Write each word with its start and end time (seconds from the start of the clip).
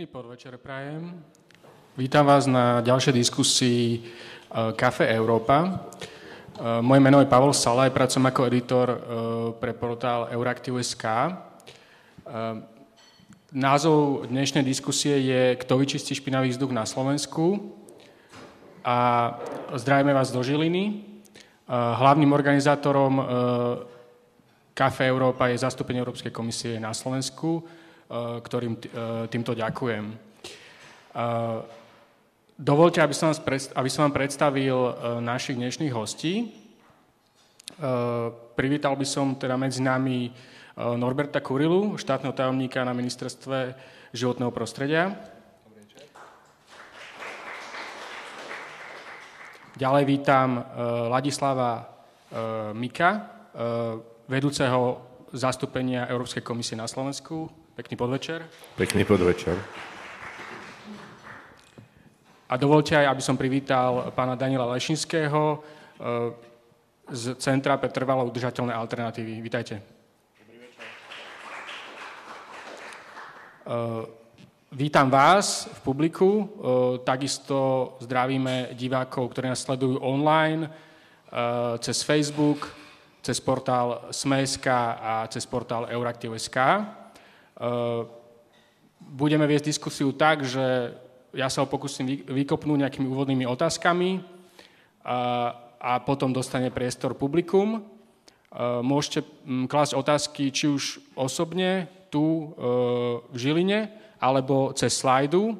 Pekný 0.00 0.16
podvečer 0.16 0.56
prajem. 0.56 1.12
Vítam 1.92 2.24
vás 2.24 2.48
na 2.48 2.80
ďalšej 2.80 3.20
diskusii 3.20 4.00
e, 4.00 4.72
Kafe 4.72 5.04
Európa. 5.04 5.60
E, 5.60 5.68
moje 6.80 7.04
meno 7.04 7.20
je 7.20 7.28
Pavol 7.28 7.52
Salaj, 7.52 7.92
pracujem 7.92 8.24
ako 8.24 8.48
editor 8.48 8.88
e, 8.88 8.98
pre 9.60 9.76
portál 9.76 10.32
Euraktiv.sk. 10.32 11.04
Názov 13.52 14.24
dnešnej 14.32 14.64
diskusie 14.64 15.20
je 15.20 15.60
Kto 15.60 15.76
vyčistí 15.76 16.16
špinavý 16.16 16.48
vzduch 16.48 16.72
na 16.72 16.88
Slovensku? 16.88 17.76
A 18.80 19.36
zdravíme 19.76 20.16
vás 20.16 20.32
do 20.32 20.40
Žiliny. 20.40 21.04
Hlavným 21.76 22.32
organizátorom 22.32 23.20
Kafe 24.72 25.12
Európa 25.12 25.52
je 25.52 25.60
zastúpenie 25.60 26.00
Európskej 26.00 26.32
komisie 26.32 26.80
na 26.80 26.96
Slovensku 26.96 27.68
ktorým 28.42 28.74
eh, 28.74 28.80
týmto 29.30 29.54
ďakujem. 29.54 30.04
Eh, 30.10 31.58
dovolte, 32.58 32.98
aby 32.98 33.88
som 33.90 34.02
vám 34.04 34.14
predstavil 34.14 34.76
našich 35.22 35.56
dnešných 35.56 35.94
hostí. 35.96 36.52
Privítal 38.52 38.92
by 38.92 39.06
som 39.08 39.40
teda 39.40 39.56
medzi 39.56 39.80
nami 39.80 40.28
Norberta 40.76 41.40
Kurilu, 41.40 41.96
štátneho 41.96 42.36
tajomníka 42.36 42.84
na 42.84 42.92
ministerstve 42.92 43.72
životného 44.12 44.52
prostredia. 44.52 45.16
Ďalej 49.80 50.04
vítam 50.04 50.60
Ladislava 51.08 51.88
Mika, 52.76 53.32
vedúceho 54.28 55.00
zastúpenia 55.32 56.04
Európskej 56.12 56.44
komisie 56.44 56.76
na 56.76 56.84
Slovensku. 56.84 57.59
Pekný 57.80 57.96
podvečer. 57.96 58.44
Pekný 58.76 59.08
podvečer. 59.08 59.56
A 62.44 62.54
dovolte 62.60 62.92
aj, 62.92 63.08
aby 63.08 63.22
som 63.24 63.40
privítal 63.40 64.12
pána 64.12 64.36
Daniela 64.36 64.68
Lešinského 64.76 65.56
eh, 65.56 66.28
z 67.08 67.40
Centra 67.40 67.80
pre 67.80 67.88
trvalo 67.88 68.28
udržateľné 68.28 68.76
alternatívy. 68.76 69.40
Vítajte. 69.40 69.80
Dobrý 70.44 70.60
večer. 70.60 70.84
Eh, 73.64 74.04
vítam 74.76 75.08
vás 75.08 75.72
v 75.72 75.80
publiku, 75.80 76.28
eh, 76.36 76.48
takisto 77.00 77.96
zdravíme 78.04 78.76
divákov, 78.76 79.32
ktorí 79.32 79.48
nás 79.48 79.64
sledujú 79.64 80.04
online, 80.04 80.68
cez 81.78 82.02
Facebook, 82.02 82.66
cez 83.22 83.38
portál 83.38 84.10
Sme.sk 84.10 84.66
a 85.00 85.30
cez 85.30 85.46
portál 85.46 85.86
Euraktiv.sk. 85.86 86.58
Eh, 87.60 88.02
budeme 89.04 89.44
viesť 89.44 89.68
diskusiu 89.68 90.16
tak, 90.16 90.48
že 90.48 90.96
ja 91.36 91.52
sa 91.52 91.60
ho 91.60 91.68
pokúsim 91.68 92.08
vykopnúť 92.08 92.88
nejakými 92.88 93.06
úvodnými 93.06 93.44
otázkami 93.46 94.24
a, 95.04 95.92
potom 96.02 96.32
dostane 96.32 96.72
priestor 96.72 97.12
publikum. 97.12 97.84
Eh, 97.84 98.80
môžete 98.80 99.28
hm, 99.44 99.68
klásť 99.68 99.92
otázky 99.92 100.48
či 100.48 100.72
už 100.72 101.04
osobne 101.12 101.92
tu 102.10 102.58
v 103.30 103.36
Žiline, 103.38 103.86
alebo 104.18 104.74
cez 104.74 104.98
slajdu. 104.98 105.54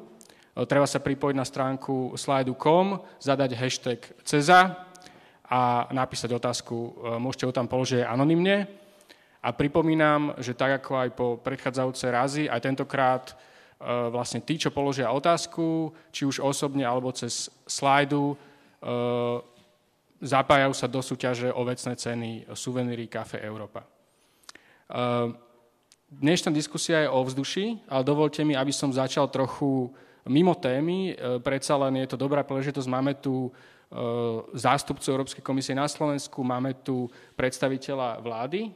Treba 0.67 0.83
sa 0.83 0.99
pripojiť 0.99 1.31
na 1.39 1.47
stránku 1.47 2.19
slajdu.com, 2.19 2.99
zadať 3.23 3.55
hashtag 3.55 4.03
CEZA 4.27 4.75
a 5.47 5.87
napísať 5.95 6.35
otázku. 6.35 6.75
Môžete 7.23 7.47
ho 7.47 7.55
tam 7.55 7.71
položiť 7.71 8.03
anonymne 8.03 8.80
a 9.41 9.49
pripomínam, 9.49 10.37
že 10.37 10.53
tak 10.53 10.85
ako 10.85 10.91
aj 11.01 11.09
po 11.17 11.27
predchádzajúce 11.41 12.05
razy, 12.13 12.43
aj 12.45 12.61
tentokrát 12.61 13.33
e, 13.33 13.35
vlastne 14.13 14.37
tí, 14.37 14.61
čo 14.61 14.69
položia 14.69 15.09
otázku, 15.09 15.89
či 16.13 16.29
už 16.29 16.45
osobne 16.45 16.85
alebo 16.85 17.09
cez 17.09 17.49
slajdu, 17.65 18.37
e, 18.37 18.95
zapájajú 20.21 20.73
sa 20.77 20.85
do 20.85 21.01
súťaže 21.01 21.49
o 21.49 21.65
vecné 21.65 21.97
ceny 21.97 22.29
suveníry 22.53 23.09
Café 23.09 23.41
Európa. 23.41 23.81
E, 23.81 23.87
dnešná 26.13 26.53
diskusia 26.53 27.01
je 27.01 27.09
o 27.09 27.25
vzduši, 27.25 27.89
ale 27.89 28.05
dovolte 28.05 28.45
mi, 28.45 28.53
aby 28.53 28.69
som 28.69 28.93
začal 28.93 29.25
trochu 29.33 29.89
mimo 30.29 30.53
témy. 30.53 31.17
Predsa 31.41 31.81
len 31.81 32.05
je 32.05 32.13
to 32.13 32.13
dobrá 32.13 32.45
príležitosť. 32.45 32.85
Máme 32.85 33.17
tu 33.17 33.49
zástupcu 34.53 35.03
Európskej 35.03 35.41
komisie 35.43 35.73
na 35.73 35.89
Slovensku, 35.89 36.45
máme 36.45 36.77
tu 36.85 37.09
predstaviteľa 37.35 38.21
vlády, 38.21 38.69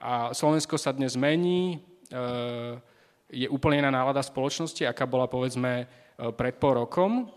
a 0.00 0.34
Slovensko 0.34 0.74
sa 0.74 0.90
dnes 0.90 1.14
mení, 1.14 1.78
ehm, 2.10 2.82
je 3.30 3.46
úplne 3.46 3.86
iná 3.86 3.94
nálada 3.94 4.18
spoločnosti, 4.26 4.82
aká 4.82 5.06
bola 5.06 5.30
povedzme 5.30 5.72
e, 5.82 5.86
pred 6.34 6.58
pol 6.58 6.82
rokom. 6.82 7.30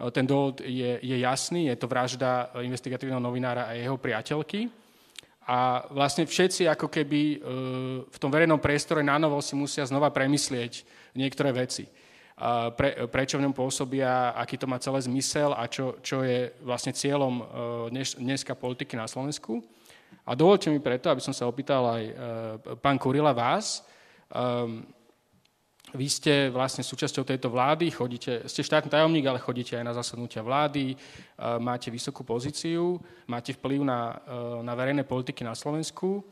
Ten 0.00 0.24
dôvod 0.24 0.64
je, 0.64 0.96
je 0.98 1.16
jasný, 1.20 1.68
je 1.68 1.76
to 1.76 1.84
vražda 1.84 2.50
investigatívneho 2.64 3.20
novinára 3.20 3.68
a 3.68 3.76
jeho 3.76 4.00
priateľky. 4.00 4.72
A 5.44 5.84
vlastne 5.92 6.24
všetci 6.24 6.64
ako 6.64 6.88
keby 6.88 7.44
v 8.08 8.16
tom 8.16 8.32
verejnom 8.32 8.56
priestore 8.56 9.04
na 9.04 9.20
novo 9.20 9.36
si 9.44 9.52
musia 9.52 9.84
znova 9.84 10.08
premyslieť 10.08 10.88
niektoré 11.12 11.52
veci. 11.52 11.84
Pre, 12.40 13.12
prečo 13.12 13.36
v 13.36 13.44
ňom 13.44 13.52
pôsobia, 13.52 14.32
aký 14.40 14.56
to 14.56 14.64
má 14.64 14.80
celé 14.80 15.04
zmysel 15.04 15.52
a 15.52 15.68
čo, 15.68 16.00
čo 16.00 16.24
je 16.24 16.48
vlastne 16.64 16.96
cieľom 16.96 17.44
dnes, 17.92 18.16
dneska 18.16 18.56
politiky 18.56 18.96
na 18.96 19.04
Slovensku. 19.04 19.60
A 20.30 20.38
dovolte 20.38 20.70
mi 20.70 20.78
preto, 20.78 21.10
aby 21.10 21.18
som 21.18 21.34
sa 21.34 21.50
opýtal 21.50 21.82
aj 21.90 22.02
e, 22.06 22.14
pán 22.78 23.02
Kurila 23.02 23.34
vás. 23.34 23.82
Ehm, 24.30 24.86
vy 25.90 26.06
ste 26.06 26.54
vlastne 26.54 26.86
súčasťou 26.86 27.26
tejto 27.26 27.50
vlády, 27.50 27.90
chodíte, 27.90 28.46
ste 28.46 28.62
štátny 28.62 28.94
tajomník, 28.94 29.26
ale 29.26 29.42
chodíte 29.42 29.74
aj 29.74 29.82
na 29.82 29.90
zasadnutia 29.90 30.46
vlády, 30.46 30.94
e, 30.94 30.96
máte 31.58 31.90
vysokú 31.90 32.22
pozíciu, 32.22 33.02
máte 33.26 33.58
vplyv 33.58 33.82
na, 33.82 34.22
e, 34.22 34.62
na 34.62 34.78
verejné 34.78 35.02
politiky 35.02 35.42
na 35.42 35.58
Slovensku. 35.58 36.22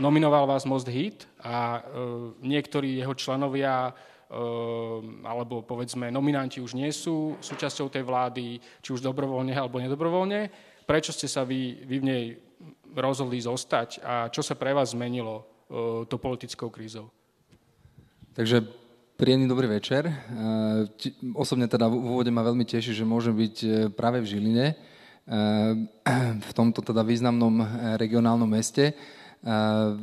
Nominoval 0.00 0.48
vás 0.48 0.64
Most 0.64 0.88
Hit 0.88 1.28
a 1.44 1.84
niektorí 2.40 2.96
jeho 2.96 3.12
členovia 3.12 3.92
alebo 5.20 5.60
povedzme 5.60 6.08
nominanti 6.08 6.64
už 6.64 6.72
nie 6.72 6.88
sú 6.88 7.36
súčasťou 7.44 7.92
tej 7.92 8.08
vlády, 8.08 8.56
či 8.56 8.88
už 8.96 9.04
dobrovoľne 9.04 9.52
alebo 9.52 9.84
nedobrovoľne. 9.84 10.48
Prečo 10.88 11.12
ste 11.12 11.28
sa 11.28 11.44
vy, 11.44 11.84
vy 11.84 11.96
v 12.00 12.08
nej 12.08 12.24
rozhodli 12.94 13.42
zostať 13.42 14.02
a 14.02 14.14
čo 14.30 14.40
sa 14.40 14.54
pre 14.54 14.70
vás 14.70 14.94
zmenilo 14.94 15.42
e, 15.42 15.44
to 16.06 16.16
politickou 16.18 16.70
krízou? 16.70 17.10
Takže 18.34 18.62
príjemný 19.14 19.46
dobrý 19.46 19.70
večer. 19.70 20.10
E, 20.10 20.14
osobne 21.34 21.66
teda 21.66 21.90
v 21.90 21.98
úvode 21.98 22.30
ma 22.30 22.46
veľmi 22.46 22.66
teší, 22.66 22.94
že 22.94 23.06
môžem 23.06 23.34
byť 23.34 23.56
e, 23.62 23.68
práve 23.90 24.22
v 24.22 24.30
Žiline, 24.30 24.66
v 26.48 26.52
tomto 26.52 26.84
teda 26.84 27.00
významnom 27.00 27.64
regionálnom 27.96 28.44
meste. 28.44 28.92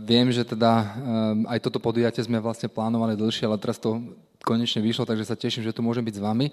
Viem, 0.01 0.33
že 0.33 0.41
teda 0.41 0.97
aj 1.45 1.61
toto 1.61 1.77
podujatie 1.77 2.25
sme 2.25 2.41
vlastne 2.41 2.69
plánovali 2.69 3.13
dlhšie, 3.13 3.45
ale 3.45 3.61
teraz 3.61 3.77
to 3.77 4.01
konečne 4.41 4.81
vyšlo, 4.81 5.05
takže 5.05 5.25
sa 5.25 5.37
teším, 5.37 5.63
že 5.63 5.73
tu 5.73 5.85
môžem 5.85 6.03
byť 6.05 6.15
s 6.17 6.21
vami. 6.21 6.47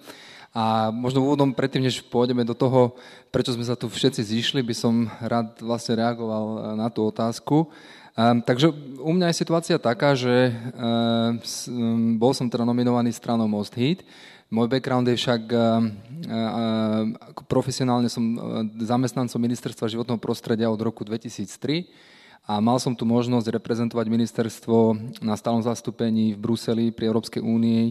A 0.57 0.89
možno 0.89 1.21
úvodom 1.21 1.53
predtým, 1.53 1.85
než 1.85 2.01
pôjdeme 2.09 2.41
do 2.41 2.57
toho, 2.57 2.97
prečo 3.29 3.53
sme 3.53 3.65
sa 3.65 3.77
tu 3.77 3.85
všetci 3.89 4.25
zišli, 4.25 4.61
by 4.65 4.75
som 4.77 5.13
rád 5.21 5.61
vlastne 5.61 6.01
reagoval 6.01 6.45
eh, 6.47 6.61
na 6.77 6.89
tú 6.89 7.05
otázku. 7.05 7.69
Um, 8.19 8.43
takže 8.43 8.75
u 8.99 9.15
mňa 9.15 9.31
je 9.31 9.41
situácia 9.47 9.79
taká, 9.79 10.11
že 10.19 10.51
um, 10.51 12.19
bol 12.19 12.35
som 12.35 12.51
teda 12.51 12.67
nominovaný 12.67 13.15
stranou 13.15 13.47
Most 13.47 13.79
Hit. 13.79 14.03
Môj 14.51 14.67
background 14.67 15.07
je 15.07 15.15
však, 15.15 15.43
uh, 15.55 15.87
uh, 16.27 17.05
profesionálne 17.47 18.11
som 18.11 18.35
zamestnancom 18.83 19.39
Ministerstva 19.39 19.87
životného 19.87 20.19
prostredia 20.19 20.67
od 20.67 20.83
roku 20.83 21.07
2003 21.07 22.18
a 22.45 22.61
mal 22.61 22.77
som 22.79 22.93
tu 22.93 23.09
možnosť 23.09 23.51
reprezentovať 23.51 24.07
ministerstvo 24.07 24.97
na 25.25 25.35
stálom 25.35 25.65
zastúpení 25.65 26.37
v 26.37 26.43
Bruseli 26.43 26.85
pri 26.93 27.11
Európskej 27.11 27.43
únii 27.43 27.83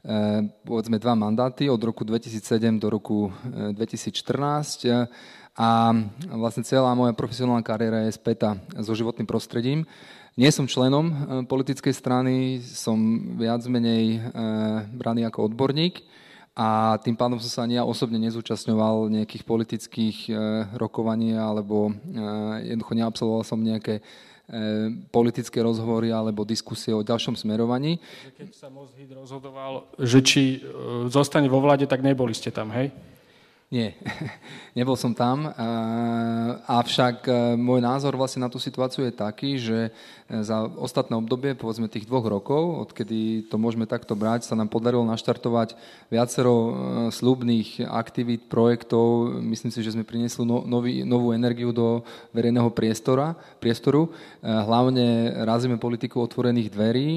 Eh, 0.00 0.40
povedzme 0.64 0.96
dva 0.96 1.12
mandáty 1.12 1.68
od 1.68 1.76
roku 1.84 2.08
2007 2.08 2.80
do 2.80 2.88
roku 2.88 3.28
2014 3.44 4.88
eh, 4.88 5.04
a 5.60 5.92
vlastne 6.32 6.64
celá 6.64 6.96
moja 6.96 7.12
profesionálna 7.12 7.60
kariéra 7.60 8.08
je 8.08 8.16
späta 8.16 8.56
so 8.80 8.96
životným 8.96 9.28
prostredím. 9.28 9.84
Nie 10.40 10.56
som 10.56 10.64
členom 10.64 11.04
eh, 11.04 11.14
politickej 11.44 11.92
strany, 11.92 12.64
som 12.64 12.96
viac 13.36 13.60
menej 13.68 14.24
braný 14.96 15.28
ako 15.28 15.52
odborník 15.52 16.00
a 16.54 16.98
tým 17.00 17.14
pádom 17.14 17.38
som 17.38 17.50
sa 17.50 17.60
ani 17.64 17.78
ja 17.78 17.86
osobne 17.86 18.18
nezúčastňoval 18.20 19.08
nejakých 19.08 19.46
politických 19.46 20.18
rokovaní 20.76 21.38
alebo 21.38 21.94
jednoducho 22.60 22.92
neabsolvoval 22.98 23.44
som 23.46 23.62
nejaké 23.62 24.02
E, 24.50 24.90
politické 25.14 25.62
rozhovory 25.62 26.10
alebo 26.10 26.42
diskusie 26.42 26.90
o 26.90 27.06
ďalšom 27.06 27.38
smerovaní. 27.38 28.02
Keď 28.34 28.50
sa 28.50 28.66
Most 28.66 28.98
rozhodoval, 28.98 29.86
že 29.94 30.18
či 30.26 30.42
e, 30.58 31.06
zostane 31.06 31.46
vo 31.46 31.62
vláde, 31.62 31.86
tak 31.86 32.02
neboli 32.02 32.34
ste 32.34 32.50
tam, 32.50 32.74
hej? 32.74 32.90
Nie, 33.70 33.94
nebol 34.78 34.98
som 34.98 35.14
tam, 35.14 35.46
avšak 36.66 37.22
e, 37.22 37.54
môj 37.54 37.78
názor 37.78 38.18
vlastne 38.18 38.42
na 38.42 38.50
tú 38.50 38.58
situáciu 38.58 39.06
je 39.06 39.14
taký, 39.14 39.62
že 39.62 39.78
e, 39.86 39.90
za 40.42 40.66
ostatné 40.74 41.14
obdobie, 41.14 41.54
povedzme 41.54 41.86
tých 41.86 42.02
dvoch 42.02 42.26
rokov, 42.26 42.90
odkedy 42.90 43.46
to 43.46 43.62
môžeme 43.62 43.86
takto 43.86 44.18
brať, 44.18 44.42
sa 44.42 44.58
nám 44.58 44.74
podarilo 44.74 45.06
naštartovať 45.06 45.78
viacero 46.10 46.54
e, 46.58 46.70
slubných 47.14 47.86
aktivít, 47.86 48.50
projektov. 48.50 49.38
Myslím 49.38 49.70
si, 49.70 49.86
že 49.86 49.94
sme 49.94 50.02
priniesli 50.02 50.42
no, 50.42 50.66
nový, 50.66 51.06
novú 51.06 51.30
energiu 51.30 51.70
do 51.70 52.02
verejného 52.34 52.74
priestora, 52.74 53.38
priestoru. 53.62 54.10
Hlavne 54.42 55.30
razíme 55.46 55.78
politiku 55.78 56.18
otvorených 56.18 56.74
dverí, 56.74 57.10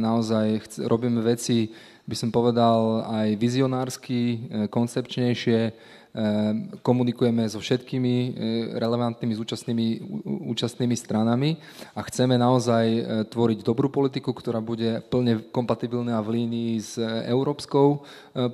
naozaj 0.00 0.80
robíme 0.80 1.20
veci 1.20 1.68
by 2.08 2.16
som 2.16 2.30
povedal, 2.32 3.04
aj 3.06 3.28
vizionársky, 3.36 4.18
e, 4.20 4.36
koncepčnejšie, 4.72 5.60
e, 5.68 5.72
komunikujeme 6.82 7.44
so 7.46 7.62
všetkými 7.62 8.14
e, 8.14 8.28
relevantnými 8.80 9.34
zúčastnými, 9.36 9.86
účastnými 10.48 10.96
stranami 10.96 11.60
a 11.94 12.00
chceme 12.02 12.34
naozaj 12.40 12.86
tvoriť 13.30 13.62
dobrú 13.62 13.92
politiku, 13.92 14.32
ktorá 14.32 14.58
bude 14.58 15.04
plne 15.06 15.44
kompatibilná 15.52 16.18
v 16.24 16.42
línii 16.42 16.74
s 16.80 16.98
európskou 17.28 18.02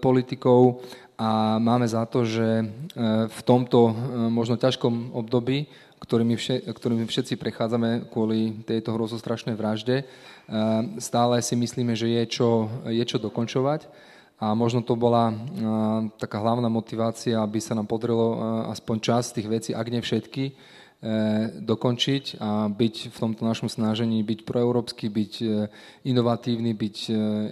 politikou. 0.03 0.85
A 1.17 1.57
máme 1.57 1.89
za 1.89 2.05
to, 2.05 2.29
že 2.29 2.69
v 3.33 3.41
tomto 3.41 3.89
možno 4.29 4.61
ťažkom 4.61 5.17
období, 5.17 5.65
ktorými, 6.03 6.37
ktorými 6.69 7.05
všetci 7.09 7.41
prechádzame 7.41 8.13
kvôli 8.13 8.63
tejto 8.69 8.95
hrozostrašnej 8.95 9.57
vražde, 9.57 10.05
Ehm, 10.47 11.03
stále 11.03 11.43
si 11.43 11.59
myslíme, 11.59 11.99
že 11.99 12.07
je 12.07 12.25
čo, 12.39 12.71
je 12.87 13.03
čo 13.03 13.19
dokončovať. 13.19 13.91
A 14.37 14.53
možno 14.55 14.85
to 14.85 14.95
bola 14.95 15.33
ehm, 15.33 16.13
taká 16.23 16.39
hlavná 16.39 16.71
motivácia, 16.71 17.43
aby 17.43 17.59
sa 17.59 17.75
nám 17.75 17.91
podarilo 17.91 18.27
ehm, 18.31 18.39
aspoň 18.71 18.97
časť 19.03 19.29
tých 19.35 19.49
vecí, 19.51 19.71
ak 19.75 19.87
nie 19.91 20.03
všetky, 20.03 20.45
dokončiť 21.63 22.43
a 22.43 22.67
byť 22.67 22.95
v 23.15 23.17
tomto 23.17 23.47
našom 23.47 23.71
snažení, 23.71 24.23
byť 24.27 24.43
proeurópsky, 24.43 25.07
byť 25.07 25.33
inovatívny, 26.03 26.75
byť 26.75 26.97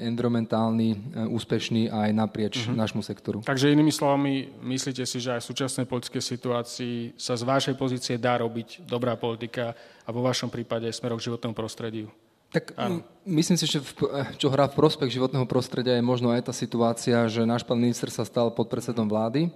environmentálny, 0.02 0.88
úspešný 1.30 1.92
aj 1.92 2.10
naprieč 2.10 2.54
mm-hmm. 2.64 2.76
nášmu 2.76 3.02
sektoru. 3.06 3.38
Takže 3.46 3.70
inými 3.70 3.94
slovami, 3.94 4.50
myslíte 4.64 5.06
si, 5.06 5.22
že 5.22 5.38
aj 5.38 5.40
v 5.44 5.48
súčasnej 5.54 5.86
politickej 5.86 6.22
situácii 6.22 6.96
sa 7.14 7.38
z 7.38 7.42
vašej 7.46 7.74
pozície 7.78 8.14
dá 8.18 8.40
robiť 8.42 8.82
dobrá 8.88 9.14
politika 9.14 9.76
a 10.04 10.10
vo 10.10 10.24
vašom 10.24 10.50
prípade 10.50 10.90
smerom 10.90 11.20
k 11.20 11.30
životnému 11.30 11.54
prostrediu? 11.54 12.10
Tak 12.54 12.70
Áno. 12.78 13.02
myslím 13.26 13.58
si, 13.58 13.66
že 13.66 13.82
v, 13.82 13.90
čo 14.38 14.46
hrá 14.46 14.70
v 14.70 14.78
prospech 14.78 15.10
životného 15.10 15.42
prostredia 15.42 15.98
je 15.98 16.06
možno 16.06 16.30
aj 16.30 16.46
tá 16.46 16.54
situácia, 16.54 17.26
že 17.26 17.42
náš 17.42 17.66
pán 17.66 17.82
minister 17.82 18.06
sa 18.14 18.22
stal 18.22 18.46
podpredsedom 18.54 19.10
vlády. 19.10 19.50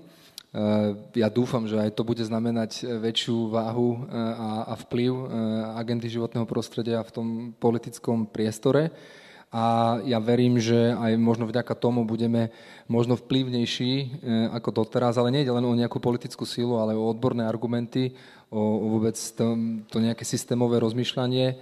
Ja 1.12 1.28
dúfam, 1.28 1.68
že 1.68 1.76
aj 1.76 1.92
to 1.92 2.08
bude 2.08 2.24
znamenať 2.24 2.88
väčšiu 3.04 3.52
váhu 3.52 4.00
e, 4.00 4.16
a, 4.16 4.72
vplyv 4.80 5.12
e, 5.12 5.24
agendy 5.76 6.08
životného 6.08 6.48
prostredia 6.48 7.04
v 7.04 7.12
tom 7.12 7.26
politickom 7.52 8.24
priestore. 8.24 8.88
A 9.52 9.96
ja 10.08 10.16
verím, 10.20 10.56
že 10.56 10.92
aj 10.92 11.20
možno 11.20 11.48
vďaka 11.48 11.72
tomu 11.76 12.04
budeme 12.04 12.52
možno 12.84 13.16
vplyvnejší 13.16 14.20
ako 14.52 14.84
doteraz, 14.84 15.16
ale 15.16 15.32
nie 15.32 15.40
len 15.48 15.64
o 15.64 15.72
nejakú 15.72 15.96
politickú 16.04 16.44
sílu, 16.44 16.76
ale 16.76 16.92
o 16.92 17.08
odborné 17.08 17.48
argumenty, 17.48 18.12
o, 18.52 18.60
vôbec 18.92 19.16
to, 19.16 19.56
to 19.88 20.04
nejaké 20.04 20.28
systémové 20.28 20.76
rozmýšľanie 20.84 21.56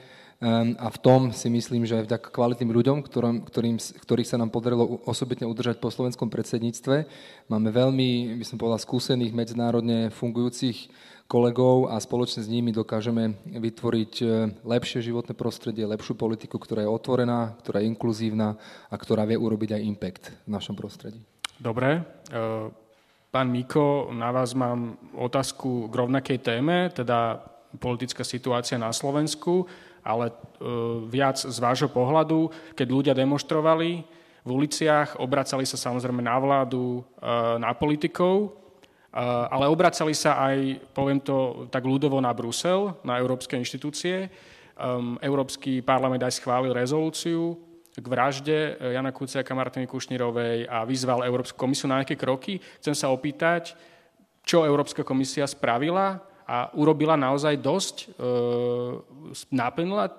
a 0.76 0.92
v 0.92 0.98
tom 1.00 1.32
si 1.32 1.48
myslím, 1.48 1.88
že 1.88 1.96
aj 1.96 2.12
vďaka 2.12 2.28
kvalitným 2.28 2.68
ľuďom, 2.68 3.00
ktorým, 3.00 3.48
ktorým, 3.48 3.76
ktorých 3.80 4.28
sa 4.28 4.36
nám 4.36 4.52
podarilo 4.52 5.00
osobitne 5.08 5.48
udržať 5.48 5.80
po 5.80 5.88
slovenskom 5.88 6.28
predsedníctve, 6.28 7.08
máme 7.48 7.72
veľmi, 7.72 8.36
by 8.36 8.44
som 8.44 8.60
povedal, 8.60 8.76
skúsených 8.76 9.32
medzinárodne 9.32 10.12
fungujúcich 10.12 10.92
kolegov 11.24 11.88
a 11.88 11.96
spoločne 11.96 12.44
s 12.44 12.52
nimi 12.52 12.68
dokážeme 12.68 13.34
vytvoriť 13.48 14.12
e, 14.22 14.26
lepšie 14.62 15.02
životné 15.02 15.34
prostredie, 15.34 15.88
lepšiu 15.88 16.14
politiku, 16.14 16.60
ktorá 16.60 16.86
je 16.86 16.92
otvorená, 16.92 17.56
ktorá 17.64 17.82
je 17.82 17.90
inkluzívna 17.90 18.54
a 18.86 18.94
ktorá 18.94 19.26
vie 19.26 19.34
urobiť 19.40 19.74
aj 19.74 19.86
impact 19.88 20.24
v 20.46 20.50
našom 20.52 20.78
prostredí. 20.78 21.18
Dobre. 21.58 21.98
E, 21.98 22.40
pán 23.32 23.48
Miko, 23.50 24.12
na 24.14 24.30
vás 24.30 24.54
mám 24.54 25.00
otázku 25.16 25.90
k 25.90 25.94
rovnakej 25.96 26.38
téme, 26.44 26.92
teda 26.94 27.42
politická 27.80 28.22
situácia 28.22 28.78
na 28.78 28.94
Slovensku 28.94 29.66
ale 30.06 30.30
e, 30.30 30.34
viac 31.10 31.34
z 31.34 31.58
vášho 31.58 31.90
pohľadu, 31.90 32.54
keď 32.78 32.86
ľudia 32.86 33.14
demonstrovali 33.18 34.06
v 34.46 34.50
uliciach, 34.54 35.18
obracali 35.18 35.66
sa 35.66 35.74
samozrejme 35.74 36.22
na 36.22 36.38
vládu, 36.38 37.02
e, 37.18 37.30
na 37.58 37.74
politikov, 37.74 38.34
e, 38.46 38.48
ale 39.50 39.66
obracali 39.66 40.14
sa 40.14 40.38
aj, 40.46 40.78
poviem 40.94 41.18
to 41.18 41.66
tak 41.74 41.82
ľudovo, 41.82 42.22
na 42.22 42.30
Brusel, 42.30 42.94
na 43.02 43.18
európske 43.18 43.58
inštitúcie. 43.58 44.30
Európsky 45.24 45.80
parlament 45.80 46.20
aj 46.20 46.36
schválil 46.36 46.76
rezolúciu 46.76 47.56
k 47.96 48.04
vražde 48.04 48.76
Jana 48.76 49.08
Kuciaka, 49.08 49.56
Martiny 49.56 49.88
Kušnírovej 49.88 50.68
a 50.68 50.84
vyzval 50.84 51.24
Európsku 51.24 51.56
komisiu 51.56 51.88
na 51.88 52.04
nejaké 52.04 52.12
kroky. 52.12 52.60
Chcem 52.84 52.92
sa 52.92 53.08
opýtať, 53.08 53.72
čo 54.44 54.68
Európska 54.68 55.00
komisia 55.00 55.48
spravila, 55.48 56.20
a 56.46 56.70
urobila 56.78 57.18
naozaj 57.18 57.58
dosť, 57.58 57.96
e, 58.06 58.22
naplnila, 59.50 60.14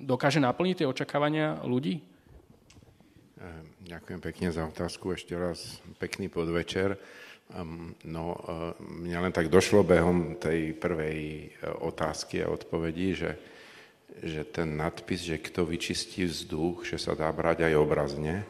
dokáže 0.00 0.40
naplniť 0.40 0.82
tie 0.82 0.88
očakávania 0.88 1.60
ľudí? 1.68 2.00
Ehm, 3.36 3.68
ďakujem 3.84 4.20
pekne 4.24 4.48
za 4.48 4.64
otázku. 4.64 5.12
Ešte 5.12 5.36
raz 5.36 5.84
pekný 6.00 6.32
podvečer. 6.32 6.96
Ehm, 7.52 7.92
no, 8.08 8.32
e, 8.32 8.38
mňa 9.04 9.18
len 9.28 9.32
tak 9.36 9.52
došlo 9.52 9.84
behom 9.84 10.40
tej 10.40 10.72
prvej 10.72 11.20
e, 11.20 11.68
otázky 11.84 12.40
a 12.40 12.48
odpovedí, 12.48 13.12
že, 13.12 13.36
že 14.24 14.48
ten 14.48 14.80
nadpis, 14.80 15.28
že 15.28 15.36
kto 15.36 15.68
vyčistí 15.68 16.24
vzduch, 16.24 16.88
že 16.88 16.96
sa 16.96 17.12
dá 17.12 17.28
brať 17.28 17.68
aj 17.68 17.74
obrazne, 17.76 18.48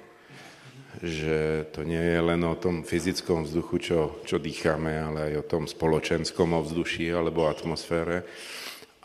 že 1.02 1.68
to 1.72 1.84
nie 1.84 2.00
je 2.00 2.20
len 2.20 2.40
o 2.44 2.56
tom 2.56 2.80
fyzickom 2.80 3.44
vzduchu, 3.44 3.76
čo, 3.80 4.00
čo 4.24 4.36
dýchame, 4.40 4.92
ale 4.96 5.18
aj 5.32 5.34
o 5.40 5.48
tom 5.48 5.62
spoločenskom 5.68 6.56
ovzduší 6.56 7.12
alebo 7.12 7.48
atmosfére. 7.48 8.24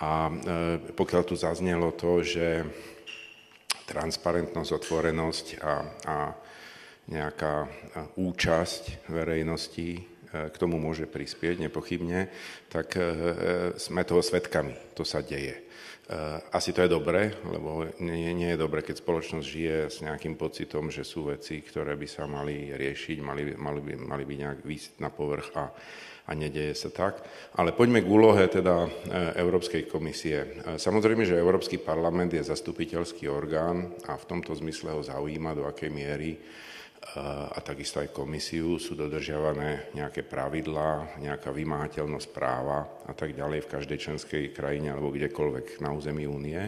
A 0.01 0.27
e, 0.27 0.33
pokiaľ 0.95 1.21
tu 1.27 1.35
zaznelo 1.37 1.93
to, 1.93 2.25
že 2.25 2.65
transparentnosť, 3.85 4.71
otvorenosť 4.71 5.45
a, 5.61 5.73
a 6.07 6.17
nejaká 7.11 7.67
účasť 8.15 9.11
verejnosti 9.11 9.89
e, 9.97 10.01
k 10.31 10.55
tomu 10.55 10.79
môže 10.79 11.05
prispieť 11.05 11.67
nepochybne, 11.67 12.31
tak 12.71 12.97
e, 12.97 13.03
sme 13.77 14.01
toho 14.07 14.23
svetkami. 14.23 14.73
To 14.95 15.03
sa 15.03 15.19
deje. 15.21 15.70
Eh, 16.11 16.39
asi 16.51 16.75
to 16.75 16.83
je 16.83 16.91
dobré, 16.91 17.31
lebo 17.47 17.87
nie, 18.03 18.35
nie 18.35 18.51
je 18.51 18.59
dobré, 18.59 18.83
keď 18.83 18.99
spoločnosť 18.99 19.47
žije 19.47 19.77
s 19.87 20.03
nejakým 20.03 20.35
pocitom, 20.35 20.91
že 20.91 21.07
sú 21.07 21.31
veci, 21.31 21.63
ktoré 21.63 21.95
by 21.95 22.03
sa 22.03 22.27
mali 22.27 22.67
riešiť, 22.67 23.17
mali, 23.23 23.55
mali, 23.55 23.79
by, 23.79 23.93
mali 23.95 24.23
by 24.27 24.33
nejak 24.43 24.59
výsť 24.59 24.99
na 24.99 25.07
povrch 25.07 25.55
a, 25.55 25.71
a 26.27 26.31
nedeje 26.35 26.75
sa 26.75 26.91
tak. 26.91 27.23
Ale 27.55 27.71
poďme 27.71 28.03
k 28.03 28.11
úlohe 28.11 28.43
teda 28.51 28.91
eh, 28.91 29.39
Európskej 29.39 29.87
komisie. 29.87 30.43
Eh, 30.43 30.75
samozrejme, 30.75 31.23
že 31.23 31.39
Európsky 31.39 31.79
parlament 31.79 32.35
je 32.35 32.43
zastupiteľský 32.43 33.31
orgán 33.31 33.95
a 34.03 34.19
v 34.19 34.27
tomto 34.27 34.51
zmysle 34.51 34.91
ho 34.91 34.99
zaujíma, 34.99 35.55
do 35.55 35.63
akej 35.63 35.95
miery 35.95 36.35
a 37.19 37.59
takisto 37.59 37.99
aj 37.99 38.15
komisiu 38.15 38.79
sú 38.79 38.95
dodržiavané 38.95 39.91
nejaké 39.91 40.23
pravidlá, 40.23 41.19
nejaká 41.19 41.51
vymáhateľnosť 41.51 42.27
práva 42.31 42.87
a 43.03 43.11
tak 43.11 43.35
ďalej 43.35 43.67
v 43.67 43.71
každej 43.71 43.97
členskej 43.99 44.43
krajine 44.55 44.95
alebo 44.95 45.11
kdekoľvek 45.11 45.83
na 45.83 45.91
území 45.91 46.23
únie. 46.23 46.61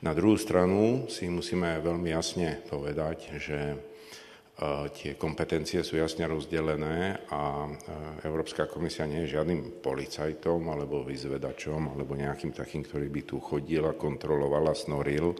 Na 0.00 0.16
druhú 0.16 0.40
stranu 0.40 1.08
si 1.12 1.28
musíme 1.28 1.80
veľmi 1.84 2.08
jasne 2.08 2.64
povedať, 2.68 3.36
že 3.36 3.58
e, 3.72 3.76
tie 4.96 5.12
kompetencie 5.16 5.84
sú 5.84 6.00
jasne 6.00 6.24
rozdelené 6.24 7.28
a 7.28 7.64
e, 7.64 7.70
Európska 8.24 8.68
komisia 8.68 9.04
nie 9.04 9.28
je 9.28 9.36
žiadnym 9.36 9.84
policajtom 9.84 10.72
alebo 10.72 11.04
vyzvedačom 11.04 11.92
alebo 11.92 12.16
nejakým 12.16 12.56
takým, 12.56 12.80
ktorý 12.80 13.12
by 13.12 13.22
tu 13.28 13.36
chodil 13.44 13.84
a 13.84 13.96
kontroloval 13.96 14.72
a 14.72 14.74
snoril 14.76 15.36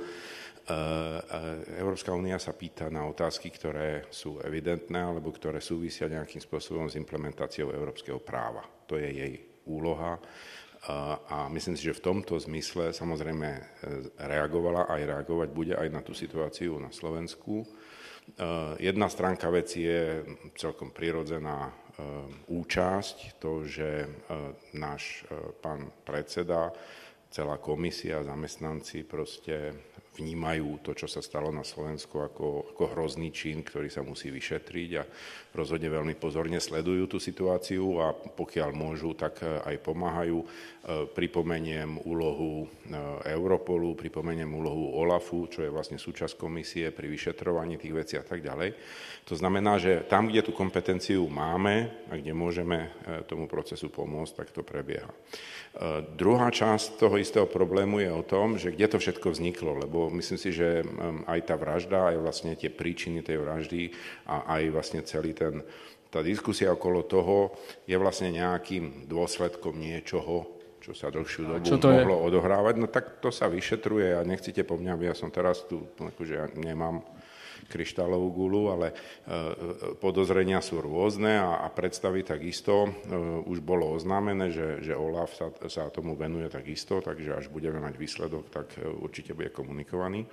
Európska 1.78 2.10
únia 2.10 2.42
sa 2.42 2.50
pýta 2.50 2.90
na 2.90 3.06
otázky, 3.06 3.54
ktoré 3.54 4.10
sú 4.10 4.42
evidentné 4.42 4.98
alebo 4.98 5.30
ktoré 5.30 5.62
súvisia 5.62 6.10
nejakým 6.10 6.42
spôsobom 6.42 6.90
s 6.90 6.98
implementáciou 6.98 7.70
európskeho 7.70 8.18
práva. 8.18 8.66
To 8.90 8.98
je 8.98 9.06
jej 9.06 9.34
úloha 9.70 10.18
eh, 10.18 10.90
a 11.30 11.46
myslím 11.54 11.78
si, 11.78 11.86
že 11.86 11.98
v 11.98 12.04
tomto 12.10 12.34
zmysle 12.42 12.90
samozrejme 12.90 13.78
reagovala 14.26 14.90
aj 14.90 15.00
reagovať 15.06 15.48
bude 15.54 15.74
aj 15.78 15.88
na 15.90 16.02
tú 16.02 16.10
situáciu 16.10 16.82
na 16.82 16.90
Slovensku. 16.90 17.62
Jedna 18.82 19.06
stránka 19.06 19.46
veci 19.54 19.86
je 19.86 20.26
celkom 20.58 20.90
prirodzená 20.90 21.70
účasť, 22.50 23.38
to, 23.38 23.62
že 23.62 24.02
náš 24.74 25.22
pán 25.62 25.94
predseda 26.02 26.74
celá 27.30 27.62
komisia, 27.62 28.26
zamestnanci 28.26 29.06
proste 29.06 29.78
vnímajú 30.16 30.80
to, 30.80 30.96
čo 30.96 31.04
sa 31.04 31.20
stalo 31.20 31.52
na 31.52 31.60
Slovensku 31.60 32.24
ako, 32.24 32.72
ako 32.72 32.84
hrozný 32.96 33.28
čin, 33.30 33.60
ktorý 33.60 33.92
sa 33.92 34.00
musí 34.00 34.32
vyšetriť 34.32 34.90
a 34.96 35.04
rozhodne 35.52 35.92
veľmi 35.92 36.16
pozorne 36.16 36.56
sledujú 36.56 37.16
tú 37.16 37.18
situáciu 37.20 38.00
a 38.00 38.12
pokiaľ 38.12 38.70
môžu, 38.72 39.12
tak 39.12 39.44
aj 39.44 39.76
pomáhajú. 39.84 40.38
E, 40.40 40.46
pripomeniem 41.12 42.00
úlohu 42.08 42.64
e, 42.64 42.96
Europolu, 43.32 43.96
pripomeniem 43.96 44.48
úlohu 44.48 44.96
OLAFu, 45.00 45.48
čo 45.52 45.64
je 45.64 45.72
vlastne 45.72 46.00
súčasť 46.00 46.36
komisie 46.36 46.92
pri 46.92 47.08
vyšetrovaní 47.12 47.76
tých 47.76 47.94
vecí 47.96 48.14
a 48.16 48.24
tak 48.24 48.40
ďalej. 48.40 48.76
To 49.26 49.34
znamená, 49.34 49.76
že 49.82 50.06
tam, 50.06 50.30
kde 50.30 50.46
tú 50.46 50.54
kompetenciu 50.54 51.26
máme 51.26 51.90
a 52.08 52.14
kde 52.14 52.30
môžeme 52.30 52.94
tomu 53.26 53.50
procesu 53.50 53.90
pomôcť, 53.90 54.38
tak 54.38 54.48
to 54.54 54.62
prebieha. 54.62 55.10
Druhá 56.14 56.48
časť 56.54 56.96
toho 57.02 57.18
istého 57.18 57.44
problému 57.44 57.98
je 57.98 58.10
o 58.14 58.22
tom, 58.22 58.54
že 58.54 58.70
kde 58.70 58.86
to 58.86 59.02
všetko 59.02 59.34
vzniklo, 59.34 59.82
lebo 59.82 60.05
myslím 60.12 60.38
si, 60.38 60.50
že 60.54 60.84
aj 61.26 61.40
tá 61.46 61.54
vražda, 61.58 62.14
aj 62.14 62.16
vlastne 62.22 62.52
tie 62.54 62.70
príčiny 62.70 63.22
tej 63.22 63.42
vraždy 63.42 63.90
a 64.26 64.58
aj 64.58 64.62
vlastne 64.70 65.00
celý 65.02 65.32
ten, 65.32 65.64
tá 66.10 66.22
diskusia 66.22 66.72
okolo 66.72 67.04
toho 67.04 67.56
je 67.84 67.96
vlastne 67.98 68.30
nejakým 68.30 69.10
dôsledkom 69.10 69.76
niečoho, 69.76 70.46
čo 70.80 70.94
sa 70.94 71.10
dlhšiu 71.10 71.42
dobu 71.50 71.66
čo 71.66 71.82
to 71.82 71.90
mohlo 71.90 72.22
je? 72.22 72.24
odohrávať. 72.30 72.74
No 72.78 72.86
tak 72.86 73.18
to 73.18 73.34
sa 73.34 73.50
vyšetruje 73.50 74.14
a 74.14 74.22
nechcete 74.22 74.62
po 74.62 74.78
mňa, 74.78 75.12
ja 75.12 75.14
som 75.18 75.34
teraz 75.34 75.66
tu, 75.66 75.82
akože 75.98 76.34
ja 76.34 76.46
nemám 76.54 77.02
kryštálovú 77.66 78.28
gulu, 78.32 78.62
ale 78.72 78.90
e, 78.90 78.94
podozrenia 79.98 80.62
sú 80.62 80.78
rôzne 80.78 81.38
a, 81.38 81.66
a 81.66 81.68
predstavy 81.68 82.22
takisto. 82.22 82.86
E, 82.86 82.90
už 83.46 83.60
bolo 83.60 83.92
oznámené, 83.92 84.54
že, 84.54 84.80
že 84.86 84.94
OLAF 84.94 85.30
sa, 85.34 85.48
sa 85.66 85.90
tomu 85.90 86.14
venuje 86.14 86.46
takisto, 86.48 87.02
takže 87.02 87.34
až 87.34 87.46
budeme 87.50 87.82
mať 87.82 87.94
výsledok, 87.98 88.44
tak 88.48 88.66
e, 88.78 88.86
určite 88.86 89.34
bude 89.34 89.50
komunikovaný. 89.50 90.24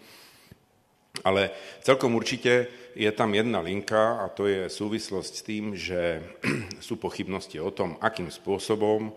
Ale 1.21 1.53
celkom 1.85 2.17
určite 2.17 2.73
je 2.97 3.11
tam 3.13 3.37
jedna 3.37 3.61
linka 3.61 4.25
a 4.25 4.33
to 4.33 4.49
je 4.49 4.65
súvislosť 4.65 5.33
s 5.33 5.45
tým, 5.45 5.65
že 5.77 6.25
sú 6.87 6.97
pochybnosti 6.97 7.61
o 7.61 7.69
tom, 7.69 7.97
akým 7.99 8.29
spôsobom 8.29 9.13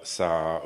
sa 0.00 0.64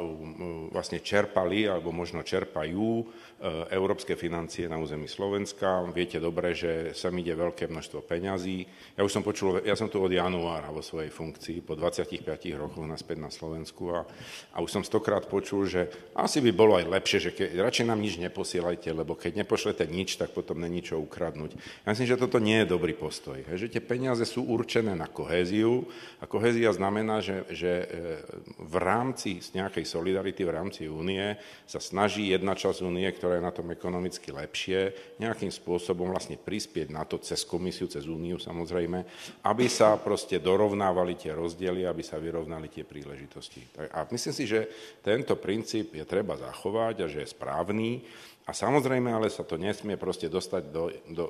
vlastne 0.71 1.03
čerpali 1.03 1.67
alebo 1.67 1.91
možno 1.91 2.23
čerpajú 2.23 3.03
E, 3.03 3.26
európske 3.69 4.17
financie 4.17 4.65
na 4.65 4.81
území 4.81 5.05
Slovenska. 5.05 5.85
Viete 5.93 6.17
dobre, 6.17 6.57
že 6.57 6.97
sa 6.97 7.13
mi 7.13 7.21
ide 7.21 7.37
veľké 7.37 7.69
množstvo 7.69 8.01
peňazí. 8.09 8.65
Ja 8.97 9.05
už 9.05 9.13
som 9.13 9.21
počul, 9.21 9.61
ja 9.61 9.77
som 9.77 9.93
tu 9.93 10.01
od 10.01 10.09
januára 10.09 10.73
vo 10.73 10.81
svojej 10.81 11.13
funkcii, 11.13 11.61
po 11.61 11.77
25 11.77 12.25
rokoch 12.57 12.89
naspäť 12.89 13.21
na 13.21 13.29
Slovensku 13.29 13.93
a, 13.93 14.09
a 14.57 14.65
už 14.65 14.81
som 14.81 14.83
stokrát 14.83 15.29
počul, 15.29 15.69
že 15.69 15.93
asi 16.17 16.41
by 16.41 16.51
bolo 16.57 16.81
aj 16.81 16.89
lepšie, 16.89 17.19
že 17.29 17.31
ke, 17.37 17.45
radšej 17.61 17.85
nám 17.85 18.01
nič 18.01 18.17
neposielajte, 18.17 18.89
lebo 18.97 19.13
keď 19.13 19.45
nepošlete 19.45 19.85
nič, 19.85 20.17
tak 20.17 20.33
potom 20.33 20.57
není 20.57 20.81
čo 20.81 20.97
ukradnúť. 20.97 21.61
Ja 21.85 21.93
myslím, 21.93 22.09
že 22.09 22.23
toto 22.23 22.41
nie 22.41 22.65
je 22.65 22.73
dobrý 22.73 22.97
postoj. 22.97 23.45
Že 23.53 23.69
tie 23.69 23.83
peniaze 23.85 24.25
sú 24.25 24.49
určené 24.49 24.97
na 24.97 25.13
kohéziu 25.13 25.85
a 26.19 26.25
kohézia 26.25 26.73
znamená, 26.73 27.21
že, 27.21 27.45
že 27.53 27.73
e, 27.85 27.87
v 28.65 28.77
rámci 28.81 29.45
nejakej 29.53 29.85
solidarity, 29.85 30.41
v 30.41 30.57
rámci 30.57 30.83
únie 30.89 31.37
sa 31.69 31.83
snaží 31.85 32.33
jedna 32.33 32.57
časť 32.57 32.81
únie, 32.81 33.05
ktorá 33.13 33.26
je 33.35 33.41
na 33.43 33.51
tom 33.51 33.67
ekonomicky 33.73 34.31
lepšie, 34.31 34.95
nejakým 35.19 35.51
spôsobom 35.51 36.13
vlastne 36.13 36.39
prispieť 36.39 36.93
na 36.93 37.03
to 37.03 37.19
cez 37.19 37.43
komisiu, 37.43 37.91
cez 37.91 38.07
úniu 38.07 38.39
samozrejme, 38.39 38.99
aby 39.43 39.67
sa 39.67 39.99
proste 39.99 40.39
dorovnávali 40.39 41.19
tie 41.19 41.35
rozdiely, 41.35 41.89
aby 41.89 42.03
sa 42.05 42.21
vyrovnali 42.23 42.71
tie 42.71 42.87
príležitosti. 42.87 43.65
A 43.91 44.07
myslím 44.13 44.35
si, 44.35 44.45
že 44.47 44.71
tento 45.03 45.35
princíp 45.41 45.97
je 45.97 46.05
treba 46.07 46.39
zachovať 46.39 46.97
a 47.03 47.11
že 47.11 47.27
je 47.27 47.33
správny. 47.35 47.91
A 48.47 48.55
samozrejme, 48.55 49.11
ale 49.11 49.27
sa 49.27 49.43
to 49.43 49.59
nesmie 49.59 49.99
proste 49.99 50.31
dostať 50.31 50.63
do, 50.71 50.87
do, 51.11 51.25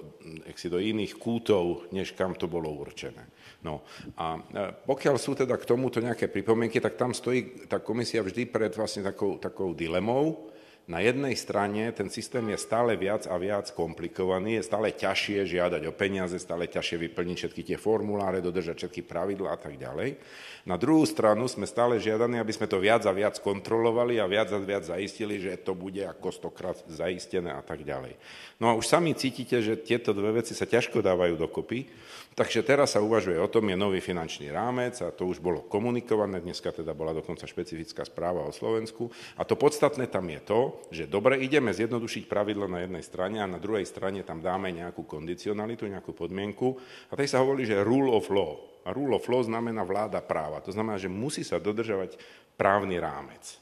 do 0.45 0.79
iných 0.79 1.17
kútov, 1.17 1.89
než 1.89 2.13
kam 2.13 2.37
to 2.37 2.45
bolo 2.45 2.69
určené. 2.69 3.25
No 3.65 3.81
a 4.21 4.37
pokiaľ 4.85 5.17
sú 5.17 5.33
teda 5.33 5.57
k 5.57 5.65
tomuto 5.65 5.97
nejaké 5.97 6.29
pripomienky, 6.29 6.77
tak 6.77 7.01
tam 7.01 7.17
stojí 7.17 7.65
tá 7.73 7.81
komisia 7.81 8.21
vždy 8.21 8.53
pred 8.53 8.69
vlastne 8.77 9.01
takou, 9.01 9.41
takou 9.41 9.73
dilemou, 9.73 10.53
na 10.87 11.03
jednej 11.03 11.35
strane 11.35 11.91
ten 11.91 12.07
systém 12.07 12.47
je 12.55 12.59
stále 12.63 12.95
viac 12.95 13.27
a 13.27 13.35
viac 13.43 13.67
komplikovaný, 13.75 14.63
je 14.63 14.69
stále 14.71 14.95
ťažšie 14.95 15.43
žiadať 15.43 15.83
o 15.91 15.93
peniaze, 15.93 16.39
stále 16.39 16.71
ťažšie 16.71 17.11
vyplniť 17.11 17.37
všetky 17.43 17.63
tie 17.67 17.79
formuláre, 17.79 18.39
dodržať 18.39 18.87
všetky 18.87 19.03
pravidlá 19.03 19.59
a 19.59 19.59
tak 19.59 19.83
ďalej. 19.83 20.15
Na 20.63 20.79
druhú 20.79 21.03
stranu 21.03 21.51
sme 21.51 21.67
stále 21.67 21.99
žiadaní, 21.99 22.39
aby 22.39 22.55
sme 22.55 22.71
to 22.71 22.79
viac 22.79 23.03
a 23.03 23.11
viac 23.11 23.35
kontrolovali 23.43 24.23
a 24.23 24.31
viac 24.31 24.51
a 24.55 24.63
viac 24.63 24.87
zaistili, 24.87 25.43
že 25.43 25.59
to 25.59 25.75
bude 25.75 26.03
ako 26.07 26.31
stokrát 26.31 26.79
zaistené 26.87 27.51
a 27.51 27.63
tak 27.67 27.83
ďalej. 27.83 28.15
No 28.63 28.71
a 28.71 28.79
už 28.79 28.87
sami 28.87 29.11
cítite, 29.19 29.59
že 29.59 29.75
tieto 29.75 30.15
dve 30.15 30.39
veci 30.39 30.55
sa 30.55 30.71
ťažko 30.71 31.03
dávajú 31.03 31.35
dokopy, 31.35 31.91
Takže 32.37 32.61
teraz 32.61 32.93
sa 32.93 33.01
uvažuje 33.01 33.41
o 33.41 33.49
tom, 33.49 33.65
je 33.73 33.81
nový 33.81 34.05
finančný 34.05 34.53
rámec 34.53 35.01
a 35.01 35.09
to 35.09 35.25
už 35.25 35.41
bolo 35.41 35.65
komunikované, 35.65 36.45
dneska 36.45 36.69
teda 36.69 36.93
bola 36.93 37.17
dokonca 37.17 37.49
špecifická 37.49 38.05
správa 38.05 38.45
o 38.45 38.53
Slovensku. 38.53 39.09
A 39.41 39.49
to 39.49 39.57
podstatné 39.57 40.05
tam 40.13 40.29
je 40.29 40.41
to, 40.45 40.61
že 40.93 41.09
dobre, 41.09 41.41
ideme 41.41 41.73
zjednodušiť 41.73 42.29
pravidla 42.29 42.69
na 42.69 42.85
jednej 42.85 43.01
strane 43.01 43.41
a 43.41 43.49
na 43.49 43.57
druhej 43.57 43.89
strane 43.89 44.21
tam 44.21 44.45
dáme 44.45 44.69
nejakú 44.69 45.09
kondicionalitu, 45.09 45.89
nejakú 45.89 46.13
podmienku. 46.13 46.77
A 47.09 47.17
tej 47.17 47.33
sa 47.33 47.41
hovorí, 47.41 47.65
že 47.65 47.81
rule 47.81 48.13
of 48.13 48.29
law. 48.29 48.61
A 48.85 48.93
rule 48.93 49.17
of 49.17 49.25
law 49.33 49.41
znamená 49.41 49.81
vláda 49.89 50.21
práva. 50.21 50.61
To 50.61 50.77
znamená, 50.77 51.01
že 51.01 51.09
musí 51.09 51.41
sa 51.41 51.57
dodržovať 51.57 52.21
právny 52.61 53.01
rámec. 53.01 53.57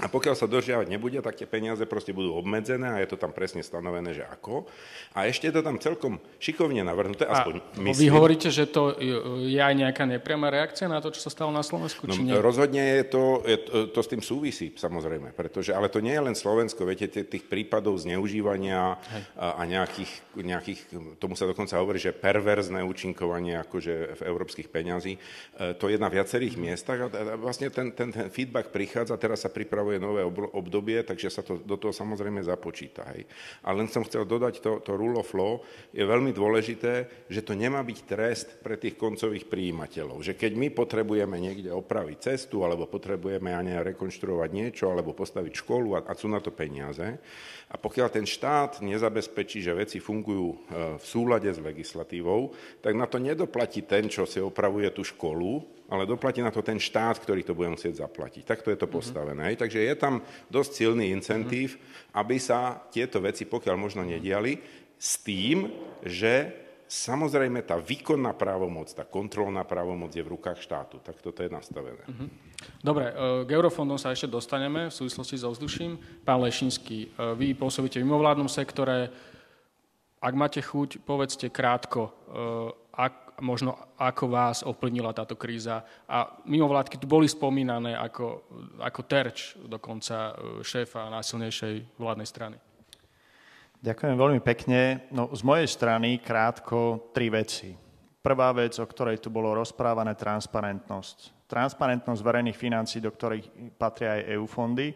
A 0.00 0.08
pokiaľ 0.08 0.34
sa 0.36 0.48
dodržiavať 0.48 0.88
nebude, 0.88 1.20
tak 1.20 1.36
tie 1.36 1.44
peniaze 1.44 1.84
proste 1.84 2.16
budú 2.16 2.32
obmedzené 2.36 2.88
a 2.88 2.98
je 3.04 3.08
to 3.12 3.20
tam 3.20 3.36
presne 3.36 3.60
stanovené, 3.60 4.16
že 4.16 4.24
ako. 4.24 4.64
A 5.12 5.26
ešte 5.28 5.50
je 5.50 5.54
to 5.58 5.62
tam 5.64 5.76
celkom 5.76 6.22
šikovne 6.38 6.80
navrhnuté, 6.86 7.26
aspoň 7.26 7.60
a 7.60 7.80
myslím. 7.90 8.08
Vy 8.08 8.14
hovoríte, 8.14 8.48
že 8.48 8.70
to 8.70 8.94
je 9.42 9.58
aj 9.58 9.74
nejaká 9.74 10.06
nepriama 10.06 10.48
reakcia 10.48 10.86
na 10.86 11.02
to, 11.02 11.10
čo 11.10 11.20
sa 11.20 11.30
stalo 11.32 11.50
na 11.50 11.60
Slovensku, 11.66 12.06
no, 12.06 12.14
či 12.14 12.24
nie? 12.24 12.36
Rozhodne 12.38 13.02
je 13.02 13.04
to, 13.10 13.24
je 13.42 13.58
to, 13.58 13.72
to 13.90 14.00
s 14.00 14.08
tým 14.08 14.22
súvisí, 14.22 14.70
samozrejme, 14.72 15.34
pretože, 15.34 15.74
ale 15.74 15.90
to 15.90 15.98
nie 15.98 16.14
je 16.14 16.22
len 16.22 16.36
Slovensko, 16.38 16.86
viete, 16.86 17.10
tých 17.10 17.44
prípadov 17.50 17.98
zneužívania 17.98 18.96
a, 19.34 19.58
a 19.58 19.62
nejakých, 19.66 20.12
nejakých, 20.38 20.80
tomu 21.18 21.34
sa 21.34 21.50
dokonca 21.50 21.74
hovorí, 21.82 21.98
že 21.98 22.14
perverzné 22.14 22.86
účinkovanie 22.86 23.58
akože 23.66 24.16
v 24.16 24.22
európskych 24.22 24.70
peňazí, 24.70 25.18
e, 25.18 25.20
to 25.74 25.90
je 25.90 25.98
na 25.98 26.06
viacerých 26.06 26.54
miestach 26.54 27.10
a 27.10 27.34
vlastne 27.34 27.66
ten, 27.74 27.90
ten, 27.90 28.14
ten 28.14 28.30
feedback 28.30 28.70
prichádza, 28.70 29.18
teraz 29.18 29.42
sa 29.42 29.50
pripravuje 29.50 29.89
pripravuje 29.90 29.98
nové 29.98 30.22
obdobie, 30.54 31.02
takže 31.02 31.28
sa 31.30 31.42
to 31.42 31.58
do 31.58 31.74
toho 31.74 31.90
samozrejme 31.90 32.38
započíta. 32.46 33.10
Hej. 33.10 33.26
Ale 33.66 33.82
len 33.82 33.88
som 33.90 34.06
chcel 34.06 34.22
dodať 34.22 34.62
to, 34.62 34.78
to 34.86 34.94
rule 34.94 35.18
of 35.18 35.34
law, 35.34 35.58
je 35.90 36.06
veľmi 36.06 36.30
dôležité, 36.30 37.26
že 37.26 37.42
to 37.42 37.58
nemá 37.58 37.82
byť 37.82 37.98
trest 38.06 38.48
pre 38.62 38.78
tých 38.78 38.94
koncových 38.94 39.50
príjimateľov. 39.50 40.22
Že 40.22 40.38
keď 40.38 40.52
my 40.54 40.68
potrebujeme 40.70 41.36
niekde 41.42 41.74
opraviť 41.74 42.30
cestu, 42.30 42.62
alebo 42.62 42.86
potrebujeme 42.86 43.50
ani 43.50 43.74
rekonštruovať 43.82 44.50
niečo, 44.54 44.94
alebo 44.94 45.16
postaviť 45.16 45.52
školu 45.66 45.98
a, 45.98 46.00
a 46.06 46.12
sú 46.14 46.30
na 46.30 46.38
to 46.38 46.54
peniaze, 46.54 47.18
a 47.70 47.74
pokiaľ 47.78 48.08
ten 48.10 48.26
štát 48.26 48.82
nezabezpečí, 48.82 49.62
že 49.62 49.78
veci 49.78 50.02
fungujú 50.02 50.48
e, 50.50 50.56
v 50.98 51.04
súlade 51.06 51.46
s 51.46 51.62
legislatívou, 51.62 52.50
tak 52.82 52.98
na 52.98 53.06
to 53.06 53.22
nedoplatí 53.22 53.86
ten, 53.86 54.10
čo 54.10 54.26
si 54.26 54.42
opravuje 54.42 54.90
tú 54.90 55.06
školu, 55.06 55.79
ale 55.90 56.06
doplatí 56.06 56.38
na 56.38 56.54
to 56.54 56.62
ten 56.62 56.78
štát, 56.78 57.18
ktorý 57.18 57.42
to 57.42 57.52
bude 57.52 57.74
musieť 57.74 58.06
zaplatiť. 58.06 58.46
Takto 58.46 58.70
je 58.70 58.78
to 58.78 58.86
mhm. 58.86 58.94
postavené. 58.94 59.44
Mm-hmm. 59.52 59.62
Takže 59.66 59.80
je 59.82 59.94
tam 59.98 60.14
dosť 60.46 60.70
silný 60.72 61.10
incentív, 61.10 61.76
mm-hmm. 61.76 62.14
aby 62.14 62.36
sa 62.38 62.78
tieto 62.88 63.18
veci 63.18 63.44
pokiaľ 63.44 63.76
možno 63.76 64.06
nediali, 64.06 64.56
s 65.00 65.18
tým, 65.20 65.66
že 66.06 66.60
Samozrejme, 66.90 67.62
tá 67.62 67.78
výkonná 67.78 68.34
právomoc, 68.34 68.90
tá 68.90 69.06
kontrolná 69.06 69.62
právomoc 69.62 70.10
je 70.10 70.26
v 70.26 70.34
rukách 70.34 70.58
štátu. 70.58 70.98
Tak 70.98 71.22
toto 71.22 71.38
je 71.38 71.46
nastavené. 71.46 72.02
Uh-huh. 72.02 72.26
Dobre, 72.82 73.14
e, 73.14 73.46
k 73.46 73.50
eurofondom 73.54 73.94
sa 73.94 74.10
ešte 74.10 74.26
dostaneme 74.26 74.90
v 74.90 74.94
súvislosti 74.98 75.38
so 75.38 75.54
vzduším. 75.54 75.94
Pán 76.26 76.42
Lešinský, 76.42 77.06
e, 77.06 77.08
vy 77.38 77.54
pôsobíte 77.54 78.02
v 78.02 78.10
mimovládnom 78.10 78.50
sektore. 78.50 79.06
Ak 80.18 80.34
máte 80.34 80.58
chuť, 80.58 80.98
povedzte 81.06 81.46
krátko, 81.54 82.10
e, 82.10 82.12
možno 83.40 83.76
ako 83.96 84.24
vás 84.28 84.62
ovplnila 84.62 85.12
táto 85.16 85.34
kríza. 85.34 85.82
A 86.06 86.40
mimovládky 86.44 87.00
tu 87.00 87.08
boli 87.08 87.26
spomínané 87.26 87.96
ako, 87.96 88.44
ako 88.80 89.00
terč 89.04 89.56
dokonca 89.60 90.36
šéfa 90.60 91.08
najsilnejšej 91.10 91.98
vládnej 91.98 92.28
strany. 92.28 92.56
Ďakujem 93.80 94.16
veľmi 94.16 94.40
pekne. 94.44 95.08
No, 95.08 95.32
z 95.32 95.40
mojej 95.40 95.64
strany 95.64 96.20
krátko 96.20 97.10
tri 97.16 97.32
veci. 97.32 97.72
Prvá 98.20 98.52
vec, 98.52 98.76
o 98.76 98.84
ktorej 98.84 99.16
tu 99.16 99.32
bolo 99.32 99.56
rozprávané, 99.56 100.12
transparentnosť. 100.12 101.48
Transparentnosť 101.48 102.20
verejných 102.20 102.60
financí, 102.60 103.00
do 103.00 103.08
ktorých 103.08 103.74
patria 103.80 104.20
aj 104.20 104.36
EU 104.36 104.44
fondy. 104.44 104.92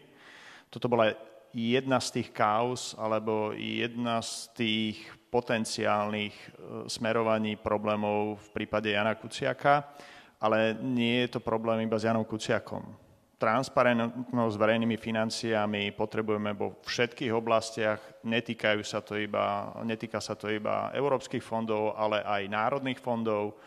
Toto 0.69 0.85
bola 0.85 1.09
jedna 1.49 1.97
z 1.97 2.21
tých 2.21 2.29
kauz, 2.29 2.93
alebo 3.01 3.57
jedna 3.57 4.21
z 4.21 4.53
tých 4.53 4.97
potenciálnych 5.35 6.31
e, 6.31 6.47
smerovaní 6.87 7.59
problémov 7.59 8.39
v 8.39 8.49
prípade 8.55 8.95
Jana 8.95 9.19
Kuciaka, 9.19 9.91
ale 10.39 10.71
nie 10.79 11.27
je 11.27 11.35
to 11.35 11.39
problém 11.43 11.83
iba 11.83 11.99
s 11.99 12.07
Janom 12.07 12.23
Kuciakom. 12.23 13.03
transparentnosť 13.35 14.53
s 14.55 14.61
verejnými 14.63 14.95
financiami 14.95 15.91
potrebujeme 15.91 16.55
vo 16.55 16.79
všetkých 16.87 17.35
oblastiach. 17.35 17.99
Netýkajú 18.23 18.79
sa 18.79 19.03
to 19.03 19.19
iba, 19.19 19.75
netýka 19.83 20.23
sa 20.23 20.39
to 20.39 20.47
iba 20.47 20.95
európskych 20.95 21.43
fondov, 21.43 21.99
ale 21.99 22.23
aj 22.23 22.47
národných 22.47 22.95
fondov. 23.03 23.59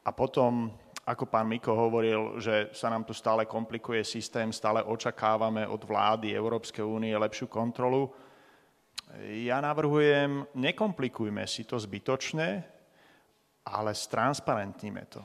A 0.00 0.10
potom, 0.16 0.72
ako 1.04 1.28
pán 1.28 1.44
Miko 1.44 1.76
hovoril, 1.76 2.40
že 2.40 2.72
sa 2.72 2.88
nám 2.88 3.04
tu 3.04 3.12
stále 3.12 3.44
komplikuje 3.44 4.00
systém, 4.00 4.48
stále 4.48 4.80
očakávame 4.80 5.68
od 5.68 5.84
vlády 5.84 6.32
Európskej 6.32 6.82
únie 6.82 7.12
lepšiu 7.12 7.52
kontrolu. 7.52 8.08
Ja 9.20 9.60
navrhujem, 9.60 10.48
nekomplikujme 10.56 11.44
si 11.44 11.68
to 11.68 11.76
zbytočne, 11.76 12.64
ale 13.68 13.90
stransparentníme 13.92 15.04
to. 15.12 15.20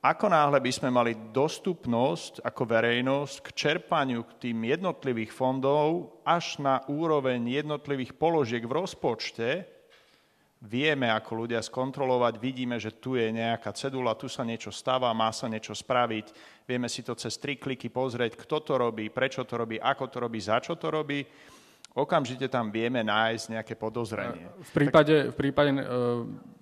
Ako 0.00 0.30
náhle 0.32 0.56
by 0.62 0.72
sme 0.72 0.88
mali 0.88 1.12
dostupnosť 1.34 2.40
ako 2.40 2.62
verejnosť 2.64 3.36
k 3.44 3.48
čerpaniu 3.52 4.24
k 4.24 4.48
tým 4.48 4.72
jednotlivých 4.72 5.34
fondov 5.34 6.16
až 6.24 6.62
na 6.62 6.80
úroveň 6.88 7.60
jednotlivých 7.60 8.16
položiek 8.16 8.64
v 8.64 8.72
rozpočte, 8.78 9.68
vieme 10.64 11.12
ako 11.12 11.44
ľudia 11.44 11.60
skontrolovať, 11.60 12.40
vidíme, 12.40 12.80
že 12.80 12.94
tu 12.96 13.20
je 13.20 13.28
nejaká 13.28 13.74
cedula, 13.74 14.16
tu 14.16 14.32
sa 14.32 14.46
niečo 14.48 14.72
stáva, 14.72 15.12
má 15.12 15.28
sa 15.34 15.50
niečo 15.50 15.76
spraviť, 15.76 16.32
vieme 16.64 16.88
si 16.88 17.04
to 17.04 17.12
cez 17.18 17.36
tri 17.36 17.60
kliky 17.60 17.90
pozrieť, 17.92 18.38
kto 18.38 18.64
to 18.64 18.74
robí, 18.80 19.10
prečo 19.12 19.44
to 19.44 19.60
robí, 19.60 19.76
ako 19.76 20.08
to 20.08 20.18
robí, 20.24 20.38
za 20.40 20.62
čo 20.62 20.78
to 20.78 20.88
robí 20.88 21.20
okamžite 21.94 22.46
tam 22.48 22.70
vieme 22.70 23.00
nájsť 23.02 23.44
nejaké 23.58 23.74
podozrenie. 23.74 24.46
V 24.60 24.72
prípade, 24.72 25.32
v 25.32 25.36
prípade 25.36 25.70
e, 25.74 25.84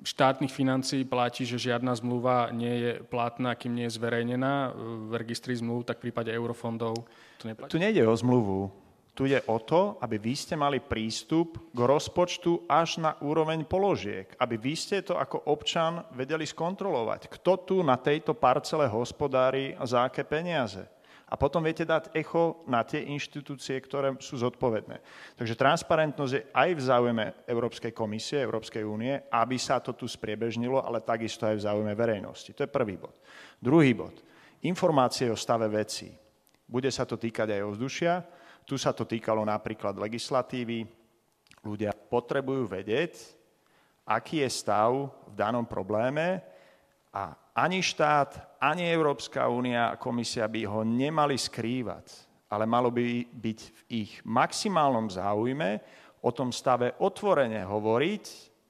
štátnych 0.07 0.53
financií 0.53 1.03
platí, 1.03 1.43
že 1.43 1.59
žiadna 1.59 1.93
zmluva 1.99 2.55
nie 2.55 2.75
je 2.79 2.93
platná, 3.03 3.59
kým 3.59 3.75
nie 3.75 3.87
je 3.91 3.97
zverejnená 3.99 4.73
v 5.11 5.13
registri 5.19 5.59
zmluv, 5.59 5.85
tak 5.85 5.99
v 5.99 6.11
prípade 6.11 6.31
eurofondov 6.31 7.05
to 7.43 7.45
neplatí? 7.51 7.75
Tu 7.75 7.83
nejde 7.83 8.07
o 8.07 8.15
zmluvu. 8.15 8.71
Tu 9.17 9.33
je 9.33 9.41
o 9.49 9.57
to, 9.57 9.97
aby 10.05 10.21
vy 10.21 10.37
ste 10.37 10.61
mali 10.61 10.77
prístup 10.77 11.73
k 11.73 11.79
rozpočtu 11.81 12.69
až 12.69 13.01
na 13.01 13.17
úroveň 13.25 13.65
položiek. 13.65 14.29
Aby 14.37 14.61
vy 14.61 14.77
ste 14.77 15.01
to 15.01 15.17
ako 15.17 15.41
občan 15.49 16.05
vedeli 16.13 16.45
skontrolovať. 16.45 17.33
Kto 17.33 17.65
tu 17.65 17.77
na 17.81 17.97
tejto 17.97 18.37
parcele 18.37 18.85
hospodári 18.93 19.73
a 19.73 19.89
za 19.89 20.05
aké 20.05 20.21
peniaze 20.21 20.85
a 21.27 21.35
potom 21.35 21.59
viete 21.59 21.83
dať 21.83 22.15
echo 22.15 22.63
na 22.71 22.87
tie 22.87 23.03
inštitúcie, 23.03 23.75
ktoré 23.83 24.15
sú 24.23 24.39
zodpovedné. 24.39 25.03
Takže 25.35 25.59
transparentnosť 25.59 26.33
je 26.33 26.47
aj 26.55 26.71
v 26.79 26.83
záujme 26.87 27.25
Európskej 27.51 27.91
komisie, 27.91 28.47
Európskej 28.47 28.87
únie, 28.87 29.19
aby 29.35 29.59
sa 29.59 29.83
to 29.83 29.91
tu 29.99 30.07
spriebežnilo, 30.07 30.79
ale 30.79 31.03
takisto 31.03 31.43
aj 31.51 31.59
v 31.59 31.65
záujme 31.67 31.93
verejnosti. 31.99 32.55
To 32.55 32.63
je 32.63 32.71
prvý 32.71 32.95
bod. 32.95 33.19
Druhý 33.59 33.91
bod. 33.99 34.23
Informácie 34.63 35.27
o 35.27 35.35
stave 35.35 35.67
vecí. 35.67 36.15
Bude 36.63 36.95
sa 36.95 37.03
to 37.03 37.19
týkať 37.19 37.59
aj 37.59 37.67
ovzdušia. 37.75 38.13
Tu 38.63 38.79
sa 38.79 38.95
to 38.95 39.03
týkalo 39.03 39.43
napríklad 39.43 39.99
legislatívy. 39.99 40.87
Ľudia 41.67 41.91
potrebujú 41.91 42.71
vedieť, 42.71 43.35
aký 44.07 44.47
je 44.47 44.51
stav 44.51 45.11
v 45.27 45.35
danom 45.35 45.67
probléme 45.67 46.39
a 47.17 47.33
ani 47.57 47.81
štát, 47.81 48.61
ani 48.61 48.93
Európska 48.93 49.49
únia 49.49 49.89
a 49.89 49.97
komisia 49.97 50.45
by 50.45 50.69
ho 50.69 50.85
nemali 50.85 51.41
skrývať, 51.41 52.29
ale 52.53 52.69
malo 52.69 52.93
by 52.93 53.25
byť 53.33 53.61
v 53.65 53.81
ich 54.05 54.13
maximálnom 54.29 55.09
záujme 55.09 55.81
o 56.21 56.31
tom 56.37 56.53
stave 56.53 56.93
otvorene 57.01 57.65
hovoriť, 57.65 58.25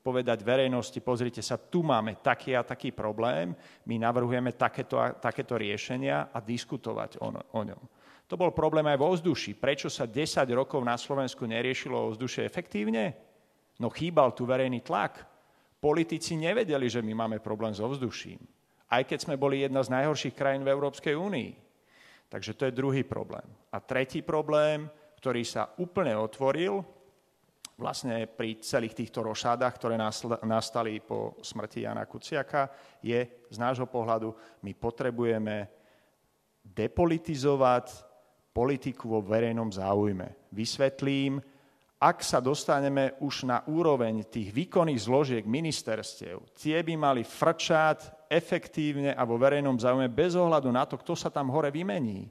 povedať 0.06 0.46
verejnosti, 0.46 1.02
pozrite 1.02 1.42
sa, 1.42 1.58
tu 1.58 1.82
máme 1.82 2.22
taký 2.22 2.54
a 2.54 2.62
taký 2.62 2.94
problém, 2.94 3.50
my 3.90 3.98
navrhujeme 3.98 4.54
takéto, 4.54 5.02
takéto 5.18 5.58
riešenia 5.58 6.30
a 6.30 6.38
diskutovať 6.38 7.18
o, 7.18 7.34
o 7.34 7.60
ňom. 7.66 7.82
To 8.30 8.38
bol 8.38 8.54
problém 8.54 8.86
aj 8.86 8.98
vo 9.02 9.10
vzduši. 9.10 9.58
Prečo 9.58 9.90
sa 9.90 10.06
10 10.06 10.46
rokov 10.54 10.78
na 10.82 10.94
Slovensku 10.94 11.42
neriešilo 11.46 12.14
vzdušie 12.14 12.46
efektívne? 12.46 13.14
No 13.82 13.90
chýbal 13.90 14.30
tu 14.34 14.46
verejný 14.46 14.82
tlak. 14.82 15.35
Politici 15.76 16.34
nevedeli, 16.34 16.88
že 16.88 17.04
my 17.04 17.12
máme 17.14 17.38
problém 17.38 17.72
so 17.76 17.86
vzduším 17.86 18.56
aj 18.90 19.02
keď 19.06 19.18
sme 19.26 19.40
boli 19.40 19.66
jedna 19.66 19.82
z 19.82 19.92
najhorších 19.92 20.34
krajín 20.36 20.62
v 20.62 20.70
Európskej 20.70 21.14
únii. 21.18 21.50
Takže 22.30 22.54
to 22.54 22.66
je 22.66 22.78
druhý 22.78 23.02
problém. 23.06 23.46
A 23.70 23.78
tretí 23.82 24.22
problém, 24.22 24.86
ktorý 25.18 25.42
sa 25.46 25.74
úplne 25.78 26.14
otvoril, 26.18 26.82
vlastne 27.76 28.24
pri 28.26 28.62
celých 28.62 29.04
týchto 29.04 29.26
rošádach, 29.26 29.74
ktoré 29.76 29.94
nastali 30.46 31.02
po 31.02 31.38
smrti 31.42 31.84
Jana 31.84 32.08
Kuciaka, 32.08 32.70
je 33.02 33.46
z 33.50 33.56
nášho 33.58 33.86
pohľadu, 33.86 34.32
my 34.64 34.72
potrebujeme 34.74 35.68
depolitizovať 36.66 37.86
politiku 38.50 39.12
vo 39.12 39.20
verejnom 39.22 39.70
záujme. 39.70 40.50
Vysvetlím, 40.50 41.38
ak 41.96 42.20
sa 42.20 42.44
dostaneme 42.44 43.16
už 43.24 43.48
na 43.48 43.64
úroveň 43.64 44.28
tých 44.28 44.52
výkonných 44.52 45.00
zložiek 45.00 45.44
ministerstiev, 45.48 46.44
tie 46.52 46.76
by 46.84 46.92
mali 46.92 47.22
frčať 47.24 48.28
efektívne 48.28 49.16
a 49.16 49.22
vo 49.24 49.40
verejnom 49.40 49.80
záujme 49.80 50.12
bez 50.12 50.36
ohľadu 50.36 50.68
na 50.68 50.84
to, 50.84 51.00
kto 51.00 51.16
sa 51.16 51.32
tam 51.32 51.48
hore 51.48 51.72
vymení. 51.72 52.28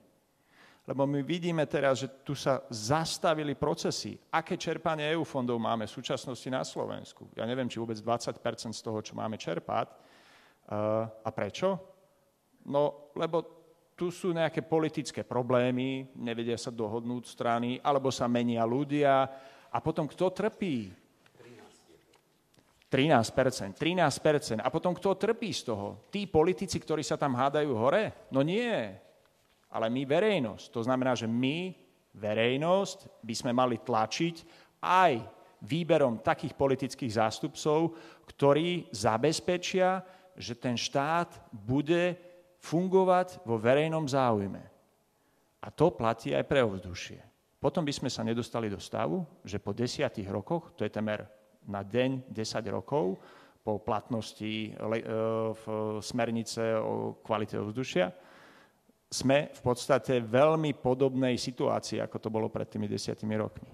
Lebo 0.85 1.09
my 1.09 1.25
vidíme 1.25 1.65
teraz, 1.65 2.05
že 2.05 2.21
tu 2.21 2.37
sa 2.37 2.61
zastavili 2.69 3.57
procesy. 3.57 4.21
Aké 4.29 4.53
čerpanie 4.53 5.17
EU 5.17 5.25
fondov 5.25 5.57
máme 5.57 5.89
v 5.89 5.95
súčasnosti 5.97 6.45
na 6.45 6.61
Slovensku? 6.61 7.25
Ja 7.33 7.49
neviem, 7.49 7.65
či 7.65 7.81
vôbec 7.81 7.97
20 7.97 8.37
z 8.69 8.81
toho, 8.85 9.01
čo 9.01 9.17
máme 9.17 9.33
čerpať. 9.33 9.89
Uh, 10.69 11.09
a 11.09 11.29
prečo? 11.33 11.81
No, 12.69 13.09
lebo 13.17 13.65
tu 13.97 14.13
sú 14.13 14.29
nejaké 14.29 14.61
politické 14.61 15.25
problémy, 15.25 16.13
nevedia 16.21 16.59
sa 16.59 16.69
dohodnúť 16.69 17.23
strany, 17.25 17.81
alebo 17.81 18.13
sa 18.13 18.29
menia 18.29 18.61
ľudia, 18.61 19.25
a 19.75 19.83
potom 19.83 20.07
kto 20.07 20.31
trpí? 20.31 20.95
13%. 22.87 23.75
13%. 23.75 24.63
A 24.63 24.71
potom 24.71 24.95
kto 24.95 25.19
trpí 25.19 25.51
z 25.51 25.67
toho? 25.67 25.99
Tí 26.07 26.23
politici, 26.23 26.79
ktorí 26.79 27.03
sa 27.03 27.19
tam 27.19 27.35
hádajú 27.35 27.75
hore? 27.75 28.31
No 28.31 28.39
nie. 28.39 28.71
Ale 29.67 29.91
my 29.91 30.07
verejnosť. 30.07 30.71
To 30.71 30.79
znamená, 30.79 31.11
že 31.11 31.27
my, 31.27 31.75
verejnosť, 32.15 33.19
by 33.19 33.33
sme 33.35 33.51
mali 33.51 33.83
tlačiť 33.83 34.35
aj 34.79 35.19
výberom 35.59 36.23
takých 36.23 36.55
politických 36.55 37.19
zástupcov, 37.19 37.99
ktorí 38.31 38.87
zabezpečia, 38.95 39.99
že 40.39 40.55
ten 40.55 40.79
štát 40.79 41.51
bude 41.51 42.15
fungovať 42.63 43.43
vo 43.43 43.59
verejnom 43.59 44.07
záujme. 44.07 44.63
A 45.59 45.67
to 45.67 45.91
platí 45.91 46.31
aj 46.31 46.47
pre 46.47 46.63
ovzdušie. 46.63 47.34
Potom 47.59 47.81
by 47.81 47.93
sme 47.95 48.09
sa 48.11 48.21
nedostali 48.21 48.69
do 48.69 48.77
stavu, 48.77 49.25
že 49.41 49.57
po 49.57 49.73
desiatich 49.73 50.27
rokoch, 50.27 50.75
to 50.77 50.85
je 50.85 50.91
temer 50.91 51.25
na 51.65 51.81
deň 51.81 52.29
10 52.29 52.61
rokov, 52.69 53.17
po 53.65 53.81
platnosti 53.81 54.69
e, 54.69 54.71
smernice 55.97 56.77
o 56.77 57.17
kvalite 57.25 57.57
ovzdušia, 57.57 58.13
sme 59.09 59.49
v 59.49 59.61
podstate 59.65 60.21
veľmi 60.21 60.77
podobnej 60.77 61.33
situácii, 61.33 61.97
ako 61.97 62.17
to 62.21 62.29
bolo 62.29 62.53
pred 62.53 62.69
tými 62.69 62.85
desiatimi 62.85 63.33
rokmi. 63.33 63.65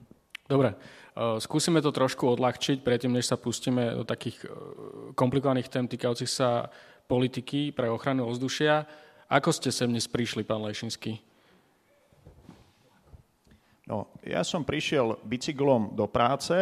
Dobre, 0.48 0.72
e, 0.72 0.76
skúsime 1.44 1.84
to 1.84 1.92
trošku 1.92 2.24
odľahčiť, 2.40 2.80
predtým, 2.80 3.12
než 3.12 3.32
sa 3.32 3.36
pustíme 3.36 4.00
do 4.00 4.08
takých 4.08 4.44
e, 4.44 4.48
komplikovaných 5.16 5.68
tém 5.68 5.88
týkajúcich 5.92 6.32
sa 6.32 6.72
politiky 7.12 7.76
pre 7.76 7.92
ochranu 7.92 8.32
ovzdušia. 8.32 8.88
Ako 9.28 9.52
ste 9.52 9.76
sem 9.76 9.92
dnes 9.92 10.08
prišli, 10.08 10.48
pán 10.48 10.64
Lešinský? 10.64 11.31
No, 13.92 14.08
ja 14.24 14.40
som 14.48 14.64
prišiel 14.64 15.20
bicyklom 15.28 15.92
do 15.92 16.08
práce 16.08 16.56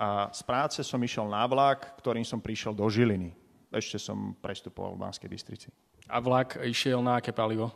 a 0.00 0.32
z 0.32 0.40
práce 0.48 0.80
som 0.80 0.96
išiel 0.96 1.28
na 1.28 1.44
vlak, 1.44 1.92
ktorým 2.00 2.24
som 2.24 2.40
prišiel 2.40 2.72
do 2.72 2.88
Žiliny. 2.88 3.36
Ešte 3.68 4.00
som 4.00 4.32
prestupoval 4.40 4.96
v 4.96 5.02
Banskej 5.04 5.28
Bystrici. 5.28 5.68
A 6.08 6.16
vlak 6.24 6.56
išiel 6.64 7.04
na 7.04 7.20
aké 7.20 7.36
palivo? 7.36 7.68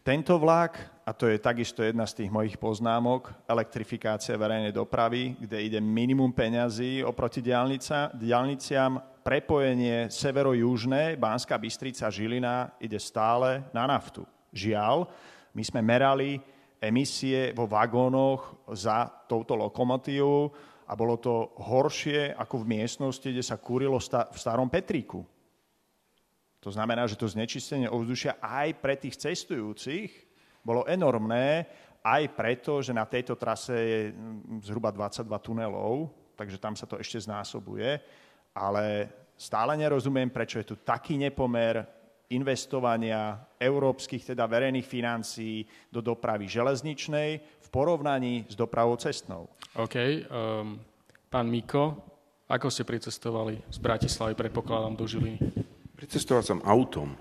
Tento 0.00 0.32
vlak, 0.40 0.80
a 1.04 1.12
to 1.12 1.28
je 1.28 1.36
takisto 1.36 1.84
jedna 1.84 2.08
z 2.08 2.24
tých 2.24 2.32
mojich 2.32 2.56
poznámok, 2.56 3.28
elektrifikácia 3.44 4.32
verejnej 4.32 4.72
dopravy, 4.72 5.36
kde 5.36 5.60
ide 5.60 5.78
minimum 5.78 6.32
peňazí 6.32 7.04
oproti 7.04 7.44
diálnica, 7.44 8.16
diálniciam, 8.16 8.96
prepojenie 9.20 10.08
severo-južné, 10.08 11.20
Banská 11.20 11.60
Bystrica, 11.60 12.08
Žilina, 12.08 12.72
ide 12.80 12.96
stále 12.96 13.60
na 13.76 13.84
naftu. 13.84 14.24
Žiaľ, 14.56 15.04
my 15.52 15.62
sme 15.62 15.84
merali 15.84 16.40
emisie 16.82 17.54
vo 17.54 17.70
vagónoch 17.70 18.66
za 18.74 19.06
touto 19.30 19.54
lokomotívou 19.54 20.50
a 20.90 20.92
bolo 20.98 21.16
to 21.22 21.54
horšie 21.62 22.34
ako 22.34 22.66
v 22.66 22.82
miestnosti, 22.82 23.24
kde 23.24 23.40
sa 23.40 23.56
kúrilo 23.56 24.02
v 24.02 24.36
starom 24.36 24.66
Petríku. 24.66 25.22
To 26.62 26.70
znamená, 26.70 27.06
že 27.06 27.18
to 27.18 27.30
znečistenie 27.30 27.90
ovzdušia 27.90 28.42
aj 28.42 28.68
pre 28.82 28.94
tých 28.98 29.18
cestujúcich 29.18 30.10
bolo 30.62 30.86
enormné, 30.86 31.66
aj 32.02 32.22
preto, 32.34 32.82
že 32.82 32.90
na 32.94 33.06
tejto 33.06 33.38
trase 33.38 33.74
je 33.74 34.00
zhruba 34.66 34.90
22 34.90 35.26
tunelov, 35.38 36.10
takže 36.34 36.58
tam 36.58 36.74
sa 36.74 36.86
to 36.86 36.98
ešte 36.98 37.18
znásobuje, 37.22 37.98
ale 38.54 39.10
stále 39.38 39.74
nerozumiem, 39.78 40.30
prečo 40.30 40.58
je 40.58 40.74
tu 40.74 40.76
taký 40.82 41.18
nepomer 41.18 42.01
investovania 42.32 43.36
európskych, 43.60 44.34
teda 44.34 44.48
verejných 44.48 44.86
financií 44.86 45.64
do 45.92 46.00
dopravy 46.00 46.48
železničnej 46.48 47.30
v 47.38 47.68
porovnaní 47.68 48.48
s 48.48 48.54
dopravou 48.56 48.96
cestnou. 48.96 49.48
OK. 49.76 49.96
Um, 49.96 50.80
pán 51.28 51.48
Miko, 51.48 52.12
ako 52.52 52.68
ste 52.68 52.84
pricestovali 52.84 53.56
z 53.72 53.78
Bratislavy, 53.80 54.36
predpokladám, 54.36 54.92
do 54.92 55.08
Žiliny? 55.08 55.40
Pricestoval 55.96 56.44
som 56.44 56.60
autom. 56.66 57.16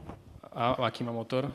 A 0.52 0.76
aký 0.84 1.08
má 1.08 1.16
motor? 1.16 1.48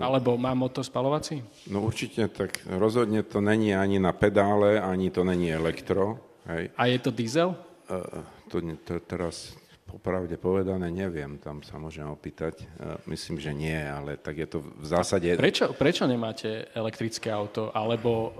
Alebo 0.00 0.40
má 0.40 0.56
motor 0.56 0.80
spalovací? 0.80 1.44
No 1.68 1.84
určite, 1.84 2.24
tak 2.32 2.64
rozhodne 2.64 3.20
to 3.28 3.44
není 3.44 3.76
ani 3.76 4.00
na 4.00 4.16
pedále, 4.16 4.80
ani 4.80 5.12
to 5.12 5.20
není 5.20 5.52
elektro. 5.52 6.16
Hej. 6.48 6.72
A 6.80 6.88
je 6.88 6.98
to 7.04 7.10
diesel? 7.12 7.52
Uh, 7.92 8.24
to, 8.48 8.64
to 8.88 8.96
teraz 9.04 9.52
popravde 9.92 10.40
povedané 10.40 10.88
neviem, 10.88 11.36
tam 11.36 11.60
sa 11.60 11.76
môžem 11.76 12.08
opýtať. 12.08 12.64
Uh, 12.80 12.96
myslím, 13.12 13.36
že 13.36 13.52
nie, 13.52 13.76
ale 13.76 14.16
tak 14.16 14.40
je 14.40 14.48
to 14.48 14.58
v 14.64 14.86
zásade... 14.88 15.28
Prečo, 15.36 15.76
prečo 15.76 16.08
nemáte 16.08 16.72
elektrické 16.72 17.28
auto 17.28 17.68
alebo 17.76 18.10
uh, 18.10 18.32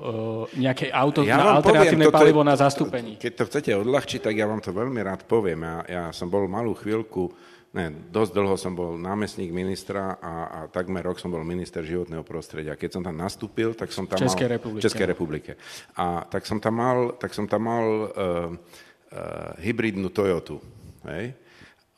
nejaké 0.57 0.89
auto 0.89 1.21
ja 1.21 1.37
na 1.37 1.61
alternatívne 1.61 2.09
poviem, 2.09 2.17
palivo 2.17 2.41
na 2.41 2.57
zastúpení? 2.57 3.21
Keď 3.21 3.33
to 3.37 3.45
chcete 3.53 3.71
odľahčiť, 3.77 4.21
tak 4.25 4.35
ja 4.35 4.49
vám 4.49 4.65
to 4.65 4.73
veľmi 4.73 5.01
rád 5.05 5.29
poviem. 5.29 5.61
Ja, 5.61 5.77
ja 5.85 6.05
som 6.17 6.33
bol 6.33 6.49
malú 6.49 6.73
chvíľku 6.73 7.53
Ne, 7.73 7.89
dosť 7.89 8.37
dlho 8.37 8.57
som 8.61 8.77
bol 8.77 9.01
námestník 9.01 9.49
ministra 9.49 10.21
a, 10.21 10.35
a 10.45 10.59
takmer 10.69 11.01
rok 11.01 11.17
som 11.17 11.33
bol 11.33 11.41
minister 11.41 11.81
životného 11.81 12.21
prostredia. 12.21 12.77
Keď 12.77 13.01
som 13.01 13.03
tam 13.03 13.17
nastúpil, 13.17 13.73
tak 13.73 13.89
som 13.97 14.05
tam 14.05 14.21
Českej 14.21 14.45
mal... 14.45 14.55
Republike. 14.61 14.85
Českej 14.85 15.07
republike. 15.09 15.53
A 15.97 16.21
tak 16.29 16.45
som 16.45 16.61
tam 16.61 16.77
mal, 16.77 17.17
tak 17.17 17.33
som 17.33 17.49
tam 17.49 17.65
mal 17.65 17.87
uh, 17.89 18.09
uh, 18.13 19.57
hybridnú 19.57 20.13
Toyotu. 20.13 20.61
Hej? 21.09 21.33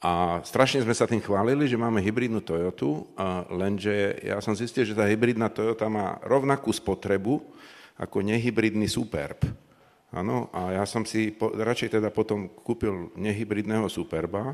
A 0.04 0.44
strašne 0.44 0.84
sme 0.84 0.92
sa 0.92 1.08
tým 1.08 1.24
chválili, 1.24 1.64
že 1.64 1.80
máme 1.80 1.96
hybridnú 2.04 2.44
Toyotu, 2.44 3.08
lenže 3.48 4.20
ja 4.20 4.36
som 4.44 4.52
zistil, 4.52 4.84
že 4.84 4.92
tá 4.92 5.08
hybridná 5.08 5.48
Toyota 5.48 5.88
má 5.88 6.20
rovnakú 6.20 6.68
spotrebu 6.76 7.40
ako 7.96 8.20
nehybridný 8.20 8.84
Superb. 8.84 9.48
Áno, 10.12 10.52
a 10.52 10.76
ja 10.76 10.84
som 10.84 11.08
si 11.08 11.32
po, 11.32 11.56
radšej 11.56 11.96
teda 11.96 12.12
potom 12.12 12.52
kúpil 12.52 13.16
nehybridného 13.16 13.88
Superba, 13.88 14.52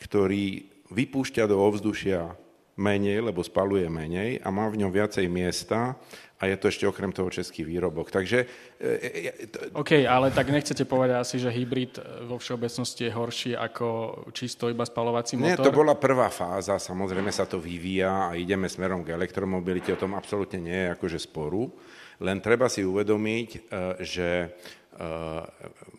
ktorý 0.00 0.64
vypúšťa 0.88 1.44
do 1.44 1.60
ovzdušia 1.60 2.32
menej, 2.80 3.20
lebo 3.20 3.44
spaluje 3.44 3.84
menej 3.92 4.40
a 4.40 4.48
má 4.48 4.64
v 4.72 4.80
ňom 4.80 4.88
viacej 4.88 5.28
miesta 5.28 6.00
a 6.40 6.48
je 6.48 6.56
to 6.56 6.72
ešte 6.72 6.88
okrem 6.88 7.12
toho 7.12 7.28
český 7.28 7.68
výrobok. 7.68 8.08
Takže... 8.08 8.48
E, 8.80 8.88
e, 8.88 9.08
e, 9.28 9.76
OK, 9.76 10.08
ale 10.08 10.32
tak 10.32 10.48
nechcete 10.48 10.88
povedať 10.88 11.20
asi, 11.20 11.36
že 11.36 11.52
hybrid 11.52 12.00
vo 12.24 12.40
všeobecnosti 12.40 13.04
je 13.04 13.12
horší 13.12 13.52
ako 13.52 13.88
čisto 14.32 14.72
iba 14.72 14.88
spalovací 14.88 15.36
motor? 15.36 15.60
Nie, 15.60 15.60
to 15.60 15.76
bola 15.76 16.00
prvá 16.00 16.32
fáza, 16.32 16.80
samozrejme 16.80 17.28
sa 17.28 17.44
to 17.44 17.60
vyvíja 17.60 18.32
a 18.32 18.40
ideme 18.40 18.72
smerom 18.72 19.04
k 19.04 19.12
elektromobilite, 19.12 19.92
o 19.92 20.00
tom 20.00 20.16
absolútne 20.16 20.64
nie 20.64 20.80
je 20.88 20.92
akože 20.96 21.18
sporu, 21.20 21.68
len 22.24 22.40
treba 22.40 22.72
si 22.72 22.88
uvedomiť, 22.88 23.72
že 24.00 24.52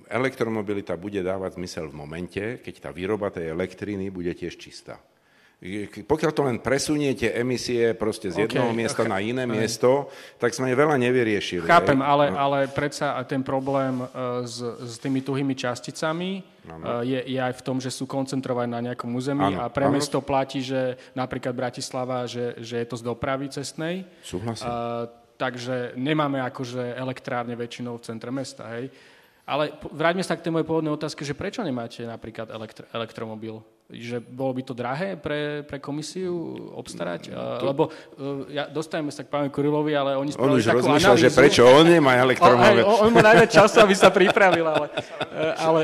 elektromobilita 0.10 0.94
bude 0.94 1.26
dávať 1.26 1.58
zmysel 1.58 1.90
v 1.90 1.98
momente, 1.98 2.44
keď 2.62 2.74
tá 2.78 2.90
výroba 2.94 3.34
tej 3.34 3.50
elektriny 3.50 4.14
bude 4.14 4.30
tiež 4.38 4.54
čistá. 4.62 5.02
Pokiaľ 6.10 6.32
to 6.34 6.42
len 6.42 6.58
presuniete 6.58 7.30
emisie 7.38 7.94
proste 7.94 8.34
z 8.34 8.50
jedného 8.50 8.74
okay, 8.74 8.80
miesta 8.82 9.06
okay. 9.06 9.14
na 9.14 9.22
iné 9.22 9.46
okay. 9.46 9.62
miesto, 9.62 10.10
tak 10.42 10.58
sme 10.58 10.74
veľa 10.74 10.98
nevyriešili. 10.98 11.70
Chápem, 11.70 12.02
ale, 12.02 12.34
no. 12.34 12.42
ale 12.42 12.58
predsa 12.66 13.14
ten 13.30 13.46
problém 13.46 14.02
uh, 14.02 14.42
s, 14.42 14.58
s 14.58 14.98
tými 14.98 15.22
tuhými 15.22 15.54
časticami 15.54 16.42
uh, 16.66 17.06
je, 17.06 17.22
je 17.30 17.38
aj 17.38 17.62
v 17.62 17.62
tom, 17.62 17.78
že 17.78 17.94
sú 17.94 18.10
koncentrované 18.10 18.74
na 18.74 18.82
nejakom 18.90 19.14
území 19.14 19.54
ano. 19.54 19.62
a 19.62 19.70
pre 19.70 19.86
mesto 19.86 20.18
platí, 20.26 20.66
že 20.66 20.98
napríklad 21.14 21.54
Bratislava, 21.54 22.26
že, 22.26 22.58
že 22.58 22.82
je 22.82 22.88
to 22.90 22.98
z 22.98 23.04
dopravy 23.06 23.54
cestnej. 23.54 24.10
Súhlasím. 24.26 24.66
Uh, 24.66 25.06
takže 25.38 25.94
nemáme 25.94 26.42
akože 26.42 26.98
elektrárne 26.98 27.54
väčšinou 27.54 28.02
v 28.02 28.06
centre 28.10 28.34
mesta, 28.34 28.66
hej. 28.82 28.90
Ale 29.46 29.74
vráťme 29.94 30.26
sa 30.26 30.38
k 30.38 30.46
tej 30.46 30.54
mojej 30.54 30.70
pôvodnej 30.70 30.94
otázke, 30.94 31.22
že 31.22 31.38
prečo 31.38 31.66
nemáte 31.66 32.06
napríklad 32.06 32.50
elektr- 32.50 32.86
elektromobil? 32.94 33.62
Že 33.92 34.24
bolo 34.24 34.56
by 34.56 34.62
to 34.64 34.74
drahé 34.74 35.20
pre, 35.20 35.62
pre 35.68 35.78
komisiu 35.84 36.56
obstarať? 36.76 37.36
To... 37.36 37.66
Lebo 37.68 37.84
uh, 37.92 38.48
ja, 38.48 38.72
dostaneme 38.72 39.12
sa 39.12 39.28
k 39.28 39.30
pánu 39.30 39.52
Kurilovi, 39.52 39.92
ale 39.92 40.16
oni 40.16 40.32
spravili 40.32 40.58
On 40.58 40.62
už 40.64 40.68
rozmýšľal, 40.82 41.18
že 41.20 41.30
prečo 41.30 41.68
on 41.68 41.86
nemá 41.86 42.16
elektromobil. 42.24 42.84
On, 42.88 43.08
on, 43.08 43.08
on 43.08 43.12
má 43.12 43.22
najviac 43.22 43.52
času, 43.52 43.84
aby 43.84 43.96
sa 43.96 44.08
pripravil, 44.08 44.64
ale, 44.64 44.88
e, 45.28 45.48
ale, 45.60 45.82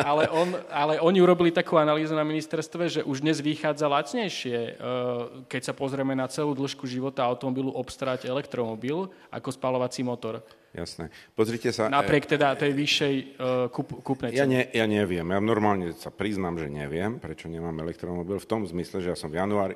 ale, 0.00 0.24
on, 0.32 0.48
ale 0.72 0.94
oni 1.04 1.18
urobili 1.20 1.52
takú 1.52 1.76
analýzu 1.76 2.16
na 2.16 2.24
ministerstve, 2.24 2.82
že 2.88 3.00
už 3.04 3.20
dnes 3.20 3.38
vychádza 3.44 3.86
lacnejšie, 3.86 4.58
uh, 4.58 5.44
keď 5.46 5.70
sa 5.70 5.72
pozrieme 5.76 6.16
na 6.16 6.26
celú 6.26 6.56
dĺžku 6.56 6.88
života 6.88 7.22
automobilu, 7.28 7.72
obstarať 7.76 8.24
elektromobil 8.24 9.12
ako 9.28 9.48
spalovací 9.52 10.00
motor. 10.00 10.40
Jasné. 10.70 11.10
Pozrite 11.34 11.74
sa... 11.74 11.90
Napriek 11.90 12.30
teda 12.30 12.54
tej 12.54 12.70
vyššej 12.70 13.14
uh, 13.42 13.66
kúp, 13.74 13.90
kúpnej 14.06 14.30
ja, 14.30 14.46
ne, 14.46 14.70
ja 14.70 14.86
neviem. 14.86 15.26
Ja 15.26 15.42
normálne 15.42 15.90
sa 15.98 16.14
priznám, 16.14 16.62
že 16.62 16.70
neviem, 16.70 17.18
prečo 17.18 17.50
nemám 17.50 17.74
elektromobil. 17.82 18.38
V 18.38 18.46
tom 18.46 18.62
zmysle, 18.62 19.02
že 19.02 19.10
ja 19.10 19.18
som 19.18 19.34
v 19.34 19.42
januári... 19.42 19.74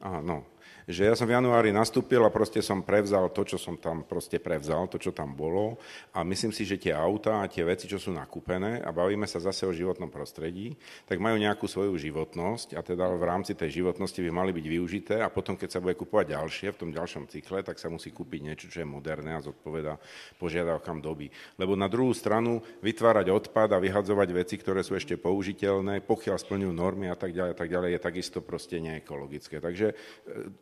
Aha, 0.00 0.20
no 0.20 0.44
že 0.86 1.08
ja 1.08 1.14
som 1.16 1.28
v 1.28 1.36
januári 1.36 1.74
nastúpil 1.74 2.22
a 2.22 2.30
proste 2.32 2.62
som 2.64 2.84
prevzal 2.84 3.28
to, 3.32 3.42
čo 3.44 3.56
som 3.60 3.76
tam 3.76 4.04
proste 4.06 4.38
prevzal, 4.38 4.86
to, 4.86 4.96
čo 4.96 5.10
tam 5.12 5.32
bolo 5.34 5.80
a 6.14 6.24
myslím 6.24 6.52
si, 6.54 6.64
že 6.64 6.80
tie 6.80 6.94
auta 6.94 7.42
a 7.42 7.50
tie 7.50 7.66
veci, 7.66 7.90
čo 7.90 7.98
sú 7.98 8.14
nakúpené 8.14 8.80
a 8.80 8.90
bavíme 8.94 9.28
sa 9.28 9.40
zase 9.40 9.66
o 9.68 9.72
životnom 9.72 10.08
prostredí, 10.08 10.76
tak 11.04 11.20
majú 11.20 11.36
nejakú 11.36 11.66
svoju 11.68 11.96
životnosť 11.96 12.76
a 12.76 12.80
teda 12.80 13.10
v 13.16 13.24
rámci 13.24 13.52
tej 13.56 13.82
životnosti 13.82 14.20
by 14.24 14.30
mali 14.30 14.50
byť 14.54 14.66
využité 14.66 15.14
a 15.20 15.28
potom, 15.32 15.56
keď 15.56 15.68
sa 15.76 15.82
bude 15.82 15.98
kúpovať 15.98 16.36
ďalšie 16.36 16.68
v 16.72 16.80
tom 16.80 16.90
ďalšom 16.94 17.28
cykle, 17.28 17.64
tak 17.64 17.80
sa 17.80 17.90
musí 17.90 18.12
kúpiť 18.14 18.40
niečo, 18.40 18.66
čo 18.70 18.82
je 18.82 18.88
moderné 18.88 19.36
a 19.36 19.44
zodpoveda 19.44 19.96
požiadavkám 20.36 21.00
doby. 21.00 21.28
Lebo 21.56 21.76
na 21.76 21.86
druhú 21.86 22.12
stranu 22.16 22.60
vytvárať 22.80 23.28
odpad 23.30 23.76
a 23.76 23.82
vyhadzovať 23.82 24.28
veci, 24.32 24.54
ktoré 24.60 24.84
sú 24.84 24.96
ešte 24.96 25.16
použiteľné, 25.16 26.04
pokiaľ 26.04 26.36
splňujú 26.40 26.72
normy 26.72 27.06
a 27.12 27.16
tak 27.16 27.32
ďalej, 27.32 27.52
tak 27.56 27.68
ďalej, 27.68 27.90
je 27.96 28.00
takisto 28.00 28.38
proste 28.40 28.80
neekologické. 28.80 29.60
Takže 29.60 29.92
e, 29.92 29.94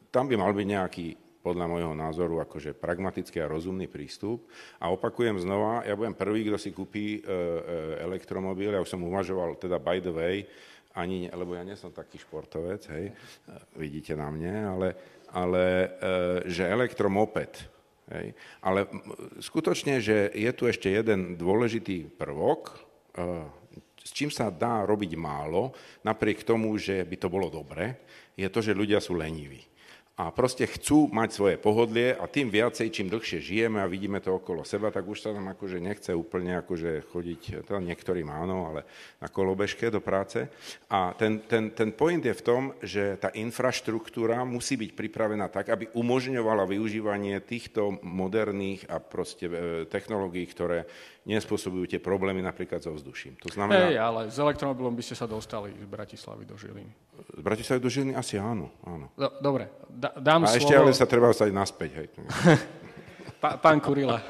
tam 0.09 0.29
by 0.29 0.35
mal 0.40 0.53
byť 0.57 0.66
nejaký 0.66 1.07
podľa 1.49 1.66
môjho 1.71 1.94
názoru 1.94 2.44
akože 2.44 2.77
pragmatický 2.77 3.40
a 3.40 3.51
rozumný 3.51 3.88
prístup. 3.88 4.44
A 4.83 4.90
opakujem 4.92 5.38
znova, 5.40 5.87
ja 5.87 5.94
budem 5.97 6.12
prvý, 6.12 6.44
kto 6.44 6.59
si 6.61 6.71
kúpi 6.75 7.18
e, 7.18 7.18
e, 7.18 7.33
elektromobil, 8.05 8.75
ja 8.75 8.83
už 8.83 8.90
som 8.90 9.01
uvažoval, 9.07 9.57
teda 9.57 9.81
by 9.81 9.99
the 10.03 10.12
way, 10.12 10.37
ani, 10.92 11.31
lebo 11.31 11.55
ja 11.55 11.62
nie 11.62 11.79
som 11.79 11.94
taký 11.94 12.18
športovec, 12.21 12.90
hej, 12.90 13.05
e, 13.09 13.12
vidíte 13.79 14.18
na 14.18 14.29
mne, 14.29 14.55
ale, 14.77 14.88
ale 15.31 15.64
že 16.44 16.66
elektromoped, 16.66 17.64
hej, 18.12 18.35
ale 18.61 18.90
skutočne, 19.38 20.03
že 20.03 20.35
je 20.35 20.51
tu 20.53 20.66
ešte 20.66 20.90
jeden 20.90 21.38
dôležitý 21.38 22.12
prvok, 22.18 22.83
s 23.99 24.11
čím 24.16 24.33
sa 24.33 24.49
dá 24.49 24.88
robiť 24.88 25.12
málo, 25.21 25.77
napriek 26.01 26.42
tomu, 26.42 26.73
že 26.81 27.05
by 27.05 27.16
to 27.21 27.29
bolo 27.29 27.53
dobre, 27.53 28.09
je 28.38 28.49
to, 28.49 28.64
že 28.64 28.73
ľudia 28.73 29.03
sú 29.03 29.12
leniví 29.18 29.67
a 30.18 30.35
proste 30.35 30.66
chcú 30.66 31.07
mať 31.14 31.28
svoje 31.31 31.57
pohodlie 31.62 32.11
a 32.11 32.26
tým 32.26 32.50
viacej, 32.50 32.90
čím 32.90 33.07
dlhšie 33.07 33.38
žijeme 33.38 33.78
a 33.78 33.87
vidíme 33.87 34.18
to 34.18 34.35
okolo 34.35 34.66
seba, 34.66 34.90
tak 34.90 35.07
už 35.07 35.22
sa 35.22 35.31
nám 35.31 35.54
akože 35.54 35.78
nechce 35.78 36.11
úplne 36.11 36.59
akože 36.59 37.07
chodiť, 37.14 37.62
to 37.62 37.78
niektorým 37.78 38.26
áno, 38.26 38.66
ale 38.66 38.83
na 39.22 39.31
kolobežke 39.31 39.87
do 39.94 40.02
práce. 40.02 40.50
A 40.90 41.14
ten, 41.14 41.38
ten, 41.46 41.70
ten 41.70 41.94
point 41.94 42.18
je 42.18 42.35
v 42.35 42.42
tom, 42.42 42.74
že 42.83 43.14
tá 43.22 43.31
infraštruktúra 43.31 44.42
musí 44.42 44.74
byť 44.74 44.90
pripravená 44.98 45.46
tak, 45.54 45.70
aby 45.70 45.87
umožňovala 45.94 46.66
využívanie 46.66 47.38
týchto 47.38 48.02
moderných 48.02 48.90
a 48.90 48.98
proste 48.98 49.46
e, 49.46 49.54
technológií, 49.87 50.50
ktoré 50.50 50.90
nespôsobujú 51.28 51.84
tie 51.84 52.00
problémy 52.00 52.40
napríklad 52.40 52.80
so 52.80 52.96
vzduším. 52.96 53.36
To 53.44 53.52
znamená... 53.52 53.92
Hej, 53.92 54.00
ale 54.00 54.20
s 54.32 54.40
elektromobilom 54.40 54.96
by 54.96 55.04
ste 55.04 55.12
sa 55.12 55.28
dostali 55.28 55.76
z 55.76 55.84
Bratislavy 55.84 56.48
do 56.48 56.56
Žiliny. 56.56 56.88
Z 57.36 57.42
Bratislavy 57.44 57.80
do 57.84 57.90
Žiliny 57.92 58.14
asi 58.16 58.40
áno. 58.40 58.72
áno. 58.80 59.12
Do, 59.12 59.28
dobre, 59.44 59.68
da, 59.92 60.16
dám 60.16 60.48
A 60.48 60.56
slovo... 60.56 60.58
ešte 60.64 60.72
ale 60.72 60.90
sa 60.96 61.04
treba 61.04 61.28
ostať 61.28 61.52
naspäť. 61.52 61.90
Hej. 62.00 62.06
pa, 63.44 63.60
pán 63.60 63.76
Kurila, 63.84 64.24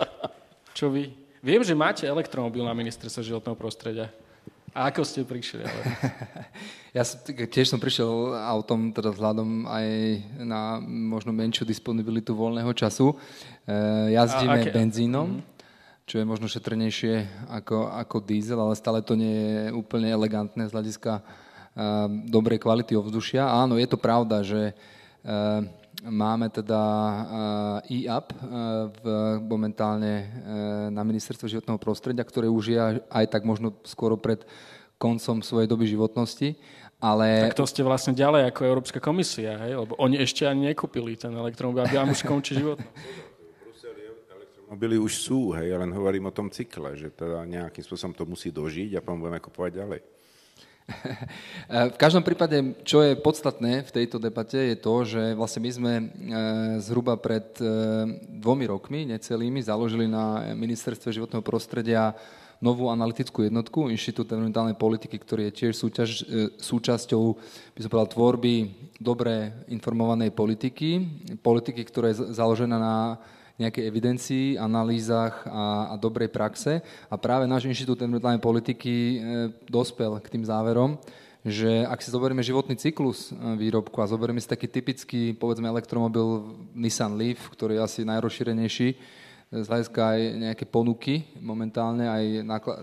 čo 0.74 0.90
vy? 0.90 1.14
Viem, 1.38 1.62
že 1.62 1.78
máte 1.78 2.02
elektromobil 2.02 2.66
na 2.66 2.74
ministerstve 2.74 3.22
životného 3.22 3.54
prostredia. 3.54 4.11
A 4.74 4.90
ako 4.90 5.06
ste 5.06 5.22
prišli? 5.22 5.62
Ale... 5.62 5.82
Ja 6.96 7.04
som, 7.04 7.20
tiež 7.22 7.68
som 7.68 7.78
prišiel 7.78 8.32
autom, 8.34 8.90
teda 8.90 9.12
vzhľadom 9.12 9.68
aj 9.70 9.87
na 10.40 10.80
možno 10.82 11.30
menšiu 11.37 11.62
disponibilitu 11.62 12.32
voľného 12.32 12.72
času. 12.74 13.12
E, 13.68 14.16
jazdíme 14.16 14.66
aké... 14.66 14.72
benzínom. 14.72 15.28
Mm-hmm 15.38 15.58
čo 16.09 16.16
je 16.16 16.25
možno 16.25 16.49
šetrnejšie 16.49 17.47
ako, 17.53 17.92
ako 17.92 18.25
diesel, 18.25 18.57
ale 18.57 18.73
stále 18.81 19.05
to 19.05 19.12
nie 19.12 19.29
je 19.29 19.77
úplne 19.77 20.09
elegantné 20.09 20.64
z 20.64 20.73
hľadiska 20.73 21.21
uh, 21.21 22.09
dobrej 22.25 22.64
kvality 22.64 22.97
ovzdušia. 22.97 23.44
Áno, 23.44 23.77
je 23.77 23.85
to 23.85 24.01
pravda, 24.01 24.40
že 24.40 24.73
uh, 24.73 25.61
máme 26.09 26.49
teda 26.49 26.81
e-up 27.92 28.33
uh, 28.33 28.88
v, 28.88 29.05
momentálne 29.44 30.33
na 30.88 31.05
ministerstve 31.05 31.44
životného 31.44 31.77
prostredia, 31.77 32.25
ktoré 32.25 32.49
už 32.49 32.64
je 32.73 32.81
aj 33.12 33.25
tak 33.29 33.44
možno 33.44 33.77
skoro 33.85 34.16
pred 34.16 34.49
koncom 34.97 35.44
svojej 35.44 35.68
doby 35.68 35.87
životnosti 35.87 36.57
Ale... 36.99 37.47
Tak 37.47 37.55
to 37.55 37.71
ste 37.71 37.87
vlastne 37.87 38.11
ďalej 38.11 38.51
ako 38.51 38.61
Európska 38.66 38.99
komisia, 38.99 39.55
hej? 39.62 39.79
lebo 39.79 39.94
oni 40.03 40.18
ešte 40.18 40.42
ani 40.42 40.75
nekúpili 40.75 41.14
ten 41.14 41.31
elektromobil, 41.31 41.87
aby 41.87 41.94
vám 41.94 42.11
už 42.11 42.27
skončí 42.27 42.59
život. 42.59 42.83
Elektromobily 44.68 45.00
už 45.00 45.14
sú, 45.24 45.57
hej, 45.57 45.72
len 45.81 45.88
hovorím 45.96 46.28
o 46.28 46.37
tom 46.37 46.52
cykle, 46.52 46.92
že 46.92 47.09
teda 47.09 47.40
nejakým 47.48 47.81
spôsobom 47.81 48.12
to 48.12 48.28
musí 48.28 48.52
dožiť 48.52 48.92
a 48.92 49.00
potom 49.00 49.24
budeme 49.24 49.40
kupovať 49.40 49.72
ďalej. 49.81 50.00
v 51.96 51.96
každom 51.96 52.20
prípade, 52.20 52.76
čo 52.85 53.00
je 53.00 53.16
podstatné 53.16 53.81
v 53.88 53.94
tejto 53.96 54.20
debate, 54.20 54.61
je 54.61 54.76
to, 54.76 55.09
že 55.09 55.33
vlastne 55.40 55.64
my 55.64 55.70
sme 55.72 55.92
e, 55.96 56.04
zhruba 56.85 57.16
pred 57.16 57.48
e, 57.57 57.64
dvomi 58.44 58.68
rokmi, 58.68 59.09
necelými, 59.09 59.64
založili 59.64 60.04
na 60.04 60.52
Ministerstve 60.52 61.16
životného 61.16 61.40
prostredia 61.40 62.12
novú 62.61 62.92
analytickú 62.92 63.48
jednotku, 63.48 63.88
Inštitút 63.88 64.28
environmentálnej 64.28 64.76
politiky, 64.76 65.16
ktorý 65.16 65.48
je 65.48 65.57
tiež 65.64 65.81
súťaž, 65.81 66.09
e, 66.28 66.52
súčasťou, 66.61 67.22
by 67.72 67.81
som 67.81 67.88
povedal, 67.88 68.12
tvorby 68.12 68.54
dobre 69.00 69.64
informovanej 69.72 70.28
politiky, 70.37 71.09
politiky, 71.40 71.88
ktorá 71.88 72.12
je 72.12 72.37
založená 72.37 72.76
na 72.76 72.96
nejakej 73.59 73.85
evidencii, 73.90 74.47
analýzach 74.55 75.42
a, 75.44 75.92
a 75.92 75.94
dobrej 75.99 76.31
praxe. 76.31 76.79
A 77.11 77.14
práve 77.18 77.51
náš 77.51 77.66
Inštitút 77.66 77.99
environmentálnej 77.99 78.38
politiky 78.38 78.94
e, 78.94 79.16
dospel 79.66 80.14
k 80.23 80.31
tým 80.31 80.47
záverom, 80.47 80.94
že 81.42 81.83
ak 81.83 81.99
si 81.99 82.14
zoberieme 82.14 82.42
životný 82.47 82.79
cyklus 82.79 83.35
e, 83.35 83.59
výrobku 83.59 83.99
a 83.99 84.07
zoberieme 84.07 84.38
si 84.38 84.47
taký 84.47 84.71
typický, 84.71 85.35
povedzme, 85.35 85.66
elektromobil 85.66 86.55
Nissan 86.71 87.18
Leaf, 87.18 87.51
ktorý 87.51 87.83
je 87.83 87.85
asi 87.85 88.01
najrozšírenejší, 88.07 88.88
z 89.49 89.64
hľadiska 89.64 90.01
aj 90.12 90.21
nejaké 90.44 90.64
ponuky 90.68 91.25
momentálne, 91.40 92.05
aj 92.05 92.25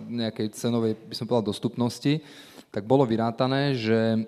nejakej 0.09 0.49
cenovej, 0.57 0.97
by 0.97 1.13
som 1.13 1.29
povedal, 1.29 1.53
dostupnosti, 1.53 2.25
tak 2.73 2.89
bolo 2.89 3.05
vyrátané, 3.05 3.77
že 3.77 4.25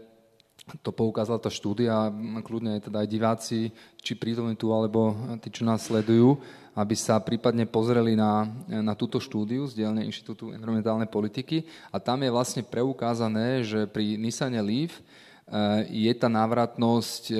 to 0.84 0.92
poukázala 0.92 1.40
tá 1.40 1.48
štúdia, 1.48 2.12
kľudne 2.44 2.84
teda 2.84 3.04
aj 3.04 3.08
diváci, 3.08 3.60
či 4.04 4.14
prítomní 4.20 4.60
tu, 4.60 4.76
alebo 4.76 5.16
tí, 5.40 5.48
čo 5.48 5.64
nás 5.64 5.88
sledujú, 5.88 6.36
aby 6.78 6.94
sa 6.94 7.18
prípadne 7.24 7.66
pozreli 7.66 8.14
na, 8.14 8.46
na 8.68 8.94
túto 8.94 9.18
štúdiu 9.18 9.66
z 9.66 9.80
dielne 9.82 10.06
Inštitútu 10.06 10.52
environmentálnej 10.54 11.10
politiky. 11.10 11.66
A 11.90 11.98
tam 11.98 12.22
je 12.22 12.30
vlastne 12.30 12.62
preukázané, 12.62 13.66
že 13.66 13.88
pri 13.90 14.20
Nissane 14.20 14.60
Leaf 14.62 15.00
eh, 15.00 16.08
je 16.08 16.14
tá 16.14 16.30
návratnosť 16.30 17.24
eh, 17.32 17.40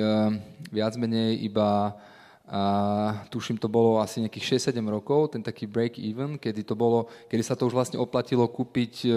viac 0.72 0.96
menej 0.96 1.44
iba 1.44 1.94
tuším, 3.28 3.60
to 3.60 3.68
bolo 3.68 4.00
asi 4.00 4.24
nejakých 4.24 4.56
6-7 4.72 4.80
rokov, 4.88 5.36
ten 5.36 5.44
taký 5.44 5.68
break-even, 5.68 6.40
kedy, 6.40 6.64
to 6.64 6.72
bolo, 6.72 7.12
kedy 7.28 7.42
sa 7.44 7.52
to 7.52 7.68
už 7.68 7.76
vlastne 7.76 8.00
oplatilo 8.00 8.48
kúpiť 8.48 8.94
e, 9.04 9.08
e, 9.08 9.14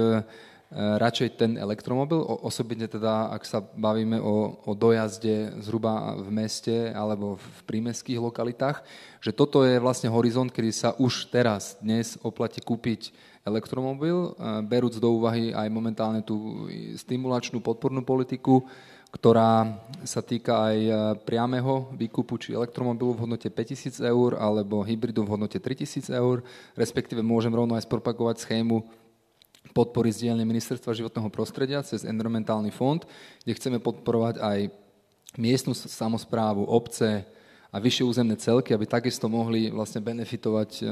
radšej 0.71 1.29
ten 1.35 1.51
elektromobil, 1.59 2.23
osobitne 2.23 2.87
teda, 2.87 3.27
ak 3.35 3.43
sa 3.43 3.59
bavíme 3.59 4.23
o, 4.23 4.55
o 4.63 4.71
dojazde 4.71 5.59
zhruba 5.59 6.15
v 6.15 6.31
meste 6.31 6.95
alebo 6.95 7.35
v 7.35 7.59
prímeských 7.67 8.15
lokalitách, 8.15 8.79
že 9.19 9.35
toto 9.35 9.67
je 9.67 9.83
vlastne 9.83 10.07
horizont, 10.07 10.47
kedy 10.47 10.71
sa 10.71 10.95
už 10.95 11.27
teraz, 11.27 11.75
dnes 11.83 12.15
oplatí 12.23 12.63
kúpiť 12.63 13.11
elektromobil, 13.43 14.15
e, 14.15 14.63
berúc 14.63 14.95
do 14.95 15.11
úvahy 15.11 15.51
aj 15.51 15.67
momentálne 15.67 16.23
tú 16.23 16.69
stimulačnú 16.95 17.59
podpornú 17.59 18.07
politiku, 18.07 18.63
ktorá 19.11 19.75
sa 20.07 20.23
týka 20.23 20.71
aj 20.71 20.77
e, 20.79 20.91
priameho 21.27 21.91
výkupu 21.99 22.39
či 22.39 22.55
elektromobilu 22.55 23.11
v 23.11 23.27
hodnote 23.27 23.51
5000 23.51 24.07
eur 24.07 24.39
alebo 24.39 24.87
hybridu 24.87 25.27
v 25.27 25.35
hodnote 25.35 25.59
3000 25.59 26.15
eur, 26.15 26.47
respektíve 26.79 27.19
môžem 27.19 27.51
rovno 27.51 27.75
aj 27.75 27.83
spropagovať 27.83 28.47
schému 28.47 29.00
podpory 29.71 30.11
z 30.11 30.27
dielne 30.27 30.47
Ministerstva 30.47 30.95
životného 30.95 31.29
prostredia 31.31 31.83
cez 31.83 32.03
environmentálny 32.03 32.71
fond, 32.71 33.03
kde 33.43 33.55
chceme 33.55 33.79
podporovať 33.79 34.39
aj 34.39 34.59
miestnu 35.39 35.71
samozprávu, 35.73 36.67
obce 36.67 37.23
a 37.71 37.79
vyššie 37.79 38.03
územné 38.03 38.35
celky, 38.35 38.75
aby 38.75 38.83
takisto 38.83 39.31
mohli 39.31 39.71
vlastne 39.71 40.03
benefitovať 40.03 40.69
e, 40.75 40.83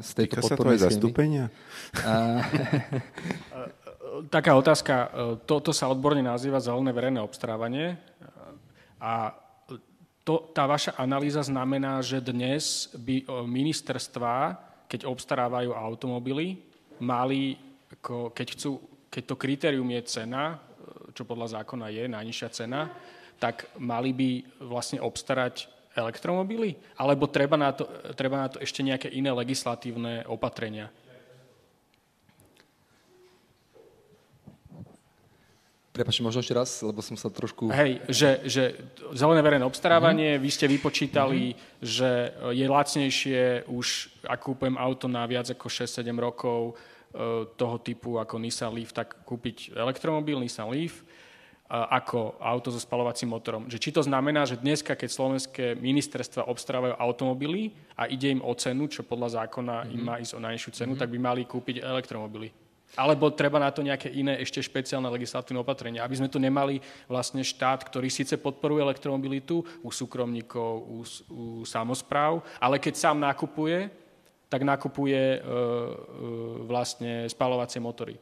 z 0.00 0.10
tejto 0.16 0.40
Týka 0.40 0.44
podpornej 0.48 0.78
sa 0.80 0.80
to 0.80 0.88
aj 0.88 0.92
zastúpenia? 0.96 1.44
taká 4.32 4.56
otázka, 4.56 4.94
e, 4.96 5.08
toto 5.44 5.76
sa 5.76 5.92
odborne 5.92 6.24
nazýva 6.24 6.56
zelené 6.56 6.88
verejné 6.88 7.20
obstarávanie. 7.20 8.00
A 8.96 9.36
to, 10.22 10.54
tá 10.54 10.64
vaša 10.64 10.94
analýza 10.96 11.42
znamená, 11.42 12.00
že 12.00 12.22
dnes 12.22 12.88
by 12.94 13.16
e, 13.22 13.24
ministerstva, 13.44 14.56
keď 14.86 15.04
obstarávajú 15.04 15.76
automobily, 15.76 16.62
mali, 17.02 17.58
ako, 17.98 18.32
keď, 18.32 18.46
chcú, 18.56 18.70
keď 19.12 19.22
to 19.28 19.34
kritérium 19.36 19.88
je 19.92 20.02
cena, 20.08 20.56
e, 20.56 20.56
čo 21.12 21.28
podľa 21.28 21.60
zákona 21.60 21.92
je 21.92 22.04
najnižšia 22.08 22.48
cena, 22.52 22.88
tak 23.36 23.66
mali 23.76 24.14
by 24.14 24.30
vlastne 24.64 25.02
obstarať 25.02 25.68
elektromobily? 25.98 26.78
Alebo 26.96 27.28
treba 27.28 27.58
na 27.58 27.74
to, 27.74 27.84
treba 28.16 28.40
na 28.40 28.48
to 28.48 28.62
ešte 28.62 28.80
nejaké 28.80 29.12
iné 29.12 29.28
legislatívne 29.34 30.24
opatrenia? 30.30 30.88
Prepačte, 35.92 36.24
možno 36.24 36.40
ešte 36.40 36.56
raz, 36.56 36.80
lebo 36.80 37.04
som 37.04 37.20
sa 37.20 37.28
trošku... 37.28 37.68
Hej, 37.68 38.00
že, 38.08 38.40
že 38.48 38.62
zelené 39.12 39.44
verejné 39.44 39.68
obstarávanie, 39.68 40.40
mm-hmm. 40.40 40.44
vy 40.48 40.48
ste 40.48 40.64
vypočítali, 40.64 41.52
mm-hmm. 41.52 41.84
že 41.84 42.10
je 42.56 42.64
lacnejšie 42.64 43.40
už, 43.68 44.08
ak 44.24 44.40
kúpujem 44.40 44.80
auto 44.80 45.04
na 45.04 45.28
viac 45.28 45.52
ako 45.52 45.68
6-7 45.68 46.08
rokov 46.16 46.80
toho 47.56 47.76
typu 47.78 48.16
ako 48.16 48.40
Nissan 48.40 48.72
Leaf, 48.72 48.96
tak 48.96 49.24
kúpiť 49.28 49.76
elektromobil 49.76 50.40
Nissan 50.40 50.72
Leaf 50.72 51.04
ako 51.72 52.36
auto 52.36 52.68
so 52.68 52.76
spalovacím 52.76 53.32
motorom. 53.32 53.64
Že 53.64 53.80
či 53.80 53.90
to 53.96 54.04
znamená, 54.04 54.44
že 54.44 54.60
dneska, 54.60 54.92
keď 54.92 55.08
slovenské 55.08 55.64
ministerstva 55.80 56.44
obstarávajú 56.44 57.00
automobily 57.00 57.72
a 57.96 58.04
ide 58.12 58.28
im 58.28 58.44
o 58.44 58.52
cenu, 58.52 58.92
čo 58.92 59.00
podľa 59.00 59.40
zákona 59.40 59.88
mm-hmm. 59.88 59.94
im 59.96 60.00
mhm. 60.04 60.06
má 60.06 60.14
ísť 60.20 60.32
o 60.36 60.44
najnižšiu 60.44 60.70
cenu, 60.76 60.92
mm-hmm. 60.92 61.00
tak 61.00 61.08
by 61.08 61.18
mali 61.18 61.42
kúpiť 61.48 61.80
elektromobily. 61.80 62.52
Alebo 62.92 63.32
treba 63.32 63.56
na 63.56 63.72
to 63.72 63.80
nejaké 63.80 64.12
iné 64.12 64.36
ešte 64.44 64.60
špeciálne 64.60 65.08
legislatívne 65.08 65.64
opatrenia, 65.64 66.04
aby 66.04 66.12
sme 66.12 66.28
tu 66.28 66.36
nemali 66.36 66.76
vlastne 67.08 67.40
štát, 67.40 67.88
ktorý 67.88 68.12
síce 68.12 68.36
podporuje 68.36 68.84
elektromobilitu 68.84 69.64
u 69.80 69.88
súkromníkov, 69.88 70.70
u, 70.84 71.00
u 71.32 71.42
samozpráv, 71.64 72.44
ale 72.60 72.76
keď 72.76 73.00
sám 73.00 73.16
nakupuje, 73.16 73.88
tak 74.52 74.68
nakupuje 74.68 75.16
e, 75.16 75.38
e, 75.40 75.40
vlastne 76.68 77.24
spalovacie 77.32 77.80
motory. 77.80 78.20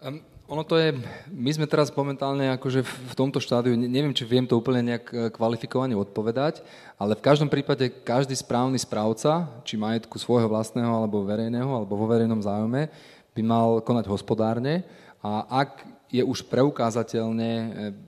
Um, 0.00 0.24
ono 0.48 0.64
to 0.64 0.80
je, 0.80 0.96
my 1.28 1.50
sme 1.52 1.68
teraz 1.68 1.92
momentálne 1.92 2.56
akože 2.56 2.80
v 2.80 3.14
tomto 3.18 3.36
štádiu, 3.36 3.76
neviem, 3.76 4.16
či 4.16 4.24
viem 4.24 4.48
to 4.48 4.56
úplne 4.56 4.80
nejak 4.80 5.04
e, 5.12 5.14
kvalifikovane 5.28 5.92
odpovedať, 5.92 6.64
ale 6.96 7.12
v 7.12 7.24
každom 7.24 7.52
prípade 7.52 7.92
každý 8.00 8.32
správny 8.32 8.80
správca, 8.80 9.44
či 9.68 9.76
majetku 9.76 10.16
svojho 10.16 10.48
vlastného 10.48 10.88
alebo 10.88 11.20
verejného, 11.20 11.68
alebo 11.68 12.00
vo 12.00 12.08
verejnom 12.08 12.40
záujme, 12.40 12.88
by 13.36 13.42
mal 13.44 13.84
konať 13.84 14.08
hospodárne 14.08 14.88
a 15.20 15.44
ak 15.68 15.84
je 16.08 16.24
už 16.24 16.48
preukázateľne, 16.48 17.52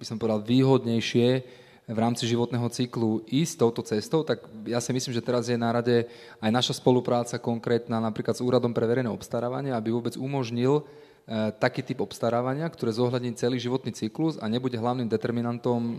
by 0.00 0.04
som 0.06 0.16
povedal, 0.16 0.40
výhodnejšie 0.40 1.44
v 1.88 1.98
rámci 1.98 2.28
životného 2.28 2.68
cyklu 2.68 3.24
ísť 3.24 3.64
touto 3.64 3.80
cestou, 3.80 4.20
tak 4.20 4.44
ja 4.68 4.76
si 4.76 4.92
myslím, 4.92 5.16
že 5.16 5.24
teraz 5.24 5.48
je 5.48 5.56
na 5.56 5.72
rade 5.72 6.04
aj 6.36 6.50
naša 6.52 6.76
spolupráca 6.76 7.40
konkrétna 7.40 7.96
napríklad 7.96 8.36
s 8.36 8.44
Úradom 8.44 8.76
pre 8.76 8.84
verejné 8.84 9.08
obstarávanie, 9.08 9.72
aby 9.72 9.88
vôbec 9.88 10.12
umožnil 10.20 10.84
e, 10.84 11.48
taký 11.56 11.80
typ 11.80 12.04
obstarávania, 12.04 12.68
ktoré 12.68 12.92
zohľadní 12.92 13.32
celý 13.40 13.56
životný 13.56 13.96
cyklus 13.96 14.36
a 14.36 14.52
nebude 14.52 14.76
hlavným 14.76 15.08
determinantom 15.08 15.80
e, 15.80 15.94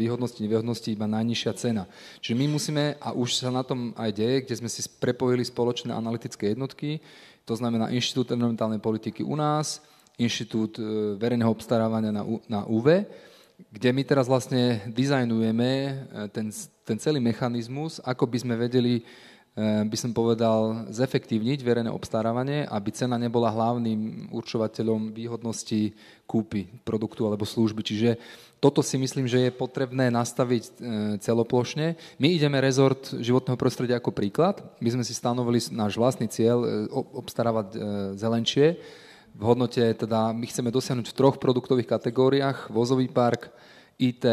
výhodnosti, 0.00 0.40
nevýhodnosti 0.40 0.88
iba 0.88 1.04
najnižšia 1.04 1.52
cena. 1.60 1.84
Čiže 2.24 2.32
my 2.32 2.46
musíme, 2.48 2.84
a 2.96 3.12
už 3.12 3.36
sa 3.36 3.52
na 3.52 3.60
tom 3.60 3.92
aj 4.00 4.16
deje, 4.16 4.48
kde 4.48 4.64
sme 4.64 4.72
si 4.72 4.80
prepojili 4.96 5.44
spoločné 5.44 5.92
analytické 5.92 6.56
jednotky, 6.56 7.04
to 7.44 7.52
znamená 7.52 7.92
Inštitút 7.92 8.32
environmentálnej 8.32 8.80
politiky 8.80 9.20
u 9.20 9.36
nás, 9.36 9.84
Inštitút 10.16 10.80
e, 10.80 11.20
verejného 11.20 11.52
obstarávania 11.52 12.16
na, 12.16 12.24
na 12.48 12.64
UV, 12.64 13.04
kde 13.58 13.90
my 13.90 14.02
teraz 14.06 14.30
vlastne 14.30 14.80
dizajnujeme 14.86 15.70
e, 15.70 15.92
ten, 16.30 16.48
ten 16.86 16.96
celý 16.96 17.18
mechanizmus, 17.18 17.98
ako 18.06 18.30
by 18.30 18.38
sme 18.38 18.54
vedeli, 18.54 19.02
e, 19.02 19.82
by 19.82 19.96
som 19.98 20.14
povedal, 20.14 20.86
zefektívniť 20.94 21.58
verejné 21.66 21.90
obstarávanie, 21.90 22.70
aby 22.70 22.88
cena 22.94 23.18
nebola 23.18 23.50
hlavným 23.50 24.30
určovateľom 24.30 25.10
výhodnosti 25.10 25.90
kúpy 26.24 26.70
produktu 26.86 27.26
alebo 27.26 27.42
služby. 27.42 27.82
Čiže 27.82 28.10
toto 28.62 28.78
si 28.82 28.94
myslím, 28.98 29.26
že 29.26 29.50
je 29.50 29.58
potrebné 29.58 30.06
nastaviť 30.14 30.62
e, 30.62 30.70
celoplošne. 31.18 31.98
My 32.22 32.28
ideme 32.30 32.62
rezort 32.62 33.10
životného 33.10 33.58
prostredia 33.58 33.98
ako 33.98 34.14
príklad. 34.14 34.62
My 34.78 34.94
sme 34.94 35.02
si 35.02 35.18
stanovili 35.18 35.58
náš 35.74 35.98
vlastný 35.98 36.30
cieľ 36.30 36.62
obstarávať 36.94 37.66
e, 37.74 37.78
zelenčie. 38.14 38.78
V 39.38 39.42
hodnote 39.46 39.94
teda 39.94 40.34
my 40.34 40.46
chceme 40.50 40.74
dosiahnuť 40.74 41.14
v 41.14 41.16
troch 41.16 41.38
produktových 41.38 41.86
kategóriách. 41.86 42.74
Vozový 42.74 43.06
park, 43.06 43.54
IT 44.02 44.26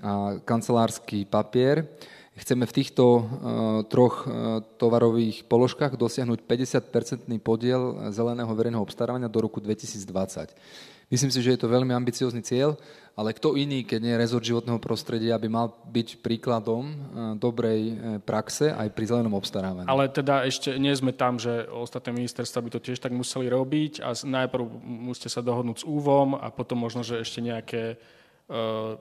a 0.00 0.36
kancelársky 0.44 1.24
papier 1.24 1.88
Chceme 2.40 2.64
v 2.64 2.72
týchto 2.72 3.04
uh, 3.04 3.24
troch 3.84 4.24
uh, 4.24 4.64
tovarových 4.80 5.44
položkách 5.44 6.00
dosiahnuť 6.00 6.48
50-percentný 6.48 7.36
podiel 7.36 8.08
zeleného 8.14 8.48
verejného 8.48 8.80
obstarávania 8.80 9.28
do 9.28 9.44
roku 9.44 9.60
2020. 9.60 10.54
Myslím 11.10 11.34
si, 11.34 11.42
že 11.42 11.58
je 11.58 11.60
to 11.60 11.66
veľmi 11.66 11.90
ambiciózny 11.90 12.38
cieľ, 12.38 12.78
ale 13.18 13.34
kto 13.34 13.58
iný, 13.58 13.82
keď 13.82 13.98
nie 13.98 14.14
rezort 14.14 14.46
životného 14.46 14.78
prostredia, 14.78 15.34
by 15.42 15.50
mal 15.50 15.74
byť 15.90 16.22
príkladom 16.22 16.84
uh, 16.86 16.94
dobrej 17.34 17.98
praxe 18.22 18.70
aj 18.70 18.94
pri 18.94 19.04
zelenom 19.10 19.34
obstarávaní. 19.34 19.90
Ale 19.90 20.06
teda 20.06 20.46
ešte 20.46 20.78
nie 20.78 20.94
sme 20.94 21.10
tam, 21.10 21.42
že 21.42 21.66
ostatné 21.66 22.14
ministerstva 22.14 22.62
by 22.62 22.70
to 22.78 22.80
tiež 22.80 23.02
tak 23.02 23.10
museli 23.10 23.50
robiť 23.50 24.06
a 24.06 24.14
najprv 24.14 24.62
musíte 24.86 25.26
sa 25.26 25.42
dohodnúť 25.42 25.82
s 25.82 25.88
úvom 25.88 26.38
a 26.38 26.46
potom 26.54 26.78
možno, 26.78 27.02
že 27.02 27.18
ešte 27.18 27.42
nejaké 27.42 27.98
uh, 28.46 28.94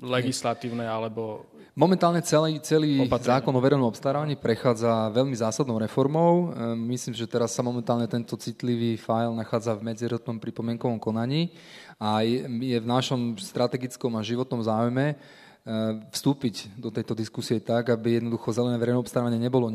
legislatívne 0.00 0.88
alebo 0.88 1.51
Momentálne 1.72 2.20
celý, 2.20 2.60
celý 2.60 3.00
zákon 3.08 3.48
o 3.48 3.64
verejnom 3.64 3.88
obstarávaní 3.88 4.36
prechádza 4.36 5.08
veľmi 5.08 5.32
zásadnou 5.32 5.80
reformou. 5.80 6.52
Ehm, 6.52 6.76
myslím, 6.92 7.16
že 7.16 7.24
teraz 7.24 7.56
sa 7.56 7.64
momentálne 7.64 8.04
tento 8.04 8.36
citlivý 8.36 9.00
file 9.00 9.32
nachádza 9.32 9.72
v 9.80 9.88
medzirotnom 9.88 10.36
pripomienkovom 10.36 11.00
konaní 11.00 11.48
a 11.96 12.20
je 12.28 12.76
v 12.76 12.84
našom 12.84 13.40
strategickom 13.40 14.12
a 14.12 14.20
životnom 14.20 14.60
záujme 14.60 15.16
ehm, 15.16 16.04
vstúpiť 16.12 16.76
do 16.76 16.92
tejto 16.92 17.16
diskusie 17.16 17.56
tak, 17.56 17.88
aby 17.88 18.20
jednoducho 18.20 18.52
zelené 18.52 18.76
verejné 18.76 19.00
obstarávanie 19.00 19.40
nebolo 19.40 19.72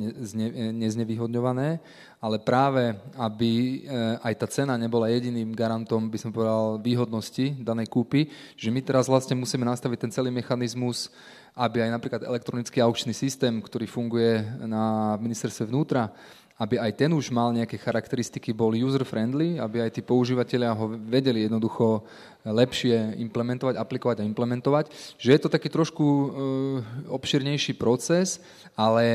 neznevýhodňované, 0.77 1.81
ale 2.21 2.38
práve, 2.38 2.93
aby 3.17 3.81
ehm, 3.89 4.21
aj 4.21 4.33
tá 4.38 4.45
cena 4.45 4.77
nebola 4.77 5.10
jediným 5.10 5.49
garantom, 5.49 6.13
by 6.13 6.17
som 6.21 6.29
povedal, 6.29 6.77
výhodnosti 6.77 7.57
danej 7.57 7.89
kúpy, 7.89 8.29
že 8.53 8.69
my 8.69 8.86
teraz 8.86 9.10
vlastne 9.10 9.33
musíme 9.33 9.65
nastaviť 9.65 9.97
ten 10.05 10.12
celý 10.13 10.29
mechanizmus 10.29 11.10
aby 11.58 11.82
aj 11.82 11.91
napríklad 11.98 12.22
elektronický 12.22 12.78
aukčný 12.86 13.17
systém, 13.17 13.58
ktorý 13.58 13.89
funguje 13.89 14.46
na 14.70 15.17
ministerstve 15.17 15.65
vnútra, 15.65 16.13
aby 16.58 16.82
aj 16.82 16.91
ten 16.98 17.13
už 17.13 17.30
mal 17.30 17.54
nejaké 17.54 17.78
charakteristiky, 17.78 18.50
bol 18.50 18.74
user-friendly, 18.74 19.62
aby 19.62 19.86
aj 19.86 19.93
tí 19.93 20.02
používateľia 20.02 20.74
ho 20.74 20.89
vedeli 20.89 21.46
jednoducho 21.46 22.02
lepšie 22.41 23.22
implementovať, 23.22 23.78
aplikovať 23.78 24.17
a 24.22 24.28
implementovať. 24.30 24.89
Že 25.22 25.30
je 25.38 25.41
to 25.41 25.54
taký 25.54 25.70
trošku 25.70 26.02
e, 26.06 26.28
obširnejší 27.13 27.78
proces, 27.78 28.41
ale 28.74 29.06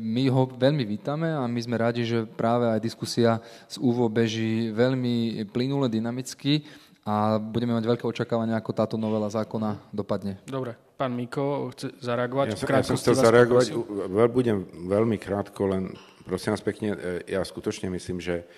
my 0.00 0.24
ho 0.32 0.48
veľmi 0.48 0.88
vítame 0.88 1.28
a 1.36 1.44
my 1.44 1.60
sme 1.60 1.76
radi, 1.76 2.08
že 2.08 2.24
práve 2.24 2.64
aj 2.64 2.80
diskusia 2.80 3.44
z 3.68 3.76
úvo 3.76 4.08
beží 4.08 4.72
veľmi 4.72 5.44
plynule, 5.52 5.92
dynamicky 5.92 6.64
a 7.04 7.36
budeme 7.36 7.76
mať 7.76 7.84
veľké 7.92 8.04
očakávania, 8.08 8.56
ako 8.56 8.72
táto 8.72 8.96
novela 8.96 9.28
zákona 9.28 9.76
dopadne. 9.92 10.40
Dobre. 10.48 10.85
Pán 10.96 11.12
Miko 11.12 11.68
chce 11.76 11.92
zareagovať? 12.00 12.46
Ja, 12.48 12.56
som, 12.56 12.68
ja 12.72 12.84
som 12.84 12.96
chcel 12.96 13.16
zareagovať, 13.20 13.66
veľ, 14.08 14.28
budem 14.32 14.64
veľmi 14.88 15.20
krátko, 15.20 15.68
len 15.68 15.92
prosím 16.24 16.56
vás 16.56 16.64
pekne, 16.64 16.96
e, 16.96 17.36
ja 17.36 17.44
skutočne 17.44 17.92
myslím, 17.92 18.16
že 18.16 18.48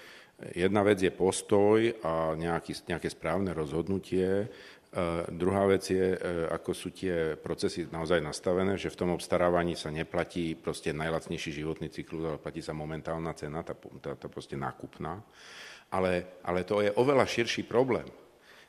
jedna 0.54 0.86
vec 0.86 1.02
je 1.02 1.10
postoj 1.10 1.82
a 2.06 2.38
nejaký, 2.38 2.78
nejaké 2.86 3.10
správne 3.10 3.50
rozhodnutie, 3.50 4.46
Uh, 4.88 5.20
druhá 5.28 5.68
vec 5.68 5.84
je, 5.84 6.16
uh, 6.16 6.48
ako 6.48 6.72
sú 6.72 6.88
tie 6.88 7.36
procesy 7.36 7.84
naozaj 7.92 8.24
nastavené, 8.24 8.72
že 8.80 8.88
v 8.88 8.96
tom 8.96 9.12
obstarávaní 9.12 9.76
sa 9.76 9.92
neplatí 9.92 10.56
proste 10.56 10.96
najlacnejší 10.96 11.60
životný 11.60 11.92
cyklus, 11.92 12.24
ale 12.24 12.40
platí 12.40 12.64
sa 12.64 12.72
momentálna 12.72 13.36
cena, 13.36 13.60
tá, 13.60 13.76
tá, 13.76 14.16
tá 14.16 14.32
proste 14.32 14.56
nákupná. 14.56 15.20
Ale, 15.92 16.40
ale 16.40 16.64
to 16.64 16.80
je 16.80 16.88
oveľa 16.96 17.28
širší 17.28 17.68
problém. 17.68 18.08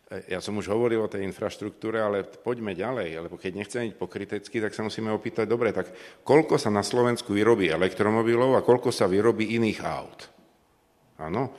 Ja 0.09 0.41
som 0.41 0.57
už 0.57 0.73
hovoril 0.73 1.05
o 1.05 1.11
tej 1.11 1.21
infraštruktúre, 1.21 2.01
ale 2.01 2.25
poďme 2.25 2.73
ďalej, 2.73 3.29
lebo 3.29 3.37
keď 3.37 3.51
nechceme 3.61 3.93
byť 3.93 3.95
pokrytecký, 4.01 4.57
tak 4.57 4.73
sa 4.73 4.81
musíme 4.81 5.13
opýtať, 5.13 5.45
dobre, 5.45 5.69
tak 5.69 5.93
koľko 6.25 6.57
sa 6.57 6.73
na 6.73 6.81
Slovensku 6.81 7.29
vyrobí 7.29 7.69
elektromobilov 7.69 8.57
a 8.57 8.65
koľko 8.65 8.89
sa 8.89 9.05
vyrobí 9.05 9.53
iných 9.53 9.79
aut? 9.85 10.19
Áno. 11.21 11.53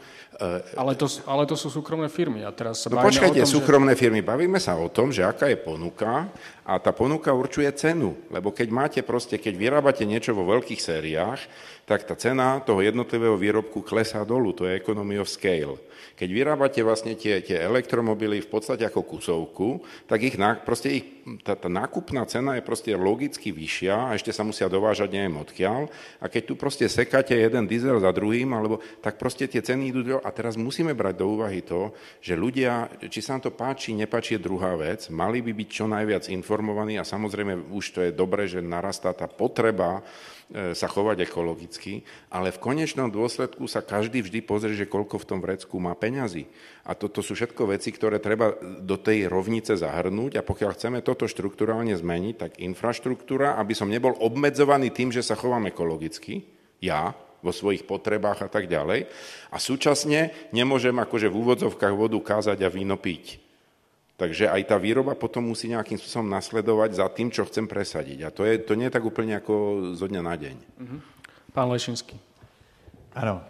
Ale 0.73 0.97
to, 0.97 1.05
ale 1.29 1.45
to 1.45 1.53
sú 1.53 1.69
súkromné 1.69 2.09
firmy. 2.09 2.49
A 2.49 2.51
teraz 2.51 2.81
sa 2.81 2.89
no 2.89 2.97
počkajte, 2.97 3.45
tom, 3.45 3.55
súkromné 3.61 3.93
že... 3.93 4.09
firmy. 4.09 4.25
Bavíme 4.25 4.57
sa 4.57 4.73
o 4.73 4.89
tom, 4.89 5.13
že 5.13 5.21
aká 5.21 5.53
je 5.53 5.61
ponuka 5.61 6.33
a 6.65 6.81
tá 6.81 6.97
ponuka 6.97 7.29
určuje 7.29 7.69
cenu. 7.77 8.17
Lebo 8.33 8.49
keď 8.49 8.69
máte 8.73 9.01
proste, 9.05 9.37
keď 9.37 9.61
vyrábate 9.61 10.09
niečo 10.09 10.33
vo 10.33 10.49
veľkých 10.49 10.81
sériách, 10.81 11.45
tak 11.91 12.07
tá 12.07 12.15
cena 12.15 12.63
toho 12.63 12.87
jednotlivého 12.87 13.35
výrobku 13.35 13.83
klesá 13.83 14.23
dolu. 14.23 14.55
To 14.55 14.63
je 14.63 14.79
economy 14.79 15.19
of 15.19 15.27
scale. 15.27 15.75
Keď 16.15 16.29
vyrábate 16.31 16.87
vlastne 16.87 17.19
tie, 17.19 17.43
tie 17.43 17.59
elektromobily 17.59 18.39
v 18.39 18.47
podstate 18.47 18.87
ako 18.87 19.03
kusovku, 19.03 19.83
tak 20.07 20.23
ich, 20.23 20.39
proste 20.63 21.03
ich, 21.03 21.05
tá, 21.43 21.59
tá 21.59 21.67
nákupná 21.67 22.23
cena 22.31 22.55
je 22.55 22.63
proste 22.63 22.95
logicky 22.95 23.51
vyššia 23.51 23.95
a 23.97 24.15
ešte 24.15 24.31
sa 24.31 24.47
musia 24.47 24.71
dovážať 24.71 25.11
neviem 25.11 25.43
odkiaľ. 25.43 25.91
A 26.23 26.31
keď 26.31 26.43
tu 26.47 26.55
proste 26.55 26.87
sekáte 26.87 27.35
jeden 27.35 27.67
diesel 27.67 27.99
za 27.99 28.15
druhým, 28.15 28.55
alebo 28.55 28.79
tak 29.03 29.19
proste 29.19 29.51
tie 29.51 29.59
ceny 29.59 29.91
idú 29.91 30.01
do... 30.07 30.17
A 30.23 30.31
teraz 30.31 30.55
musíme 30.55 30.95
brať 30.95 31.19
do 31.19 31.27
úvahy 31.41 31.67
to, 31.67 31.91
že 32.23 32.39
ľudia, 32.39 32.87
či 33.11 33.19
sa 33.19 33.35
nám 33.35 33.51
to 33.51 33.53
páči, 33.57 33.99
nepáči 33.99 34.39
je 34.39 34.47
druhá 34.47 34.79
vec, 34.79 35.11
mali 35.11 35.43
by 35.43 35.51
byť 35.59 35.69
čo 35.75 35.91
najviac 35.91 36.31
informovaní 36.31 37.03
a 37.03 37.09
samozrejme 37.09 37.75
už 37.75 37.85
to 37.91 38.01
je 38.07 38.15
dobré, 38.15 38.47
že 38.47 38.63
narastá 38.63 39.11
tá 39.11 39.27
potreba 39.27 40.07
sa 40.51 40.87
chovať 40.91 41.31
ekologicky, 41.31 42.03
ale 42.27 42.51
v 42.51 42.59
konečnom 42.59 43.07
dôsledku 43.07 43.71
sa 43.71 43.87
každý 43.87 44.27
vždy 44.27 44.43
pozrie, 44.43 44.75
že 44.75 44.91
koľko 44.91 45.23
v 45.23 45.29
tom 45.29 45.39
vrecku 45.39 45.79
má 45.79 45.95
peňazí. 45.95 46.51
A 46.83 46.99
toto 46.99 47.23
sú 47.23 47.39
všetko 47.39 47.71
veci, 47.71 47.95
ktoré 47.95 48.19
treba 48.19 48.59
do 48.63 48.99
tej 48.99 49.31
rovnice 49.31 49.79
zahrnúť 49.79 50.43
a 50.43 50.47
pokiaľ 50.47 50.71
chceme 50.75 50.99
toto 51.07 51.31
štruktúrálne 51.31 51.95
zmeniť, 51.95 52.35
tak 52.35 52.53
infraštruktúra, 52.59 53.63
aby 53.63 53.79
som 53.79 53.87
nebol 53.87 54.15
obmedzovaný 54.19 54.91
tým, 54.91 55.15
že 55.15 55.23
sa 55.23 55.39
chovám 55.39 55.71
ekologicky, 55.71 56.43
ja, 56.83 57.15
vo 57.41 57.53
svojich 57.57 57.89
potrebách 57.89 58.45
a 58.45 58.49
tak 58.53 58.69
ďalej. 58.69 59.09
A 59.49 59.57
súčasne 59.57 60.35
nemôžem 60.53 60.93
akože 60.93 61.33
v 61.33 61.39
úvodzovkách 61.41 61.95
vodu 61.97 62.21
kázať 62.21 62.59
a 62.65 62.69
víno 62.69 63.01
piť. 63.01 63.50
Takže 64.21 64.53
aj 64.53 64.69
tá 64.69 64.77
výroba 64.77 65.17
potom 65.17 65.49
musí 65.49 65.73
nejakým 65.73 65.97
spôsobom 65.97 66.29
nasledovať 66.29 67.01
za 67.01 67.09
tým, 67.09 67.33
čo 67.33 67.49
chcem 67.49 67.65
presadiť. 67.65 68.19
A 68.21 68.29
to, 68.29 68.45
je, 68.45 68.61
to 68.61 68.77
nie 68.77 68.93
je 68.93 68.95
tak 69.01 69.05
úplne 69.09 69.41
ako 69.41 69.97
zo 69.97 70.05
dňa 70.05 70.21
na 70.21 70.35
deň. 70.37 70.57
Mhm. 70.77 70.97
Pán 71.57 71.73
Lešinský. 71.73 72.21
Áno, 73.11 73.43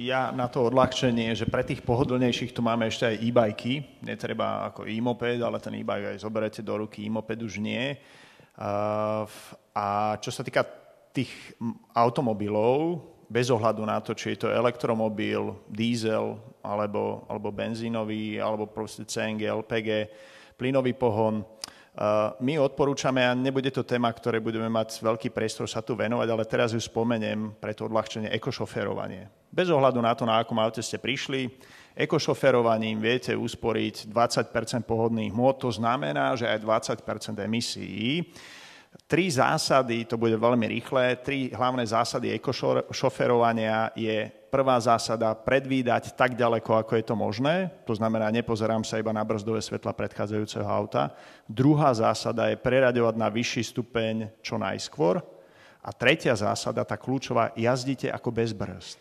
ja 0.00 0.32
na 0.32 0.48
to 0.48 0.72
odľahčenie, 0.72 1.36
že 1.36 1.44
pre 1.44 1.60
tých 1.60 1.84
pohodlnejších 1.84 2.56
tu 2.56 2.64
máme 2.64 2.88
ešte 2.88 3.04
aj 3.04 3.16
e-bajky, 3.20 4.00
netreba 4.00 4.72
ako 4.72 4.88
e-moped, 4.88 5.36
ale 5.44 5.60
ten 5.60 5.76
e-bike 5.76 6.16
aj 6.16 6.22
zoberete 6.24 6.64
do 6.64 6.80
ruky, 6.80 7.04
e-moped 7.04 7.36
už 7.44 7.60
nie. 7.60 7.92
A 9.76 10.16
čo 10.16 10.30
sa 10.32 10.40
týka 10.40 10.64
tých 11.12 11.28
automobilov, 11.92 13.04
bez 13.26 13.50
ohľadu 13.50 13.82
na 13.82 13.98
to, 13.98 14.14
či 14.14 14.34
je 14.34 14.46
to 14.46 14.48
elektromobil, 14.48 15.58
diesel 15.66 16.38
alebo, 16.62 17.26
alebo 17.26 17.50
benzínový, 17.50 18.38
alebo 18.38 18.70
proste 18.70 19.02
CNG, 19.02 19.50
LPG, 19.50 19.88
plynový 20.54 20.94
pohon. 20.94 21.42
My 22.44 22.60
odporúčame, 22.60 23.24
a 23.24 23.32
nebude 23.32 23.72
to 23.72 23.80
téma, 23.80 24.12
ktoré 24.12 24.36
budeme 24.36 24.68
mať 24.68 25.00
veľký 25.00 25.32
priestor 25.32 25.64
sa 25.64 25.80
tu 25.80 25.96
venovať, 25.96 26.28
ale 26.28 26.44
teraz 26.44 26.76
ju 26.76 26.80
spomeniem 26.82 27.56
pre 27.56 27.72
to 27.72 27.88
odľahčenie 27.88 28.28
ekošoferovanie. 28.36 29.32
Bez 29.48 29.72
ohľadu 29.72 30.04
na 30.04 30.12
to, 30.12 30.28
na 30.28 30.36
akom 30.36 30.60
aute 30.60 30.84
ste 30.84 31.00
prišli, 31.00 31.48
ekošoferovaním 31.96 33.00
viete 33.00 33.32
usporiť 33.32 34.12
20 34.12 34.84
pohodných 34.84 35.32
môd, 35.32 35.56
to 35.64 35.72
znamená, 35.72 36.36
že 36.36 36.44
aj 36.44 36.60
20% 37.08 37.40
emisí 37.40 38.20
Tri 39.04 39.28
zásady, 39.28 40.08
to 40.08 40.16
bude 40.16 40.34
veľmi 40.40 40.66
rýchle, 40.66 41.20
tri 41.20 41.52
hlavné 41.52 41.84
zásady 41.84 42.32
ekošoferovania 42.32 43.92
je 43.92 44.32
prvá 44.48 44.80
zásada 44.80 45.36
predvídať 45.36 46.16
tak 46.16 46.32
ďaleko, 46.32 46.80
ako 46.80 46.96
je 46.96 47.04
to 47.04 47.12
možné, 47.12 47.68
to 47.84 47.92
znamená, 47.92 48.32
nepozerám 48.32 48.80
sa 48.88 48.96
iba 48.96 49.12
na 49.12 49.20
brzdové 49.20 49.60
svetla 49.60 49.92
predchádzajúceho 49.92 50.64
auta. 50.64 51.12
Druhá 51.44 51.92
zásada 51.92 52.48
je 52.48 52.56
preraďovať 52.56 53.14
na 53.20 53.28
vyšší 53.28 53.62
stupeň 53.76 54.14
čo 54.40 54.56
najskôr. 54.56 55.20
A 55.86 55.94
tretia 55.94 56.34
zásada, 56.34 56.82
tá 56.82 56.96
kľúčová, 56.98 57.54
jazdíte 57.54 58.10
ako 58.10 58.32
bez 58.32 58.50
brzd. 58.56 58.98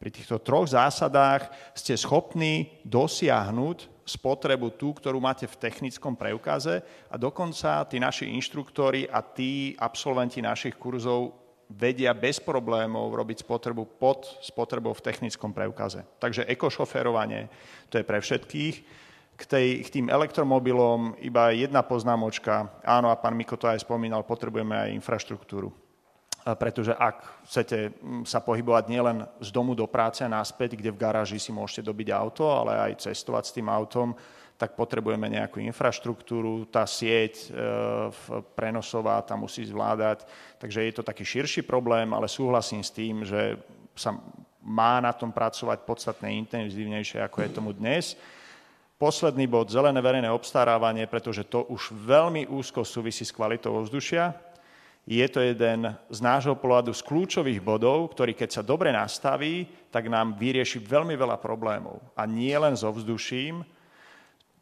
Pri 0.00 0.10
týchto 0.10 0.42
troch 0.42 0.66
zásadách 0.66 1.46
ste 1.78 1.94
schopní 1.94 2.82
dosiahnuť 2.82 3.91
spotrebu 4.02 4.74
tú, 4.74 4.94
ktorú 4.94 5.18
máte 5.22 5.46
v 5.46 5.58
technickom 5.58 6.18
preukaze 6.18 6.82
a 7.08 7.14
dokonca 7.14 7.86
tí 7.86 8.02
naši 8.02 8.30
inštruktori 8.34 9.06
a 9.06 9.22
tí 9.22 9.78
absolventi 9.78 10.42
našich 10.42 10.74
kurzov 10.78 11.38
vedia 11.72 12.12
bez 12.12 12.36
problémov 12.42 13.14
robiť 13.14 13.46
spotrebu 13.46 13.96
pod 13.96 14.28
spotrebou 14.44 14.92
v 14.92 15.04
technickom 15.04 15.56
preukaze. 15.56 16.04
Takže 16.20 16.44
ekošoferovanie, 16.46 17.48
to 17.88 17.98
je 17.98 18.04
pre 18.04 18.20
všetkých. 18.20 18.76
K, 19.32 19.42
tej, 19.48 19.68
k 19.82 19.88
tým 19.88 20.06
elektromobilom 20.12 21.16
iba 21.24 21.50
jedna 21.56 21.80
poznámočka. 21.80 22.84
Áno, 22.84 23.08
a 23.08 23.16
pán 23.16 23.32
Miko 23.32 23.56
to 23.56 23.64
aj 23.64 23.80
spomínal, 23.80 24.22
potrebujeme 24.28 24.76
aj 24.76 24.94
infraštruktúru 24.94 25.81
pretože 26.42 26.90
ak 26.90 27.46
chcete 27.46 27.94
mm, 27.94 28.22
sa 28.26 28.42
pohybovať 28.42 28.84
nielen 28.90 29.22
z 29.38 29.48
domu 29.54 29.78
do 29.78 29.86
práce 29.86 30.26
a 30.26 30.32
naspäť, 30.32 30.74
kde 30.74 30.90
v 30.90 31.00
garáži 31.00 31.38
si 31.38 31.54
môžete 31.54 31.86
dobiť 31.86 32.08
auto, 32.10 32.50
ale 32.50 32.90
aj 32.90 33.06
cestovať 33.06 33.44
s 33.46 33.54
tým 33.54 33.70
autom, 33.70 34.10
tak 34.58 34.78
potrebujeme 34.78 35.26
nejakú 35.26 35.58
infraštruktúru, 35.58 36.70
tá 36.70 36.86
sieť 36.86 37.34
e, 37.34 37.58
prenosová 38.54 39.18
tam 39.26 39.42
musí 39.42 39.66
zvládať. 39.66 40.22
Takže 40.58 40.86
je 40.86 40.92
to 40.94 41.02
taký 41.02 41.26
širší 41.26 41.62
problém, 41.66 42.10
ale 42.14 42.30
súhlasím 42.30 42.82
s 42.82 42.94
tým, 42.94 43.26
že 43.26 43.58
sa 43.98 44.14
má 44.62 45.02
na 45.02 45.10
tom 45.10 45.34
pracovať 45.34 45.82
podstatne 45.82 46.30
intenzívnejšie, 46.46 47.18
ako 47.26 47.38
je 47.42 47.50
tomu 47.50 47.70
dnes. 47.74 48.14
Posledný 49.02 49.50
bod, 49.50 49.66
zelené 49.66 49.98
verejné 49.98 50.30
obstarávanie, 50.30 51.10
pretože 51.10 51.42
to 51.50 51.66
už 51.66 51.90
veľmi 51.90 52.46
úzko 52.46 52.86
súvisí 52.86 53.26
s 53.26 53.34
kvalitou 53.34 53.74
ovzdušia. 53.74 54.51
Je 55.02 55.26
to 55.26 55.42
jeden 55.42 55.90
z 56.10 56.18
nášho 56.22 56.54
pohľadu 56.54 56.94
z 56.94 57.02
kľúčových 57.02 57.58
bodov, 57.58 58.14
ktorý 58.14 58.38
keď 58.38 58.48
sa 58.54 58.62
dobre 58.62 58.94
nastaví, 58.94 59.66
tak 59.90 60.06
nám 60.06 60.38
vyrieši 60.38 60.78
veľmi 60.78 61.18
veľa 61.18 61.42
problémov. 61.42 61.98
A 62.14 62.22
nie 62.22 62.54
len 62.54 62.78
so 62.78 62.88
vzduším, 62.94 63.66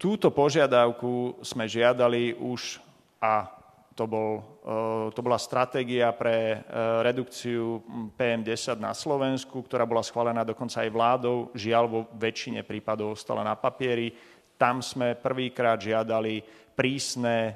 Túto 0.01 0.33
požiadavku 0.33 1.45
sme 1.45 1.69
žiadali 1.69 2.33
už 2.41 2.81
a 3.21 3.53
to, 3.93 4.09
bol, 4.09 4.41
e, 4.65 5.13
to 5.13 5.21
bola 5.21 5.37
stratégia 5.37 6.09
pre 6.17 6.57
e, 6.57 6.59
redukciu 7.05 7.85
PM10 8.17 8.81
na 8.81 8.97
Slovensku, 8.97 9.61
ktorá 9.61 9.85
bola 9.85 10.01
schválená 10.01 10.41
dokonca 10.41 10.81
aj 10.81 10.89
vládou. 10.89 11.53
Žiaľ, 11.53 11.85
vo 11.85 12.01
väčšine 12.17 12.65
prípadov 12.65 13.13
ostala 13.13 13.45
na 13.45 13.53
papieri. 13.53 14.17
Tam 14.61 14.85
sme 14.85 15.17
prvýkrát 15.17 15.81
žiadali 15.81 16.45
prísne 16.77 17.37
e, 17.49 17.53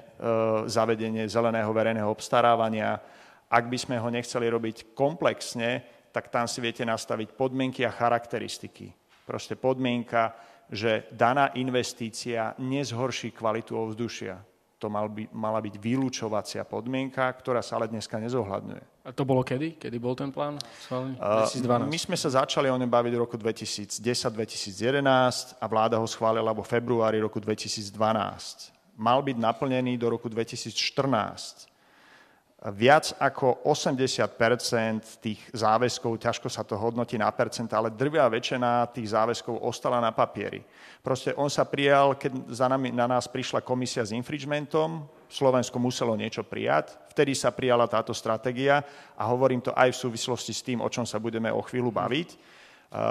zavedenie 0.64 1.28
zeleného 1.28 1.68
verejného 1.68 2.08
obstarávania. 2.08 2.96
Ak 3.52 3.68
by 3.68 3.76
sme 3.76 3.96
ho 4.00 4.08
nechceli 4.08 4.48
robiť 4.48 4.96
komplexne, 4.96 5.84
tak 6.08 6.32
tam 6.32 6.48
si 6.48 6.64
viete 6.64 6.80
nastaviť 6.80 7.36
podmienky 7.36 7.84
a 7.84 7.92
charakteristiky. 7.92 8.88
Proste 9.28 9.52
podmienka, 9.52 10.32
že 10.72 11.12
daná 11.12 11.52
investícia 11.60 12.56
nezhorší 12.56 13.36
kvalitu 13.36 13.76
ovzdušia. 13.76 14.53
To 14.84 14.92
mal 14.92 15.08
by, 15.08 15.32
mala 15.32 15.64
byť 15.64 15.80
vylúčovacia 15.80 16.60
podmienka, 16.68 17.24
ktorá 17.40 17.64
sa 17.64 17.80
ale 17.80 17.88
dneska 17.88 18.20
nezohľadňuje. 18.20 19.08
A 19.08 19.16
to 19.16 19.24
bolo 19.24 19.40
kedy? 19.40 19.80
Kedy 19.80 19.96
bol 19.96 20.12
ten 20.12 20.28
plán? 20.28 20.60
2012. 21.16 21.56
Uh, 21.56 21.88
my 21.88 21.96
sme 21.96 22.20
sa 22.20 22.44
začali 22.44 22.68
o 22.68 22.76
ňom 22.76 22.92
baviť 22.92 23.12
v 23.16 23.20
roku 23.24 23.40
2010-2011 23.40 25.56
a 25.56 25.64
vláda 25.64 25.96
ho 25.96 26.04
schválila 26.04 26.52
vo 26.52 26.60
februári 26.60 27.16
roku 27.16 27.40
2012. 27.40 27.96
Mal 29.00 29.24
byť 29.24 29.36
naplnený 29.40 29.96
do 29.96 30.12
roku 30.12 30.28
2014 30.28 31.72
viac 32.72 33.12
ako 33.20 33.60
80% 33.68 35.20
tých 35.20 35.40
záväzkov, 35.52 36.16
ťažko 36.16 36.48
sa 36.48 36.64
to 36.64 36.80
hodnotí 36.80 37.20
na 37.20 37.28
percent, 37.28 37.68
ale 37.76 37.92
drvia 37.92 38.24
väčšina 38.24 38.88
tých 38.88 39.12
záväzkov 39.12 39.60
ostala 39.60 40.00
na 40.00 40.16
papieri. 40.16 40.64
Proste 41.04 41.36
on 41.36 41.52
sa 41.52 41.68
prijal, 41.68 42.16
keď 42.16 42.48
za 42.48 42.64
nami, 42.64 42.88
na 42.88 43.04
nás 43.04 43.28
prišla 43.28 43.60
komisia 43.60 44.00
s 44.00 44.16
infringementom, 44.16 45.04
Slovensko 45.28 45.76
muselo 45.76 46.16
niečo 46.16 46.40
prijať, 46.40 46.96
vtedy 47.12 47.36
sa 47.36 47.52
prijala 47.52 47.84
táto 47.84 48.16
stratégia 48.16 48.80
a 49.12 49.28
hovorím 49.28 49.60
to 49.60 49.76
aj 49.76 49.92
v 49.92 50.00
súvislosti 50.08 50.52
s 50.56 50.64
tým, 50.64 50.80
o 50.80 50.88
čom 50.88 51.04
sa 51.04 51.20
budeme 51.20 51.52
o 51.52 51.60
chvíľu 51.60 51.92
baviť. 51.92 52.28
E, 52.32 52.36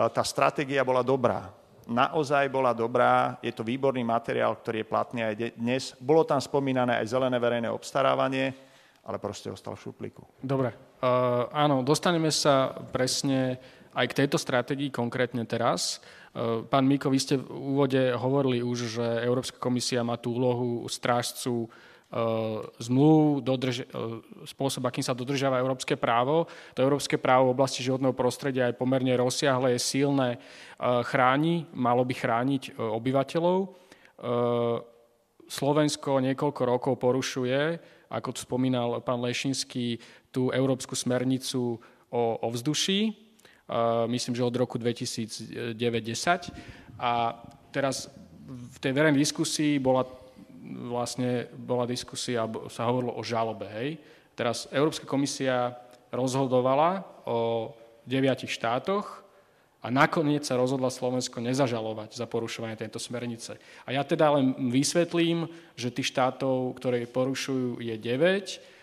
tá 0.10 0.24
stratégia 0.26 0.82
bola 0.82 1.06
dobrá, 1.06 1.54
naozaj 1.86 2.50
bola 2.50 2.74
dobrá, 2.74 3.38
je 3.38 3.54
to 3.54 3.62
výborný 3.62 4.02
materiál, 4.02 4.58
ktorý 4.58 4.82
je 4.82 4.90
platný 4.90 5.20
aj 5.22 5.36
dnes. 5.62 5.84
Bolo 6.02 6.26
tam 6.26 6.42
spomínané 6.42 6.98
aj 6.98 7.14
zelené 7.14 7.38
verejné 7.38 7.70
obstarávanie, 7.70 8.73
ale 9.04 9.20
proste 9.20 9.52
ostal 9.52 9.76
v 9.76 9.84
šuplíku. 9.84 10.24
Dobre, 10.40 10.72
uh, 10.72 11.52
áno, 11.52 11.84
dostaneme 11.84 12.32
sa 12.32 12.72
presne 12.72 13.60
aj 13.94 14.10
k 14.10 14.18
tejto 14.26 14.40
stratégii 14.40 14.90
konkrétne 14.90 15.44
teraz. 15.44 16.00
Uh, 16.32 16.64
pán 16.64 16.88
Miko, 16.88 17.12
vy 17.12 17.20
ste 17.20 17.36
v 17.36 17.46
úvode 17.52 18.00
hovorili 18.16 18.64
už, 18.64 18.98
že 18.98 19.06
Európska 19.28 19.60
komisia 19.60 20.08
má 20.08 20.16
tú 20.16 20.40
úlohu 20.40 20.88
strážcu 20.88 21.68
uh, 21.68 22.64
zmluv, 22.80 23.44
dodrž- 23.44 23.90
spôsob, 24.48 24.86
akým 24.86 25.04
sa 25.04 25.18
dodržiava 25.18 25.60
európske 25.60 25.98
právo. 25.98 26.46
To 26.78 26.86
európske 26.86 27.18
právo 27.18 27.52
v 27.52 27.56
oblasti 27.58 27.82
životného 27.82 28.14
prostredia 28.16 28.70
je 28.70 28.78
pomerne 28.78 29.12
rozsiahle, 29.18 29.74
je 29.74 29.82
silné, 29.82 30.38
chráni, 30.80 31.66
malo 31.74 32.06
by 32.06 32.14
chrániť 32.14 32.78
obyvateľov. 32.78 33.60
Slovensko 35.50 36.22
niekoľko 36.22 36.62
rokov 36.70 36.94
porušuje 37.02 37.82
ako 38.14 38.30
tu 38.38 38.40
spomínal 38.46 39.02
pán 39.02 39.18
Lešinský, 39.26 39.98
tú 40.30 40.54
európsku 40.54 40.94
smernicu 40.94 41.82
o 42.14 42.22
ovzduší, 42.46 43.18
myslím, 44.06 44.34
že 44.38 44.46
od 44.46 44.54
roku 44.54 44.78
2009 44.78 45.74
A 47.02 47.42
teraz 47.74 48.14
v 48.46 48.78
tej 48.78 48.94
verejnej 48.94 49.18
diskusii 49.18 49.82
bola 49.82 50.06
vlastne 50.64 51.52
bola 51.60 51.84
diskusia, 51.84 52.48
sa 52.72 52.88
hovorilo 52.88 53.20
o 53.20 53.24
žalobe. 53.26 53.68
Hej. 53.68 53.90
Teraz 54.34 54.70
Európska 54.72 55.04
komisia 55.04 55.76
rozhodovala 56.14 57.04
o 57.28 57.72
deviatich 58.08 58.52
štátoch, 58.52 59.23
a 59.84 59.92
nakoniec 59.92 60.48
sa 60.48 60.56
rozhodla 60.56 60.88
Slovensko 60.88 61.44
nezažalovať 61.44 62.16
za 62.16 62.24
porušovanie 62.24 62.80
tejto 62.80 63.04
smernice. 63.04 63.60
A 63.84 63.92
ja 63.92 64.08
teda 64.08 64.32
len 64.40 64.56
vysvetlím, 64.72 65.52
že 65.76 65.92
tých 65.92 66.16
štátov, 66.16 66.80
ktoré 66.80 67.04
porušujú, 67.04 67.84
je 67.84 67.96
9. 68.00 68.74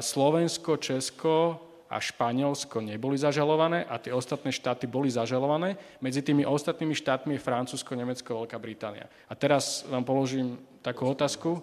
Slovensko, 0.00 0.80
Česko 0.80 1.60
a 1.92 2.00
Španielsko 2.00 2.80
neboli 2.80 3.20
zažalované 3.20 3.84
a 3.84 4.00
tie 4.00 4.12
ostatné 4.12 4.48
štáty 4.48 4.88
boli 4.88 5.12
zažalované. 5.12 5.76
Medzi 6.00 6.24
tými 6.24 6.48
ostatnými 6.48 6.96
štátmi 6.96 7.36
je 7.36 7.44
Francúzsko, 7.44 7.92
Nemecko, 7.92 8.44
Veľká 8.44 8.56
Británia. 8.56 9.08
A 9.28 9.36
teraz 9.36 9.84
vám 9.84 10.04
položím 10.04 10.56
takú 10.80 11.08
otázku. 11.12 11.60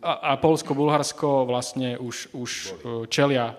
A, 0.00 0.34
a 0.34 0.40
Polsko, 0.40 0.72
Bulharsko 0.72 1.44
vlastne 1.44 2.00
už, 2.00 2.32
už 2.32 2.50
e, 2.50 2.68
čelia 3.06 3.54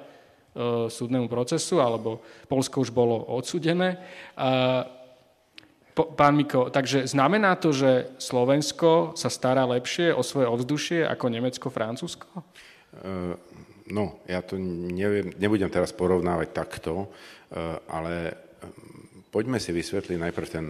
súdnemu 0.88 1.26
procesu, 1.26 1.82
alebo 1.82 2.22
Polsko 2.46 2.86
už 2.86 2.94
bolo 2.94 3.18
odsudené. 3.34 3.98
Pán 5.94 6.34
Miko, 6.34 6.74
takže 6.74 7.06
znamená 7.06 7.54
to, 7.62 7.70
že 7.70 8.18
Slovensko 8.18 9.14
sa 9.14 9.30
stará 9.30 9.62
lepšie 9.70 10.10
o 10.10 10.26
svoje 10.26 10.50
ovzdušie 10.50 11.06
ako 11.06 11.30
Nemecko, 11.30 11.70
Francúzsko? 11.70 12.26
E, 12.34 12.42
no, 13.94 14.18
ja 14.26 14.42
to 14.42 14.58
neviem, 14.58 15.38
nebudem 15.38 15.70
teraz 15.70 15.94
porovnávať 15.94 16.50
takto, 16.50 17.06
e, 17.06 17.08
ale 17.94 18.34
poďme 19.30 19.62
si 19.62 19.70
vysvetliť 19.70 20.18
najprv 20.18 20.48
ten 20.50 20.66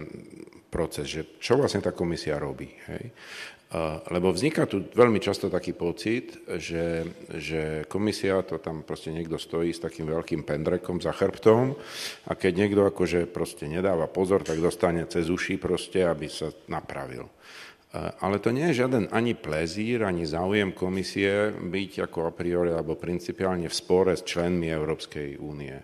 proces, 0.68 1.08
že 1.08 1.40
čo 1.40 1.56
vlastne 1.56 1.80
tá 1.80 1.96
komisia 1.96 2.36
robí. 2.36 2.68
Hej? 2.92 3.08
Lebo 4.10 4.30
vzniká 4.30 4.70
tu 4.70 4.86
veľmi 4.86 5.18
často 5.18 5.50
taký 5.50 5.74
pocit, 5.74 6.46
že, 6.62 7.02
že 7.34 7.62
komisia, 7.90 8.38
to 8.46 8.62
tam 8.62 8.86
proste 8.86 9.10
niekto 9.10 9.34
stojí 9.34 9.74
s 9.74 9.82
takým 9.82 10.06
veľkým 10.06 10.46
pendrekom 10.46 11.02
za 11.02 11.10
chrbtom 11.10 11.74
a 12.30 12.32
keď 12.38 12.52
niekto 12.54 12.86
akože 12.86 13.26
proste 13.26 13.66
nedáva 13.66 14.06
pozor, 14.06 14.46
tak 14.46 14.62
dostane 14.62 15.02
cez 15.10 15.26
uši 15.26 15.58
proste, 15.58 16.06
aby 16.06 16.30
sa 16.30 16.54
napravil. 16.70 17.26
Ale 17.94 18.42
to 18.42 18.50
nie 18.50 18.70
je 18.70 18.82
žiaden 18.82 19.10
ani 19.14 19.38
plezír, 19.38 20.02
ani 20.02 20.26
záujem 20.26 20.74
komisie 20.74 21.54
byť 21.54 22.10
ako 22.10 22.18
a 22.26 22.32
priori 22.34 22.74
alebo 22.74 22.98
principiálne 22.98 23.70
v 23.70 23.74
spore 23.74 24.18
s 24.18 24.26
členmi 24.26 24.66
Európskej 24.66 25.38
únie. 25.38 25.78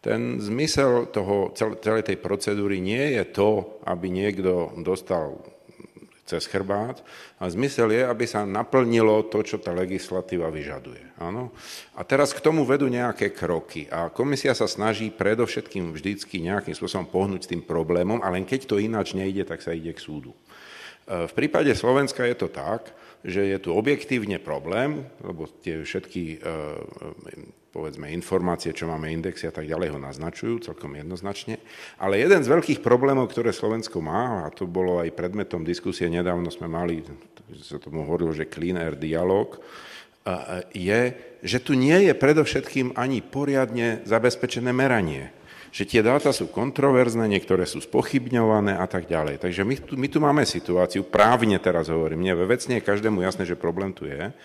Ten 0.00 0.40
zmysel 0.40 1.12
toho, 1.12 1.52
celej 1.56 2.08
tej 2.08 2.18
procedúry 2.18 2.80
nie 2.80 3.20
je 3.20 3.24
to, 3.36 3.78
aby 3.84 4.08
niekto 4.08 4.72
dostal 4.80 5.44
cez 6.22 6.46
chrbát. 6.46 7.02
A 7.42 7.50
zmysel 7.50 7.90
je, 7.90 8.02
aby 8.06 8.24
sa 8.24 8.46
naplnilo 8.46 9.26
to, 9.26 9.42
čo 9.42 9.58
tá 9.58 9.74
legislatíva 9.74 10.48
vyžaduje. 10.48 11.02
Áno? 11.18 11.50
A 11.98 12.06
teraz 12.06 12.30
k 12.30 12.42
tomu 12.42 12.62
vedú 12.62 12.86
nejaké 12.86 13.34
kroky. 13.34 13.90
A 13.90 14.08
komisia 14.08 14.54
sa 14.54 14.70
snaží 14.70 15.10
predovšetkým 15.10 15.90
vždycky 15.90 16.40
nejakým 16.42 16.74
spôsobom 16.74 17.10
pohnúť 17.10 17.46
s 17.46 17.50
tým 17.50 17.62
problémom, 17.62 18.22
ale 18.22 18.40
len 18.40 18.46
keď 18.46 18.70
to 18.70 18.80
ináč 18.80 19.14
nejde, 19.18 19.42
tak 19.44 19.60
sa 19.60 19.74
ide 19.74 19.90
k 19.90 20.00
súdu. 20.00 20.32
E, 21.06 21.26
v 21.26 21.32
prípade 21.34 21.74
Slovenska 21.74 22.22
je 22.24 22.36
to 22.38 22.48
tak, 22.48 22.94
že 23.22 23.42
je 23.54 23.58
tu 23.62 23.70
objektívne 23.74 24.38
problém, 24.42 25.06
lebo 25.22 25.46
tie 25.62 25.82
všetky 25.82 26.42
e, 26.42 26.48
povedzme 27.72 28.12
informácie, 28.12 28.76
čo 28.76 28.84
máme 28.84 29.08
indexy 29.08 29.48
a 29.48 29.54
tak 29.56 29.64
ďalej 29.64 29.96
ho 29.96 29.98
naznačujú 29.98 30.60
celkom 30.68 30.92
jednoznačne. 30.92 31.56
Ale 31.96 32.20
jeden 32.20 32.44
z 32.44 32.52
veľkých 32.52 32.84
problémov, 32.84 33.32
ktoré 33.32 33.48
Slovensko 33.48 34.04
má, 34.04 34.44
a 34.44 34.52
to 34.52 34.68
bolo 34.68 35.00
aj 35.00 35.16
predmetom 35.16 35.64
diskusie, 35.64 36.12
nedávno 36.12 36.52
sme 36.52 36.68
mali, 36.68 37.00
sa 37.64 37.80
tomu 37.80 38.04
hovorilo, 38.04 38.36
že 38.36 38.52
clean 38.52 38.76
air 38.76 38.92
dialog, 38.92 39.56
je, 40.70 41.02
že 41.42 41.58
tu 41.58 41.74
nie 41.74 42.06
je 42.06 42.14
predovšetkým 42.14 42.94
ani 42.94 43.24
poriadne 43.24 44.06
zabezpečené 44.06 44.70
meranie. 44.70 45.34
Že 45.72 45.88
tie 45.88 46.04
dáta 46.04 46.36
sú 46.36 46.52
kontroverzné, 46.52 47.24
niektoré 47.32 47.64
sú 47.64 47.80
spochybňované 47.80 48.76
a 48.76 48.84
tak 48.84 49.08
ďalej. 49.08 49.40
Takže 49.40 49.64
my 49.64 49.74
tu, 49.80 49.92
my 49.96 50.06
tu 50.12 50.18
máme 50.20 50.44
situáciu, 50.44 51.00
právne 51.08 51.56
teraz 51.56 51.88
hovorím, 51.88 52.28
nie, 52.28 52.36
vecne 52.36 52.76
je 52.76 52.84
každému 52.84 53.24
jasné, 53.24 53.48
že 53.48 53.56
problém 53.56 53.96
tu 53.96 54.04
je, 54.04 54.36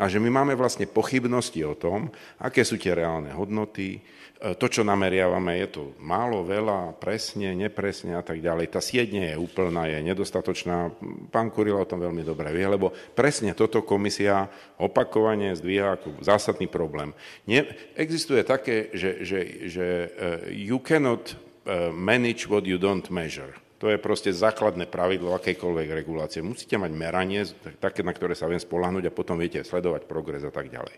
a 0.00 0.04
že 0.08 0.16
my 0.16 0.32
máme 0.32 0.56
vlastne 0.56 0.88
pochybnosti 0.88 1.60
o 1.68 1.76
tom, 1.76 2.08
aké 2.40 2.64
sú 2.64 2.80
tie 2.80 2.96
reálne 2.96 3.28
hodnoty, 3.36 4.00
to, 4.40 4.66
čo 4.72 4.80
nameriavame, 4.80 5.60
je 5.60 5.68
to 5.68 5.82
málo, 6.00 6.40
veľa, 6.40 6.96
presne, 6.96 7.52
nepresne 7.52 8.16
a 8.16 8.24
tak 8.24 8.40
ďalej. 8.40 8.72
Tá 8.72 8.80
sieť 8.80 9.12
nie 9.12 9.28
je 9.28 9.36
úplná, 9.36 9.84
je 9.84 10.00
nedostatočná. 10.00 10.96
Pán 11.28 11.52
Kuril 11.52 11.76
o 11.76 11.84
tom 11.84 12.00
veľmi 12.00 12.24
dobre 12.24 12.48
vie, 12.56 12.64
lebo 12.64 12.88
presne 13.12 13.52
toto 13.52 13.84
komisia 13.84 14.48
opakovane 14.80 15.52
zdvíha 15.52 16.00
ako 16.00 16.24
zásadný 16.24 16.72
problém. 16.72 17.12
Nie, 17.44 17.68
existuje 17.92 18.40
také, 18.40 18.88
že, 18.96 19.28
že, 19.28 19.40
že 19.68 19.86
e, 19.86 20.08
you 20.56 20.80
cannot 20.80 21.36
e, 21.68 21.92
manage 21.92 22.48
what 22.48 22.64
you 22.64 22.80
don't 22.80 23.12
measure. 23.12 23.52
To 23.80 23.88
je 23.88 24.00
proste 24.00 24.32
základné 24.32 24.88
pravidlo 24.92 25.36
akejkoľvek 25.36 25.88
regulácie. 26.04 26.44
Musíte 26.44 26.76
mať 26.80 26.92
meranie, 26.92 27.44
také, 27.80 28.04
na 28.04 28.12
ktoré 28.12 28.36
sa 28.36 28.44
viem 28.48 28.60
spolahnuť 28.60 29.08
a 29.08 29.16
potom 29.16 29.40
viete 29.40 29.60
sledovať 29.64 30.04
progres 30.04 30.44
a 30.44 30.52
tak 30.52 30.68
ďalej. 30.68 30.96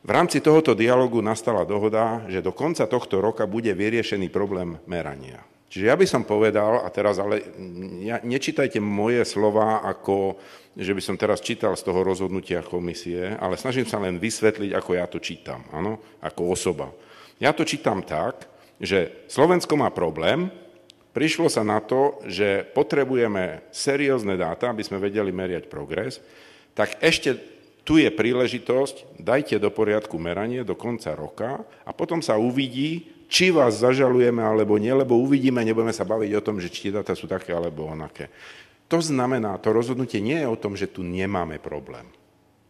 V 0.00 0.10
rámci 0.10 0.40
tohoto 0.40 0.72
dialogu 0.72 1.20
nastala 1.20 1.68
dohoda, 1.68 2.24
že 2.24 2.40
do 2.40 2.56
konca 2.56 2.88
tohto 2.88 3.20
roka 3.20 3.44
bude 3.44 3.68
vyriešený 3.76 4.32
problém 4.32 4.80
merania. 4.88 5.44
Čiže 5.70 5.86
ja 5.86 5.94
by 5.94 6.06
som 6.08 6.26
povedal, 6.26 6.82
a 6.82 6.88
teraz 6.90 7.20
ale 7.20 7.46
ja, 8.02 8.18
nečítajte 8.24 8.82
moje 8.82 9.22
slova 9.22 9.84
ako, 9.86 10.40
že 10.74 10.96
by 10.96 11.02
som 11.04 11.20
teraz 11.20 11.44
čítal 11.44 11.76
z 11.78 11.86
toho 11.86 12.02
rozhodnutia 12.02 12.64
komisie, 12.64 13.38
ale 13.38 13.60
snažím 13.60 13.86
sa 13.86 14.02
len 14.02 14.18
vysvetliť, 14.18 14.74
ako 14.74 14.90
ja 14.98 15.06
to 15.06 15.22
čítam, 15.22 15.62
áno, 15.70 16.02
ako 16.24 16.50
osoba. 16.50 16.90
Ja 17.38 17.54
to 17.54 17.62
čítam 17.62 18.02
tak, 18.02 18.50
že 18.82 19.28
Slovensko 19.30 19.78
má 19.78 19.92
problém, 19.94 20.50
prišlo 21.12 21.46
sa 21.46 21.62
na 21.62 21.78
to, 21.78 22.18
že 22.26 22.66
potrebujeme 22.72 23.62
seriózne 23.70 24.34
dáta, 24.34 24.72
aby 24.72 24.82
sme 24.82 24.98
vedeli 24.98 25.30
meriať 25.30 25.70
progres, 25.70 26.18
tak 26.74 26.98
ešte 26.98 27.59
tu 27.90 27.98
je 27.98 28.06
príležitosť, 28.06 29.18
dajte 29.18 29.58
do 29.58 29.66
poriadku 29.66 30.14
meranie 30.14 30.62
do 30.62 30.78
konca 30.78 31.10
roka 31.10 31.66
a 31.82 31.90
potom 31.90 32.22
sa 32.22 32.38
uvidí, 32.38 33.10
či 33.26 33.50
vás 33.50 33.82
zažalujeme 33.82 34.38
alebo 34.38 34.78
nie, 34.78 34.94
lebo 34.94 35.18
uvidíme, 35.18 35.58
nebudeme 35.66 35.90
sa 35.90 36.06
baviť 36.06 36.38
o 36.38 36.44
tom, 36.46 36.62
že 36.62 36.70
či 36.70 36.94
dáta 36.94 37.18
sú 37.18 37.26
také 37.26 37.50
alebo 37.50 37.90
onaké. 37.90 38.30
To 38.86 39.02
znamená, 39.02 39.58
to 39.58 39.74
rozhodnutie 39.74 40.22
nie 40.22 40.38
je 40.38 40.46
o 40.46 40.54
tom, 40.54 40.78
že 40.78 40.86
tu 40.86 41.02
nemáme 41.02 41.58
problém. 41.58 42.06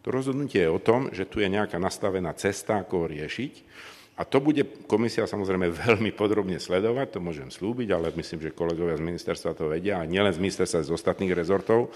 To 0.01 0.09
rozhodnutie 0.09 0.65
je 0.65 0.73
o 0.73 0.81
tom, 0.81 1.13
že 1.13 1.29
tu 1.29 1.37
je 1.37 1.53
nejaká 1.53 1.77
nastavená 1.77 2.33
cesta, 2.33 2.81
ako 2.81 3.05
ho 3.05 3.13
riešiť 3.13 3.53
a 4.21 4.25
to 4.29 4.37
bude 4.37 4.85
komisia 4.85 5.25
samozrejme 5.25 5.73
veľmi 5.73 6.13
podrobne 6.13 6.61
sledovať, 6.61 7.17
to 7.17 7.19
môžem 7.25 7.49
slúbiť, 7.49 7.89
ale 7.89 8.13
myslím, 8.13 8.45
že 8.45 8.53
kolegovia 8.53 8.93
z 8.93 9.01
ministerstva 9.01 9.57
to 9.57 9.65
vedia, 9.65 9.97
a 9.97 10.05
nielen 10.05 10.29
z 10.29 10.37
ministerstva, 10.37 10.85
z 10.85 10.93
ostatných 10.93 11.33
rezortov. 11.33 11.89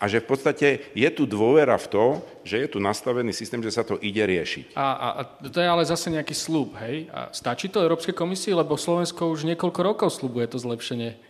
A 0.00 0.08
že 0.08 0.24
v 0.24 0.28
podstate 0.32 0.68
je 0.96 1.08
tu 1.12 1.28
dôvera 1.28 1.76
v 1.76 1.88
to, 1.92 2.04
že 2.48 2.64
je 2.64 2.68
tu 2.72 2.78
nastavený 2.80 3.36
systém, 3.36 3.60
že 3.60 3.76
sa 3.76 3.84
to 3.84 4.00
ide 4.00 4.24
riešiť. 4.24 4.72
A, 4.72 4.88
a, 4.88 5.08
a 5.20 5.22
to 5.52 5.60
je 5.60 5.68
ale 5.68 5.84
zase 5.84 6.08
nejaký 6.08 6.32
slúb, 6.32 6.72
hej? 6.80 7.12
A 7.12 7.28
stačí 7.32 7.68
to 7.68 7.84
Európskej 7.84 8.16
komisii, 8.16 8.56
lebo 8.56 8.80
Slovensko 8.80 9.28
už 9.28 9.44
niekoľko 9.52 9.80
rokov 9.84 10.08
slúbuje 10.16 10.48
to 10.48 10.56
zlepšenie 10.56 11.25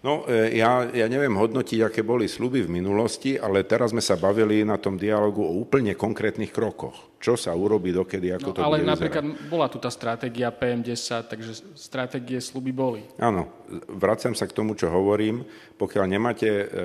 No, 0.00 0.24
e, 0.24 0.56
ja, 0.56 0.88
ja 0.88 1.06
neviem 1.12 1.36
hodnotiť, 1.36 1.84
aké 1.84 2.00
boli 2.00 2.24
sluby 2.24 2.64
v 2.64 2.72
minulosti, 2.72 3.36
ale 3.36 3.68
teraz 3.68 3.92
sme 3.92 4.00
sa 4.00 4.16
bavili 4.16 4.64
na 4.64 4.80
tom 4.80 4.96
dialogu 4.96 5.44
o 5.44 5.52
úplne 5.60 5.92
konkrétnych 5.92 6.48
krokoch. 6.48 7.12
Čo 7.20 7.36
sa 7.36 7.52
urobí 7.52 7.92
dokedy, 7.92 8.32
ako 8.32 8.48
no, 8.48 8.56
to 8.56 8.64
ale 8.64 8.80
bude 8.80 8.88
napríklad 8.88 9.24
vyzerať. 9.28 9.52
bola 9.52 9.68
tu 9.68 9.76
tá 9.76 9.92
stratégia 9.92 10.48
PM10, 10.48 11.28
takže 11.28 11.52
stratégie 11.76 12.40
sluby 12.40 12.72
boli. 12.72 13.04
Áno, 13.20 13.52
vracam 13.92 14.32
sa 14.32 14.48
k 14.48 14.56
tomu, 14.56 14.72
čo 14.72 14.88
hovorím. 14.88 15.44
Pokiaľ 15.76 16.04
nemáte 16.08 16.48
e, 16.48 16.64
e, 16.64 16.80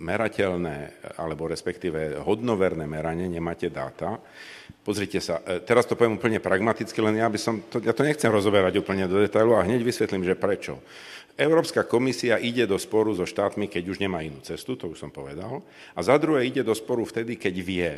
merateľné, 0.00 1.04
alebo 1.20 1.52
respektíve 1.52 2.16
hodnoverné 2.24 2.88
meranie, 2.88 3.28
nemáte 3.28 3.68
dáta, 3.68 4.24
Pozrite 4.82 5.22
sa, 5.22 5.38
e, 5.46 5.62
teraz 5.62 5.86
to 5.86 5.94
poviem 5.94 6.18
úplne 6.18 6.42
pragmaticky, 6.42 6.98
len 6.98 7.14
ja, 7.14 7.30
by 7.30 7.38
som 7.38 7.62
to, 7.70 7.78
ja 7.78 7.94
to 7.94 8.02
nechcem 8.02 8.26
rozoberať 8.26 8.82
úplne 8.82 9.06
do 9.06 9.22
detailu 9.22 9.54
a 9.54 9.62
hneď 9.62 9.78
vysvetlím, 9.78 10.26
že 10.26 10.34
prečo. 10.34 10.82
Európska 11.36 11.88
komisia 11.88 12.36
ide 12.36 12.68
do 12.68 12.76
sporu 12.76 13.16
so 13.16 13.24
štátmi, 13.24 13.68
keď 13.68 13.84
už 13.88 13.98
nemá 14.04 14.20
inú 14.20 14.44
cestu, 14.44 14.76
to 14.76 14.92
už 14.92 15.00
som 15.00 15.10
povedal, 15.10 15.64
a 15.96 16.00
za 16.04 16.20
druhé 16.20 16.44
ide 16.44 16.60
do 16.60 16.76
sporu 16.76 17.08
vtedy, 17.08 17.40
keď 17.40 17.54
vie, 17.64 17.92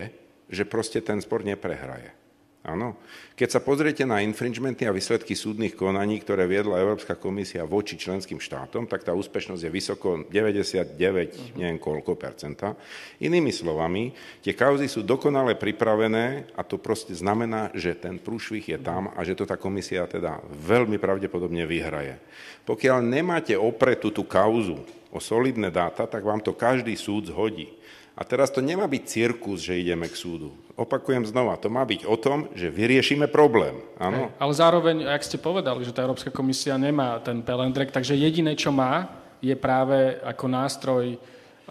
že 0.46 0.62
proste 0.62 1.02
ten 1.02 1.18
spor 1.18 1.42
neprehraje. 1.42 2.23
Áno. 2.64 2.96
Keď 3.36 3.48
sa 3.50 3.60
pozriete 3.60 4.08
na 4.08 4.24
infringementy 4.24 4.88
a 4.88 4.94
výsledky 4.94 5.36
súdnych 5.36 5.76
konaní, 5.76 6.16
ktoré 6.24 6.48
viedla 6.48 6.80
Európska 6.80 7.12
komisia 7.12 7.60
voči 7.68 8.00
členským 8.00 8.40
štátom, 8.40 8.88
tak 8.88 9.04
tá 9.04 9.12
úspešnosť 9.12 9.68
je 9.68 9.70
vysoko 9.74 10.24
99, 10.32 10.96
uh-huh. 10.96 11.60
neviem 11.60 11.76
koľko 11.76 12.16
percenta. 12.16 12.72
Inými 13.20 13.52
slovami, 13.52 14.16
tie 14.40 14.56
kauzy 14.56 14.88
sú 14.88 15.04
dokonale 15.04 15.60
pripravené 15.60 16.56
a 16.56 16.64
to 16.64 16.80
proste 16.80 17.12
znamená, 17.12 17.68
že 17.76 17.92
ten 17.92 18.16
prúšvih 18.16 18.64
je 18.64 18.78
tam 18.80 19.12
a 19.12 19.20
že 19.28 19.36
to 19.36 19.44
tá 19.44 19.60
komisia 19.60 20.08
teda 20.08 20.40
veľmi 20.48 20.96
pravdepodobne 20.96 21.68
vyhraje. 21.68 22.16
Pokiaľ 22.64 23.04
nemáte 23.04 23.52
opretú 23.60 24.08
tú 24.08 24.24
kauzu 24.24 24.80
o 25.12 25.20
solidné 25.20 25.68
dáta, 25.68 26.08
tak 26.08 26.24
vám 26.24 26.40
to 26.40 26.56
každý 26.56 26.96
súd 26.96 27.28
zhodí. 27.28 27.68
A 28.14 28.22
teraz 28.22 28.54
to 28.54 28.62
nemá 28.62 28.86
byť 28.86 29.02
cirkus, 29.10 29.66
že 29.66 29.74
ideme 29.74 30.06
k 30.06 30.14
súdu. 30.14 30.54
Opakujem 30.78 31.26
znova, 31.26 31.58
to 31.58 31.66
má 31.66 31.82
byť 31.82 32.06
o 32.06 32.14
tom, 32.14 32.46
že 32.54 32.70
vyriešime 32.70 33.26
problém. 33.26 33.82
Áno? 33.98 34.30
Ale 34.38 34.52
zároveň, 34.54 35.10
ak 35.10 35.26
ste 35.26 35.38
povedali, 35.38 35.82
že 35.82 35.90
tá 35.90 36.06
Európska 36.06 36.30
komisia 36.30 36.78
nemá 36.78 37.18
ten 37.18 37.42
pelendrek, 37.42 37.90
takže 37.90 38.14
jediné, 38.14 38.54
čo 38.54 38.70
má, 38.70 39.10
je 39.42 39.54
práve 39.58 40.14
ako 40.22 40.46
nástroj, 40.46 41.04
e, 41.14 41.18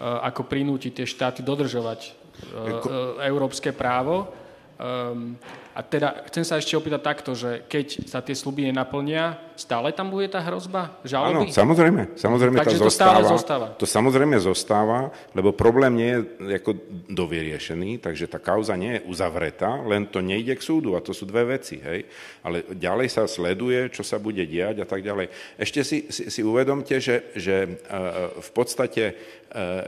ako 0.00 0.44
prinútiť 0.44 1.00
tie 1.00 1.06
štáty 1.08 1.40
dodržovať 1.40 2.00
e, 2.04 2.10
e, 2.12 2.88
európske 3.24 3.72
právo. 3.72 4.28
Ehm, 4.76 5.40
a 5.74 5.82
teda 5.82 6.22
chcem 6.30 6.46
sa 6.46 6.62
ešte 6.62 6.78
opýtať 6.78 7.02
takto, 7.02 7.34
že 7.34 7.66
keď 7.66 8.06
sa 8.06 8.22
tie 8.22 8.30
sluby 8.30 8.70
nenaplnia, 8.70 9.42
stále 9.58 9.90
tam 9.90 10.06
bude 10.06 10.30
tá 10.30 10.38
hrozba 10.38 11.02
žaloby? 11.02 11.50
Áno, 11.50 11.54
samozrejme, 11.54 12.02
samozrejme 12.14 12.62
Takže 12.62 12.78
to 12.78 12.86
zostáva, 12.86 13.26
zostáva. 13.26 13.34
zostáva. 13.34 13.66
To 13.82 13.86
samozrejme 13.86 14.36
zostáva, 14.38 15.00
lebo 15.34 15.50
problém 15.50 15.92
nie 15.98 16.12
je 16.14 16.54
ako 16.62 16.78
dovyriešený, 17.10 18.06
takže 18.06 18.30
tá 18.30 18.38
kauza 18.38 18.78
nie 18.78 19.02
je 19.02 19.04
uzavretá, 19.10 19.82
len 19.82 20.06
to 20.06 20.22
nejde 20.22 20.54
k 20.54 20.62
súdu 20.62 20.94
a 20.94 21.02
to 21.02 21.10
sú 21.10 21.26
dve 21.26 21.58
veci, 21.58 21.82
hej. 21.82 22.06
Ale 22.46 22.70
ďalej 22.70 23.08
sa 23.10 23.26
sleduje, 23.26 23.90
čo 23.90 24.06
sa 24.06 24.22
bude 24.22 24.46
diať 24.46 24.82
a 24.82 24.86
tak 24.86 25.02
ďalej. 25.02 25.58
Ešte 25.58 25.82
si, 25.82 26.06
si, 26.06 26.30
si 26.30 26.40
uvedomte, 26.46 27.02
že, 27.02 27.34
že 27.34 27.82
uh, 27.90 28.30
v 28.38 28.50
podstate 28.54 29.02
uh, 29.10 29.82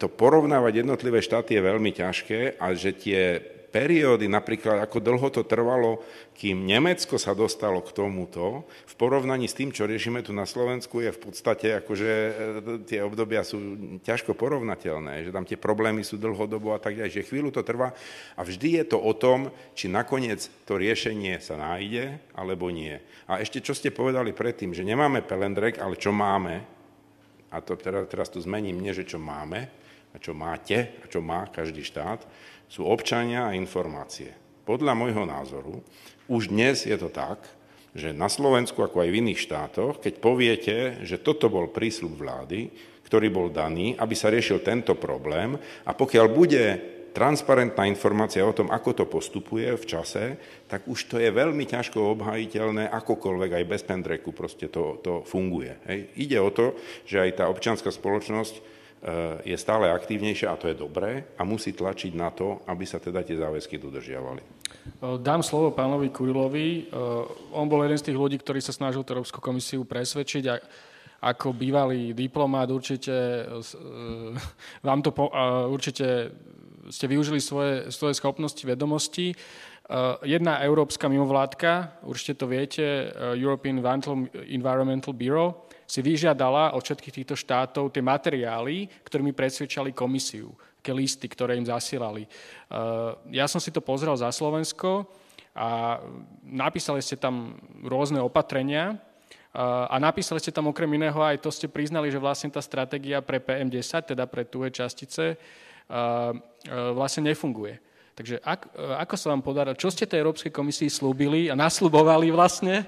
to 0.00 0.08
porovnávať 0.08 0.80
jednotlivé 0.80 1.20
štáty 1.20 1.60
je 1.60 1.68
veľmi 1.68 1.92
ťažké 1.92 2.56
a 2.56 2.72
že 2.72 2.96
tie 2.96 3.53
periódy, 3.74 4.30
napríklad 4.30 4.78
ako 4.86 5.02
dlho 5.02 5.28
to 5.34 5.42
trvalo, 5.42 5.98
kým 6.38 6.62
Nemecko 6.62 7.18
sa 7.18 7.34
dostalo 7.34 7.82
k 7.82 7.90
tomuto, 7.90 8.62
v 8.86 8.94
porovnaní 8.94 9.50
s 9.50 9.58
tým, 9.58 9.74
čo 9.74 9.90
riešime 9.90 10.22
tu 10.22 10.30
na 10.30 10.46
Slovensku, 10.46 11.02
je 11.02 11.10
v 11.10 11.18
podstate 11.18 11.82
akože 11.82 12.12
e, 12.14 12.32
tie 12.86 13.02
obdobia 13.02 13.42
sú 13.42 13.58
ťažko 14.06 14.38
porovnateľné, 14.38 15.26
že 15.26 15.34
tam 15.34 15.42
tie 15.42 15.58
problémy 15.58 16.06
sú 16.06 16.22
dlhodobo 16.22 16.70
a 16.70 16.78
tak 16.78 16.94
ďalej, 16.94 17.18
že 17.18 17.26
chvíľu 17.26 17.50
to 17.50 17.66
trvá 17.66 17.90
a 18.38 18.46
vždy 18.46 18.78
je 18.78 18.84
to 18.94 18.98
o 19.02 19.10
tom, 19.10 19.50
či 19.74 19.90
nakoniec 19.90 20.46
to 20.62 20.78
riešenie 20.78 21.42
sa 21.42 21.58
nájde, 21.58 22.22
alebo 22.38 22.70
nie. 22.70 22.94
A 23.26 23.42
ešte 23.42 23.58
čo 23.58 23.74
ste 23.74 23.90
povedali 23.90 24.30
predtým, 24.30 24.70
že 24.70 24.86
nemáme 24.86 25.26
pelendrek, 25.26 25.82
ale 25.82 25.98
čo 25.98 26.14
máme, 26.14 26.62
a 27.50 27.58
to 27.58 27.74
teraz, 27.74 28.06
teraz 28.06 28.30
tu 28.30 28.38
zmením, 28.38 28.78
nie 28.78 28.94
že 28.94 29.02
čo 29.02 29.18
máme, 29.18 29.82
a 30.14 30.16
čo 30.22 30.30
máte, 30.30 30.94
a 31.02 31.10
čo 31.10 31.18
má 31.18 31.50
každý 31.50 31.82
štát, 31.82 32.22
sú 32.74 32.90
občania 32.90 33.46
a 33.46 33.54
informácie. 33.54 34.34
Podľa 34.66 34.98
môjho 34.98 35.22
názoru 35.22 35.78
už 36.26 36.50
dnes 36.50 36.82
je 36.82 36.98
to 36.98 37.06
tak, 37.06 37.38
že 37.94 38.10
na 38.10 38.26
Slovensku, 38.26 38.82
ako 38.82 39.06
aj 39.06 39.08
v 39.14 39.18
iných 39.22 39.38
štátoch, 39.46 40.02
keď 40.02 40.14
poviete, 40.18 40.76
že 41.06 41.22
toto 41.22 41.46
bol 41.46 41.70
prísľub 41.70 42.18
vlády, 42.18 42.74
ktorý 43.06 43.30
bol 43.30 43.54
daný, 43.54 43.94
aby 43.94 44.18
sa 44.18 44.26
riešil 44.34 44.66
tento 44.66 44.98
problém 44.98 45.54
a 45.86 45.94
pokiaľ 45.94 46.26
bude 46.34 46.64
transparentná 47.14 47.86
informácia 47.86 48.42
o 48.42 48.50
tom, 48.50 48.66
ako 48.74 48.90
to 48.90 49.04
postupuje 49.06 49.70
v 49.78 49.84
čase, 49.86 50.34
tak 50.66 50.90
už 50.90 51.06
to 51.06 51.22
je 51.22 51.30
veľmi 51.30 51.62
ťažko 51.62 52.18
obhajiteľné, 52.18 52.90
akokoľvek 52.90 53.50
aj 53.54 53.64
bez 53.70 53.82
pendreku 53.86 54.34
proste 54.34 54.66
to, 54.66 54.98
to 54.98 55.22
funguje. 55.22 55.78
Hej. 55.86 56.10
Ide 56.18 56.38
o 56.42 56.50
to, 56.50 56.74
že 57.06 57.22
aj 57.22 57.38
tá 57.38 57.44
občianská 57.46 57.94
spoločnosť 57.94 58.73
je 59.44 59.56
stále 59.60 59.92
aktívnejšia 59.92 60.48
a 60.48 60.56
to 60.56 60.72
je 60.72 60.80
dobré 60.80 61.36
a 61.36 61.44
musí 61.44 61.76
tlačiť 61.76 62.16
na 62.16 62.32
to, 62.32 62.64
aby 62.64 62.88
sa 62.88 62.96
teda 62.96 63.20
tie 63.20 63.36
záväzky 63.36 63.76
dodržiavali. 63.76 64.64
Eh, 64.84 65.16
dám 65.20 65.40
slovo 65.40 65.72
pánovi 65.72 66.12
Kurilovi. 66.12 66.68
Eh, 66.68 67.56
on 67.56 67.68
bol 67.68 67.84
jeden 67.84 67.98
z 67.98 68.12
tých 68.12 68.18
ľudí, 68.20 68.36
ktorý 68.40 68.60
sa 68.60 68.74
snažil 68.74 69.04
Európsku 69.04 69.40
komisiu 69.40 69.84
presvedčiť 69.88 70.44
a 70.48 70.54
ako 71.24 71.56
bývalý 71.56 72.12
diplomát 72.12 72.68
určite 72.68 73.48
vám 74.84 75.00
to 75.00 75.08
po, 75.08 75.32
určite 75.72 76.36
ste 76.92 77.08
využili 77.08 77.40
svoje, 77.40 77.88
svoje 77.88 78.12
schopnosti, 78.12 78.60
vedomosti. 78.60 79.32
jedna 80.20 80.60
európska 80.60 81.08
mimovládka, 81.08 82.04
určite 82.04 82.36
to 82.36 82.44
viete, 82.44 83.08
European 83.40 83.80
Environmental 84.52 85.16
Bureau, 85.16 85.64
si 85.84 86.00
vyžiadala 86.00 86.72
od 86.72 86.82
všetkých 86.82 87.16
týchto 87.22 87.36
štátov 87.36 87.92
tie 87.92 88.00
materiály, 88.00 88.88
ktorými 89.04 89.36
presvedčali 89.36 89.92
komisiu, 89.92 90.52
také 90.80 90.92
listy, 90.92 91.28
ktoré 91.28 91.56
im 91.56 91.64
zasielali. 91.64 92.28
Ja 93.32 93.48
som 93.48 93.60
si 93.60 93.72
to 93.72 93.80
pozrel 93.80 94.12
za 94.16 94.28
Slovensko 94.28 95.08
a 95.56 96.00
napísali 96.44 97.00
ste 97.00 97.16
tam 97.16 97.56
rôzne 97.84 98.20
opatrenia, 98.20 99.00
a 99.54 100.02
napísali 100.02 100.42
ste 100.42 100.50
tam 100.50 100.66
okrem 100.74 100.90
iného 100.98 101.14
aj 101.22 101.38
to 101.38 101.46
ste 101.54 101.70
priznali, 101.70 102.10
že 102.10 102.18
vlastne 102.18 102.50
tá 102.50 102.58
stratégia 102.58 103.22
pre 103.22 103.38
PM10, 103.38 104.10
teda 104.10 104.26
pre 104.26 104.42
tuhé 104.42 104.74
častice, 104.74 105.38
vlastne 106.90 107.30
nefunguje. 107.30 107.78
Takže 108.18 108.42
ak, 108.42 108.74
ako 108.98 109.14
sa 109.14 109.30
vám 109.30 109.46
podarilo, 109.46 109.78
čo 109.78 109.94
ste 109.94 110.10
tej 110.10 110.26
Európskej 110.26 110.50
komisii 110.50 110.90
slúbili 110.90 111.50
a 111.50 111.54
naslubovali 111.54 112.34
vlastne, 112.34 112.82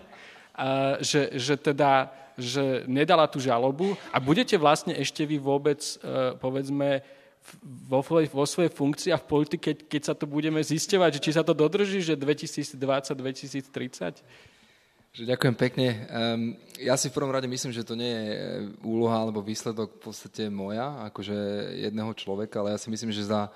že, 0.98 1.38
že 1.38 1.54
teda 1.54 2.10
že 2.36 2.84
nedala 2.84 3.24
tú 3.26 3.40
žalobu 3.40 3.96
a 4.12 4.20
budete 4.20 4.60
vlastne 4.60 4.92
ešte 4.92 5.24
vy 5.24 5.40
vôbec, 5.40 5.80
povedzme, 6.40 7.00
vo, 7.88 8.02
vo 8.02 8.46
svojej 8.46 8.70
funkcii 8.70 9.12
a 9.14 9.18
v 9.18 9.26
politike, 9.26 9.74
keď 9.86 10.02
sa 10.12 10.14
to 10.14 10.26
budeme 10.26 10.62
zisťovať, 10.62 11.20
či 11.22 11.32
sa 11.32 11.42
to 11.46 11.54
dodrží, 11.54 12.02
že 12.02 12.16
2020-2030? 12.18 14.22
Ďakujem 15.16 15.56
pekne. 15.56 16.04
Um, 16.12 16.60
ja 16.76 16.92
si 17.00 17.08
v 17.08 17.16
prvom 17.16 17.32
rade 17.32 17.48
myslím, 17.48 17.72
že 17.72 17.88
to 17.88 17.96
nie 17.96 18.12
je 18.12 18.36
e, 18.36 18.68
úloha 18.84 19.24
alebo 19.24 19.40
výsledok 19.40 19.96
v 19.96 20.12
podstate 20.12 20.52
moja, 20.52 21.08
akože 21.08 21.32
jedného 21.88 22.12
človeka, 22.12 22.60
ale 22.60 22.76
ja 22.76 22.78
si 22.78 22.92
myslím, 22.92 23.16
že 23.16 23.24
za 23.24 23.48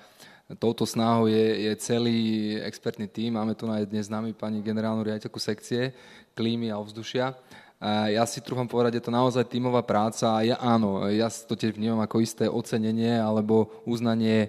touto 0.57 0.89
snahou 0.89 1.29
je, 1.29 1.69
je 1.69 1.73
celý 1.77 2.57
expertný 2.65 3.13
tím. 3.13 3.37
Máme 3.37 3.53
tu 3.53 3.69
aj 3.69 3.93
dnes 3.93 4.09
s 4.09 4.11
nami 4.11 4.33
pani 4.33 4.65
generálnu 4.65 5.05
riaditeľku 5.05 5.37
sekcie 5.37 5.93
klímy 6.33 6.73
a 6.73 6.81
ovzdušia. 6.81 7.37
Ja 7.81 8.29
si 8.29 8.45
trúfam 8.45 8.69
povedať, 8.69 9.01
je 9.01 9.05
to 9.09 9.17
naozaj 9.17 9.49
tímová 9.49 9.81
práca 9.81 10.37
a 10.37 10.45
ja 10.45 10.61
áno, 10.61 11.09
ja 11.09 11.33
to 11.33 11.57
tiež 11.57 11.81
vnímam 11.81 12.05
ako 12.05 12.21
isté 12.21 12.45
ocenenie 12.45 13.17
alebo 13.17 13.73
uznanie 13.89 14.37
e, 14.45 14.49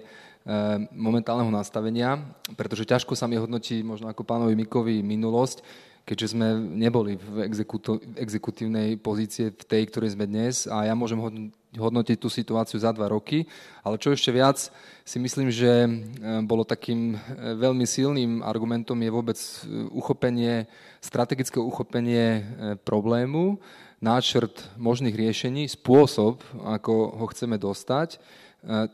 momentálneho 0.92 1.48
nastavenia, 1.48 2.20
pretože 2.60 2.84
ťažko 2.84 3.16
sa 3.16 3.24
mi 3.24 3.40
hodnotí 3.40 3.80
možno 3.80 4.12
ako 4.12 4.28
pánovi 4.28 4.52
Mikovi 4.52 5.00
minulosť, 5.00 5.64
keďže 6.04 6.36
sme 6.36 6.60
neboli 6.60 7.16
v 7.16 7.48
exekutívnej 8.20 9.00
pozície 9.00 9.48
v 9.48 9.64
tej, 9.64 9.88
ktorej 9.88 10.12
sme 10.12 10.28
dnes 10.28 10.68
a 10.68 10.84
ja 10.84 10.92
môžem 10.92 11.16
hodnotiť 11.16 11.61
tú 12.20 12.28
situáciu 12.28 12.76
za 12.76 12.92
dva 12.92 13.08
roky, 13.08 13.48
ale 13.80 13.96
čo 13.96 14.12
ešte 14.12 14.28
viac 14.28 14.60
si 15.02 15.16
myslím, 15.18 15.48
že 15.48 15.72
e, 15.72 15.88
bolo 16.44 16.68
takým 16.68 17.16
e, 17.16 17.18
veľmi 17.56 17.88
silným 17.88 18.44
argumentom 18.44 19.00
je 19.00 19.10
vôbec 19.10 19.38
e, 19.40 19.88
uchopenie, 19.88 20.68
strategické 21.00 21.56
uchopenie 21.58 22.44
problému, 22.84 23.56
náčrt 24.04 24.68
možných 24.76 25.16
riešení, 25.16 25.66
spôsob, 25.66 26.44
ako 26.60 26.92
ho 27.18 27.26
chceme 27.32 27.56
dostať, 27.58 28.18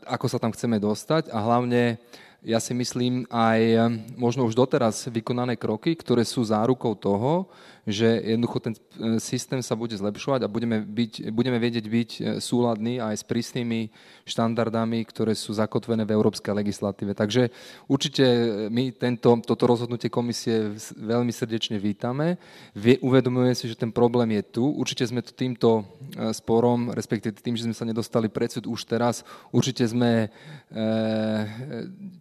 ako 0.09 0.25
sa 0.25 0.41
tam 0.41 0.49
chceme 0.49 0.81
dostať 0.81 1.29
a 1.29 1.37
hlavne 1.37 2.01
ja 2.41 2.57
si 2.57 2.73
myslím, 2.73 3.27
aj 3.29 3.91
možno 4.17 4.47
už 4.47 4.57
doteraz 4.57 5.05
vykonané 5.11 5.59
kroky, 5.59 5.93
ktoré 5.93 6.25
sú 6.25 6.41
zárukou 6.41 6.97
toho, 6.97 7.51
že 7.89 8.21
jednoducho 8.21 8.59
ten 8.61 8.73
e, 8.77 9.17
systém 9.17 9.59
sa 9.65 9.73
bude 9.73 9.97
zlepšovať 9.97 10.45
a 10.45 10.51
budeme, 10.51 10.85
byť, 10.85 11.33
budeme 11.33 11.57
vedieť 11.57 11.85
byť 11.89 12.09
e, 12.09 12.19
súladní 12.37 13.01
aj 13.01 13.19
s 13.19 13.25
prísnymi 13.25 13.89
štandardami, 14.29 15.01
ktoré 15.09 15.33
sú 15.33 15.57
zakotvené 15.57 16.05
v 16.05 16.13
európskej 16.13 16.53
legislatíve. 16.53 17.17
Takže 17.17 17.49
určite 17.89 18.23
e, 18.23 18.47
my 18.69 18.93
tento, 18.93 19.41
toto 19.41 19.65
rozhodnutie 19.65 20.13
komisie 20.13 20.77
veľmi 20.95 21.33
srdečne 21.33 21.81
vítame. 21.81 22.37
Uvedomujeme 23.01 23.57
si, 23.57 23.65
že 23.65 23.79
ten 23.79 23.89
problém 23.89 24.37
je 24.37 24.43
tu. 24.61 24.63
Určite 24.69 25.09
sme 25.09 25.25
to 25.25 25.33
týmto 25.33 25.83
sporom, 26.31 26.93
respektíve 26.93 27.35
tým, 27.41 27.57
že 27.57 27.65
sme 27.65 27.75
sa 27.75 27.87
nedostali 27.87 28.29
predsud 28.29 28.69
už 28.69 28.85
teraz, 28.85 29.25
určite 29.49 29.81
sme 29.89 30.27
e, 30.27 30.79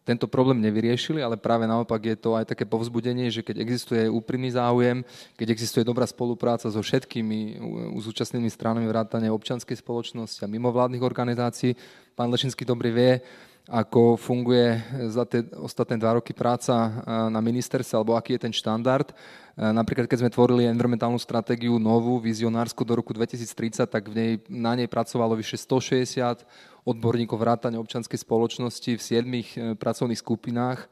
tento 0.08 0.24
problém 0.24 0.64
nevyriešili, 0.64 1.20
ale 1.20 1.36
práve 1.36 1.68
naopak 1.68 2.00
je 2.00 2.16
to 2.16 2.32
aj 2.34 2.48
také 2.48 2.64
povzbudenie, 2.64 3.28
že 3.28 3.44
keď 3.44 3.60
existuje 3.60 4.08
úprimný 4.08 4.54
záujem, 4.56 5.04
keď 5.36 5.57
existuje 5.58 5.82
dobrá 5.82 6.06
spolupráca 6.06 6.70
so 6.70 6.78
všetkými 6.78 7.58
zúčastnenými 7.98 8.46
stranami 8.46 8.86
vrátane 8.86 9.26
občianskej 9.26 9.74
spoločnosti 9.82 10.46
a 10.46 10.46
mimovládnych 10.46 11.02
organizácií. 11.02 11.74
Pán 12.14 12.30
Lešinský 12.30 12.62
dobre 12.62 12.94
vie, 12.94 13.18
ako 13.66 14.14
funguje 14.14 14.80
za 15.10 15.26
tie 15.26 15.42
ostatné 15.58 15.98
dva 15.98 16.16
roky 16.16 16.30
práca 16.30 17.02
na 17.26 17.42
ministerstve, 17.42 17.98
alebo 17.98 18.14
aký 18.14 18.38
je 18.38 18.46
ten 18.46 18.54
štandard. 18.54 19.10
Napríklad, 19.58 20.06
keď 20.06 20.22
sme 20.22 20.30
tvorili 20.30 20.70
environmentálnu 20.70 21.18
stratégiu 21.18 21.76
novú, 21.82 22.22
vizionársku 22.22 22.86
do 22.86 22.94
roku 22.94 23.10
2030, 23.10 23.90
tak 23.90 24.06
v 24.06 24.14
nej, 24.14 24.32
na 24.46 24.78
nej 24.78 24.86
pracovalo 24.86 25.34
vyše 25.34 25.58
160 25.58 26.46
odborníkov 26.86 27.36
vrátane 27.36 27.74
občianskej 27.76 28.22
spoločnosti 28.22 28.94
v 28.94 29.02
7 29.02 29.26
e, 29.26 29.42
pracovných 29.76 30.22
skupinách. 30.22 30.86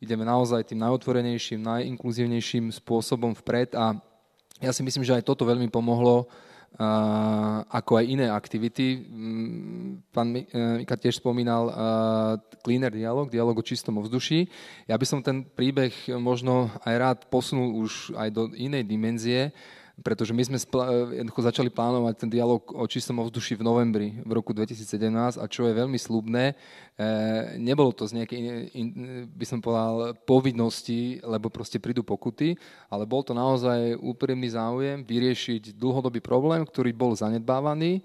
Ideme 0.00 0.24
naozaj 0.24 0.72
tým 0.72 0.80
najotvorenejším, 0.80 1.60
najinkluzívnejším 1.60 2.72
spôsobom 2.72 3.36
vpred 3.36 3.76
a 3.76 4.00
ja 4.62 4.70
si 4.70 4.86
myslím, 4.86 5.02
že 5.02 5.18
aj 5.18 5.26
toto 5.26 5.42
veľmi 5.42 5.66
pomohlo, 5.68 6.30
ako 7.68 8.00
aj 8.00 8.04
iné 8.08 8.26
aktivity. 8.32 9.04
Mm, 9.04 10.08
pán 10.08 10.32
e, 10.32 10.40
Mika 10.80 10.96
tiež 10.96 11.20
spomínal 11.20 11.68
cleaner 12.64 12.88
dialog, 12.88 13.28
dialog 13.28 13.60
o 13.60 13.64
čistom 13.64 14.00
ovzduší. 14.00 14.48
Ja 14.88 14.96
by 14.96 15.04
som 15.04 15.20
ten 15.20 15.44
príbeh 15.44 15.92
možno 16.16 16.72
aj 16.88 16.94
rád 16.96 17.18
posunul 17.28 17.76
už 17.76 18.16
aj 18.16 18.28
do 18.32 18.42
inej 18.56 18.88
dimenzie, 18.88 19.52
pretože 20.00 20.32
my 20.32 20.40
sme 20.40 20.56
jednoducho 21.12 21.44
začali 21.44 21.68
plánovať 21.68 22.24
ten 22.24 22.30
dialog 22.32 22.64
o 22.72 22.88
čistom 22.88 23.20
ovzduší 23.20 23.60
v 23.60 23.66
novembri 23.66 24.08
v 24.24 24.32
roku 24.32 24.56
2017 24.56 25.36
a 25.36 25.44
čo 25.44 25.68
je 25.68 25.76
veľmi 25.76 26.00
slubné, 26.00 26.52
e, 26.52 26.54
nebolo 27.60 27.92
to 27.92 28.08
z 28.08 28.24
nejakej, 28.24 28.40
by 29.28 29.44
som 29.44 29.60
povedal, 29.60 30.16
povinnosti, 30.24 31.20
lebo 31.20 31.52
proste 31.52 31.76
prídu 31.76 32.00
pokuty, 32.00 32.56
ale 32.88 33.04
bol 33.04 33.20
to 33.20 33.36
naozaj 33.36 34.00
úprimný 34.00 34.48
záujem 34.48 35.04
vyriešiť 35.04 35.76
dlhodobý 35.76 36.24
problém, 36.24 36.64
ktorý 36.64 36.96
bol 36.96 37.12
zanedbávaný, 37.12 38.00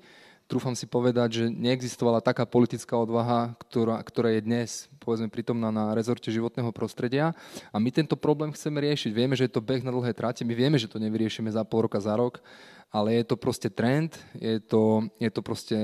trúfam 0.48 0.74
si 0.74 0.88
povedať, 0.88 1.43
že 1.43 1.45
neexistovala 1.52 2.24
taká 2.24 2.48
politická 2.48 2.95
odvaha, 2.95 3.54
ktorá, 3.68 4.00
ktorá 4.02 4.32
je 4.34 4.41
dnes 4.41 4.70
povedzme 5.08 5.32
prítomná 5.32 5.72
na 5.72 5.95
rezorte 5.95 6.28
životného 6.28 6.68
prostredia. 6.76 7.32
A 7.72 7.80
my 7.80 7.88
tento 7.95 8.20
problém 8.20 8.52
chceme 8.52 8.84
riešiť. 8.84 9.16
Vieme, 9.16 9.39
že 9.39 9.48
je 9.48 9.56
to 9.56 9.64
beh 9.64 9.80
na 9.80 9.95
dlhé 9.95 10.12
tráte, 10.12 10.43
my 10.43 10.52
vieme, 10.52 10.76
že 10.76 10.91
to 10.91 11.00
nevyriešime 11.00 11.48
za 11.48 11.64
pol 11.64 11.88
roka, 11.88 12.04
za 12.04 12.12
rok, 12.20 12.43
ale 12.88 13.20
je 13.20 13.24
to 13.28 13.36
proste 13.36 13.68
trend, 13.76 14.16
je 14.40 14.64
to, 14.64 15.04
je 15.20 15.28
to 15.28 15.42
proste 15.44 15.78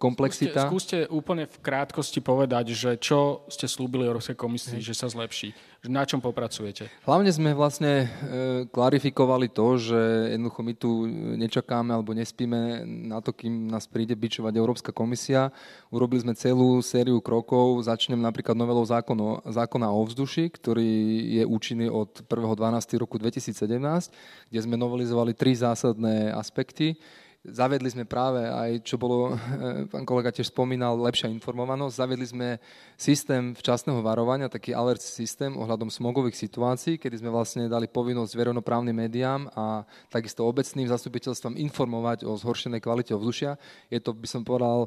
komplexita. 0.00 0.64
Skúste, 0.64 1.04
skúste 1.04 1.12
úplne 1.12 1.44
v 1.44 1.56
krátkosti 1.60 2.24
povedať, 2.24 2.72
že 2.72 2.96
čo 2.96 3.44
ste 3.52 3.68
slúbili 3.68 4.08
Európskej 4.08 4.32
komisii, 4.32 4.80
hmm. 4.80 4.88
že 4.88 4.94
sa 4.96 5.12
zlepší. 5.12 5.52
Na 5.82 6.06
čom 6.06 6.22
popracujete? 6.22 6.86
Hlavne 7.02 7.34
sme 7.34 7.58
vlastne 7.58 8.06
e, 8.06 8.06
klarifikovali 8.70 9.50
to, 9.50 9.82
že 9.82 9.98
jednoducho 10.30 10.60
my 10.62 10.74
tu 10.78 10.90
nečakáme 11.34 11.90
alebo 11.90 12.14
nespíme 12.14 12.86
na 12.86 13.18
to, 13.18 13.34
kým 13.34 13.66
nás 13.66 13.90
príde 13.90 14.14
bičovať 14.14 14.54
Európska 14.54 14.94
komisia. 14.94 15.50
Urobili 15.90 16.22
sme 16.22 16.38
celú 16.38 16.78
sériu 16.86 17.18
krokov. 17.18 17.82
Začnem 17.82 18.22
napríklad 18.22 18.54
novelou 18.54 18.86
zákonu, 18.86 19.42
zákona 19.42 19.90
o 19.90 20.06
ovzduši, 20.06 20.54
ktorý 20.54 20.90
je 21.42 21.44
účinný 21.50 21.90
od 21.90 22.30
1.12. 22.30 23.02
roku 23.02 23.18
2017, 23.18 23.58
kde 24.54 24.60
sme 24.62 24.78
novelizovali 24.78 25.34
tri 25.34 25.58
zásadné 25.58 26.21
aspekty. 26.30 26.94
Zavedli 27.42 27.90
sme 27.90 28.06
práve 28.06 28.38
aj, 28.46 28.86
čo 28.86 28.94
bolo, 28.94 29.34
pán 29.92 30.06
kolega 30.06 30.30
tiež 30.30 30.54
spomínal, 30.54 30.94
lepšia 30.94 31.26
informovanosť. 31.34 31.98
Zavedli 31.98 32.22
sme 32.22 32.48
systém 32.94 33.50
včasného 33.50 33.98
varovania, 33.98 34.46
taký 34.46 34.70
alert 34.70 35.02
systém 35.02 35.50
ohľadom 35.58 35.90
smogových 35.90 36.38
situácií, 36.38 37.02
kedy 37.02 37.18
sme 37.18 37.34
vlastne 37.34 37.66
dali 37.66 37.90
povinnosť 37.90 38.30
verejnoprávnym 38.38 38.94
médiám 38.94 39.50
a 39.58 39.82
takisto 40.06 40.46
obecným 40.46 40.86
zastupiteľstvom 40.86 41.58
informovať 41.58 42.30
o 42.30 42.38
zhoršenej 42.38 42.78
kvalite 42.78 43.10
ovzdušia. 43.10 43.58
Je 43.90 43.98
to, 43.98 44.14
by 44.14 44.28
som 44.30 44.46
povedal, 44.46 44.86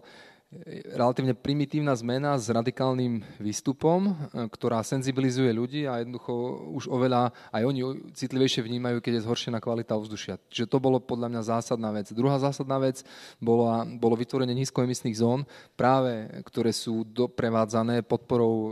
relatívne 0.96 1.36
primitívna 1.36 1.92
zmena 1.98 2.38
s 2.40 2.48
radikálnym 2.48 3.26
výstupom, 3.42 4.08
e, 4.08 4.14
ktorá 4.48 4.80
senzibilizuje 4.86 5.52
ľudí 5.52 5.82
a 5.90 6.00
jednoducho 6.00 6.32
už 6.72 6.88
oveľa 6.88 7.36
aj 7.52 7.64
oni 7.66 7.82
citlivejšie 8.16 8.64
vnímajú, 8.64 9.04
keď 9.04 9.20
je 9.20 9.26
zhoršená 9.26 9.58
kvalita 9.60 9.98
ovzdušia. 9.98 10.40
Čiže 10.48 10.72
to 10.72 10.78
bolo 10.80 11.04
podľa 11.04 11.28
mňa 11.34 11.42
zásadná 11.44 11.90
vec. 11.92 12.14
Druhá 12.16 12.40
zásadná 12.40 12.80
vec 12.80 13.04
bola, 13.42 13.84
bolo 13.84 14.16
vytvorenie 14.16 14.56
nízkoemisných 14.56 15.20
zón, 15.20 15.44
práve 15.76 16.30
ktoré 16.48 16.72
sú 16.72 17.04
doprevádzané 17.04 18.06
podporou 18.06 18.56
e, 18.56 18.72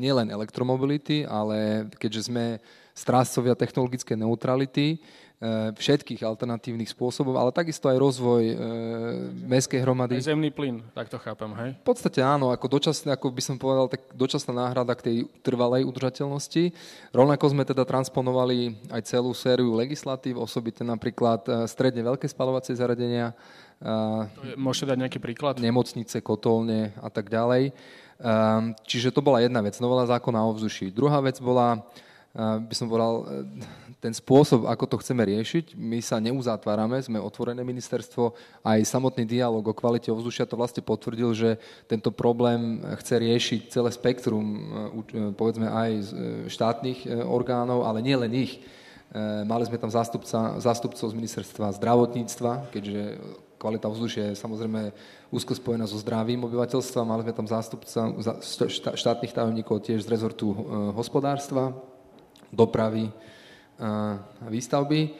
nielen 0.00 0.32
elektromobility, 0.32 1.28
ale 1.28 1.90
keďže 1.98 2.32
sme 2.32 2.44
strážcovia 2.98 3.54
technologické 3.54 4.18
neutrality, 4.18 4.98
všetkých 5.78 6.26
alternatívnych 6.26 6.90
spôsobov, 6.90 7.38
ale 7.38 7.54
takisto 7.54 7.86
aj 7.86 7.94
rozvoj 7.94 8.42
e, 8.42 8.54
mestskej 9.46 9.86
hromady. 9.86 10.18
Aj 10.18 10.34
zemný 10.34 10.50
plyn, 10.50 10.82
tak 10.90 11.06
to 11.06 11.14
chápem, 11.14 11.46
hej? 11.62 11.70
V 11.78 11.86
podstate 11.86 12.18
áno, 12.18 12.50
ako 12.50 12.66
dočasné, 12.66 13.14
ako 13.14 13.30
by 13.30 13.42
som 13.46 13.54
povedal, 13.54 13.86
tak 13.86 14.02
dočasná 14.18 14.50
náhrada 14.50 14.98
k 14.98 15.04
tej 15.06 15.16
trvalej 15.46 15.86
udržateľnosti. 15.86 16.74
Rovnako 17.14 17.54
sme 17.54 17.62
teda 17.62 17.86
transponovali 17.86 18.82
aj 18.90 19.06
celú 19.06 19.30
sériu 19.30 19.78
legislatív, 19.78 20.42
osobitne 20.42 20.90
napríklad 20.90 21.46
e, 21.46 21.70
stredne 21.70 22.02
veľké 22.02 22.26
spalovacie 22.26 22.74
zaradenia. 22.74 23.30
Môžete 24.58 24.90
dať 24.90 24.98
nejaký 25.06 25.18
príklad? 25.22 25.62
Nemocnice, 25.62 26.18
kotolne 26.18 26.90
a 26.98 27.06
tak 27.14 27.30
ďalej. 27.30 27.70
Čiže 28.82 29.14
to 29.14 29.22
bola 29.22 29.38
jedna 29.38 29.62
vec, 29.62 29.78
novela 29.78 30.02
zákona 30.02 30.42
o 30.42 30.50
vzduší. 30.50 30.90
Druhá 30.90 31.22
vec 31.22 31.38
bola, 31.38 31.86
by 32.34 32.74
som 32.74 32.90
povedal, 32.90 33.46
ten 33.98 34.14
spôsob, 34.14 34.70
ako 34.70 34.84
to 34.86 34.96
chceme 35.02 35.26
riešiť, 35.26 35.74
my 35.74 35.98
sa 35.98 36.22
neuzatvárame, 36.22 37.02
sme 37.02 37.18
otvorené 37.18 37.66
ministerstvo, 37.66 38.30
aj 38.62 38.86
samotný 38.86 39.26
dialog 39.26 39.66
o 39.66 39.74
kvalite 39.74 40.14
ovzdušia 40.14 40.46
to 40.46 40.54
vlastne 40.54 40.86
potvrdil, 40.86 41.34
že 41.34 41.58
tento 41.90 42.14
problém 42.14 42.78
chce 43.02 43.14
riešiť 43.18 43.60
celé 43.74 43.90
spektrum, 43.90 44.44
e, 44.46 44.58
e, 44.62 45.18
povedzme 45.34 45.66
aj 45.66 45.90
e, 45.90 46.02
štátnych 46.46 47.10
orgánov, 47.26 47.90
ale 47.90 47.98
nie 47.98 48.14
len 48.14 48.32
ich. 48.34 48.62
Mali 49.48 49.64
sme 49.64 49.80
tam 49.80 49.88
zástupca, 49.88 50.60
zástupcov 50.60 51.08
z 51.08 51.16
ministerstva 51.16 51.72
zdravotníctva, 51.80 52.68
keďže 52.68 53.16
kvalita 53.56 53.88
ovzdušia 53.88 54.30
je 54.30 54.34
samozrejme 54.36 54.92
úzko 55.32 55.56
spojená 55.56 55.88
so 55.88 55.96
zdravím 55.96 56.44
obyvateľstva. 56.44 57.08
Mali 57.08 57.24
sme 57.24 57.32
tam 57.32 57.48
zástupca 57.48 58.00
štátnych 58.92 59.32
tajomníkov 59.32 59.80
tiež 59.80 60.04
z 60.04 60.12
rezortu 60.12 60.52
hospodárstva, 60.92 61.72
dopravy, 62.52 63.08
výstavby, 64.50 65.00
e, 65.06 65.10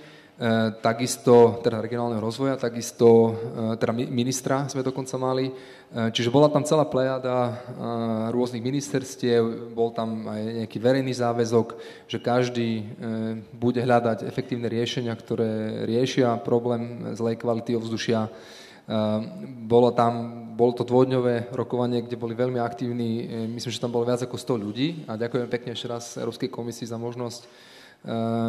takisto 0.82 1.62
teda 1.62 1.78
regionálneho 1.78 2.18
rozvoja, 2.18 2.58
takisto 2.58 3.06
e, 3.06 3.30
teda 3.78 3.92
ministra 3.94 4.66
sme 4.66 4.82
dokonca 4.82 5.14
mali. 5.18 5.50
Čiže 5.88 6.28
bola 6.28 6.52
tam 6.52 6.68
celá 6.68 6.84
plejada 6.84 7.64
rôznych 8.28 8.60
ministerstiev, 8.60 9.72
bol 9.72 9.88
tam 9.88 10.28
aj 10.28 10.60
nejaký 10.60 10.76
verejný 10.84 11.16
záväzok, 11.16 11.80
že 12.04 12.20
každý 12.20 12.84
bude 13.56 13.80
hľadať 13.80 14.28
efektívne 14.28 14.68
riešenia, 14.68 15.16
ktoré 15.16 15.80
riešia 15.88 16.44
problém 16.44 17.16
zlej 17.16 17.40
kvality 17.40 17.72
ovzdušia. 17.72 18.28
Bolo 19.64 19.88
tam, 19.96 20.12
bolo 20.52 20.76
to 20.76 20.84
dvojdňové 20.84 21.56
rokovanie, 21.56 22.04
kde 22.04 22.20
boli 22.20 22.36
veľmi 22.36 22.60
aktívni, 22.60 23.24
myslím, 23.56 23.72
že 23.72 23.80
tam 23.80 23.88
bolo 23.88 24.04
viac 24.04 24.20
ako 24.20 24.36
100 24.36 24.60
ľudí 24.60 25.08
a 25.08 25.16
ďakujem 25.16 25.48
pekne 25.48 25.72
ešte 25.72 25.88
raz 25.88 26.20
Európskej 26.20 26.52
komisii 26.52 26.84
za 26.84 27.00
možnosť 27.00 27.48
Eh, 27.48 27.67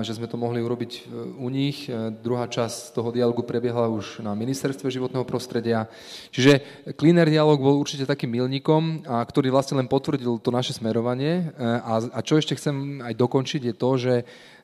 že 0.06 0.14
sme 0.14 0.30
to 0.30 0.38
mohli 0.38 0.62
urobiť 0.62 0.92
eh, 0.94 1.02
u 1.42 1.50
nich. 1.50 1.90
Eh, 1.90 2.14
druhá 2.14 2.46
časť 2.46 2.94
toho 2.94 3.10
dialogu 3.10 3.42
prebiehala 3.42 3.90
už 3.90 4.22
na 4.22 4.38
ministerstve 4.38 4.88
životného 4.88 5.26
prostredia. 5.26 5.90
Čiže 6.30 6.86
Cleaner 6.94 7.26
dialog 7.26 7.58
bol 7.58 7.82
určite 7.82 8.06
takým 8.06 8.30
milníkom, 8.30 9.04
a 9.10 9.26
ktorý 9.26 9.50
vlastne 9.50 9.82
len 9.82 9.90
potvrdil 9.90 10.38
to 10.40 10.54
naše 10.54 10.78
smerovanie. 10.78 11.52
A, 11.60 12.02
a 12.14 12.20
čo 12.22 12.38
ešte 12.38 12.56
chcem 12.56 13.02
aj 13.02 13.14
dokončiť 13.18 13.62
je 13.72 13.74
to, 13.74 13.92
že 13.98 14.14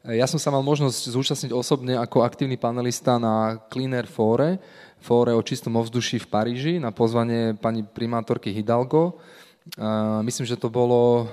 ja 0.05 0.29
som 0.29 0.37
sa 0.37 0.53
mal 0.53 0.61
možnosť 0.61 1.11
zúčastniť 1.17 1.51
osobne 1.51 1.97
ako 1.97 2.21
aktívny 2.21 2.61
panelista 2.61 3.17
na 3.17 3.57
Cleaner 3.73 4.05
Fóre, 4.05 4.61
fóre 5.01 5.33
o 5.33 5.41
čistom 5.41 5.73
ovzduší 5.81 6.21
v 6.21 6.29
Paríži 6.29 6.73
na 6.77 6.93
pozvanie 6.93 7.57
pani 7.57 7.81
primátorky 7.81 8.53
Hidalgo. 8.53 9.17
Myslím, 10.21 10.45
že 10.45 10.61
to 10.61 10.69
bolo 10.69 11.25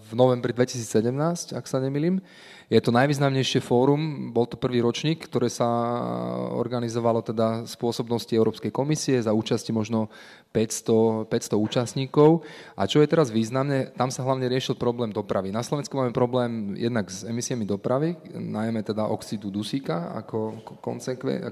v 0.00 0.12
novembri 0.16 0.56
2017, 0.56 1.52
ak 1.52 1.68
sa 1.68 1.76
nemýlim. 1.84 2.24
Je 2.66 2.80
to 2.82 2.90
najvýznamnejšie 2.90 3.60
fórum, 3.62 4.32
bol 4.34 4.48
to 4.48 4.58
prvý 4.58 4.80
ročník, 4.82 5.28
ktoré 5.28 5.46
sa 5.52 5.68
organizovalo 6.56 7.22
teda 7.22 7.68
spôsobnosti 7.68 8.32
Európskej 8.32 8.72
komisie 8.74 9.20
za 9.20 9.36
účasti 9.36 9.70
možno 9.70 10.10
500, 10.50 11.28
500 11.30 11.60
účastníkov. 11.60 12.42
A 12.74 12.88
čo 12.88 13.04
je 13.04 13.06
teraz 13.12 13.28
významné, 13.30 13.94
tam 13.94 14.08
sa 14.10 14.24
hlavne 14.24 14.48
riešil 14.48 14.74
problém 14.74 15.12
dopravy. 15.12 15.52
Na 15.52 15.62
Slovensku 15.62 15.94
máme 15.94 16.16
problém 16.16 16.74
jednak 16.74 17.06
s 17.12 17.22
emisiami 17.22 17.68
dopravy, 17.68 18.16
najmä 18.32 18.80
teda 18.80 19.06
oxidu 19.12 19.52
dusíka 19.52 20.10
ako, 20.24 20.72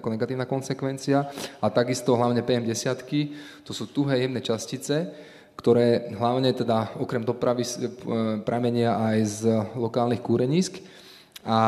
ako 0.00 0.06
negatívna 0.10 0.48
konsekvencia 0.48 1.30
a 1.60 1.68
takisto 1.68 2.16
hlavne 2.16 2.42
PM10, 2.42 3.04
to 3.62 3.76
sú 3.76 3.86
tuhé 3.92 4.24
jemné 4.24 4.42
častice, 4.42 5.14
ktoré 5.64 6.12
hlavne 6.12 6.52
teda 6.52 6.92
okrem 7.00 7.24
dopravy 7.24 7.64
e, 7.64 7.88
pramenia 8.44 9.00
aj 9.00 9.18
z 9.24 9.40
lokálnych 9.80 10.20
kúrenísk. 10.20 10.76
A 11.40 11.60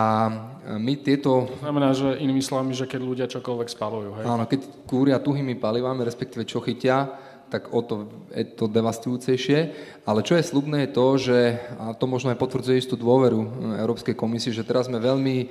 my 0.77 1.01
tieto... 1.01 1.49
To 1.49 1.65
znamená, 1.65 1.97
že 1.97 2.21
inými 2.21 2.45
slovami, 2.45 2.77
že 2.77 2.85
keď 2.85 3.01
ľudia 3.01 3.27
čokoľvek 3.29 3.69
spalujú, 3.73 4.11
hej? 4.21 4.25
Áno, 4.29 4.45
keď 4.45 4.69
kúria 4.85 5.17
tuhými 5.17 5.57
palivami, 5.57 6.05
respektíve 6.05 6.45
čo 6.45 6.61
chytia, 6.61 7.09
tak 7.47 7.71
o 7.71 7.81
to 7.81 8.11
je 8.35 8.45
to 8.59 8.67
devastujúcejšie. 8.67 9.59
Ale 10.03 10.27
čo 10.27 10.35
je 10.35 10.45
slubné 10.45 10.87
je 10.87 10.91
to, 10.93 11.07
že, 11.17 11.39
a 11.79 11.95
to 11.95 12.11
možno 12.11 12.35
aj 12.35 12.43
potvrdzuje 12.43 12.77
istú 12.83 12.99
dôveru 12.99 13.41
e, 13.41 13.49
Európskej 13.81 14.19
komisie, 14.19 14.51
že 14.51 14.67
teraz 14.67 14.91
sme 14.91 14.99
veľmi 14.99 15.37
e, 15.41 15.47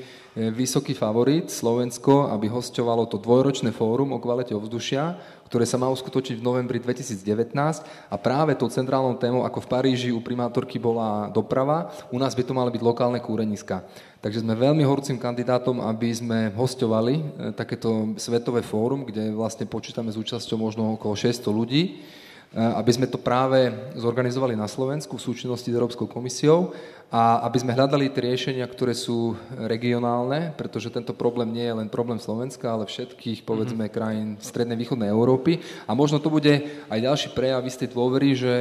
vysoký 0.51 0.91
favorit 0.91 1.47
Slovensko, 1.47 2.29
aby 2.29 2.51
hostovalo 2.51 3.07
to 3.07 3.17
dvojročné 3.17 3.71
fórum 3.71 4.11
o 4.11 4.19
kvalite 4.19 4.51
ovzdušia, 4.51 5.17
ktoré 5.45 5.63
sa 5.63 5.77
má 5.77 5.87
uskutočiť 5.93 6.41
v 6.41 6.45
novembri 6.45 6.81
2019 6.81 7.53
a 8.09 8.15
práve 8.17 8.57
tou 8.57 8.65
centrálnou 8.65 9.15
témou, 9.21 9.45
ako 9.45 9.61
v 9.61 9.69
Paríži 9.69 10.09
u 10.09 10.19
primátorky 10.19 10.81
bola 10.81 11.29
doprava, 11.29 11.93
u 12.09 12.17
nás 12.17 12.33
by 12.33 12.43
to 12.43 12.57
mali 12.57 12.73
byť 12.73 12.81
lokálne 12.81 13.21
kúreniska. 13.21 13.85
Takže 14.25 14.41
sme 14.41 14.57
veľmi 14.57 14.81
horúcim 14.81 15.21
kandidátom, 15.21 15.85
aby 15.85 16.09
sme 16.09 16.49
hostovali 16.57 17.21
e, 17.21 17.23
takéto 17.53 18.17
svetové 18.17 18.65
fórum, 18.65 19.05
kde 19.05 19.29
vlastne 19.37 19.69
počítame 19.69 20.09
s 20.09 20.17
účasťou 20.17 20.57
možno 20.57 20.97
okolo 20.97 21.13
600 21.13 21.45
ľudí 21.53 22.01
aby 22.55 22.91
sme 22.95 23.11
to 23.11 23.19
práve 23.19 23.67
zorganizovali 23.99 24.55
na 24.55 24.71
Slovensku 24.71 25.19
v 25.19 25.25
súčinnosti 25.27 25.67
s 25.67 25.75
Európskou 25.75 26.07
komisiou 26.07 26.71
a 27.11 27.45
aby 27.45 27.61
sme 27.61 27.75
hľadali 27.75 28.09
tie 28.09 28.31
riešenia, 28.31 28.65
ktoré 28.65 28.95
sú 28.95 29.37
regionálne, 29.67 30.55
pretože 30.57 30.89
tento 30.89 31.13
problém 31.13 31.53
nie 31.53 31.67
je 31.67 31.77
len 31.77 31.87
problém 31.91 32.17
Slovenska, 32.17 32.71
ale 32.71 32.89
všetkých, 32.89 33.45
povedzme, 33.45 33.85
mm-hmm. 33.85 33.95
krajín 33.95 34.29
strednej 34.41 34.79
východnej 34.79 35.11
Európy. 35.13 35.61
A 35.85 35.93
možno 35.93 36.17
to 36.17 36.33
bude 36.33 36.65
aj 36.89 36.99
ďalší 36.99 37.35
prejav 37.37 37.61
istej 37.61 37.93
dôvery, 37.93 38.29
že 38.33 38.53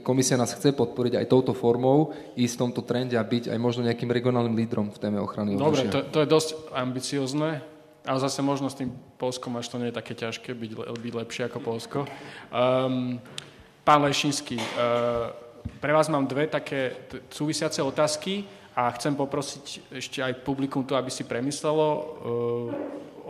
komisia 0.00 0.40
nás 0.40 0.56
chce 0.56 0.72
podporiť 0.72 1.20
aj 1.20 1.26
touto 1.28 1.52
formou, 1.52 2.16
ísť 2.38 2.54
v 2.56 2.62
tomto 2.64 2.80
trende 2.86 3.18
a 3.18 3.26
byť 3.26 3.52
aj 3.52 3.58
možno 3.60 3.84
nejakým 3.84 4.08
regionálnym 4.08 4.56
lídrom 4.56 4.88
v 4.94 4.98
téme 5.02 5.18
ochrany 5.20 5.58
Dobre, 5.58 5.90
to, 5.92 6.06
to 6.08 6.24
je 6.24 6.28
dosť 6.30 6.48
ambiciozne. 6.72 7.75
Ale 8.06 8.22
zase 8.22 8.38
možno 8.38 8.70
s 8.70 8.78
tým 8.78 8.94
Polskom 9.18 9.58
až 9.58 9.66
to 9.66 9.82
nie 9.82 9.90
je 9.90 9.98
také 9.98 10.14
ťažké 10.14 10.54
byť, 10.54 10.72
byť 10.94 11.14
lepšie 11.26 11.42
ako 11.50 11.58
Polsko. 11.58 11.98
Um, 12.54 13.18
pán 13.82 14.00
Lešinský, 14.06 14.62
uh, 14.62 15.34
pre 15.82 15.90
vás 15.90 16.06
mám 16.06 16.22
dve 16.30 16.46
také 16.46 17.10
súvisiace 17.26 17.82
otázky 17.82 18.46
a 18.78 18.86
chcem 18.94 19.10
poprosiť 19.18 19.90
ešte 19.90 20.22
aj 20.22 20.46
publikum 20.46 20.86
tu, 20.86 20.94
aby 20.94 21.10
si 21.10 21.26
premyslelo 21.26 21.88
uh, 21.90 22.06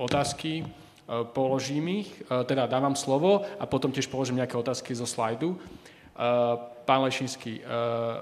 otázky. 0.05 0.61
Uh, 0.61 1.25
položím 1.25 2.05
ich, 2.05 2.13
uh, 2.29 2.45
teda 2.45 2.69
dávam 2.69 2.93
slovo 2.93 3.49
a 3.57 3.65
potom 3.65 3.89
tiež 3.89 4.13
položím 4.13 4.45
nejaké 4.45 4.61
otázky 4.61 4.93
zo 4.93 5.09
slajdu. 5.09 5.57
Uh, 5.57 6.61
pán 6.85 7.01
Lešinský, 7.01 7.65
uh, 7.65 8.21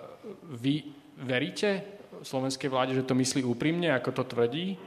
vy 0.55 0.87
veríte 1.19 1.83
slovenskej 2.23 2.71
vláde, 2.71 2.95
že 2.95 3.03
to 3.03 3.19
myslí 3.19 3.43
úprimne, 3.43 3.91
ako 3.91 4.23
to 4.23 4.25
tvrdí? 4.25 4.79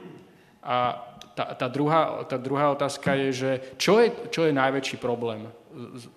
A 0.64 1.07
tá, 1.38 1.54
tá, 1.54 1.66
druhá, 1.70 2.26
tá 2.26 2.34
druhá 2.34 2.74
otázka 2.74 3.14
je, 3.14 3.28
že 3.30 3.50
čo 3.78 4.02
je, 4.02 4.10
čo 4.34 4.42
je 4.42 4.50
najväčší 4.50 4.98
problém 4.98 5.46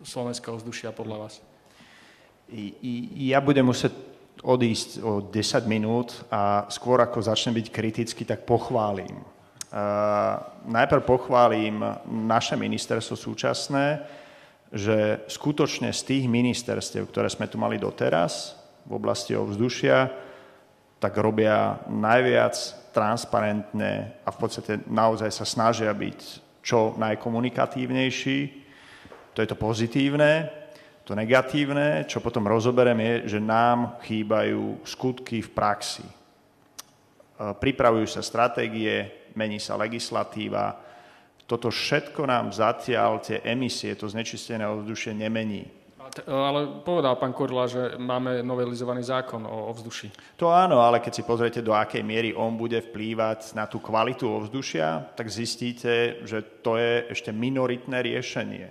slovenského 0.02 0.58
vzdušia 0.58 0.90
podľa 0.90 1.30
vás? 1.30 1.38
Ja 3.22 3.38
budem 3.38 3.70
musieť 3.70 3.94
odísť 4.42 5.06
o 5.06 5.22
10 5.22 5.70
minút 5.70 6.26
a 6.34 6.66
skôr 6.74 6.98
ako 7.06 7.22
začnem 7.22 7.54
byť 7.54 7.68
kritický, 7.70 8.26
tak 8.26 8.50
pochválim. 8.50 9.22
Uh, 9.72 10.42
najprv 10.68 11.06
pochválim 11.06 11.80
naše 12.10 12.58
ministerstvo 12.58 13.14
súčasné, 13.14 14.02
že 14.74 15.22
skutočne 15.30 15.94
z 15.94 16.02
tých 16.02 16.26
ministerstiev, 16.26 17.06
ktoré 17.08 17.30
sme 17.30 17.46
tu 17.46 17.62
mali 17.62 17.78
doteraz 17.78 18.58
v 18.90 18.98
oblasti 18.98 19.38
ovzdušia, 19.38 20.10
tak 20.98 21.14
robia 21.22 21.80
najviac 21.88 22.81
transparentné 22.92 24.24
a 24.24 24.30
v 24.30 24.38
podstate 24.38 24.84
naozaj 24.88 25.32
sa 25.32 25.48
snažia 25.48 25.92
byť 25.92 26.20
čo 26.62 26.94
najkomunikatívnejší. 27.00 28.40
To 29.34 29.40
je 29.42 29.48
to 29.50 29.58
pozitívne. 29.58 30.52
To 31.10 31.18
negatívne, 31.18 32.06
čo 32.06 32.22
potom 32.22 32.46
rozoberiem, 32.46 33.00
je, 33.02 33.36
že 33.36 33.40
nám 33.42 33.98
chýbajú 34.06 34.86
skutky 34.86 35.42
v 35.42 35.50
praxi. 35.50 36.06
E, 36.06 36.14
pripravujú 37.58 38.06
sa 38.06 38.22
stratégie, 38.22 39.28
mení 39.34 39.58
sa 39.58 39.76
legislatíva. 39.82 40.78
Toto 41.50 41.74
všetko 41.74 42.22
nám 42.30 42.54
zatiaľ 42.54 43.18
tie 43.18 43.42
emisie, 43.44 43.98
to 43.98 44.06
znečistené 44.08 44.64
ovzdušie 44.64 45.18
nemení. 45.18 45.81
Ale 46.28 46.84
povedal 46.84 47.16
pán 47.16 47.32
Korla, 47.32 47.66
že 47.70 47.96
máme 47.96 48.44
novelizovaný 48.44 49.06
zákon 49.06 49.44
o 49.48 49.72
ovzduší. 49.72 50.38
To 50.38 50.52
áno, 50.52 50.84
ale 50.84 51.00
keď 51.00 51.14
si 51.20 51.24
pozriete, 51.24 51.60
do 51.64 51.72
akej 51.72 52.04
miery 52.04 52.36
on 52.36 52.60
bude 52.60 52.80
vplývať 52.80 53.56
na 53.56 53.66
tú 53.70 53.80
kvalitu 53.80 54.28
ovzdušia, 54.28 55.16
tak 55.16 55.32
zistíte, 55.32 56.24
že 56.28 56.62
to 56.62 56.76
je 56.76 57.10
ešte 57.14 57.32
minoritné 57.32 58.04
riešenie. 58.04 58.68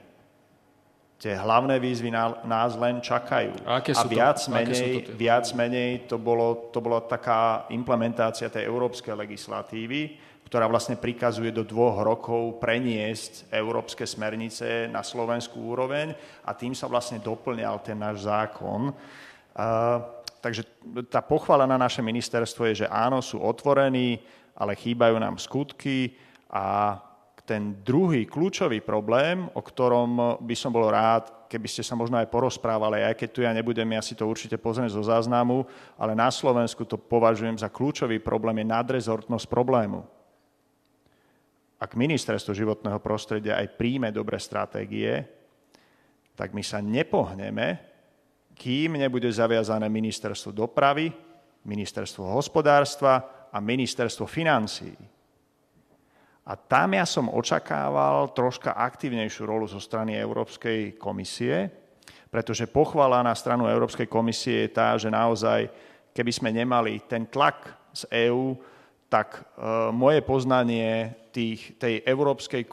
Tie 1.21 1.37
hlavné 1.37 1.77
výzvy 1.77 2.09
nás 2.49 2.73
len 2.81 3.05
čakajú. 3.05 3.69
A, 3.69 3.85
aké 3.85 3.93
sú 3.93 4.09
a 4.09 4.13
viac, 4.13 4.41
to, 4.41 4.49
menej, 4.49 5.05
to 5.05 5.13
viac 5.21 5.45
menej 5.53 6.09
to, 6.09 6.17
bolo, 6.17 6.73
to 6.73 6.81
bola 6.81 7.05
taká 7.05 7.69
implementácia 7.69 8.49
tej 8.49 8.65
európskej 8.65 9.13
legislatívy, 9.13 10.17
ktorá 10.51 10.67
vlastne 10.67 10.99
prikazuje 10.99 11.55
do 11.55 11.63
dvoch 11.63 12.03
rokov 12.03 12.59
preniesť 12.59 13.55
európske 13.55 14.03
smernice 14.03 14.91
na 14.91 14.99
slovenskú 14.99 15.63
úroveň 15.63 16.11
a 16.43 16.51
tým 16.59 16.75
sa 16.75 16.91
vlastne 16.91 17.23
doplňal 17.23 17.79
ten 17.87 17.95
náš 17.95 18.27
zákon. 18.27 18.91
takže 20.43 20.67
tá 21.07 21.23
pochvala 21.23 21.71
na 21.71 21.79
naše 21.79 22.03
ministerstvo 22.03 22.67
je, 22.67 22.83
že 22.83 22.91
áno, 22.91 23.23
sú 23.23 23.39
otvorení, 23.39 24.19
ale 24.59 24.75
chýbajú 24.75 25.23
nám 25.23 25.39
skutky 25.39 26.19
a 26.51 26.99
ten 27.47 27.79
druhý 27.87 28.27
kľúčový 28.27 28.83
problém, 28.83 29.47
o 29.55 29.63
ktorom 29.63 30.43
by 30.43 30.55
som 30.59 30.75
bol 30.75 30.91
rád, 30.91 31.47
keby 31.47 31.71
ste 31.71 31.87
sa 31.87 31.95
možno 31.95 32.19
aj 32.19 32.27
porozprávali, 32.27 33.07
aj 33.07 33.15
keď 33.23 33.29
tu 33.31 33.41
ja 33.47 33.55
nebudem, 33.55 33.87
ja 33.95 34.03
si 34.03 34.19
to 34.19 34.27
určite 34.27 34.59
pozriem 34.59 34.91
zo 34.91 35.03
záznamu, 35.07 35.63
ale 35.95 36.19
na 36.19 36.27
Slovensku 36.27 36.83
to 36.83 36.99
považujem 36.99 37.55
za 37.55 37.71
kľúčový 37.71 38.19
problém, 38.19 38.67
je 38.67 38.75
nadrezortnosť 38.75 39.47
problému 39.47 40.20
ak 41.81 41.97
ministerstvo 41.97 42.53
životného 42.53 43.01
prostredia 43.01 43.57
aj 43.57 43.81
príjme 43.81 44.13
dobré 44.13 44.37
stratégie, 44.37 45.25
tak 46.37 46.53
my 46.53 46.61
sa 46.61 46.85
nepohneme, 46.85 47.81
kým 48.53 49.01
nebude 49.01 49.33
zaviazané 49.33 49.89
ministerstvo 49.89 50.53
dopravy, 50.53 51.09
ministerstvo 51.65 52.37
hospodárstva 52.37 53.49
a 53.49 53.59
ministerstvo 53.65 54.29
financií. 54.29 54.93
A 56.45 56.53
tam 56.57 56.93
ja 56.93 57.09
som 57.09 57.33
očakával 57.33 58.29
troška 58.37 58.77
aktívnejšiu 58.77 59.49
rolu 59.49 59.65
zo 59.65 59.81
strany 59.81 60.17
Európskej 60.21 61.01
komisie, 61.01 61.73
pretože 62.29 62.69
pochvala 62.69 63.25
na 63.25 63.33
stranu 63.33 63.69
Európskej 63.69 64.09
komisie 64.09 64.69
je 64.69 64.71
tá, 64.73 64.97
že 65.01 65.09
naozaj, 65.09 65.69
keby 66.13 66.33
sme 66.33 66.51
nemali 66.53 67.01
ten 67.09 67.25
tlak 67.25 67.71
z 67.97 68.29
EÚ, 68.29 68.57
tak 69.11 69.41
e, 69.41 69.43
moje 69.91 70.23
poznanie 70.23 71.20
tých, 71.31 71.79
tej 71.79 72.03
európskej, 72.03 72.67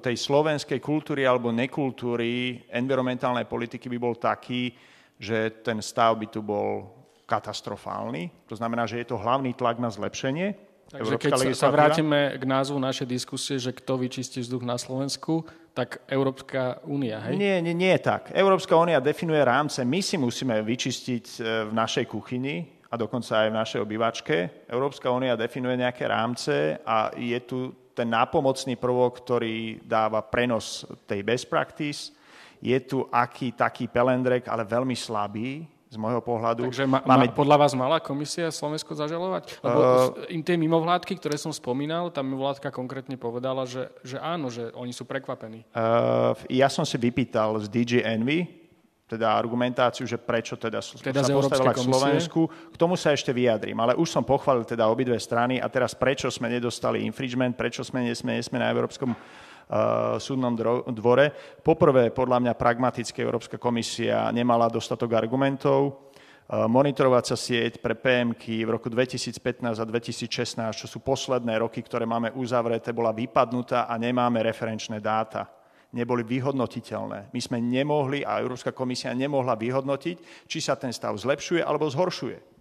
tej 0.00 0.16
slovenskej 0.16 0.78
kultúry 0.78 1.26
alebo 1.26 1.50
nekultúry 1.50 2.62
environmentálnej 2.70 3.44
politiky 3.44 3.90
by 3.90 3.98
bol 3.98 4.14
taký, 4.14 4.74
že 5.18 5.62
ten 5.62 5.78
stav 5.82 6.18
by 6.18 6.26
tu 6.30 6.40
bol 6.42 6.90
katastrofálny. 7.26 8.30
To 8.50 8.54
znamená, 8.54 8.86
že 8.86 9.02
je 9.02 9.06
to 9.10 9.20
hlavný 9.20 9.54
tlak 9.54 9.82
na 9.82 9.90
zlepšenie. 9.90 10.54
Takže 10.84 11.16
keď 11.18 11.32
sa, 11.34 11.66
sa 11.66 11.74
vrátime 11.74 12.38
k 12.38 12.44
názvu 12.44 12.78
našej 12.78 13.08
diskusie, 13.08 13.58
že 13.58 13.74
kto 13.74 13.98
vyčistí 13.98 14.38
vzduch 14.44 14.62
na 14.62 14.78
Slovensku, 14.78 15.42
tak 15.74 15.98
Európska 16.06 16.78
únia, 16.86 17.18
hej? 17.18 17.34
Nie, 17.34 17.58
nie, 17.58 17.74
nie 17.74 17.96
tak. 17.98 18.30
Európska 18.30 18.78
únia 18.78 19.02
definuje 19.02 19.42
rámce. 19.42 19.82
My 19.82 19.98
si 19.98 20.14
musíme 20.14 20.62
vyčistiť 20.62 21.24
e, 21.26 21.38
v 21.66 21.72
našej 21.74 22.06
kuchyni, 22.06 22.74
a 22.94 22.94
dokonca 22.94 23.42
aj 23.42 23.48
v 23.50 23.58
našej 23.58 23.80
obývačke. 23.82 24.36
Európska 24.70 25.10
únia 25.10 25.34
definuje 25.34 25.82
nejaké 25.82 26.06
rámce 26.06 26.78
a 26.86 27.10
je 27.18 27.34
tu 27.42 27.74
ten 27.94 28.10
nápomocný 28.10 28.74
prvok, 28.74 29.22
ktorý 29.22 29.80
dáva 29.86 30.20
prenos 30.20 30.82
tej 31.06 31.22
best 31.22 31.46
practice. 31.46 32.10
Je 32.58 32.76
tu 32.82 33.06
aký 33.08 33.54
taký 33.54 33.86
pelendrek, 33.86 34.50
ale 34.50 34.66
veľmi 34.66 34.98
slabý, 34.98 35.64
z 35.94 35.96
môjho 35.96 36.18
pohľadu. 36.18 36.66
Takže 36.66 36.90
ma, 36.90 36.98
máme... 37.06 37.30
ma, 37.30 37.38
podľa 37.38 37.56
vás 37.62 37.72
mala 37.78 38.02
komisia 38.02 38.50
Slovensko 38.50 38.98
zažalovať? 38.98 39.62
Lebo 39.62 39.78
uh, 39.78 40.26
im 40.26 40.42
tie 40.42 40.58
mimovládky, 40.58 41.14
ktoré 41.22 41.38
som 41.38 41.54
spomínal, 41.54 42.10
tá 42.10 42.18
mimovládka 42.18 42.74
konkrétne 42.74 43.14
povedala, 43.14 43.62
že, 43.62 43.86
že 44.02 44.18
áno, 44.18 44.50
že 44.50 44.74
oni 44.74 44.90
sú 44.90 45.06
prekvapení. 45.06 45.62
Uh, 45.70 46.34
ja 46.50 46.66
som 46.66 46.82
si 46.82 46.98
vypýtal 46.98 47.62
z 47.62 47.70
DG 47.70 48.02
Envy, 48.02 48.63
teda 49.04 49.36
argumentáciu, 49.36 50.08
že 50.08 50.16
prečo 50.16 50.56
teda, 50.56 50.80
teda 50.80 51.20
sa 51.20 51.36
postavila 51.36 51.76
k 51.76 51.84
Slovensku. 51.84 52.48
K 52.72 52.76
tomu 52.80 52.96
sa 52.96 53.12
ešte 53.12 53.36
vyjadrím, 53.36 53.76
ale 53.76 53.92
už 54.00 54.08
som 54.08 54.24
pochválil 54.24 54.64
teda 54.64 54.88
obidve 54.88 55.20
strany 55.20 55.60
a 55.60 55.68
teraz 55.68 55.92
prečo 55.92 56.32
sme 56.32 56.48
nedostali 56.48 57.04
infringement, 57.04 57.52
prečo 57.52 57.84
sme, 57.84 58.08
nesme, 58.08 58.40
nesme 58.40 58.56
na 58.56 58.72
Európskom 58.72 59.12
uh, 59.12 60.16
súdnom 60.16 60.56
dvore. 60.88 61.36
Poprvé, 61.60 62.16
podľa 62.16 62.48
mňa 62.48 62.52
pragmaticky 62.56 63.20
Európska 63.20 63.60
komisia 63.60 64.32
nemala 64.32 64.72
dostatok 64.72 65.12
argumentov. 65.12 66.08
Uh, 66.48 66.64
monitorovacia 66.64 67.36
sieť 67.36 67.84
pre 67.84 67.92
PMK 67.92 68.64
v 68.64 68.72
roku 68.72 68.88
2015 68.88 69.36
a 69.68 69.84
2016, 69.84 70.80
čo 70.80 70.86
sú 70.88 71.04
posledné 71.04 71.60
roky, 71.60 71.84
ktoré 71.84 72.08
máme 72.08 72.32
uzavreté, 72.32 72.96
bola 72.96 73.12
vypadnutá 73.12 73.84
a 73.84 74.00
nemáme 74.00 74.40
referenčné 74.40 74.96
dáta 74.96 75.63
neboli 75.94 76.26
vyhodnotiteľné. 76.26 77.30
My 77.30 77.40
sme 77.40 77.62
nemohli 77.62 78.26
a 78.26 78.42
Európska 78.42 78.74
komisia 78.74 79.14
nemohla 79.14 79.54
vyhodnotiť, 79.54 80.50
či 80.50 80.58
sa 80.58 80.74
ten 80.74 80.90
stav 80.90 81.14
zlepšuje 81.14 81.62
alebo 81.62 81.86
zhoršuje. 81.86 82.52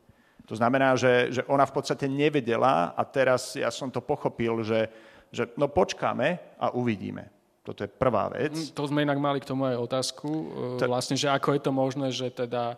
To 0.46 0.54
znamená, 0.54 0.94
že, 0.94 1.34
že 1.34 1.42
ona 1.50 1.66
v 1.66 1.74
podstate 1.74 2.06
nevedela 2.06 2.94
a 2.94 3.02
teraz 3.08 3.58
ja 3.58 3.74
som 3.74 3.90
to 3.90 4.04
pochopil, 4.04 4.62
že, 4.62 4.92
že 5.34 5.50
no 5.58 5.66
počkáme 5.72 6.60
a 6.62 6.70
uvidíme. 6.78 7.32
Toto 7.64 7.80
je 7.80 7.90
prvá 7.90 8.28
vec. 8.28 8.52
Mm, 8.52 8.76
to 8.76 8.84
sme 8.92 9.08
inak 9.08 9.24
mali 9.24 9.40
k 9.40 9.48
tomu 9.48 9.64
aj 9.72 9.80
otázku, 9.80 10.30
e, 10.78 10.84
vlastne, 10.84 11.16
že 11.16 11.32
ako 11.32 11.56
je 11.56 11.62
to 11.64 11.72
možné, 11.72 12.08
že 12.12 12.28
teda 12.28 12.76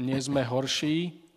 nie 0.00 0.16
sme 0.16 0.40
horší, 0.40 1.27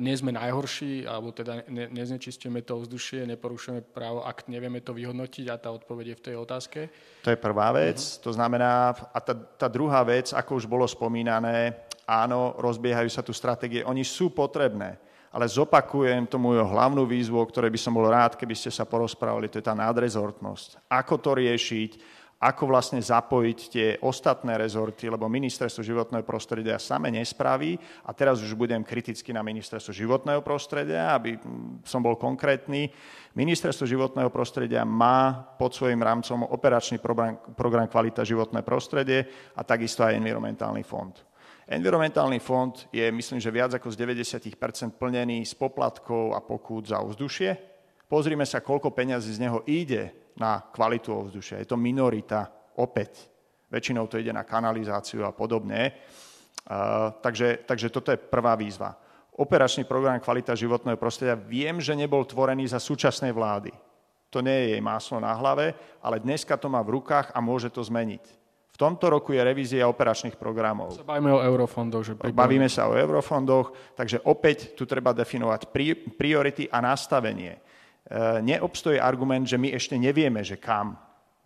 nie 0.00 0.16
sme 0.16 0.32
najhorší, 0.32 1.04
alebo 1.08 1.32
teda 1.32 1.66
ne, 1.68 1.88
neznečistujeme 1.90 2.62
to 2.62 2.80
vzdušie, 2.84 3.26
neporušujeme 3.36 3.82
právo, 3.92 4.24
ak 4.24 4.48
nevieme 4.48 4.80
to 4.80 4.96
vyhodnotiť 4.96 5.46
a 5.50 5.60
tá 5.60 5.72
odpoveď 5.72 6.12
je 6.12 6.18
v 6.18 6.24
tej 6.24 6.36
otázke. 6.36 6.80
To 7.24 7.32
je 7.32 7.38
prvá 7.38 7.72
vec. 7.72 7.98
Uh-huh. 7.98 8.22
To 8.28 8.30
znamená, 8.36 8.92
a 8.92 9.18
tá, 9.18 9.34
tá 9.34 9.68
druhá 9.68 10.04
vec, 10.04 10.32
ako 10.32 10.60
už 10.60 10.66
bolo 10.68 10.84
spomínané, 10.88 11.88
áno, 12.06 12.54
rozbiehajú 12.60 13.10
sa 13.10 13.24
tu 13.24 13.34
stratégie, 13.34 13.82
oni 13.82 14.06
sú 14.06 14.30
potrebné, 14.30 14.96
ale 15.34 15.44
zopakujem 15.50 16.24
tú 16.24 16.40
moju 16.40 16.64
hlavnú 16.64 17.04
výzvu, 17.04 17.36
o 17.36 17.44
ktorej 17.44 17.68
by 17.68 17.80
som 17.80 17.92
bol 17.92 18.08
rád, 18.08 18.40
keby 18.40 18.56
ste 18.56 18.72
sa 18.72 18.88
porozprávali, 18.88 19.52
to 19.52 19.60
je 19.60 19.68
tá 19.68 19.76
nadrezortnosť. 19.76 20.88
Ako 20.88 21.20
to 21.20 21.36
riešiť, 21.36 22.15
ako 22.36 22.68
vlastne 22.68 23.00
zapojiť 23.00 23.58
tie 23.72 23.88
ostatné 24.04 24.60
rezorty, 24.60 25.08
lebo 25.08 25.24
ministerstvo 25.24 25.80
životného 25.80 26.20
prostredia 26.20 26.76
same 26.76 27.08
nespraví. 27.08 27.80
A 28.04 28.12
teraz 28.12 28.44
už 28.44 28.52
budem 28.52 28.84
kriticky 28.84 29.32
na 29.32 29.40
ministerstvo 29.40 29.96
životného 29.96 30.44
prostredia, 30.44 31.16
aby 31.16 31.40
som 31.88 32.04
bol 32.04 32.20
konkrétny. 32.20 32.92
Ministerstvo 33.32 33.88
životného 33.88 34.28
prostredia 34.28 34.84
má 34.84 35.48
pod 35.56 35.72
svojim 35.72 35.96
rámcom 35.96 36.44
operačný 36.44 37.00
program, 37.00 37.40
program 37.56 37.88
Kvalita 37.88 38.20
životné 38.20 38.60
prostredie 38.60 39.24
a 39.56 39.64
takisto 39.64 40.04
aj 40.04 40.20
environmentálny 40.20 40.84
fond. 40.84 41.16
Environmentálny 41.66 42.38
fond 42.38 42.76
je, 42.92 43.02
myslím, 43.10 43.40
že 43.40 43.50
viac 43.50 43.72
ako 43.74 43.90
z 43.90 43.96
90% 43.96 45.00
plnený 45.00 45.42
z 45.42 45.56
poplatkov 45.56 46.36
a 46.36 46.44
pokút 46.44 46.92
za 46.92 47.00
ovzdušie. 47.00 47.56
Pozrime 48.06 48.46
sa, 48.46 48.62
koľko 48.62 48.92
peňazí 48.94 49.34
z 49.34 49.42
neho 49.42 49.64
ide 49.66 50.25
na 50.36 50.60
kvalitu 50.60 51.12
ovzdušia. 51.12 51.60
Je 51.60 51.68
to 51.68 51.80
minorita, 51.80 52.48
opäť. 52.76 53.28
Väčšinou 53.72 54.06
to 54.06 54.20
ide 54.20 54.30
na 54.30 54.46
kanalizáciu 54.46 55.26
a 55.26 55.34
podobne. 55.34 55.96
Uh, 56.66 57.14
takže, 57.22 57.66
takže 57.66 57.88
toto 57.90 58.12
je 58.14 58.18
prvá 58.20 58.54
výzva. 58.54 58.94
Operačný 59.36 59.84
program 59.84 60.16
Kvalita 60.16 60.56
životného 60.56 60.96
prostredia 60.96 61.36
viem, 61.36 61.76
že 61.76 61.92
nebol 61.92 62.24
tvorený 62.24 62.72
za 62.72 62.80
súčasnej 62.80 63.36
vlády. 63.36 63.68
To 64.32 64.40
nie 64.40 64.52
je 64.52 64.66
jej 64.76 64.82
máslo 64.82 65.20
na 65.20 65.32
hlave, 65.36 65.76
ale 66.00 66.20
dneska 66.20 66.56
to 66.56 66.66
má 66.72 66.80
v 66.82 67.00
rukách 67.00 67.30
a 67.32 67.38
môže 67.38 67.68
to 67.68 67.84
zmeniť. 67.84 68.24
V 68.76 68.76
tomto 68.76 69.08
roku 69.08 69.32
je 69.32 69.40
revízia 69.40 69.88
operačných 69.88 70.36
programov. 70.36 70.92
Sa 70.92 71.00
bavíme 71.00 71.32
o 71.32 71.40
eurofondoch. 71.40 72.12
Že 72.12 72.12
Bavíme 72.36 72.68
sa 72.68 72.92
o 72.92 72.96
eurofondoch, 72.96 73.96
takže 73.96 74.20
opäť 74.28 74.76
tu 74.76 74.84
treba 74.84 75.16
definovať 75.16 75.72
priority 76.20 76.68
a 76.68 76.84
nastavenie. 76.84 77.56
E, 78.06 78.42
neobstojí 78.42 79.02
argument, 79.02 79.46
že 79.46 79.58
my 79.58 79.74
ešte 79.74 79.98
nevieme, 79.98 80.46
že 80.46 80.56
kam. 80.56 80.94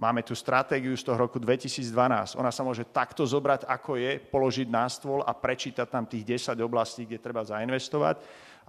Máme 0.01 0.25
tu 0.25 0.33
stratégiu 0.33 0.97
z 0.97 1.05
toho 1.05 1.21
roku 1.29 1.37
2012. 1.37 2.37
Ona 2.41 2.49
sa 2.49 2.65
môže 2.65 2.89
takto 2.89 3.25
zobrať, 3.25 3.69
ako 3.69 4.01
je, 4.01 4.17
položiť 4.17 4.69
na 4.69 4.89
stôl 4.89 5.21
a 5.21 5.37
prečítať 5.37 5.85
tam 5.85 6.09
tých 6.09 6.25
10 6.25 6.57
oblastí, 6.65 7.05
kde 7.05 7.21
treba 7.21 7.45
zainvestovať 7.45 8.21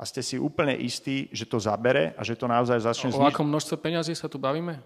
a 0.01 0.03
ste 0.07 0.25
si 0.25 0.41
úplne 0.41 0.73
istí, 0.81 1.29
že 1.29 1.45
to 1.45 1.59
zabere 1.59 2.17
a 2.17 2.25
že 2.25 2.33
to 2.33 2.49
naozaj 2.49 2.79
začne... 2.81 3.13
O 3.13 3.27
akom 3.27 3.45
množstve 3.45 3.77
peňazí 3.77 4.17
sa 4.17 4.25
tu 4.25 4.41
bavíme? 4.41 4.79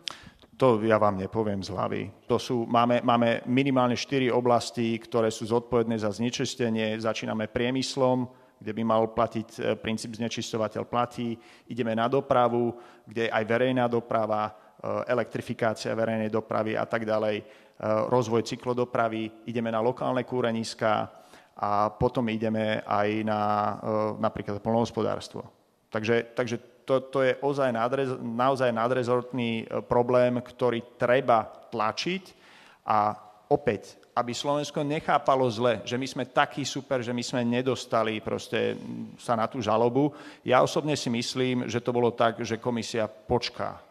To 0.60 0.80
ja 0.84 1.00
vám 1.00 1.20
nepoviem 1.20 1.64
z 1.64 1.72
hlavy. 1.72 2.02
To 2.32 2.40
sú, 2.40 2.68
máme, 2.68 3.00
máme 3.00 3.44
minimálne 3.48 3.96
4 3.96 4.32
oblasti, 4.32 4.96
ktoré 5.00 5.32
sú 5.32 5.48
zodpovedné 5.48 6.00
za 6.00 6.12
znečistenie. 6.12 6.96
Začíname 7.00 7.52
priemyslom, 7.52 8.28
kde 8.60 8.72
by 8.72 8.84
mal 8.84 9.04
platiť 9.12 9.48
e, 9.56 9.60
princíp 9.80 10.16
znečistovateľ 10.16 10.84
platí. 10.88 11.36
Ideme 11.70 11.94
na 11.96 12.08
dopravu, 12.08 12.76
kde 13.06 13.28
aj 13.30 13.44
verejná 13.44 13.86
doprava, 13.88 14.50
e, 14.50 14.52
elektrifikácia 15.12 15.96
verejnej 15.98 16.32
dopravy 16.32 16.76
a 16.76 16.86
tak 16.88 17.04
ďalej, 17.06 17.66
rozvoj 18.08 18.48
cyklodopravy, 18.48 19.52
ideme 19.52 19.68
na 19.68 19.84
lokálne 19.84 20.24
kúreniska 20.24 21.12
a 21.60 21.92
potom 21.92 22.24
ideme 22.32 22.80
aj 22.88 23.10
na 23.28 23.42
napríklad 24.16 24.64
polnohospodárstvo. 24.64 25.44
Takže, 25.92 26.32
takže 26.40 26.56
to, 26.88 27.04
to 27.12 27.20
je 27.26 27.36
ozaj 27.44 27.76
nadrez, 27.76 28.16
naozaj 28.16 28.72
nadrezortný 28.72 29.68
problém, 29.92 30.40
ktorý 30.40 30.96
treba 30.96 31.52
tlačiť 31.68 32.24
a 32.88 33.12
opäť 33.50 34.05
aby 34.16 34.32
Slovensko 34.32 34.80
nechápalo 34.80 35.44
zle, 35.52 35.84
že 35.84 36.00
my 36.00 36.08
sme 36.08 36.24
takí 36.24 36.64
super, 36.64 37.04
že 37.04 37.12
my 37.12 37.20
sme 37.20 37.44
nedostali 37.44 38.24
proste 38.24 38.80
sa 39.20 39.36
na 39.36 39.44
tú 39.44 39.60
žalobu. 39.60 40.16
Ja 40.40 40.64
osobne 40.64 40.96
si 40.96 41.12
myslím, 41.12 41.68
že 41.68 41.84
to 41.84 41.92
bolo 41.92 42.16
tak, 42.16 42.40
že 42.40 42.56
komisia 42.56 43.12
počká. 43.12 43.84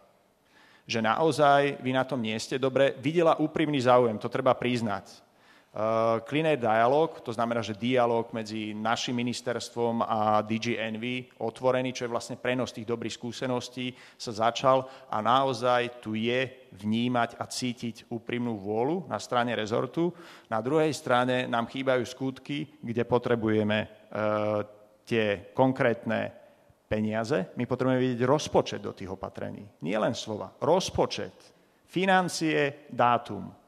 Že 0.89 1.05
naozaj 1.05 1.77
vy 1.85 1.93
na 1.93 2.09
tom 2.09 2.25
nie 2.25 2.37
ste 2.41 2.57
dobre. 2.57 2.97
Videla 2.97 3.37
úprimný 3.37 3.85
záujem, 3.85 4.16
to 4.16 4.33
treba 4.33 4.57
priznať. 4.57 5.24
Uh, 5.75 6.22
Clean 6.22 6.47
Dialog, 6.55 7.18
to 7.18 7.35
znamená, 7.35 7.59
že 7.59 7.75
dialog 7.75 8.31
medzi 8.31 8.70
našim 8.70 9.18
ministerstvom 9.18 10.07
a 10.07 10.39
DG 10.39 10.79
Envy, 10.79 11.27
otvorený, 11.43 11.91
čo 11.91 12.07
je 12.07 12.14
vlastne 12.14 12.39
prenos 12.39 12.70
tých 12.70 12.87
dobrých 12.87 13.18
skúseností, 13.18 13.91
sa 14.14 14.31
začal 14.31 14.87
a 15.11 15.18
naozaj 15.18 15.99
tu 15.99 16.14
je 16.14 16.70
vnímať 16.79 17.43
a 17.43 17.51
cítiť 17.51 18.07
úprimnú 18.07 18.55
vôľu 18.55 19.11
na 19.11 19.18
strane 19.18 19.51
rezortu. 19.59 20.14
Na 20.47 20.62
druhej 20.62 20.95
strane 20.95 21.51
nám 21.51 21.66
chýbajú 21.66 22.07
skutky, 22.07 22.79
kde 22.79 23.03
potrebujeme 23.03 23.79
uh, 23.83 24.62
tie 25.03 25.51
konkrétne 25.59 26.31
peniaze. 26.87 27.51
My 27.59 27.66
potrebujeme 27.66 27.99
vidieť 27.99 28.22
rozpočet 28.22 28.79
do 28.79 28.95
tých 28.95 29.11
opatrení. 29.11 29.66
Nie 29.83 29.99
len 29.99 30.14
slova. 30.14 30.55
Rozpočet, 30.55 31.35
financie, 31.91 32.87
dátum 32.95 33.63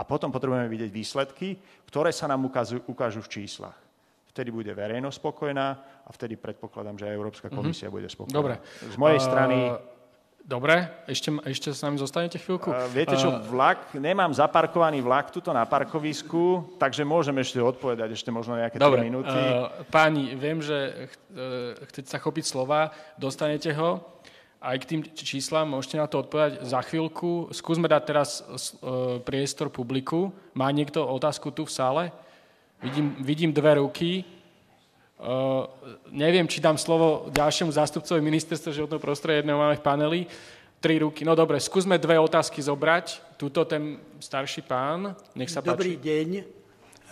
a 0.00 0.02
potom 0.08 0.32
potrebujeme 0.32 0.64
vidieť 0.64 0.88
výsledky, 0.88 1.60
ktoré 1.84 2.08
sa 2.08 2.24
nám 2.24 2.48
ukážu, 2.48 2.80
ukážu 2.88 3.20
v 3.20 3.28
číslach. 3.28 3.76
Vtedy 4.32 4.48
bude 4.48 4.72
verejnosť 4.72 5.20
spokojná 5.20 5.66
a 6.00 6.10
vtedy 6.16 6.40
predpokladám, 6.40 6.96
že 6.96 7.12
aj 7.12 7.14
Európska 7.20 7.46
mhm. 7.52 7.56
komisia 7.60 7.92
mm-hmm. 7.92 7.96
bude 8.00 8.08
spokojná. 8.08 8.36
Dobre. 8.40 8.54
Z 8.88 8.96
mojej 8.96 9.20
uh, 9.20 9.26
strany... 9.28 9.58
Dobre, 10.40 10.88
ešte, 11.04 11.28
ešte 11.46 11.68
s 11.68 11.84
nami 11.84 12.00
zostanete 12.00 12.40
chvíľku? 12.40 12.72
Uh, 12.72 12.88
viete 12.88 13.12
čo, 13.12 13.28
vlak, 13.44 13.92
nemám 13.92 14.32
zaparkovaný 14.32 15.04
vlak 15.04 15.28
tuto 15.28 15.52
na 15.52 15.68
parkovisku, 15.68 16.74
takže 16.80 17.04
môžem 17.04 17.36
ešte 17.44 17.60
odpovedať 17.60 18.16
ešte 18.16 18.32
možno 18.32 18.56
nejaké 18.56 18.80
Dobre, 18.80 19.04
3 19.04 19.08
minúty. 19.12 19.36
Uh, 19.36 19.68
páni, 19.92 20.32
viem, 20.32 20.64
že 20.64 21.12
ch- 21.12 21.20
chcete 21.92 22.08
sa 22.08 22.16
chopiť 22.16 22.44
slova, 22.48 22.88
dostanete 23.20 23.68
ho 23.76 24.00
aj 24.60 24.76
k 24.84 24.88
tým 24.92 25.00
číslam, 25.16 25.72
môžete 25.72 25.96
na 25.96 26.04
to 26.04 26.20
odpovedať 26.20 26.68
za 26.68 26.84
chvíľku. 26.84 27.48
Skúsme 27.48 27.88
dať 27.88 28.02
teraz 28.04 28.44
e, 28.44 29.18
priestor 29.24 29.72
publiku. 29.72 30.36
Má 30.52 30.68
niekto 30.68 31.00
otázku 31.00 31.48
tu 31.48 31.64
v 31.64 31.72
sále? 31.72 32.02
Vidím, 32.84 33.16
vidím 33.20 33.52
dve 33.52 33.80
ruky. 33.80 34.24
Uh, 35.20 35.68
neviem, 36.08 36.48
či 36.48 36.64
dám 36.64 36.80
slovo 36.80 37.28
ďalšiemu 37.28 37.68
zástupcovi 37.68 38.24
ministerstva 38.24 38.72
životného 38.72 39.04
prostredia, 39.04 39.44
jedného 39.44 39.60
máme 39.60 39.76
v 39.76 39.84
paneli. 39.84 40.20
Tri 40.80 40.96
ruky. 40.96 41.28
No 41.28 41.36
dobre, 41.36 41.60
skúsme 41.60 42.00
dve 42.00 42.16
otázky 42.16 42.64
zobrať. 42.64 43.36
Tuto 43.36 43.68
ten 43.68 44.00
starší 44.16 44.64
pán, 44.64 45.12
nech 45.36 45.52
sa 45.52 45.60
Dobrý 45.60 46.00
páči. 46.00 46.08
deň, 46.08 46.28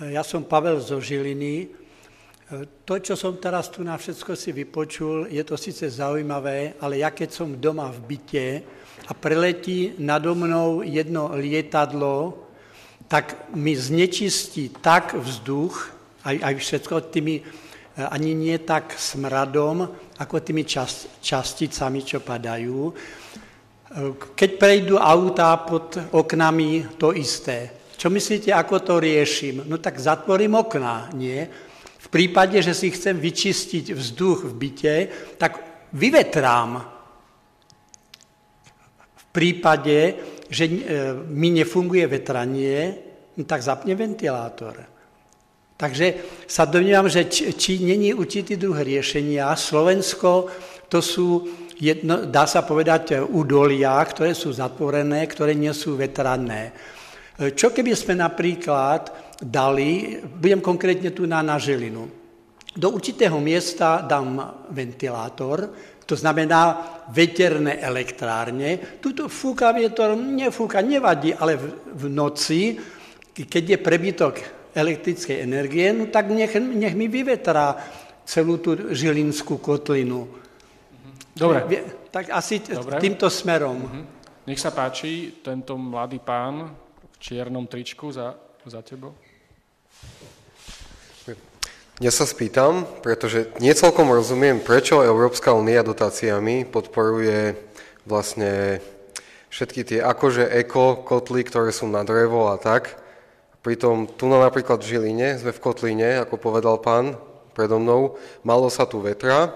ja 0.08 0.24
som 0.24 0.40
Pavel 0.40 0.80
zo 0.80 1.04
Žiliny. 1.04 1.68
To, 2.88 2.96
čo 2.96 3.12
som 3.12 3.36
teraz 3.36 3.68
tu 3.68 3.84
na 3.84 3.92
všetko 3.92 4.32
si 4.32 4.56
vypočul, 4.56 5.28
je 5.28 5.44
to 5.44 5.60
síce 5.60 5.84
zaujímavé, 5.84 6.80
ale 6.80 7.04
ja 7.04 7.12
keď 7.12 7.28
som 7.28 7.60
doma 7.60 7.92
v 7.92 8.00
byte 8.08 8.46
a 9.04 9.12
preletí 9.12 9.92
nado 10.00 10.32
mnou 10.32 10.80
jedno 10.80 11.36
lietadlo, 11.36 12.48
tak 13.04 13.52
mi 13.52 13.76
znečistí 13.76 14.80
tak 14.80 15.12
vzduch, 15.12 15.92
aj, 16.24 16.36
aj 16.40 16.54
všetko 16.56 16.94
tými, 17.12 17.44
eh, 17.44 18.08
ani 18.08 18.32
nie 18.32 18.56
tak 18.64 18.96
smradom, 18.96 19.84
ako 20.16 20.40
tými 20.40 20.64
čas, 20.64 21.04
časticami, 21.20 22.00
čo 22.00 22.24
padajú. 22.24 22.80
Eh, 22.88 24.12
keď 24.32 24.50
prejdú 24.56 24.96
autá 24.96 25.52
pod 25.68 26.00
oknami, 26.16 26.96
to 26.96 27.12
isté. 27.12 27.76
Čo 28.00 28.08
myslíte, 28.08 28.56
ako 28.56 28.80
to 28.80 28.94
riešim? 29.04 29.68
No 29.68 29.76
tak 29.76 30.00
zatvorím 30.00 30.56
okná, 30.56 31.12
nie? 31.12 31.67
V 31.98 32.06
prípade, 32.08 32.62
že 32.62 32.74
si 32.74 32.94
chcem 32.94 33.18
vyčistiť 33.18 33.90
vzduch 33.90 34.46
v 34.46 34.54
byte, 34.54 34.94
tak 35.34 35.52
vyvetrám. 35.92 36.70
V 39.16 39.24
prípade, 39.34 40.14
že 40.48 40.64
e, 40.64 40.74
mi 41.28 41.50
nefunguje 41.50 42.06
vetranie, 42.06 42.94
no 43.36 43.42
tak 43.44 43.60
zapne 43.66 43.98
ventilátor. 43.98 44.98
Takže 45.78 46.06
sa 46.46 46.66
domnívam, 46.66 47.06
že 47.06 47.30
či, 47.30 47.54
či 47.54 47.78
není 47.82 48.10
určitý 48.10 48.58
druh 48.58 48.74
riešenia. 48.74 49.54
Slovensko 49.54 50.50
to 50.90 50.98
sú, 50.98 51.46
jedno, 51.78 52.26
dá 52.26 52.50
sa 52.50 52.66
povedať, 52.66 53.22
údolia, 53.22 53.94
ktoré 54.02 54.34
sú 54.34 54.50
zatvorené, 54.50 55.22
ktoré 55.30 55.54
nie 55.54 55.70
sú 55.70 55.94
vetranné. 55.94 56.74
E, 57.38 57.54
čo 57.54 57.70
keby 57.70 57.94
sme 57.94 58.18
napríklad 58.18 59.27
dali, 59.42 60.18
budem 60.22 60.60
konkrétne 60.60 61.10
tu 61.10 61.26
na, 61.26 61.42
na 61.42 61.58
Žilinu. 61.58 62.10
Do 62.78 62.90
určitého 62.94 63.40
miesta 63.40 64.02
dám 64.02 64.66
ventilátor, 64.70 65.70
to 66.08 66.16
znamená 66.16 66.78
veterné 67.12 67.82
elektrárne. 67.84 69.00
Tuto 69.02 69.28
fúka 69.28 69.72
vietor, 69.76 70.16
nefúka, 70.16 70.80
nevadí, 70.80 71.34
ale 71.34 71.60
v, 71.60 71.64
v 71.92 72.04
noci, 72.08 72.78
keď 73.34 73.64
je 73.76 73.78
prebytok 73.78 74.34
elektrickej 74.72 75.42
energie, 75.44 75.92
no 75.92 76.08
tak 76.08 76.32
nech, 76.32 76.54
nech 76.56 76.94
mi 76.96 77.12
vyvetrá 77.12 77.76
celú 78.24 78.56
tú 78.62 78.94
žilinskú 78.94 79.60
kotlinu. 79.60 80.28
Dobre. 81.36 81.64
Tak 82.08 82.32
asi 82.32 82.64
Dobre. 82.64 82.98
týmto 82.98 83.28
smerom. 83.28 83.78
Mhm. 83.78 84.02
Nech 84.48 84.60
sa 84.60 84.72
páči, 84.72 85.44
tento 85.44 85.76
mladý 85.76 86.24
pán 86.24 86.72
v 87.04 87.16
čiernom 87.20 87.68
tričku 87.68 88.08
za, 88.08 88.32
za 88.64 88.80
tebou. 88.80 89.12
Ja 91.98 92.14
sa 92.14 92.30
spýtam, 92.30 92.86
pretože 93.02 93.50
nie 93.58 93.74
celkom 93.74 94.06
rozumiem, 94.14 94.62
prečo 94.62 95.02
Európska 95.02 95.50
únia 95.50 95.82
dotáciami 95.82 96.62
podporuje 96.62 97.58
vlastne 98.06 98.78
všetky 99.50 99.82
tie 99.82 100.00
akože 100.06 100.46
eko 100.62 101.02
kotly, 101.02 101.42
ktoré 101.42 101.74
sú 101.74 101.90
na 101.90 102.06
drevo 102.06 102.54
a 102.54 102.56
tak. 102.56 102.94
Pritom 103.66 104.06
tu 104.06 104.30
na 104.30 104.38
napríklad 104.38 104.78
v 104.78 104.94
Žiline, 104.94 105.42
sme 105.42 105.50
v 105.50 105.58
kotline, 105.58 106.22
ako 106.22 106.38
povedal 106.38 106.78
pán 106.78 107.18
predo 107.58 107.82
mnou, 107.82 108.14
malo 108.46 108.70
sa 108.70 108.86
tu 108.86 109.02
vetra, 109.02 109.50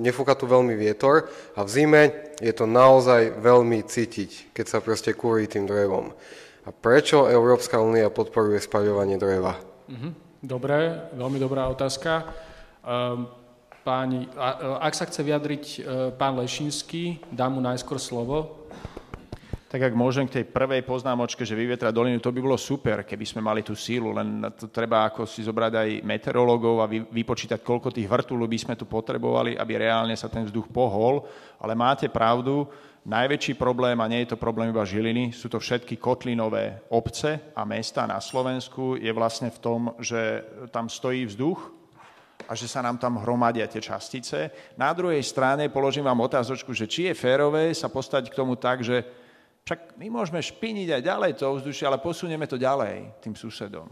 nefúka 0.00 0.32
tu 0.32 0.48
veľmi 0.48 0.72
vietor 0.72 1.28
a 1.52 1.60
v 1.60 1.68
zime 1.68 2.02
je 2.40 2.56
to 2.56 2.64
naozaj 2.64 3.36
veľmi 3.36 3.84
cítiť, 3.84 4.56
keď 4.56 4.64
sa 4.64 4.80
proste 4.80 5.12
kúri 5.12 5.44
tým 5.44 5.68
drevom. 5.68 6.16
A 6.64 6.72
prečo 6.72 7.28
Európska 7.28 7.76
únia 7.76 8.08
podporuje 8.08 8.64
spaľovanie 8.64 9.20
dreva? 9.20 9.60
Mm-hmm. 9.92 10.29
Dobre, 10.40 11.12
veľmi 11.12 11.36
dobrá 11.36 11.68
otázka. 11.68 12.24
Ehm, 12.80 13.28
páni, 13.84 14.24
e, 14.24 14.28
ak 14.80 14.96
sa 14.96 15.04
chce 15.04 15.20
vyjadriť 15.20 15.64
e, 15.68 15.78
pán 16.16 16.32
Lešinský, 16.40 17.20
dám 17.28 17.56
mu 17.56 17.60
najskôr 17.60 18.00
slovo. 18.00 18.64
Tak 19.68 19.92
ak 19.92 19.94
môžem 19.94 20.24
k 20.24 20.40
tej 20.40 20.44
prvej 20.48 20.80
poznámočke, 20.82 21.44
že 21.44 21.52
vyvietra 21.52 21.92
dolinu, 21.92 22.24
to 22.24 22.32
by 22.32 22.40
bolo 22.40 22.56
super, 22.56 23.04
keby 23.04 23.22
sme 23.22 23.44
mali 23.44 23.60
tú 23.60 23.76
sílu, 23.76 24.16
len 24.16 24.48
to 24.56 24.72
treba 24.72 25.12
ako 25.12 25.28
si 25.28 25.44
zobrať 25.44 25.72
aj 25.76 25.88
meteorológov 26.08 26.82
a 26.82 26.90
vypočítať, 26.90 27.60
koľko 27.60 27.92
tých 27.92 28.08
vrtulov 28.08 28.48
by 28.48 28.58
sme 28.58 28.74
tu 28.80 28.88
potrebovali, 28.88 29.60
aby 29.60 29.72
reálne 29.76 30.16
sa 30.16 30.32
ten 30.32 30.48
vzduch 30.48 30.72
pohol. 30.72 31.22
Ale 31.60 31.76
máte 31.76 32.08
pravdu, 32.08 32.64
Najväčší 33.00 33.56
problém, 33.56 33.96
a 33.96 34.10
nie 34.12 34.28
je 34.28 34.36
to 34.36 34.36
problém 34.36 34.68
iba 34.68 34.84
Žiliny, 34.84 35.32
sú 35.32 35.48
to 35.48 35.56
všetky 35.56 35.96
kotlinové 35.96 36.84
obce 36.92 37.48
a 37.56 37.64
mesta 37.64 38.04
na 38.04 38.20
Slovensku, 38.20 39.00
je 39.00 39.08
vlastne 39.16 39.48
v 39.48 39.58
tom, 39.58 39.80
že 39.96 40.44
tam 40.68 40.84
stojí 40.84 41.24
vzduch 41.24 41.72
a 42.44 42.52
že 42.52 42.68
sa 42.68 42.84
nám 42.84 43.00
tam 43.00 43.16
hromadia 43.16 43.64
tie 43.72 43.80
častice. 43.80 44.52
Na 44.76 44.92
druhej 44.92 45.24
strane 45.24 45.72
položím 45.72 46.04
vám 46.04 46.20
otázočku, 46.20 46.76
že 46.76 46.84
či 46.84 47.08
je 47.08 47.16
férové 47.16 47.72
sa 47.72 47.88
postať 47.88 48.28
k 48.28 48.36
tomu 48.36 48.60
tak, 48.60 48.84
že 48.84 49.00
však 49.64 49.96
my 49.96 50.12
môžeme 50.12 50.44
špiniť 50.44 51.00
aj 51.00 51.02
ďalej 51.04 51.32
to 51.40 51.44
ovzdušie, 51.56 51.88
ale 51.88 52.04
posunieme 52.04 52.44
to 52.44 52.60
ďalej 52.60 53.16
tým 53.24 53.32
susedom. 53.32 53.88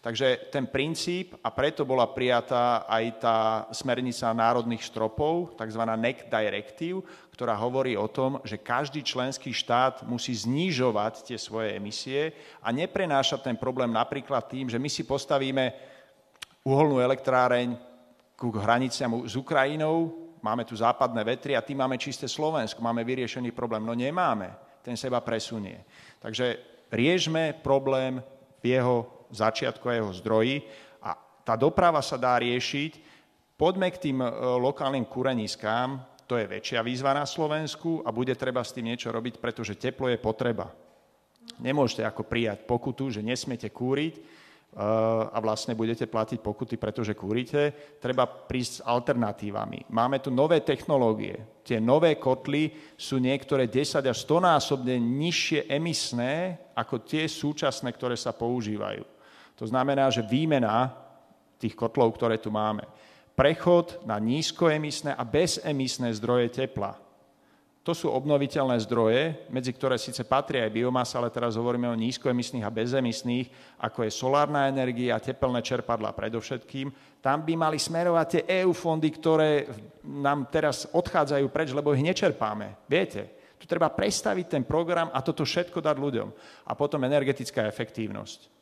Takže 0.00 0.48
ten 0.48 0.64
princíp, 0.64 1.36
a 1.44 1.52
preto 1.52 1.84
bola 1.84 2.08
prijatá 2.08 2.88
aj 2.88 3.04
tá 3.20 3.36
smernica 3.68 4.32
národných 4.32 4.80
stropov, 4.80 5.52
tzv. 5.60 5.84
NEC 6.00 6.24
Directive, 6.24 7.04
ktorá 7.40 7.56
hovorí 7.56 7.96
o 7.96 8.04
tom, 8.04 8.36
že 8.44 8.60
každý 8.60 9.00
členský 9.00 9.48
štát 9.48 10.04
musí 10.04 10.36
znižovať 10.36 11.24
tie 11.24 11.40
svoje 11.40 11.72
emisie 11.72 12.36
a 12.60 12.68
neprenášať 12.68 13.48
ten 13.48 13.56
problém 13.56 13.88
napríklad 13.88 14.44
tým, 14.44 14.68
že 14.68 14.76
my 14.76 14.92
si 14.92 15.08
postavíme 15.08 15.72
uholnú 16.68 17.00
elektráreň 17.00 17.80
ku 18.36 18.52
hraniciam 18.52 19.24
s 19.24 19.40
Ukrajinou, 19.40 20.12
máme 20.44 20.68
tu 20.68 20.76
západné 20.76 21.24
vetry 21.24 21.56
a 21.56 21.64
tým 21.64 21.80
máme 21.80 21.96
čisté 21.96 22.28
Slovensko, 22.28 22.84
máme 22.84 23.08
vyriešený 23.08 23.56
problém. 23.56 23.88
No 23.88 23.96
nemáme, 23.96 24.52
ten 24.84 25.00
seba 25.00 25.24
presunie. 25.24 25.80
Takže 26.20 26.60
riežme 26.92 27.56
problém 27.64 28.20
v 28.60 28.76
jeho 28.76 29.08
začiatku 29.32 29.88
a 29.88 29.96
jeho 29.96 30.12
zdroji 30.12 30.60
a 31.00 31.16
tá 31.40 31.56
doprava 31.56 32.04
sa 32.04 32.20
dá 32.20 32.36
riešiť. 32.36 33.00
Poďme 33.56 33.88
k 33.88 34.12
tým 34.12 34.20
e, 34.20 34.28
lokálnym 34.60 35.08
kúreniskám, 35.08 36.10
to 36.30 36.38
je 36.38 36.46
väčšia 36.46 36.86
výzva 36.86 37.10
na 37.10 37.26
Slovensku 37.26 38.06
a 38.06 38.14
bude 38.14 38.38
treba 38.38 38.62
s 38.62 38.70
tým 38.70 38.94
niečo 38.94 39.10
robiť, 39.10 39.42
pretože 39.42 39.74
teplo 39.74 40.06
je 40.06 40.14
potreba. 40.22 40.70
Nemôžete 41.58 42.06
ako 42.06 42.22
prijať 42.22 42.62
pokutu, 42.70 43.10
že 43.10 43.26
nesmiete 43.26 43.66
kúriť, 43.66 44.38
a 45.34 45.34
vlastne 45.42 45.74
budete 45.74 46.06
platiť 46.06 46.38
pokuty, 46.38 46.78
pretože 46.78 47.18
kúrite, 47.18 47.74
treba 47.98 48.22
prísť 48.22 48.72
s 48.78 48.84
alternatívami. 48.86 49.90
Máme 49.90 50.22
tu 50.22 50.30
nové 50.30 50.62
technológie. 50.62 51.42
Tie 51.66 51.82
nové 51.82 52.14
kotly 52.14 52.70
sú 52.94 53.18
niektoré 53.18 53.66
10 53.66 54.06
až 54.06 54.18
100 54.22 54.46
násobne 54.46 54.94
nižšie 54.94 55.66
emisné 55.66 56.54
ako 56.78 57.02
tie 57.02 57.26
súčasné, 57.26 57.90
ktoré 57.90 58.14
sa 58.14 58.30
používajú. 58.30 59.02
To 59.58 59.66
znamená, 59.66 60.06
že 60.06 60.22
výmena 60.22 60.94
tých 61.58 61.74
kotlov, 61.74 62.14
ktoré 62.14 62.38
tu 62.38 62.54
máme. 62.54 62.86
Prechod 63.40 64.04
na 64.04 64.20
nízkoemisné 64.20 65.16
a 65.16 65.24
bezemisné 65.24 66.12
zdroje 66.12 66.52
tepla 66.52 67.00
to 67.80 67.96
sú 67.96 68.12
obnoviteľné 68.12 68.76
zdroje, 68.84 69.48
medzi 69.48 69.72
ktoré 69.72 69.96
síce 69.96 70.20
patrí 70.28 70.60
aj 70.60 70.68
biomasa, 70.68 71.16
ale 71.16 71.32
teraz 71.32 71.56
hovoríme 71.56 71.88
o 71.88 71.96
nízkoemisných 71.96 72.60
a 72.60 72.68
bezemisných, 72.68 73.48
ako 73.80 74.04
je 74.04 74.12
solárna 74.12 74.68
energia, 74.68 75.16
tepelné 75.16 75.64
čerpadla 75.64 76.12
predovšetkým. 76.12 76.92
Tam 77.24 77.40
by 77.40 77.56
mali 77.56 77.80
smerovať 77.80 78.26
tie 78.28 78.42
EU 78.62 78.76
fondy, 78.76 79.08
ktoré 79.08 79.64
nám 80.04 80.52
teraz 80.52 80.84
odchádzajú 80.92 81.48
preč, 81.48 81.72
lebo 81.72 81.96
ich 81.96 82.04
nečerpáme. 82.04 82.84
Viete, 82.84 83.56
tu 83.56 83.64
treba 83.64 83.88
prestaviť 83.88 84.60
ten 84.60 84.62
program 84.68 85.08
a 85.08 85.24
toto 85.24 85.48
všetko 85.48 85.80
dať 85.80 85.96
ľuďom. 85.96 86.28
A 86.68 86.76
potom 86.76 87.00
energetická 87.00 87.64
efektívnosť. 87.64 88.59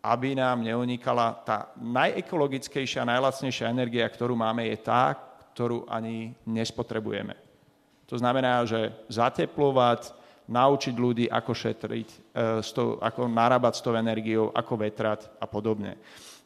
Aby 0.00 0.32
nám 0.32 0.64
neunikala 0.64 1.36
tá 1.44 1.68
najekologickejšia, 1.76 3.04
najlacnejšia 3.04 3.68
energia, 3.68 4.08
ktorú 4.08 4.32
máme, 4.32 4.64
je 4.72 4.80
tá, 4.80 5.12
ktorú 5.52 5.84
ani 5.84 6.32
nespotrebujeme. 6.48 7.36
To 8.08 8.16
znamená, 8.16 8.64
že 8.64 8.90
zateplovať, 9.12 10.16
naučiť 10.50 10.94
ľudí, 10.98 11.30
ako 11.30 11.52
šetriť, 11.54 12.08
e, 12.34 12.58
ako 12.98 13.30
narábať 13.30 13.72
s 13.78 13.84
tou 13.86 13.94
energiou, 13.94 14.50
ako 14.50 14.74
vetrať 14.82 15.30
a 15.38 15.46
podobne. 15.46 15.94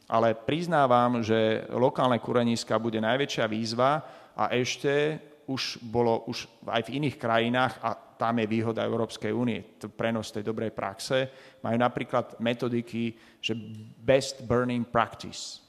Ale 0.05 0.37
priznávam, 0.37 1.25
že 1.25 1.65
lokálne 1.73 2.21
kureniska 2.21 2.77
bude 2.77 3.01
najväčšia 3.01 3.45
výzva 3.49 4.05
a 4.37 4.53
ešte 4.53 5.17
už 5.45 5.81
bolo 5.81 6.25
už 6.25 6.49
aj 6.65 6.89
v 6.89 6.93
iných 7.01 7.17
krajinách, 7.21 7.73
a 7.81 7.93
tam 8.15 8.39
je 8.39 8.47
výhoda 8.47 8.85
Európskej 8.85 9.31
únie, 9.35 9.61
prenos 9.93 10.31
tej 10.31 10.43
dobrej 10.47 10.71
praxe, 10.71 11.29
majú 11.61 11.77
napríklad 11.77 12.39
metodiky, 12.39 13.13
že 13.43 13.53
best 14.01 14.43
burning 14.47 14.87
practice. 14.87 15.61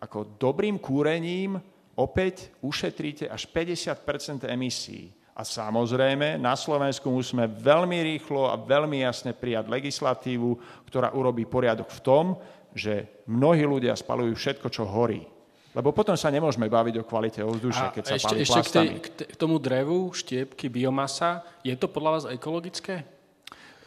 Ako 0.00 0.36
dobrým 0.36 0.80
kúrením 0.80 1.60
opäť 1.94 2.50
ušetríte 2.60 3.30
až 3.30 3.46
50% 3.50 4.50
emisí. 4.50 5.12
A 5.34 5.42
samozrejme, 5.42 6.38
na 6.38 6.54
Slovensku 6.54 7.10
musíme 7.10 7.50
veľmi 7.50 7.98
rýchlo 8.14 8.46
a 8.46 8.54
veľmi 8.54 9.02
jasne 9.02 9.34
prijať 9.34 9.66
legislatívu, 9.66 10.54
ktorá 10.86 11.10
urobí 11.10 11.42
poriadok 11.42 11.90
v 11.90 12.00
tom, 12.06 12.24
že 12.70 13.22
mnohí 13.26 13.66
ľudia 13.66 13.98
spalujú 13.98 14.34
všetko, 14.34 14.66
čo 14.70 14.86
horí. 14.86 15.33
Lebo 15.74 15.90
potom 15.90 16.14
sa 16.14 16.30
nemôžeme 16.30 16.70
baviť 16.70 17.02
o 17.02 17.04
kvalite 17.04 17.42
ovzdušia, 17.42 17.90
keď 17.90 18.04
sa 18.06 18.14
ešte, 18.14 18.30
palí 18.30 18.40
ešte 18.46 18.54
plastami. 18.62 18.94
K, 19.02 19.08
tej, 19.10 19.26
k 19.26 19.36
tomu 19.36 19.58
drevu, 19.58 20.14
štiepky, 20.14 20.70
biomasa, 20.70 21.42
je 21.66 21.74
to 21.74 21.90
podľa 21.90 22.10
vás 22.14 22.24
ekologické? 22.30 23.02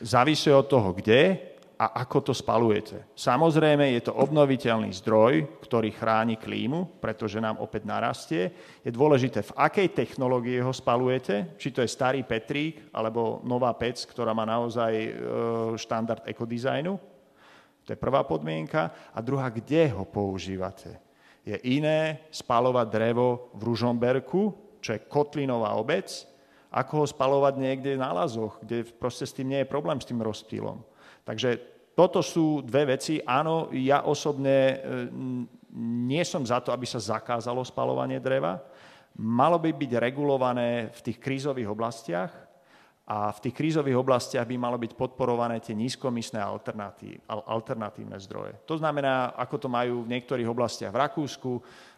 Závisí 0.03 0.51
od 0.51 0.67
toho, 0.67 0.91
kde 0.91 1.39
a 1.77 2.01
ako 2.03 2.29
to 2.29 2.33
spalujete. 2.33 3.13
Samozrejme, 3.13 3.93
je 3.93 4.09
to 4.09 4.17
obnoviteľný 4.17 4.89
zdroj, 4.97 5.61
ktorý 5.61 5.93
chráni 5.93 6.35
klímu, 6.35 6.97
pretože 6.97 7.38
nám 7.38 7.61
opäť 7.61 7.85
narastie. 7.85 8.49
Je 8.81 8.89
dôležité, 8.89 9.45
v 9.45 9.55
akej 9.55 9.93
technológii 9.93 10.57
ho 10.57 10.73
spalujete, 10.73 11.55
či 11.61 11.69
to 11.69 11.85
je 11.85 11.89
starý 11.89 12.25
Petrík, 12.25 12.89
alebo 12.89 13.45
nová 13.45 13.69
pec, 13.77 14.01
ktorá 14.09 14.33
má 14.33 14.41
naozaj 14.41 14.91
e, 14.91 15.09
štandard 15.77 16.25
ekodizajnu. 16.25 16.97
To 17.85 17.89
je 17.93 17.97
prvá 17.97 18.25
podmienka. 18.25 19.13
A 19.13 19.21
druhá, 19.21 19.47
kde 19.53 19.93
ho 19.93 20.03
používate. 20.03 21.07
Je 21.47 21.55
iné 21.63 22.27
spalovať 22.27 22.87
drevo 22.91 23.55
v 23.55 23.61
Ružomberku, 23.71 24.41
čo 24.83 24.91
je 24.91 25.07
kotlinová 25.07 25.79
obec, 25.79 26.27
ako 26.67 27.03
ho 27.03 27.05
spalovať 27.07 27.53
niekde 27.55 27.95
na 27.95 28.11
lazoch, 28.11 28.59
kde 28.59 28.83
proste 28.99 29.23
s 29.23 29.31
tým 29.31 29.55
nie 29.55 29.59
je 29.63 29.71
problém 29.71 29.95
s 29.95 30.07
tým 30.11 30.19
rozptýlom. 30.19 30.83
Takže 31.23 31.55
toto 31.95 32.19
sú 32.19 32.61
dve 32.61 32.99
veci. 32.99 33.23
Áno, 33.23 33.71
ja 33.71 34.03
osobne 34.03 34.57
e, 34.59 34.75
nie 36.07 36.23
som 36.27 36.43
za 36.43 36.59
to, 36.59 36.75
aby 36.75 36.83
sa 36.83 36.99
zakázalo 36.99 37.63
spalovanie 37.63 38.19
dreva. 38.19 38.59
Malo 39.17 39.57
by 39.57 39.73
byť 39.73 39.91
regulované 39.97 40.93
v 40.93 40.99
tých 41.01 41.17
krízových 41.17 41.71
oblastiach 41.71 42.31
a 43.08 43.32
v 43.32 43.39
tých 43.39 43.55
krízových 43.55 44.03
oblastiach 44.03 44.43
by 44.43 44.60
malo 44.60 44.76
byť 44.76 44.91
podporované 44.99 45.64
tie 45.64 45.72
nízkomyslné 45.72 46.43
alternatívne 47.47 48.20
zdroje. 48.20 48.60
To 48.68 48.76
znamená, 48.76 49.32
ako 49.39 49.55
to 49.64 49.70
majú 49.72 50.03
v 50.03 50.12
niektorých 50.12 50.51
oblastiach 50.51 50.91
v 50.91 51.01
Rakúsku, 51.08 51.51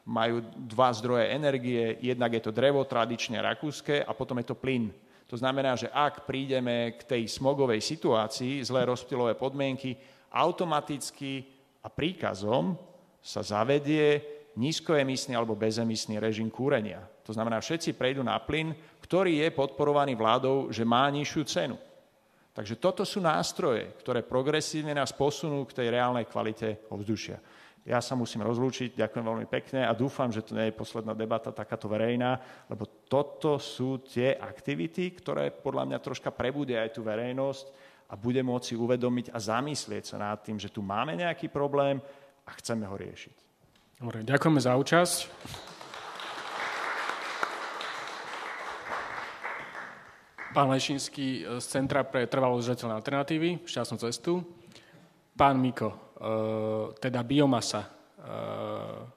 majú 0.06 0.46
dva 0.70 0.94
zdroje 0.94 1.34
energie, 1.34 1.98
jednak 1.98 2.38
je 2.38 2.42
to 2.46 2.54
drevo 2.54 2.86
tradične 2.86 3.42
rakúske 3.42 4.06
a 4.06 4.12
potom 4.14 4.38
je 4.38 4.54
to 4.54 4.58
plyn. 4.62 4.94
To 5.30 5.38
znamená, 5.38 5.74
že 5.78 5.90
ak 5.90 6.30
prídeme 6.30 6.94
k 6.98 7.02
tej 7.06 7.24
smogovej 7.26 7.82
situácii, 7.82 8.62
zlé 8.62 8.86
rozptylové 8.86 9.34
podmienky, 9.34 9.98
automaticky 10.30 11.46
a 11.82 11.90
príkazom 11.90 12.78
sa 13.22 13.42
zavedie 13.42 14.22
nízkoemisný 14.58 15.34
alebo 15.38 15.58
bezemisný 15.58 16.18
režim 16.18 16.50
kúrenia. 16.50 17.02
To 17.26 17.34
znamená, 17.34 17.62
všetci 17.62 17.94
prejdú 17.94 18.26
na 18.26 18.42
plyn, 18.42 18.74
ktorý 19.10 19.42
je 19.42 19.50
podporovaný 19.50 20.14
vládou, 20.14 20.70
že 20.70 20.86
má 20.86 21.10
nižšiu 21.10 21.44
cenu. 21.50 21.78
Takže 22.54 22.78
toto 22.78 23.02
sú 23.02 23.18
nástroje, 23.18 23.98
ktoré 23.98 24.22
progresívne 24.22 24.94
nás 24.94 25.10
posunú 25.10 25.66
k 25.66 25.82
tej 25.82 25.88
reálnej 25.90 26.30
kvalite 26.30 26.86
ovzdušia. 26.94 27.42
Ja 27.90 28.06
sa 28.06 28.14
musím 28.14 28.46
rozlúčiť, 28.46 28.94
ďakujem 28.94 29.26
veľmi 29.26 29.48
pekne 29.50 29.82
a 29.82 29.98
dúfam, 29.98 30.30
že 30.30 30.46
to 30.46 30.54
nie 30.54 30.70
je 30.70 30.78
posledná 30.78 31.18
debata 31.18 31.50
takáto 31.50 31.90
verejná, 31.90 32.38
lebo 32.70 32.86
toto 33.10 33.58
sú 33.58 34.06
tie 34.06 34.38
aktivity, 34.38 35.10
ktoré 35.18 35.50
podľa 35.50 35.90
mňa 35.90 35.98
troška 36.06 36.30
prebudia 36.30 36.86
aj 36.86 36.94
tú 36.94 37.02
verejnosť 37.02 37.66
a 38.12 38.14
bude 38.14 38.46
môcť 38.46 38.66
si 38.68 38.76
uvedomiť 38.78 39.34
a 39.34 39.42
zamyslieť 39.42 40.04
sa 40.06 40.22
nad 40.22 40.38
tým, 40.46 40.62
že 40.62 40.70
tu 40.70 40.86
máme 40.86 41.18
nejaký 41.18 41.50
problém 41.50 41.98
a 42.46 42.52
chceme 42.62 42.86
ho 42.86 42.94
riešiť. 42.94 43.38
Dobre, 44.06 44.22
ďakujeme 44.22 44.62
za 44.62 44.78
účasť. 44.78 45.18
Pán 50.50 50.68
Lešinský 50.74 51.46
z 51.62 51.66
Centra 51.66 52.02
pre 52.02 52.26
trvalo 52.26 52.58
udržateľné 52.58 52.94
alternatívy, 52.98 53.64
šťastnú 53.70 53.98
cestu. 54.02 54.42
Pán 55.38 55.62
Miko, 55.62 56.10
Eh, 56.20 56.86
teda 57.00 57.24
biomasa. 57.24 57.88
Eh, 58.20 59.08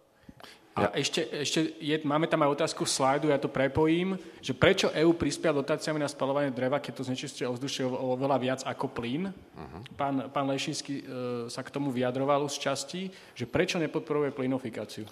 a 0.73 0.81
ja. 0.87 0.89
ešte, 1.03 1.21
ešte 1.35 1.61
je, 1.83 1.99
máme 2.07 2.31
tam 2.31 2.47
aj 2.47 2.63
otázku 2.63 2.87
v 2.87 2.95
slajdu, 2.95 3.27
ja 3.29 3.43
to 3.43 3.51
prepojím, 3.51 4.17
že 4.41 4.57
prečo 4.57 4.89
EU 4.95 5.13
prispia 5.13 5.53
dotáciami 5.53 6.01
na 6.01 6.09
spalovanie 6.09 6.55
dreva, 6.55 6.81
keď 6.81 7.03
to 7.03 7.07
znečistuje 7.11 7.45
ovzdušie 7.45 7.85
oveľa 7.85 8.39
viac 8.41 8.61
ako 8.65 8.89
plyn. 8.89 9.29
Uh-huh. 9.29 9.83
Pán, 10.01 10.33
pán 10.33 10.49
Lešinský 10.49 10.95
e, 10.97 11.05
sa 11.53 11.61
k 11.61 11.69
tomu 11.77 11.93
vyjadroval 11.93 12.49
z 12.49 12.57
časti, 12.57 13.03
že 13.37 13.45
prečo 13.45 13.77
nepodporuje 13.77 14.33
plynofikáciu? 14.33 15.05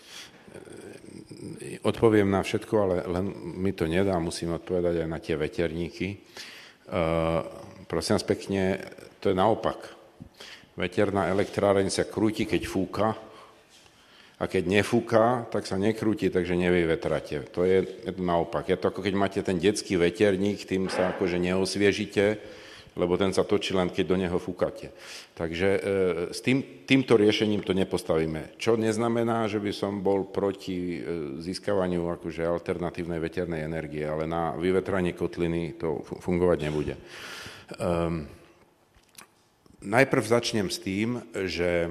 Odpoviem 1.80 2.28
na 2.28 2.44
všetko, 2.44 2.74
ale 2.76 2.96
len 3.08 3.32
mi 3.56 3.72
to 3.72 3.88
nedá, 3.88 4.18
musím 4.20 4.56
odpovedať 4.60 5.04
aj 5.04 5.08
na 5.08 5.18
tie 5.22 5.34
veterníky. 5.40 6.06
E, 6.12 6.16
prosím 7.88 8.20
vás 8.20 8.26
pekne, 8.28 8.82
to 9.24 9.32
je 9.32 9.36
naopak 9.36 10.00
Veterná 10.80 11.28
elektráreň 11.28 11.92
sa 11.92 12.08
krúti, 12.08 12.48
keď 12.48 12.62
fúka 12.64 13.12
a 14.40 14.44
keď 14.48 14.80
nefúka, 14.80 15.44
tak 15.52 15.68
sa 15.68 15.76
nekrúti, 15.76 16.32
takže 16.32 16.56
nevyvetrate. 16.56 17.44
To 17.52 17.68
je, 17.68 17.84
je 17.84 18.12
to 18.16 18.24
naopak. 18.24 18.64
Je 18.64 18.80
to 18.80 18.88
ako 18.88 19.04
keď 19.04 19.14
máte 19.18 19.40
ten 19.44 19.60
detský 19.60 20.00
veterník, 20.00 20.64
tým 20.64 20.88
sa 20.88 21.12
akože 21.12 21.36
neosviežite, 21.36 22.40
lebo 22.98 23.14
ten 23.14 23.30
sa 23.30 23.46
točí 23.46 23.76
len, 23.76 23.90
keď 23.90 24.04
do 24.06 24.16
neho 24.18 24.38
fúkate. 24.38 24.90
Takže 25.38 25.68
e, 25.68 25.80
s 26.34 26.40
tým, 26.42 26.86
týmto 26.86 27.14
riešením 27.14 27.62
to 27.62 27.76
nepostavíme. 27.76 28.58
Čo 28.58 28.74
neznamená, 28.74 29.46
že 29.46 29.62
by 29.62 29.72
som 29.74 30.02
bol 30.02 30.26
proti 30.26 30.98
e, 30.98 31.00
získavaniu 31.38 32.10
akože 32.18 32.42
alternatívnej 32.42 33.22
veternej 33.22 33.62
energie, 33.62 34.02
ale 34.02 34.26
na 34.26 34.58
vyvetranie 34.58 35.14
kotliny 35.14 35.78
to 35.78 36.02
fungovať 36.02 36.58
nebude. 36.66 36.94
Um, 37.78 38.40
Najprv 39.80 40.20
začnem 40.28 40.68
s 40.68 40.76
tým, 40.76 41.24
že 41.48 41.88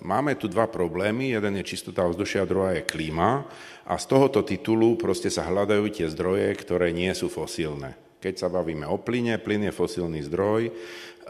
máme 0.00 0.32
tu 0.40 0.48
dva 0.48 0.64
problémy. 0.64 1.36
Jeden 1.36 1.60
je 1.60 1.68
čistota 1.76 2.08
ovzdušia, 2.08 2.48
druhá 2.48 2.72
je 2.72 2.88
klíma. 2.88 3.44
A 3.84 4.00
z 4.00 4.04
tohoto 4.08 4.40
titulu 4.40 4.96
proste 4.96 5.28
sa 5.28 5.44
hľadajú 5.44 5.92
tie 5.92 6.08
zdroje, 6.08 6.56
ktoré 6.56 6.96
nie 6.96 7.12
sú 7.12 7.28
fosílne. 7.28 8.05
Keď 8.26 8.42
sa 8.42 8.50
bavíme 8.50 8.90
o 8.90 8.98
plyne, 8.98 9.38
plyn 9.38 9.70
je 9.70 9.78
fosílny 9.78 10.18
zdroj, 10.26 10.74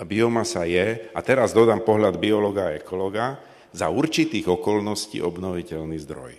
biomasa 0.09 0.64
je, 0.64 1.12
a 1.12 1.20
teraz 1.20 1.52
dodám 1.52 1.85
pohľad 1.85 2.16
biologa 2.16 2.73
a 2.73 2.77
ekologa, 2.81 3.36
za 3.68 3.93
určitých 3.93 4.48
okolností 4.48 5.20
obnoviteľný 5.20 6.01
zdroj. 6.01 6.32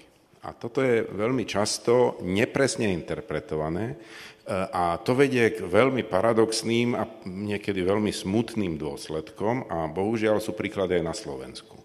A 0.50 0.58
toto 0.58 0.82
je 0.82 1.06
veľmi 1.06 1.46
často 1.46 2.18
nepresne 2.26 2.90
interpretované, 2.90 4.02
a 4.50 4.98
to 4.98 5.14
vedie 5.14 5.54
k 5.54 5.62
veľmi 5.62 6.08
paradoxným 6.10 6.98
a 6.98 7.06
niekedy 7.28 7.86
veľmi 7.86 8.10
smutným 8.10 8.82
dôsledkom 8.82 9.70
a 9.70 9.86
bohužiaľ 9.92 10.42
sú 10.42 10.58
príklady 10.58 10.98
aj 10.98 11.04
na 11.04 11.12
Slovensku. 11.12 11.76
E, 11.76 11.84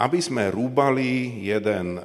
aby 0.00 0.24
sme 0.24 0.48
rúbali 0.48 1.44
jeden 1.44 2.00
e, 2.00 2.02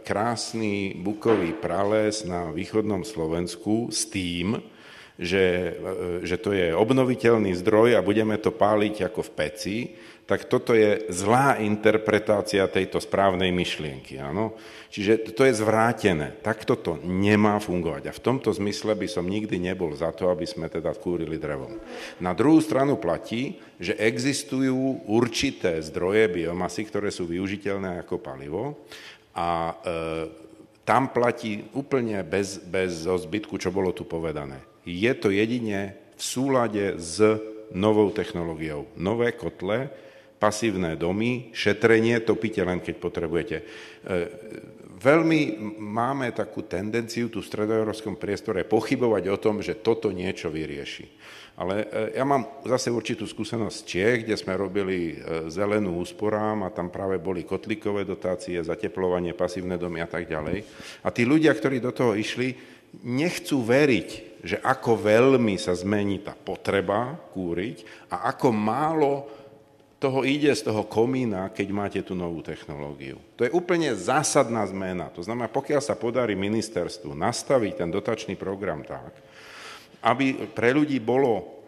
krásny 0.00 0.96
bukový 1.04 1.52
prales 1.60 2.24
na 2.24 2.48
východnom 2.48 3.04
Slovensku 3.04 3.92
s 3.92 4.08
tým, 4.08 4.56
že, 5.18 5.74
e, 5.74 6.22
že 6.22 6.38
to 6.38 6.54
je 6.54 6.70
obnoviteľný 6.70 7.52
zdroj 7.58 7.98
a 7.98 8.06
budeme 8.06 8.38
to 8.38 8.54
páliť 8.54 9.10
ako 9.10 9.20
v 9.26 9.34
peci, 9.34 9.76
tak 10.28 10.44
toto 10.44 10.76
je 10.76 11.08
zlá 11.08 11.56
interpretácia 11.56 12.68
tejto 12.68 13.00
správnej 13.00 13.48
myšlienky. 13.48 14.20
Áno? 14.20 14.60
Čiže 14.92 15.32
to 15.32 15.48
je 15.48 15.56
zvrátené. 15.56 16.36
Takto 16.44 16.76
to 16.76 17.00
nemá 17.00 17.56
fungovať. 17.56 18.12
A 18.12 18.16
v 18.16 18.24
tomto 18.24 18.52
zmysle 18.52 18.92
by 18.92 19.08
som 19.08 19.24
nikdy 19.24 19.56
nebol 19.56 19.88
za 19.96 20.12
to, 20.12 20.28
aby 20.28 20.44
sme 20.44 20.68
teda 20.68 20.92
kúrili 21.00 21.40
drevom. 21.40 21.80
Na 22.20 22.36
druhú 22.36 22.60
stranu 22.60 23.00
platí, 23.00 23.56
že 23.80 23.96
existujú 23.96 25.08
určité 25.08 25.80
zdroje 25.80 26.28
biomasy, 26.28 26.84
ktoré 26.84 27.08
sú 27.08 27.24
využiteľné 27.24 28.04
ako 28.04 28.20
palivo 28.20 28.76
a 29.32 29.48
e, 29.48 29.74
tam 30.84 31.08
platí 31.08 31.72
úplne 31.72 32.20
bez, 32.20 32.60
bez 32.60 33.08
zbytku, 33.08 33.56
čo 33.56 33.72
bolo 33.72 33.96
tu 33.96 34.04
povedané. 34.04 34.67
Je 34.88 35.12
to 35.12 35.28
jedine 35.28 36.00
v 36.16 36.22
súlade 36.24 36.96
s 36.96 37.20
novou 37.76 38.08
technológiou. 38.08 38.88
Nové 38.96 39.36
kotle, 39.36 39.92
pasívne 40.40 40.96
domy, 40.96 41.52
šetrenie, 41.52 42.24
topíte 42.24 42.64
len, 42.64 42.80
keď 42.80 42.94
potrebujete. 42.96 43.56
E, 43.60 43.64
veľmi 44.96 45.40
máme 45.76 46.32
takú 46.32 46.64
tendenciu 46.64 47.28
tu 47.28 47.44
v 47.44 47.48
stredoeurópskom 47.52 48.16
priestore 48.16 48.64
pochybovať 48.64 49.24
o 49.28 49.36
tom, 49.36 49.60
že 49.60 49.76
toto 49.76 50.08
niečo 50.08 50.48
vyrieši. 50.48 51.06
Ale 51.58 51.84
e, 51.90 52.16
ja 52.16 52.24
mám 52.24 52.62
zase 52.62 52.88
určitú 52.88 53.26
skúsenosť 53.26 53.76
z 53.76 53.84
Čiech, 53.84 54.18
kde 54.24 54.38
sme 54.38 54.54
robili 54.54 55.18
e, 55.18 55.50
zelenú 55.50 55.98
úsporám 55.98 56.64
a 56.64 56.72
tam 56.72 56.88
práve 56.88 57.18
boli 57.18 57.42
kotlíkové 57.42 58.06
dotácie, 58.06 58.62
zateplovanie, 58.62 59.34
pasívne 59.34 59.74
domy 59.74 60.00
a 60.00 60.08
tak 60.08 60.30
ďalej. 60.30 60.62
A 61.02 61.10
tí 61.10 61.26
ľudia, 61.26 61.50
ktorí 61.50 61.82
do 61.82 61.90
toho 61.90 62.14
išli, 62.14 62.54
nechcú 63.02 63.60
veriť, 63.66 64.27
že 64.42 64.62
ako 64.62 64.98
veľmi 64.98 65.58
sa 65.58 65.74
zmení 65.74 66.22
tá 66.22 66.34
potreba 66.34 67.18
kúriť 67.34 68.08
a 68.12 68.30
ako 68.30 68.48
málo 68.54 69.12
toho 69.98 70.22
ide 70.22 70.54
z 70.54 70.62
toho 70.62 70.86
komína, 70.86 71.50
keď 71.50 71.68
máte 71.74 72.00
tú 72.06 72.14
novú 72.14 72.38
technológiu. 72.38 73.18
To 73.34 73.42
je 73.42 73.50
úplne 73.50 73.90
zásadná 73.98 74.62
zmena. 74.70 75.10
To 75.10 75.26
znamená, 75.26 75.50
pokiaľ 75.50 75.82
sa 75.82 75.98
podarí 75.98 76.38
ministerstvu 76.38 77.18
nastaviť 77.18 77.82
ten 77.82 77.90
dotačný 77.90 78.38
program 78.38 78.86
tak, 78.86 79.10
aby 80.06 80.54
pre 80.54 80.70
ľudí 80.70 81.02
bolo 81.02 81.58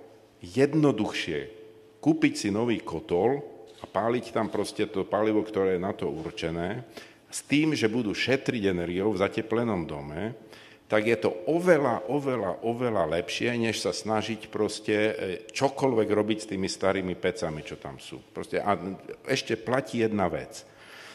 jednoduchšie 0.47 1.61
kúpiť 1.99 2.33
si 2.39 2.49
nový 2.55 2.81
kotol 2.87 3.43
a 3.83 3.85
páliť 3.85 4.31
tam 4.31 4.47
proste 4.47 4.87
to 4.87 5.03
palivo, 5.03 5.43
ktoré 5.43 5.77
je 5.77 5.83
na 5.83 5.91
to 5.91 6.07
určené, 6.07 6.87
s 7.31 7.47
tým, 7.47 7.75
že 7.75 7.91
budú 7.91 8.11
šetriť 8.11 8.71
energiou 8.71 9.15
v 9.15 9.23
zateplenom 9.23 9.87
dome, 9.87 10.35
tak 10.91 11.07
je 11.07 11.15
to 11.15 11.31
oveľa, 11.47 12.11
oveľa, 12.11 12.67
oveľa 12.67 13.05
lepšie, 13.23 13.55
než 13.55 13.79
sa 13.79 13.95
snažiť 13.95 14.51
proste 14.51 14.97
e, 14.99 15.13
čokoľvek 15.55 16.09
robiť 16.11 16.39
s 16.43 16.51
tými 16.51 16.67
starými 16.67 17.15
pecami, 17.15 17.63
čo 17.63 17.79
tam 17.79 18.03
sú. 18.03 18.19
Proste, 18.35 18.59
a 18.59 18.75
ešte 19.31 19.55
platí 19.55 20.03
jedna 20.03 20.27
vec, 20.27 20.67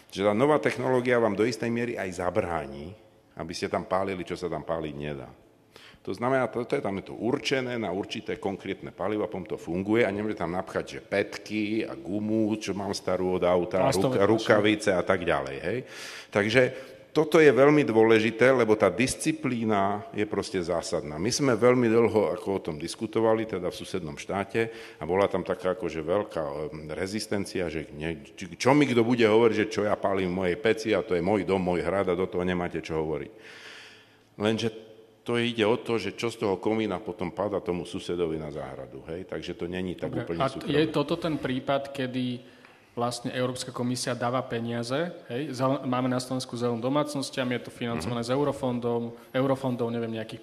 že 0.07 0.23
tá 0.23 0.31
nová 0.31 0.63
technológia 0.63 1.19
vám 1.19 1.35
do 1.35 1.43
istej 1.43 1.67
miery 1.67 1.99
aj 1.99 2.23
zabráni, 2.23 2.95
aby 3.35 3.51
ste 3.51 3.67
tam 3.67 3.83
pálili, 3.83 4.23
čo 4.23 4.39
sa 4.39 4.47
tam 4.47 4.63
páliť 4.63 4.95
nedá. 4.95 5.27
To 6.07 6.13
znamená, 6.13 6.47
toto 6.47 6.77
je 6.77 6.85
tam 6.85 7.01
je 7.01 7.09
to 7.09 7.17
určené 7.17 7.81
na 7.81 7.89
určité 7.89 8.37
konkrétne 8.37 8.93
palivo, 8.93 9.25
potom 9.27 9.43
to 9.43 9.57
funguje 9.57 10.05
a 10.05 10.13
nemôže 10.13 10.37
tam 10.37 10.53
napchať, 10.53 10.85
že 10.87 10.99
petky 11.01 11.81
a 11.81 11.97
gumu, 11.97 12.53
čo 12.61 12.77
mám 12.77 12.93
starú 12.93 13.41
od 13.41 13.43
auta, 13.43 13.89
ruka, 13.89 14.23
rukavice 14.23 14.93
a 14.93 15.01
tak 15.01 15.25
ďalej. 15.25 15.57
Hej. 15.65 15.79
Takže 16.29 16.61
toto 17.15 17.39
je 17.39 17.47
veľmi 17.47 17.87
dôležité, 17.87 18.51
lebo 18.51 18.75
tá 18.75 18.91
disciplína 18.91 20.03
je 20.11 20.27
proste 20.27 20.59
zásadná. 20.59 21.15
My 21.15 21.31
sme 21.31 21.55
veľmi 21.55 21.87
dlho 21.87 22.35
ako 22.35 22.47
o 22.51 22.59
tom 22.59 22.75
diskutovali, 22.75 23.47
teda 23.47 23.71
v 23.71 23.79
susednom 23.79 24.19
štáte, 24.19 24.67
a 24.99 25.07
bola 25.07 25.31
tam 25.31 25.39
taká 25.47 25.79
akože 25.79 26.03
veľká 26.03 26.43
rezistencia, 26.91 27.71
že 27.71 27.87
nie, 27.95 28.19
čo 28.59 28.75
mi 28.75 28.83
kto 28.83 29.07
bude 29.07 29.23
hovoriť, 29.23 29.55
že 29.55 29.71
čo 29.71 29.81
ja 29.87 29.95
pálim 29.95 30.27
v 30.35 30.37
mojej 30.43 30.57
peci 30.59 30.91
a 30.91 31.07
to 31.07 31.15
je 31.15 31.23
môj 31.23 31.47
dom, 31.47 31.63
môj 31.63 31.87
hrad 31.87 32.11
a 32.11 32.19
do 32.19 32.27
toho 32.27 32.43
nemáte 32.43 32.83
čo 32.83 32.99
hovoriť. 32.99 33.31
Lenže 34.35 34.67
to 35.23 35.39
ide 35.39 35.63
o 35.63 35.79
to, 35.79 35.95
že 35.95 36.19
čo 36.19 36.27
z 36.27 36.43
toho 36.43 36.59
komína 36.59 36.99
potom 36.99 37.31
pada 37.31 37.63
tomu 37.63 37.87
susedovi 37.87 38.35
na 38.35 38.51
záhradu. 38.51 39.07
Hej? 39.07 39.31
Takže 39.31 39.55
to 39.55 39.71
není 39.71 39.95
tak 39.95 40.11
Dobre, 40.11 40.35
úplne 40.35 40.39
A 40.43 40.51
súkromné. 40.51 40.83
je 40.83 40.83
toto 40.91 41.15
ten 41.15 41.39
prípad, 41.39 41.95
kedy 41.95 42.54
vlastne 42.95 43.29
Európska 43.35 43.75
komisia 43.75 44.15
dáva 44.15 44.39
peniaze. 44.47 45.11
Hej. 45.27 45.51
Máme 45.83 46.07
na 46.07 46.23
Slovensku 46.23 46.55
zelenú 46.55 46.79
domácnostiami, 46.79 47.59
je 47.59 47.67
to 47.67 47.71
financované 47.75 48.23
mm-hmm. 48.23 48.33
z 48.33 48.39
eurofondov, 48.39 48.99
eurofondov, 49.35 49.87
neviem, 49.91 50.15
nejakých 50.15 50.41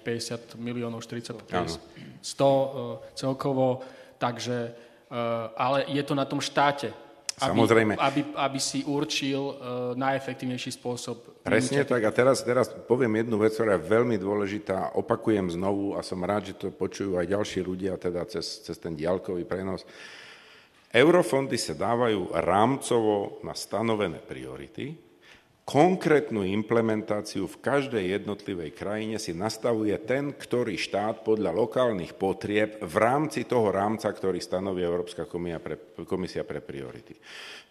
50 0.55 0.61
miliónov, 0.61 1.01
40, 1.01 1.49
50, 1.49 1.81
100 2.21 2.45
uh, 2.45 3.01
celkovo, 3.17 3.81
takže, 4.21 4.69
uh, 5.09 5.49
ale 5.57 5.89
je 5.89 6.03
to 6.05 6.13
na 6.13 6.29
tom 6.29 6.37
štáte. 6.37 6.93
Samozrejme. 7.33 7.97
Aby, 7.97 8.29
aby 8.37 8.59
si 8.61 8.85
určil 8.85 9.41
uh, 9.41 9.55
najefektívnejší 9.97 10.77
spôsob. 10.77 11.41
Presne 11.41 11.81
tak. 11.81 12.05
A 12.05 12.13
teraz, 12.13 12.45
teraz 12.45 12.69
poviem 12.69 13.25
jednu 13.25 13.41
vec, 13.41 13.57
ktorá 13.57 13.81
je 13.81 13.89
veľmi 13.89 14.21
dôležitá. 14.21 14.93
Opakujem 14.93 15.49
znovu 15.49 15.97
a 15.97 16.05
som 16.05 16.21
rád, 16.21 16.53
že 16.53 16.61
to 16.61 16.69
počujú 16.69 17.17
aj 17.17 17.25
ďalší 17.25 17.65
ľudia, 17.65 17.97
teda 17.97 18.21
cez, 18.29 18.61
cez 18.61 18.77
ten 18.77 18.93
diaľkový 18.93 19.49
prenos. 19.49 19.81
Uh, 19.81 20.21
Eurofondy 20.93 21.57
sa 21.57 21.73
dávajú 21.73 22.37
rámcovo 22.37 23.41
na 23.41 23.57
stanovené 23.57 24.21
priority, 24.21 24.93
konkrétnu 25.65 26.45
implementáciu 26.45 27.49
v 27.49 27.59
každej 27.65 28.21
jednotlivej 28.21 28.77
krajine 28.77 29.17
si 29.17 29.33
nastavuje 29.33 29.95
ten, 30.05 30.37
ktorý 30.37 30.77
štát 30.77 31.25
podľa 31.25 31.49
lokálnych 31.55 32.13
potrieb 32.13 32.77
v 32.77 32.95
rámci 33.01 33.49
toho 33.49 33.73
rámca, 33.73 34.11
ktorý 34.11 34.37
stanoví 34.37 34.85
Európska 34.85 35.25
komisia 36.05 36.43
pre 36.45 36.59
priority. 36.61 37.17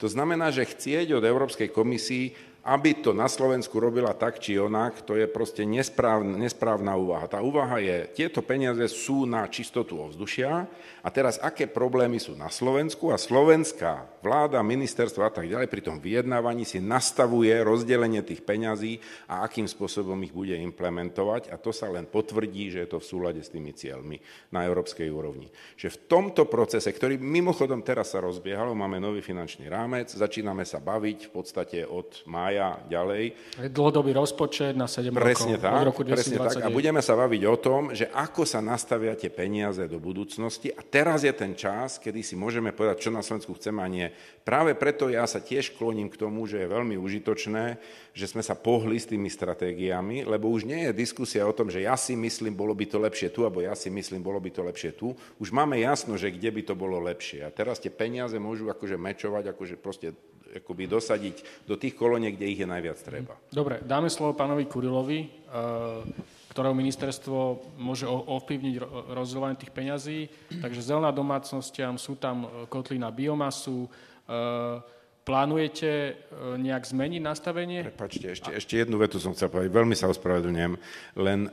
To 0.02 0.10
znamená, 0.10 0.50
že 0.50 0.66
chcieť 0.66 1.14
od 1.14 1.22
Európskej 1.22 1.70
komisii, 1.70 2.51
aby 2.62 2.94
to 3.02 3.10
na 3.10 3.26
Slovensku 3.26 3.74
robila 3.82 4.14
tak 4.14 4.38
či 4.38 4.54
onak, 4.54 5.02
to 5.02 5.18
je 5.18 5.26
proste 5.26 5.66
nesprávna, 5.66 6.38
nesprávna 6.38 6.94
úvaha. 6.94 7.26
Tá 7.26 7.42
úvaha 7.42 7.82
je, 7.82 8.06
tieto 8.14 8.38
peniaze 8.38 8.86
sú 8.86 9.26
na 9.26 9.42
čistotu 9.50 9.98
ovzdušia 9.98 10.70
a 11.02 11.08
teraz 11.10 11.42
aké 11.42 11.66
problémy 11.66 12.22
sú 12.22 12.38
na 12.38 12.46
Slovensku 12.46 13.10
a 13.10 13.18
slovenská 13.18 14.22
vláda, 14.22 14.62
ministerstvo 14.62 15.26
a 15.26 15.34
tak 15.34 15.50
ďalej 15.50 15.66
pri 15.66 15.82
tom 15.82 15.98
vyjednávaní 15.98 16.62
si 16.62 16.78
nastavuje 16.78 17.50
rozdelenie 17.66 18.22
tých 18.22 18.46
peňazí 18.46 19.02
a 19.26 19.42
akým 19.42 19.66
spôsobom 19.66 20.14
ich 20.22 20.30
bude 20.30 20.54
implementovať 20.54 21.50
a 21.50 21.58
to 21.58 21.74
sa 21.74 21.90
len 21.90 22.06
potvrdí, 22.06 22.70
že 22.70 22.86
je 22.86 22.88
to 22.94 23.02
v 23.02 23.08
súlade 23.10 23.42
s 23.42 23.50
tými 23.50 23.74
cieľmi 23.74 24.22
na 24.54 24.62
európskej 24.70 25.10
úrovni. 25.10 25.50
Že 25.74 25.98
v 25.98 26.00
tomto 26.06 26.46
procese, 26.46 26.94
ktorý 26.94 27.18
mimochodom 27.18 27.82
teraz 27.82 28.14
sa 28.14 28.22
rozbiehalo, 28.22 28.70
máme 28.78 29.02
nový 29.02 29.18
finančný 29.18 29.66
rámec, 29.66 30.14
začíname 30.14 30.62
sa 30.62 30.78
baviť 30.78 31.26
v 31.26 31.30
podstate 31.34 31.78
od 31.82 32.22
mája 32.30 32.51
mája 32.52 32.68
ďalej. 32.88 33.24
Dlhodobý 33.72 34.12
rozpočet 34.12 34.76
na 34.76 34.84
7 34.84 35.08
presne 35.16 35.56
rokov, 35.56 35.64
tak, 35.64 35.88
roku 35.88 36.02
2029. 36.04 36.12
Presne 36.12 36.60
tak. 36.60 36.68
A 36.68 36.68
budeme 36.68 37.00
sa 37.00 37.14
baviť 37.16 37.42
o 37.48 37.56
tom, 37.56 37.82
že 37.96 38.06
ako 38.12 38.42
sa 38.44 38.60
nastavia 38.60 39.16
tie 39.16 39.32
peniaze 39.32 39.80
do 39.88 39.96
budúcnosti. 39.96 40.68
A 40.68 40.84
teraz 40.84 41.24
je 41.24 41.32
ten 41.32 41.56
čas, 41.56 41.96
kedy 41.96 42.20
si 42.20 42.36
môžeme 42.36 42.76
povedať, 42.76 43.08
čo 43.08 43.10
na 43.10 43.24
Slovensku 43.24 43.56
chceme 43.56 43.80
a 43.80 43.88
nie. 43.88 44.06
Práve 44.44 44.76
preto 44.76 45.08
ja 45.08 45.24
sa 45.24 45.40
tiež 45.40 45.72
kloním 45.80 46.12
k 46.12 46.20
tomu, 46.20 46.44
že 46.44 46.60
je 46.60 46.68
veľmi 46.68 47.00
užitočné, 47.00 47.80
že 48.12 48.26
sme 48.28 48.44
sa 48.44 48.52
pohli 48.52 49.00
s 49.00 49.08
tými 49.08 49.32
stratégiami, 49.32 50.28
lebo 50.28 50.52
už 50.52 50.68
nie 50.68 50.90
je 50.90 50.92
diskusia 50.92 51.48
o 51.48 51.56
tom, 51.56 51.72
že 51.72 51.80
ja 51.80 51.96
si 51.96 52.12
myslím, 52.12 52.52
bolo 52.52 52.76
by 52.76 52.84
to 52.84 52.98
lepšie 53.00 53.32
tu, 53.32 53.48
alebo 53.48 53.64
ja 53.64 53.72
si 53.72 53.88
myslím, 53.88 54.20
bolo 54.20 54.36
by 54.36 54.50
to 54.52 54.60
lepšie 54.60 54.92
tu. 54.92 55.16
Už 55.40 55.48
máme 55.48 55.80
jasno, 55.80 56.20
že 56.20 56.28
kde 56.28 56.52
by 56.52 56.62
to 56.68 56.74
bolo 56.76 57.00
lepšie. 57.00 57.40
A 57.46 57.54
teraz 57.54 57.80
tie 57.80 57.88
peniaze 57.88 58.36
môžu 58.36 58.68
akože 58.68 59.00
mečovať, 59.00 59.56
akože 59.56 59.74
proste 59.80 60.12
akoby 60.60 60.84
dosadiť 60.90 61.64
do 61.64 61.80
tých 61.80 61.96
kolóniek, 61.96 62.36
kde 62.36 62.50
ich 62.52 62.60
je 62.60 62.68
najviac 62.68 62.98
treba. 63.00 63.34
Dobre, 63.48 63.80
dáme 63.80 64.12
slovo 64.12 64.36
pánovi 64.36 64.68
Kurilovi. 64.68 65.20
Eh, 65.24 66.40
ktorého 66.52 66.76
ministerstvo 66.76 67.64
môže 67.80 68.04
ovplyvniť 68.04 68.76
rozdeľovanie 69.16 69.56
tých 69.56 69.72
peňazí. 69.72 70.28
Takže 70.60 70.84
zelená 70.84 71.08
domácnostiam, 71.08 71.96
sú 71.96 72.20
tam 72.20 72.68
kotly 72.68 73.00
na 73.00 73.08
biomasu, 73.08 73.88
Plánujete 75.22 76.18
nejak 76.58 76.82
zmeniť 76.82 77.22
nastavenie? 77.22 77.86
Prepačte, 77.94 78.34
ešte, 78.34 78.50
ešte 78.58 78.74
jednu 78.74 78.98
vetu 78.98 79.22
som 79.22 79.30
chcel 79.30 79.54
povedať. 79.54 79.70
Veľmi 79.70 79.94
sa 79.94 80.10
ospravedlňujem. 80.10 80.74
Len 81.22 81.46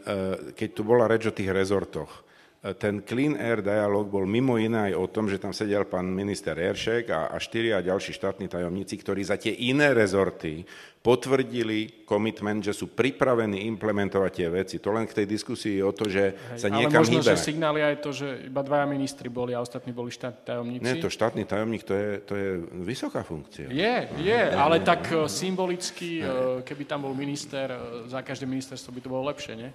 keď 0.57 0.69
tu 0.73 0.81
bola 0.81 1.05
reč 1.05 1.29
o 1.29 1.33
tých 1.33 1.53
rezortoch, 1.53 2.25
ten 2.59 3.07
Clean 3.07 3.39
Air 3.39 3.63
Dialog 3.63 4.11
bol 4.11 4.27
mimo 4.27 4.59
iné 4.59 4.91
aj 4.91 4.93
o 4.99 5.07
tom, 5.07 5.31
že 5.31 5.39
tam 5.39 5.55
sedel 5.55 5.87
pán 5.87 6.11
minister 6.11 6.59
Eršek 6.59 7.07
a, 7.07 7.31
a 7.31 7.39
štyria 7.39 7.79
ďalší 7.79 8.11
štátni 8.11 8.51
tajomníci, 8.51 8.99
ktorí 8.99 9.23
za 9.23 9.39
tie 9.39 9.55
iné 9.55 9.95
rezorty 9.95 10.67
potvrdili 10.99 12.03
komitment, 12.03 12.59
že 12.59 12.75
sú 12.75 12.91
pripravení 12.91 13.63
implementovať 13.71 14.31
tie 14.33 14.47
veci. 14.51 14.75
To 14.83 14.91
len 14.91 15.07
k 15.07 15.23
tej 15.23 15.27
diskusii 15.29 15.79
o 15.79 15.95
to, 15.95 16.11
že 16.11 16.35
Hej, 16.57 16.59
sa 16.59 16.67
niekam 16.67 17.05
ale 17.05 17.07
možno, 17.07 17.21
hýbe. 17.23 17.31
že 17.31 17.35
signály 17.39 17.79
aj 17.85 17.95
to, 18.03 18.09
že 18.11 18.27
iba 18.51 18.59
dvaja 18.65 18.83
ministri 18.89 19.31
boli 19.31 19.55
a 19.55 19.63
ostatní 19.63 19.95
boli 19.95 20.11
štátni 20.11 20.41
tajomníci. 20.43 20.83
Nie, 20.83 20.99
to 20.99 21.07
štátny 21.07 21.45
tajomník, 21.47 21.85
to 21.87 21.93
je, 21.95 22.09
to 22.25 22.33
je 22.35 22.49
vysoká 22.83 23.23
funkcia. 23.23 23.71
Je, 23.71 23.95
je, 24.25 24.41
ale 24.51 24.83
tak 24.83 25.07
e, 25.07 25.29
symbolicky, 25.29 26.19
e, 26.19 26.65
keby 26.65 26.83
tam 26.83 27.07
bol 27.07 27.15
minister, 27.15 27.71
e, 27.71 27.79
za 28.11 28.19
každé 28.19 28.49
ministerstvo 28.49 28.89
by 28.91 28.99
to 28.99 29.09
bolo 29.13 29.23
lepšie, 29.31 29.53
nie? 29.55 29.69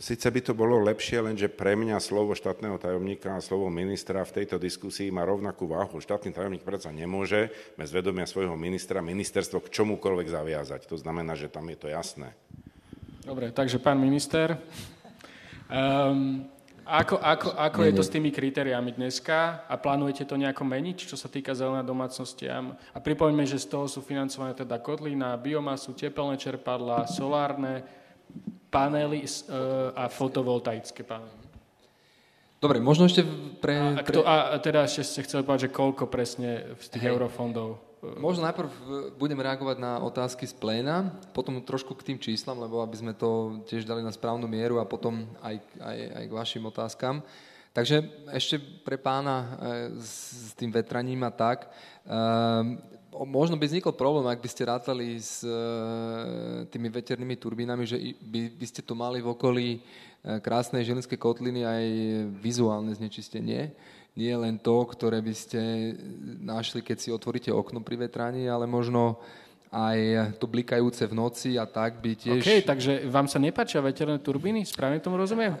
Sice 0.00 0.26
by 0.26 0.40
to 0.42 0.58
bolo 0.58 0.80
lepšie, 0.82 1.22
lenže 1.22 1.52
pre 1.52 1.78
mňa 1.78 2.00
slovo 2.02 2.34
štátneho 2.34 2.80
tajomníka 2.80 3.36
a 3.36 3.44
slovo 3.44 3.70
ministra 3.70 4.26
v 4.26 4.42
tejto 4.42 4.56
diskusii 4.58 5.12
má 5.12 5.22
rovnakú 5.22 5.68
váhu. 5.70 6.00
Štátny 6.02 6.34
tajomník 6.34 6.64
predsa 6.66 6.90
nemôže 6.90 7.52
bez 7.78 7.92
vedomia 7.94 8.26
svojho 8.26 8.56
ministra 8.58 9.04
ministerstvo 9.04 9.62
k 9.62 9.70
čomukoľvek 9.70 10.26
zaviazať 10.32 10.63
zakázať. 10.64 10.88
To 10.88 10.96
znamená, 10.96 11.36
že 11.36 11.52
tam 11.52 11.68
je 11.68 11.76
to 11.76 11.88
jasné. 11.92 12.32
Dobre, 13.24 13.52
takže 13.52 13.76
pán 13.80 14.00
minister, 14.00 14.56
um, 15.68 16.44
ako, 16.84 17.16
ako, 17.16 17.48
ako 17.56 17.80
nie, 17.80 17.88
je 17.88 17.96
to 17.96 18.04
s 18.04 18.12
tými 18.12 18.28
kritériami 18.28 18.92
dneska 18.92 19.64
a 19.64 19.80
plánujete 19.80 20.28
to 20.28 20.36
nejako 20.36 20.68
meniť, 20.68 21.08
čo 21.08 21.16
sa 21.16 21.32
týka 21.32 21.56
zelená 21.56 21.80
domácnostiam? 21.80 22.76
A 22.92 22.98
pripomeňme, 23.00 23.48
že 23.48 23.56
z 23.56 23.72
toho 23.72 23.88
sú 23.88 24.04
financované 24.04 24.52
teda 24.52 24.76
kotlina, 24.76 25.40
biomasu, 25.40 25.96
tepelné 25.96 26.36
čerpadla, 26.36 27.08
solárne 27.08 27.84
panely 28.68 29.24
uh, 29.24 29.96
a 29.96 30.12
fotovoltaické 30.12 31.00
panely. 31.00 31.44
Dobre, 32.60 32.80
možno 32.80 33.04
ešte 33.04 33.24
pre... 33.60 33.76
A, 33.76 34.04
kto, 34.04 34.24
a 34.24 34.56
teda 34.56 34.88
ešte 34.88 35.04
ste 35.04 35.20
chceli 35.24 35.44
povedať, 35.44 35.68
že 35.68 35.76
koľko 35.76 36.08
presne 36.08 36.76
z 36.80 36.86
tých 36.96 37.04
Hej. 37.08 37.12
eurofondov? 37.12 37.93
Možno 38.20 38.44
najprv 38.44 38.68
budem 39.16 39.40
reagovať 39.40 39.76
na 39.80 39.96
otázky 40.04 40.44
z 40.44 40.52
pléna, 40.52 41.08
potom 41.32 41.56
trošku 41.64 41.96
k 41.96 42.12
tým 42.12 42.18
číslam, 42.20 42.60
lebo 42.60 42.84
aby 42.84 42.96
sme 43.00 43.12
to 43.16 43.60
tiež 43.64 43.88
dali 43.88 44.04
na 44.04 44.12
správnu 44.12 44.44
mieru 44.44 44.76
a 44.76 44.84
potom 44.84 45.24
aj, 45.40 45.56
aj, 45.80 45.98
aj 46.12 46.24
k 46.28 46.36
vašim 46.36 46.64
otázkam. 46.68 47.24
Takže 47.74 48.06
ešte 48.30 48.62
pre 48.86 48.94
pána 48.94 49.36
e, 49.36 49.46
s, 49.98 50.54
tým 50.54 50.70
vetraním 50.70 51.26
a 51.26 51.32
tak, 51.34 51.66
um, 52.06 52.78
možno 53.26 53.58
by 53.58 53.66
vznikol 53.66 53.94
problém, 53.94 54.30
ak 54.30 54.38
by 54.38 54.48
ste 54.50 54.70
rátali 54.70 55.18
s 55.18 55.42
e, 55.42 55.50
tými 56.70 56.86
veternými 56.90 57.34
turbínami, 57.34 57.82
že 57.82 57.98
by, 58.22 58.54
by 58.54 58.66
ste 58.70 58.82
to 58.82 58.94
mali 58.94 59.18
v 59.18 59.30
okolí 59.32 59.68
e, 59.74 59.80
krásnej 60.38 60.86
žilinskej 60.86 61.18
kotliny 61.18 61.66
aj 61.66 61.84
vizuálne 62.38 62.94
znečistenie 62.94 63.74
nie 64.14 64.34
len 64.34 64.62
to, 64.62 64.86
ktoré 64.86 65.18
by 65.18 65.34
ste 65.34 65.60
našli, 66.38 66.86
keď 66.86 66.96
si 67.02 67.08
otvoríte 67.10 67.50
okno 67.50 67.82
pri 67.82 68.06
vetraní, 68.06 68.46
ale 68.46 68.66
možno 68.70 69.18
aj 69.74 70.30
to 70.38 70.46
blikajúce 70.46 71.02
v 71.10 71.18
noci 71.18 71.58
a 71.58 71.66
tak 71.66 71.98
by 71.98 72.14
tiež... 72.14 72.38
OK, 72.38 72.62
takže 72.62 72.92
vám 73.10 73.26
sa 73.26 73.42
nepáčia 73.42 73.82
veterné 73.82 74.22
turbíny? 74.22 74.62
Správne 74.62 75.02
tomu 75.02 75.18
rozumiem? 75.18 75.58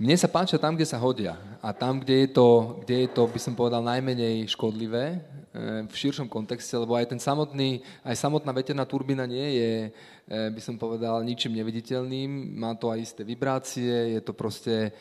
Mne 0.00 0.16
sa 0.16 0.32
páčia 0.32 0.56
tam, 0.56 0.78
kde 0.78 0.88
sa 0.88 0.96
hodia. 0.96 1.36
A 1.60 1.76
tam, 1.76 2.00
kde 2.00 2.24
je 2.24 2.28
to, 2.32 2.80
kde 2.80 3.04
je 3.04 3.08
to 3.12 3.28
by 3.28 3.36
som 3.36 3.52
povedal, 3.52 3.84
najmenej 3.84 4.48
škodlivé 4.48 5.18
eh, 5.18 5.84
v 5.84 5.92
širšom 5.92 6.24
kontexte, 6.24 6.72
lebo 6.78 6.96
aj 6.96 7.10
ten 7.10 7.20
samotný, 7.20 7.84
aj 8.06 8.16
samotná 8.16 8.54
veterná 8.54 8.88
turbína 8.88 9.28
nie 9.28 9.60
je, 9.60 9.72
eh, 9.90 10.48
by 10.48 10.60
som 10.62 10.80
povedal, 10.80 11.20
ničím 11.20 11.52
neviditeľným. 11.52 12.54
Má 12.56 12.78
to 12.80 12.88
aj 12.88 13.12
isté 13.12 13.28
vibrácie, 13.28 14.16
je 14.16 14.20
to 14.24 14.32
proste 14.32 14.94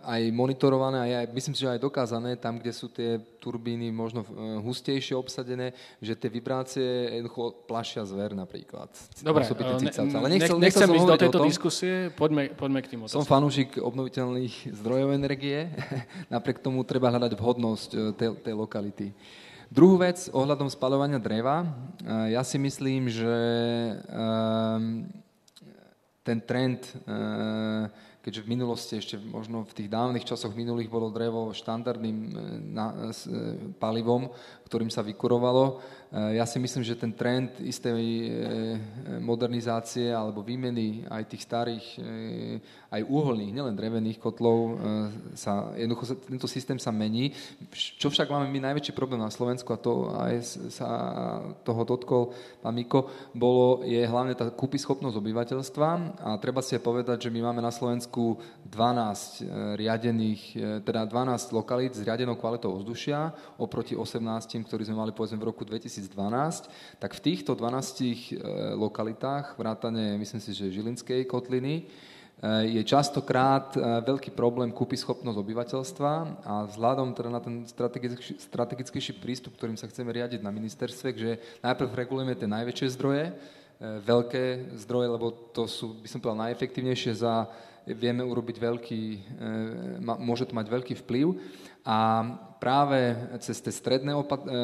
aj 0.00 0.22
monitorované 0.32 0.96
a 0.96 1.06
aj, 1.20 1.26
myslím 1.36 1.52
si, 1.52 1.60
že 1.60 1.76
aj 1.76 1.80
dokázané, 1.82 2.40
tam, 2.40 2.56
kde 2.56 2.72
sú 2.72 2.88
tie 2.88 3.20
turbíny 3.36 3.92
možno 3.92 4.24
eh, 4.24 4.28
hustejšie 4.64 5.12
obsadené, 5.12 5.76
že 6.00 6.16
tie 6.16 6.32
vibrácie 6.32 7.20
jednoducho 7.20 7.68
plašia 7.68 8.08
zver 8.08 8.32
napríklad. 8.32 8.88
Dobre, 9.20 9.44
ne, 9.44 9.92
Ale 9.92 10.28
nechcel, 10.32 10.56
nechcem 10.56 10.88
ísť 10.88 11.08
do 11.08 11.20
tejto 11.20 11.40
diskusie, 11.44 12.08
poďme, 12.16 12.56
poďme 12.56 12.80
k 12.80 12.96
tým 12.96 13.00
otázkam. 13.04 13.20
Som 13.20 13.28
fanúšik 13.28 13.76
obnoviteľných 13.76 14.54
zdrojov 14.80 15.12
energie, 15.12 15.68
napriek 16.34 16.64
tomu 16.64 16.80
treba 16.88 17.12
hľadať 17.12 17.36
vhodnosť 17.36 17.90
eh, 17.92 18.00
tej, 18.16 18.28
tej 18.40 18.54
lokality. 18.56 19.06
Druhú 19.68 20.00
vec 20.00 20.30
ohľadom 20.30 20.70
spalovania 20.70 21.18
dreva, 21.18 21.66
ja 22.30 22.46
si 22.46 22.62
myslím, 22.62 23.10
že 23.10 23.34
ten 26.22 26.38
trend 26.38 26.94
keďže 28.24 28.40
v 28.40 28.52
minulosti, 28.56 28.96
ešte 28.96 29.20
možno 29.20 29.68
v 29.68 29.76
tých 29.76 29.92
dávnych 29.92 30.24
časoch 30.24 30.56
minulých 30.56 30.88
bolo 30.88 31.12
drevo 31.12 31.52
štandardným 31.52 32.18
e, 32.24 32.30
e, 32.32 33.12
palivom, 33.76 34.32
ktorým 34.64 34.88
sa 34.88 35.04
vykurovalo. 35.04 35.84
E, 36.14 36.38
ja 36.38 36.46
si 36.46 36.62
myslím, 36.62 36.86
že 36.86 36.94
ten 36.94 37.10
trend 37.10 37.58
istej 37.58 38.02
modernizácie 39.18 40.14
alebo 40.14 40.46
výmeny 40.46 41.02
aj 41.10 41.26
tých 41.26 41.42
starých, 41.42 41.86
aj 42.94 43.02
uholných, 43.02 43.50
nielen 43.50 43.74
drevených 43.74 44.22
kotlov, 44.22 44.78
sa, 45.34 45.74
jednoducho 45.74 46.14
tento 46.30 46.46
systém 46.46 46.78
sa 46.78 46.94
mení. 46.94 47.34
Čo 47.98 48.14
však 48.14 48.30
máme 48.30 48.46
my 48.46 48.70
najväčší 48.70 48.94
problém 48.94 49.18
na 49.18 49.32
Slovensku, 49.32 49.74
a 49.74 49.82
to 49.82 50.14
aj 50.14 50.34
sa 50.70 50.88
toho 51.66 51.82
dotkol 51.82 52.30
pán 52.62 52.74
Miko, 52.78 53.10
bolo, 53.34 53.82
je 53.82 53.98
hlavne 53.98 54.38
tá 54.38 54.46
kúpyschopnosť 54.46 55.18
obyvateľstva 55.18 55.88
a 56.22 56.28
treba 56.38 56.62
si 56.62 56.78
povedať, 56.78 57.26
že 57.26 57.32
my 57.34 57.50
máme 57.50 57.60
na 57.64 57.74
Slovensku 57.74 58.38
12 58.70 59.78
riadených, 59.80 60.42
teda 60.86 61.08
12 61.10 61.50
lokalít 61.50 61.98
s 61.98 62.04
riadenou 62.04 62.38
kvalitou 62.38 62.70
ovzdušia 62.78 63.34
oproti 63.58 63.98
18 63.98 64.66
ktorý 64.66 64.82
sme 64.86 65.00
mali 65.00 65.10
povedzme 65.10 65.40
v 65.40 65.48
roku 65.50 65.64
2012, 66.10 67.00
tak 67.00 67.16
v 67.16 67.20
týchto 67.20 67.56
12 67.56 68.00
e, 68.00 68.12
lokalitách, 68.76 69.56
vrátane 69.56 70.18
myslím 70.20 70.40
si, 70.40 70.50
že 70.52 70.74
Žilinskej 70.74 71.24
kotliny, 71.24 71.74
e, 71.80 71.82
je 72.68 72.82
častokrát 72.84 73.72
e, 73.76 73.80
veľký 74.04 74.36
problém 74.36 74.74
kúpy 74.74 74.98
schopnosť 75.00 75.38
obyvateľstva 75.40 76.12
a 76.44 76.54
vzhľadom 76.68 77.16
teda 77.16 77.30
na 77.32 77.40
ten 77.40 77.64
strategický, 77.64 78.36
strategickejší 78.36 79.12
prístup, 79.20 79.56
ktorým 79.56 79.80
sa 79.80 79.88
chceme 79.88 80.12
riadiť 80.12 80.44
na 80.44 80.52
ministerstve, 80.52 81.08
že 81.16 81.30
najprv 81.64 81.90
regulujeme 81.94 82.34
tie 82.36 82.48
najväčšie 82.50 82.88
zdroje, 82.94 83.24
veľké 83.84 84.78
zdroje, 84.86 85.08
lebo 85.10 85.26
to 85.50 85.66
sú, 85.66 85.98
by 85.98 86.08
som 86.08 86.22
povedal, 86.22 86.46
najefektívnejšie 86.46 87.12
za 87.20 87.50
vieme 87.84 88.24
urobiť 88.24 88.56
veľký, 88.56 89.02
môže 90.00 90.48
to 90.48 90.56
mať 90.56 90.66
veľký 90.72 90.94
vplyv 91.04 91.36
a 91.84 92.24
práve 92.56 93.12
cez 93.44 93.60
tie 93.60 93.68
stredné 93.68 94.16
e, 94.16 94.18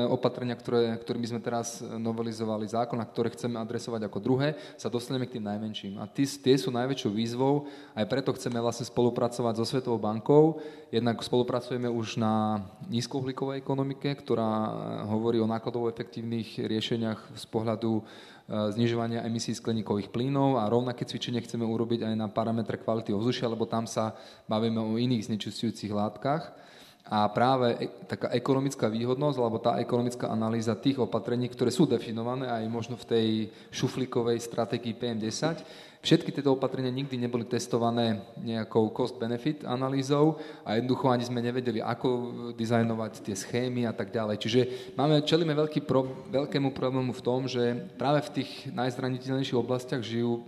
opatrenia, 0.09 0.57
ktoré, 0.57 0.97
ktorými 0.97 1.29
sme 1.29 1.45
teraz 1.45 1.85
novelizovali 1.85 2.65
zákon 2.65 2.97
a 2.97 3.05
ktoré 3.05 3.29
chceme 3.37 3.61
adresovať 3.61 4.09
ako 4.09 4.19
druhé, 4.25 4.57
sa 4.81 4.89
dostaneme 4.89 5.29
k 5.29 5.37
tým 5.37 5.45
najmenším. 5.45 6.01
A 6.01 6.09
tie 6.09 6.57
sú 6.57 6.73
najväčšou 6.73 7.13
výzvou, 7.13 7.69
aj 7.93 8.09
preto 8.09 8.33
chceme 8.33 8.57
vlastne 8.57 8.89
spolupracovať 8.89 9.53
so 9.61 9.69
Svetovou 9.69 10.01
bankou. 10.01 10.65
Jednak 10.89 11.21
spolupracujeme 11.21 11.93
už 11.93 12.17
na 12.17 12.65
nízkouhlíkovej 12.89 13.61
ekonomike, 13.61 14.17
ktorá 14.17 14.49
hovorí 15.05 15.37
o 15.37 15.51
nákladovo 15.51 15.93
efektívnych 15.93 16.57
riešeniach 16.57 17.37
z 17.37 17.45
pohľadu 17.53 18.01
e, 18.01 18.03
znižovania 18.51 19.23
emisí 19.23 19.55
skleníkových 19.55 20.11
plynov 20.11 20.59
a 20.59 20.67
rovnaké 20.67 21.07
cvičenie 21.07 21.39
chceme 21.39 21.63
urobiť 21.63 22.03
aj 22.03 22.15
na 22.19 22.27
parametre 22.27 22.83
kvality 22.83 23.15
ovzdušia, 23.15 23.47
lebo 23.47 23.63
tam 23.71 23.87
sa 23.87 24.19
bavíme 24.51 24.83
o 24.83 24.99
iných 24.99 25.31
znečistujúcich 25.31 25.95
látkach. 25.95 26.51
A 27.11 27.27
práve 27.31 27.75
e, 27.75 27.87
taká 28.07 28.31
ekonomická 28.31 28.87
výhodnosť, 28.87 29.39
alebo 29.39 29.59
tá 29.59 29.79
ekonomická 29.83 30.31
analýza 30.31 30.79
tých 30.79 31.03
opatrení, 31.03 31.51
ktoré 31.51 31.75
sú 31.75 31.87
definované 31.87 32.47
aj 32.47 32.65
možno 32.71 32.95
v 32.95 33.09
tej 33.09 33.27
šuflíkovej 33.75 34.39
stratégii 34.39 34.95
PM10, 34.95 35.63
všetky 36.01 36.33
tieto 36.33 36.57
opatrenia 36.57 36.89
nikdy 36.89 37.21
neboli 37.21 37.45
testované 37.45 38.25
nejakou 38.41 38.89
cost-benefit 38.89 39.69
analýzou 39.69 40.41
a 40.65 40.81
jednoducho 40.81 41.13
ani 41.13 41.25
sme 41.29 41.45
nevedeli, 41.45 41.85
ako 41.85 42.09
dizajnovať 42.57 43.21
tie 43.21 43.37
schémy 43.37 43.85
a 43.85 43.93
tak 43.93 44.09
ďalej. 44.09 44.37
Čiže 44.41 44.61
máme, 44.97 45.21
čelíme 45.23 45.53
veľký 45.53 45.85
pro, 45.85 46.09
veľkému 46.33 46.73
problému 46.73 47.13
v 47.13 47.25
tom, 47.25 47.45
že 47.45 47.85
práve 48.01 48.25
v 48.25 48.43
tých 48.43 48.51
najzraniteľnejších 48.73 49.61
oblastiach 49.61 50.01
žijú, 50.01 50.41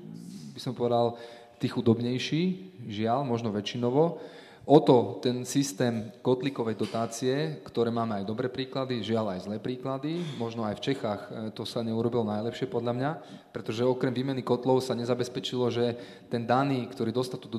by 0.56 0.60
som 0.60 0.72
povedal, 0.72 1.20
tí 1.60 1.68
chudobnejší, 1.70 2.42
žiaľ, 2.90 3.22
možno 3.22 3.54
väčšinovo, 3.54 4.18
O 4.62 4.78
to 4.78 5.18
ten 5.18 5.42
systém 5.42 6.14
kotlíkovej 6.22 6.78
dotácie, 6.78 7.58
ktoré 7.66 7.90
máme 7.90 8.22
aj 8.22 8.30
dobré 8.30 8.46
príklady, 8.46 9.02
žiaľ 9.02 9.34
aj 9.34 9.50
zlé 9.50 9.58
príklady, 9.58 10.22
možno 10.38 10.62
aj 10.62 10.78
v 10.78 10.84
Čechách 10.86 11.20
e, 11.26 11.30
to 11.50 11.66
sa 11.66 11.82
neurobilo 11.82 12.22
najlepšie 12.22 12.70
podľa 12.70 12.94
mňa, 12.94 13.10
pretože 13.50 13.82
okrem 13.82 14.14
výmeny 14.14 14.46
kotlov 14.46 14.78
sa 14.78 14.94
nezabezpečilo, 14.94 15.66
že 15.66 15.98
ten 16.30 16.46
daný, 16.46 16.86
ktorý 16.86 17.10
dostal 17.10 17.42
tú 17.42 17.50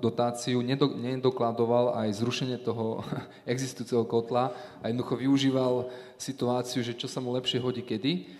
dotáciu, 0.00 0.64
nedokladoval 0.64 1.92
aj 1.92 2.24
zrušenie 2.24 2.56
toho 2.64 3.04
existujúceho 3.52 4.08
kotla 4.08 4.56
a 4.80 4.88
jednoducho 4.88 5.20
využíval 5.20 5.92
situáciu, 6.16 6.80
že 6.80 6.96
čo 6.96 7.04
sa 7.04 7.20
mu 7.20 7.36
lepšie 7.36 7.60
hodí 7.60 7.84
kedy. 7.84 8.32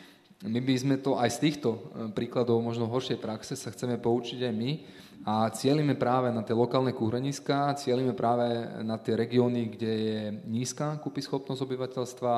My 0.48 0.60
by 0.64 0.72
sme 0.76 0.97
to 0.97 1.20
aj 1.20 1.36
z 1.36 1.52
týchto 1.52 1.68
e, 1.68 1.78
príkladov 2.16 2.64
možno 2.64 2.88
horšej 2.88 3.20
praxe 3.20 3.60
sa 3.60 3.68
chceme 3.68 4.01
poučiť 4.01 4.40
aj 4.40 4.55
my, 4.56 5.05
a 5.27 5.51
cieľime 5.51 5.98
práve 5.98 6.31
na 6.31 6.47
tie 6.47 6.55
lokálne 6.55 6.94
kúreniska, 6.94 7.74
cieľime 7.74 8.15
práve 8.15 8.47
na 8.86 8.94
tie 8.94 9.19
regióny, 9.19 9.74
kde 9.74 9.90
je 9.90 10.20
nízka 10.47 11.03
kúpyschopnosť 11.03 11.66
obyvateľstva, 11.66 12.35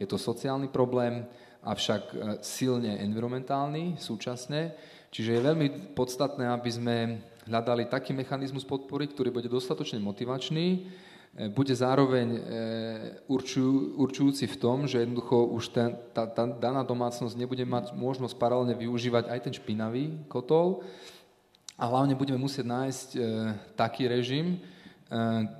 je 0.00 0.08
to 0.08 0.16
sociálny 0.16 0.72
problém, 0.72 1.28
avšak 1.60 2.02
e, 2.08 2.16
silne 2.40 2.96
environmentálny 3.04 4.00
súčasne. 4.00 4.72
Čiže 5.12 5.36
je 5.36 5.46
veľmi 5.52 5.66
podstatné, 5.92 6.48
aby 6.48 6.70
sme 6.72 6.96
hľadali 7.44 7.92
taký 7.92 8.16
mechanizmus 8.16 8.64
podpory, 8.64 9.12
ktorý 9.12 9.28
bude 9.28 9.52
dostatočne 9.52 10.00
motivačný, 10.00 10.66
e, 10.72 10.78
bude 11.52 11.76
zároveň 11.76 12.28
e, 12.32 12.40
určujúci 14.00 14.48
v 14.48 14.56
tom, 14.56 14.88
že 14.88 15.04
jednoducho 15.04 15.44
už 15.44 15.76
ten, 15.76 15.92
tá, 16.16 16.24
tá 16.24 16.48
daná 16.48 16.80
domácnosť 16.88 17.36
nebude 17.36 17.68
mať 17.68 17.92
možnosť 17.92 18.32
paralelne 18.40 18.72
využívať 18.80 19.28
aj 19.28 19.38
ten 19.44 19.52
špinavý 19.52 20.24
kotol, 20.24 20.80
a 21.80 21.88
hlavne 21.88 22.12
budeme 22.12 22.36
musieť 22.36 22.68
nájsť 22.68 23.08
e, 23.16 23.18
taký 23.72 24.04
režim, 24.04 24.52
e, 24.52 24.56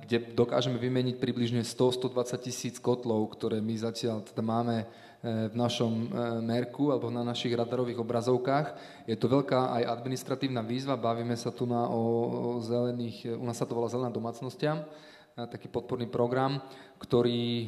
kde 0.05 0.37
dokážeme 0.37 0.77
vymeniť 0.77 1.17
približne 1.17 1.65
100-120 1.65 2.45
tisíc 2.45 2.77
kotlov, 2.77 3.33
ktoré 3.33 3.57
my 3.57 3.73
zatiaľ 3.73 4.21
teda 4.21 4.45
máme 4.45 4.85
e, 4.85 5.49
v 5.49 5.55
našom 5.57 5.89
e, 5.89 6.05
merku 6.45 6.93
alebo 6.93 7.09
na 7.09 7.25
našich 7.25 7.57
radarových 7.57 8.05
obrazovkách. 8.05 8.67
Je 9.09 9.17
to 9.17 9.25
veľká 9.25 9.81
aj 9.81 9.97
administratívna 9.97 10.61
výzva, 10.61 10.93
bavíme 10.93 11.33
sa 11.33 11.49
tu 11.49 11.65
na, 11.65 11.89
o, 11.89 12.01
o 12.53 12.61
zelených, 12.61 13.33
u 13.33 13.41
nás 13.41 13.57
sa 13.57 13.65
to 13.65 13.73
volá 13.73 13.89
zelená 13.89 14.13
domácnostiam, 14.13 14.85
taký 15.31 15.73
podporný 15.73 16.05
program, 16.05 16.61
ktorý 17.01 17.65
e, 17.65 17.67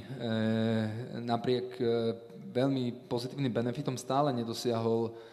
napriek 1.26 1.68
e, 1.82 1.84
veľmi 2.54 3.10
pozitívnym 3.10 3.50
benefitom 3.50 3.98
stále 3.98 4.30
nedosiahol 4.30 5.10
E, 5.10 5.33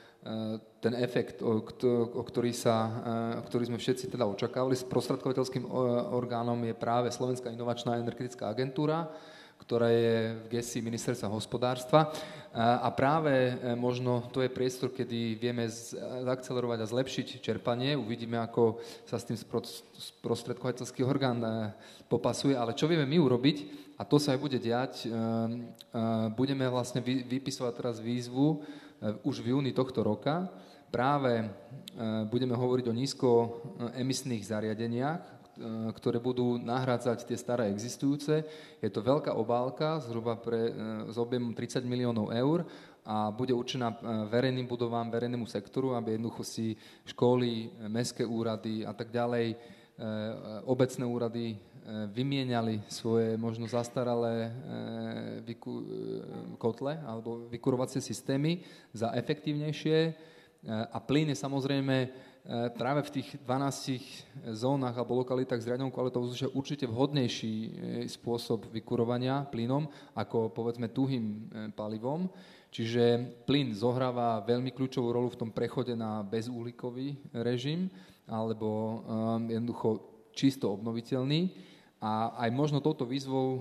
ten 0.81 0.95
efekt, 1.01 1.41
o, 1.41 1.65
ktorý, 2.25 2.53
sa, 2.53 2.77
e, 3.37 3.41
o 3.41 3.45
ktorý 3.45 3.73
sme 3.73 3.81
všetci 3.81 4.13
teda 4.13 4.29
očakávali. 4.29 4.77
Sprostredkovateľským 4.77 5.65
e, 5.65 5.71
orgánom 6.13 6.61
je 6.61 6.77
práve 6.77 7.09
Slovenská 7.09 7.49
inovačná 7.49 7.97
energetická 7.97 8.53
agentúra, 8.53 9.09
ktorá 9.65 9.89
je 9.93 10.41
v 10.45 10.47
gestii 10.57 10.85
ministerstva 10.85 11.29
hospodárstva. 11.29 12.09
A 12.57 12.89
práve 12.97 13.61
možno 13.77 14.25
to 14.33 14.41
je 14.41 14.49
priestor, 14.49 14.89
kedy 14.89 15.37
vieme 15.37 15.69
zakcelerovať 15.69 16.79
a 16.81 16.91
zlepšiť 16.91 17.45
čerpanie. 17.45 17.93
Uvidíme, 17.93 18.41
ako 18.41 18.81
sa 19.05 19.21
s 19.21 19.29
tým 19.29 19.37
sprostredkovateľský 19.37 21.05
orgán 21.05 21.45
popasuje. 22.09 22.57
Ale 22.57 22.73
čo 22.73 22.89
vieme 22.89 23.05
my 23.05 23.21
urobiť, 23.21 23.57
a 24.01 24.03
to 24.09 24.17
sa 24.17 24.33
aj 24.33 24.41
bude 24.41 24.57
diať, 24.57 25.07
budeme 26.35 26.67
vlastne 26.73 27.05
vypisovať 27.05 27.73
teraz 27.77 28.01
výzvu 28.01 28.65
už 29.25 29.41
v 29.41 29.57
júni 29.57 29.73
tohto 29.73 30.05
roka. 30.05 30.49
Práve 30.91 31.47
eh, 31.47 31.49
budeme 32.27 32.59
hovoriť 32.59 32.85
o 32.91 32.99
nízkoemisných 32.99 34.43
zariadeniach, 34.43 35.23
eh, 35.23 35.33
ktoré 35.95 36.19
budú 36.19 36.59
nahrádzať 36.59 37.25
tie 37.31 37.39
staré 37.39 37.71
existujúce. 37.71 38.43
Je 38.83 38.91
to 38.91 39.01
veľká 39.01 39.33
obálka, 39.39 40.03
zhruba 40.03 40.35
pre, 40.37 40.75
s 41.09 41.17
objemom 41.17 41.55
30 41.55 41.87
miliónov 41.87 42.35
eur 42.35 42.67
a 43.01 43.33
bude 43.33 43.57
určená 43.57 43.97
verejným 44.29 44.69
budovám, 44.69 45.09
verejnému 45.09 45.49
sektoru, 45.49 45.97
aby 45.97 46.21
jednoducho 46.21 46.45
si 46.45 46.77
školy, 47.09 47.73
mestské 47.89 48.29
úrady 48.29 48.85
a 48.85 48.93
tak 48.93 49.09
ďalej, 49.09 49.57
obecné 50.69 51.05
úrady 51.09 51.57
vymieniali 52.13 52.85
svoje 52.87 53.37
možno 53.37 53.67
zastaralé 53.67 54.47
e, 54.47 54.51
vyku, 55.43 55.73
e, 55.73 55.85
kotle 56.61 57.01
alebo 57.03 57.49
vykurovacie 57.49 58.05
systémy 58.05 58.63
za 58.93 59.11
efektívnejšie 59.17 59.97
e, 60.07 60.13
a 60.69 60.99
plyn 61.01 61.33
je 61.33 61.39
samozrejme 61.39 61.97
práve 62.73 63.05
v 63.05 63.21
tých 63.21 63.37
12 63.45 64.57
zónach 64.57 64.97
alebo 64.97 65.21
lokalitách 65.21 65.61
s 65.61 65.69
riadnou 65.69 65.93
kvalitou 65.93 66.25
vzdušia 66.25 66.57
určite 66.57 66.89
vhodnejší 66.89 67.55
spôsob 68.09 68.65
vykurovania 68.73 69.45
plynom 69.45 69.85
ako 70.17 70.49
povedzme 70.49 70.89
tuhým 70.89 71.53
palivom. 71.77 72.33
Čiže 72.73 73.37
plyn 73.45 73.77
zohráva 73.77 74.41
veľmi 74.41 74.73
kľúčovú 74.73 75.13
rolu 75.13 75.29
v 75.29 75.37
tom 75.37 75.51
prechode 75.53 75.93
na 75.93 76.25
bezúhlikový 76.25 77.21
režim 77.45 77.93
alebo 78.25 79.05
jednoducho 79.45 80.01
čisto 80.33 80.73
obnoviteľný. 80.73 81.70
A 82.01 82.33
aj 82.49 82.51
možno 82.57 82.81
touto 82.81 83.05
výzvou 83.05 83.47
e, 83.57 83.61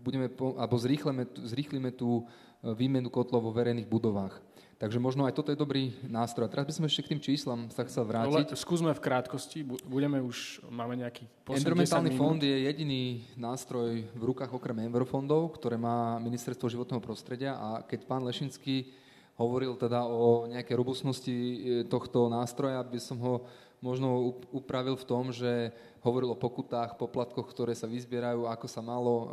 budeme, 0.00 0.32
alebo 0.56 0.76
zrýchlime, 0.80 1.28
zrýchlime 1.44 1.92
tú 1.92 2.24
e, 2.64 2.72
výmenu 2.72 3.12
kotlov 3.12 3.44
vo 3.44 3.52
verejných 3.52 3.84
budovách. 3.84 4.40
Takže 4.80 4.96
možno 4.96 5.28
aj 5.28 5.36
toto 5.36 5.52
je 5.52 5.60
dobrý 5.60 5.92
nástroj. 6.08 6.48
A 6.48 6.52
teraz 6.56 6.64
by 6.64 6.72
sme 6.72 6.88
ešte 6.88 7.04
k 7.04 7.12
tým 7.12 7.20
číslam 7.20 7.68
sa 7.68 7.84
chcel 7.84 8.08
vrátiť. 8.08 8.48
Ale 8.48 8.56
skúsme 8.56 8.96
v 8.96 9.04
krátkosti, 9.04 9.60
budeme 9.84 10.24
už, 10.24 10.64
máme 10.72 10.96
nejaký 10.96 11.28
Environmentálny 11.52 12.16
fond 12.16 12.40
je 12.40 12.64
jediný 12.64 13.20
nástroj 13.36 14.08
v 14.08 14.22
rukách 14.24 14.48
okrem 14.48 14.88
Enverofondov, 14.88 15.52
ktoré 15.60 15.76
má 15.76 16.16
Ministerstvo 16.24 16.72
životného 16.72 17.04
prostredia 17.04 17.60
a 17.60 17.84
keď 17.84 18.08
pán 18.08 18.24
Lešinský 18.24 18.88
hovoril 19.36 19.76
teda 19.76 20.08
o 20.08 20.48
nejakej 20.48 20.76
robustnosti 20.76 21.28
e, 21.28 21.56
tohto 21.84 22.32
nástroja, 22.32 22.80
by 22.80 23.00
som 23.04 23.20
ho 23.20 23.44
možno 23.80 24.36
upravil 24.52 24.96
v 24.96 25.08
tom, 25.08 25.32
že 25.32 25.72
hovoril 26.04 26.32
o 26.32 26.38
pokutách, 26.38 27.00
poplatkoch, 27.00 27.48
ktoré 27.48 27.72
sa 27.72 27.88
vyzbierajú, 27.88 28.44
ako 28.44 28.66
sa 28.68 28.84
malo 28.84 29.14
e, 29.16 29.26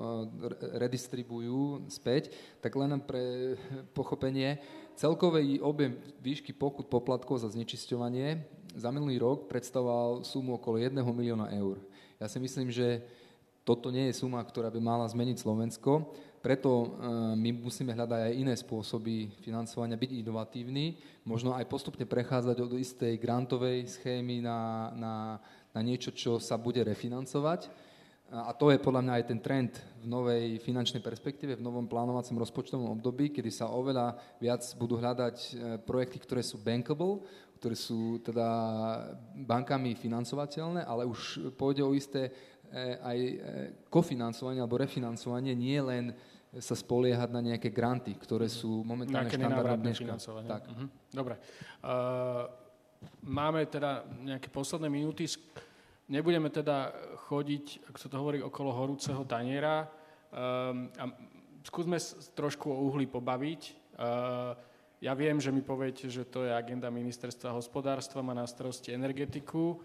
redistribujú 0.80 1.88
späť, 1.91 2.32
tak 2.64 2.76
len 2.80 2.99
pre 3.03 3.56
pochopenie, 3.91 4.60
celkový 4.95 5.60
objem 5.60 5.99
výšky 6.24 6.56
pokut 6.56 6.88
poplatkov 6.88 7.44
za 7.44 7.52
znečisťovanie 7.52 8.57
za 8.78 8.94
minulý 8.94 9.18
rok 9.18 9.49
predstavoval 9.49 10.22
sumu 10.22 10.56
okolo 10.61 10.78
1 10.78 10.94
milióna 11.02 11.49
eur. 11.57 11.82
Ja 12.22 12.30
si 12.30 12.38
myslím, 12.38 12.69
že 12.69 13.02
toto 13.68 13.91
nie 13.91 14.07
je 14.07 14.24
suma, 14.24 14.40
ktorá 14.40 14.72
by 14.72 14.80
mala 14.80 15.03
zmeniť 15.10 15.44
Slovensko, 15.44 16.07
preto 16.48 16.72
e, 16.72 16.88
my 17.36 17.49
musíme 17.60 17.91
hľadať 17.91 18.32
aj 18.32 18.34
iné 18.40 18.56
spôsoby 18.56 19.36
financovania, 19.44 19.99
byť 19.99 20.11
inovatívni, 20.24 20.95
možno 21.28 21.52
aj 21.52 21.68
postupne 21.68 22.07
prechádzať 22.07 22.56
od 22.64 22.80
istej 22.80 23.19
grantovej 23.19 23.91
schémy 23.91 24.40
na, 24.40 24.90
na 24.95 25.14
na 25.78 25.86
niečo, 25.86 26.10
čo 26.10 26.41
sa 26.41 26.57
bude 26.57 26.82
refinancovať. 26.82 27.69
A 28.28 28.52
to 28.52 28.76
je 28.76 28.84
podľa 28.84 29.07
mňa 29.07 29.14
aj 29.24 29.26
ten 29.30 29.40
trend 29.40 29.72
v 30.03 30.06
novej 30.10 30.60
finančnej 30.60 30.99
perspektíve, 30.99 31.56
v 31.56 31.64
novom 31.64 31.88
plánovacom 31.88 32.44
rozpočtovom 32.44 32.99
období, 32.99 33.32
kedy 33.32 33.48
sa 33.48 33.72
oveľa 33.72 34.19
viac 34.44 34.68
budú 34.76 34.99
hľadať 34.99 35.36
e, 35.40 35.52
projekty, 35.80 36.19
ktoré 36.19 36.44
sú 36.44 36.60
bankable, 36.60 37.24
ktoré 37.56 37.80
sú 37.80 38.19
teda 38.19 38.44
bankami 39.48 39.95
financovateľné, 39.95 40.84
ale 40.84 41.07
už 41.07 41.56
pôjde 41.56 41.88
o 41.88 41.95
isté 41.95 42.28
e, 42.28 42.32
aj 42.99 43.18
e, 43.24 43.34
kofinancovanie 43.88 44.60
alebo 44.60 44.76
refinancovanie, 44.76 45.56
nie 45.56 45.80
len 45.80 46.11
sa 46.56 46.76
spoliehať 46.76 47.30
na 47.36 47.41
nejaké 47.44 47.69
granty, 47.69 48.15
ktoré 48.15 48.48
sú 48.48 48.82
momentálne 48.88 49.28
štandardné 49.28 49.78
dneška. 49.84 50.14
Tak. 50.48 50.61
Uh-huh. 50.72 50.88
Dobre. 51.11 51.36
Uh, 51.84 52.48
máme 53.28 53.68
teda 53.68 54.07
nejaké 54.24 54.48
posledné 54.48 54.88
minúty. 54.88 55.28
Nebudeme 56.07 56.48
teda 56.48 56.95
chodiť, 57.28 57.91
ako 57.91 57.98
sa 57.99 58.07
to 58.07 58.15
hovorí, 58.15 58.40
okolo 58.40 58.72
horúceho 58.72 59.28
taniera. 59.28 59.91
Um, 60.32 60.88
a 60.95 61.11
skúsme 61.68 61.99
trošku 62.32 62.72
o 62.72 62.88
uhli 62.88 63.06
pobaviť. 63.11 63.61
Uh, 63.99 64.56
ja 65.03 65.14
viem, 65.14 65.38
že 65.38 65.53
mi 65.53 65.61
poviete, 65.61 66.10
že 66.10 66.26
to 66.26 66.48
je 66.48 66.49
agenda 66.49 66.90
ministerstva 66.90 67.53
hospodárstva, 67.53 68.26
má 68.26 68.34
na 68.34 68.49
starosti 68.49 68.95
energetiku. 68.95 69.78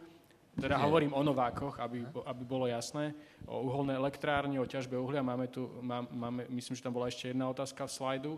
Teda 0.53 0.77
Nie. 0.77 0.85
hovorím 0.85 1.17
o 1.17 1.23
novákoch, 1.25 1.81
aby, 1.81 2.05
aby 2.05 2.43
bolo 2.45 2.69
jasné. 2.69 3.17
O 3.49 3.73
uholnej 3.73 3.97
elektrárni, 3.97 4.61
o 4.61 4.69
ťažbe 4.69 5.01
uhlia. 5.01 5.25
Máme 5.25 5.49
tu, 5.49 5.65
má, 5.81 6.05
máme, 6.13 6.45
myslím, 6.53 6.77
že 6.77 6.85
tam 6.85 6.93
bola 6.93 7.09
ešte 7.09 7.33
jedna 7.33 7.49
otázka 7.49 7.89
v 7.89 7.93
slajdu. 7.93 8.33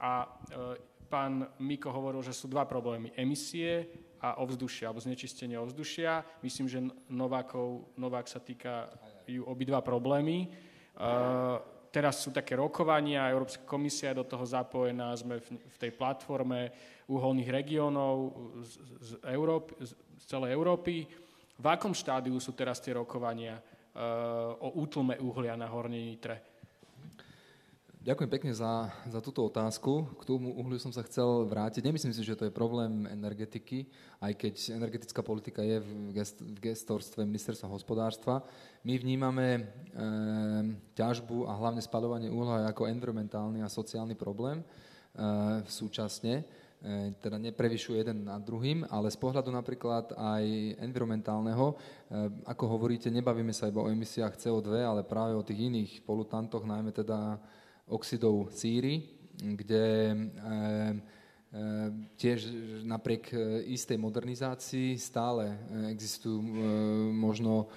A 0.00 0.24
e, 0.24 0.80
pán 1.12 1.44
Miko 1.60 1.92
hovoril, 1.92 2.24
že 2.24 2.32
sú 2.32 2.48
dva 2.48 2.64
problémy. 2.64 3.12
Emisie 3.20 3.84
a 4.16 4.40
ovzdušia, 4.40 4.88
alebo 4.88 5.04
znečistenie 5.04 5.60
ovzdušia. 5.60 6.24
Myslím, 6.40 6.66
že 6.72 6.78
Novákov, 7.12 7.94
Novák 8.00 8.26
sa 8.26 8.40
týka 8.40 8.88
ju 9.28 9.44
obidva 9.44 9.84
problémy. 9.84 10.48
Uh, 10.98 11.62
teraz 11.94 12.18
sú 12.18 12.34
také 12.34 12.58
rokovania, 12.58 13.30
Európska 13.30 13.62
komisia 13.62 14.10
je 14.10 14.20
do 14.20 14.26
toho 14.26 14.42
zapojená, 14.42 15.14
sme 15.14 15.38
v, 15.38 15.62
v 15.62 15.76
tej 15.78 15.92
platforme 15.94 16.74
uholných 17.06 17.46
regiónov 17.46 18.34
z, 18.66 18.72
z, 18.98 19.10
Európy, 19.30 19.72
z, 19.86 19.92
z 19.94 20.24
celej 20.26 20.50
Európy. 20.52 21.06
V 21.58 21.66
akom 21.66 21.90
štádiu 21.90 22.38
sú 22.38 22.54
teraz 22.54 22.78
tie 22.78 22.94
rokovania 22.94 23.58
o 24.62 24.78
útlme 24.78 25.18
uhlia 25.18 25.58
na 25.58 25.66
Hornej 25.66 26.06
Nitre? 26.06 26.36
Ďakujem 27.98 28.30
pekne 28.30 28.52
za, 28.54 28.94
za 29.10 29.18
túto 29.18 29.42
otázku. 29.42 30.06
K 30.16 30.22
tomu 30.22 30.54
uhliu 30.54 30.78
som 30.78 30.94
sa 30.94 31.02
chcel 31.02 31.44
vrátiť. 31.50 31.82
Nemyslím 31.82 32.14
si, 32.14 32.22
že 32.22 32.38
to 32.38 32.46
je 32.46 32.54
problém 32.54 33.10
energetiky, 33.10 33.90
aj 34.22 34.32
keď 34.38 34.54
energetická 34.78 35.20
politika 35.20 35.66
je 35.66 35.82
v, 35.82 36.14
gest, 36.14 36.38
v 36.38 36.56
gestorstve 36.62 37.26
ministerstva 37.26 37.66
hospodárstva. 37.66 38.46
My 38.86 38.94
vnímame 38.96 39.46
e, 39.50 39.60
ťažbu 40.94 41.50
a 41.50 41.58
hlavne 41.58 41.82
spadovanie 41.82 42.30
uhla 42.30 42.70
ako 42.70 42.86
environmentálny 42.86 43.66
a 43.66 43.68
sociálny 43.68 44.14
problém 44.14 44.62
e, 44.62 44.66
súčasne. 45.66 46.46
E, 46.78 47.10
teda 47.18 47.42
neprevyšuje 47.42 48.06
jeden 48.06 48.22
nad 48.22 48.38
druhým, 48.38 48.86
ale 48.86 49.10
z 49.10 49.18
pohľadu 49.18 49.50
napríklad 49.50 50.14
aj 50.14 50.78
environmentálneho, 50.78 51.74
e, 51.74 51.76
ako 52.46 52.78
hovoríte, 52.78 53.10
nebavíme 53.10 53.50
sa 53.50 53.66
iba 53.66 53.82
o 53.82 53.90
emisiách 53.90 54.38
CO2, 54.38 54.86
ale 54.86 55.02
práve 55.02 55.34
o 55.34 55.42
tých 55.42 55.58
iných 55.58 56.06
polutantoch, 56.06 56.62
najmä 56.62 56.94
teda 56.94 57.42
oxidov 57.90 58.54
síry, 58.54 59.10
kde 59.58 59.86
e, 60.14 60.16
tiež 62.14 62.38
napriek 62.84 63.32
istej 63.72 63.96
modernizácii 63.96 65.00
stále 65.00 65.56
existujú 65.88 66.44
možno 67.08 67.72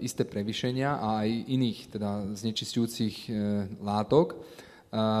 isté 0.00 0.24
prevyšenia 0.24 0.96
a 0.96 1.20
aj 1.20 1.28
iných 1.28 1.78
teda 1.92 2.32
znečistujúcich 2.32 3.28
látok. 3.84 4.40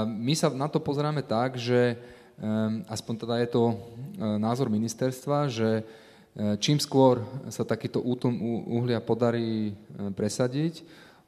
My 0.08 0.32
sa 0.32 0.48
na 0.48 0.72
to 0.72 0.80
pozeráme 0.80 1.20
tak, 1.28 1.60
že 1.60 2.00
aspoň 2.88 3.14
teda 3.20 3.34
je 3.44 3.48
to 3.52 3.64
názor 4.40 4.72
ministerstva, 4.72 5.52
že 5.52 5.84
čím 6.56 6.80
skôr 6.80 7.20
sa 7.52 7.68
takýto 7.68 8.00
útom 8.00 8.32
uhlia 8.72 9.02
podarí 9.02 9.76
presadiť, 10.16 10.80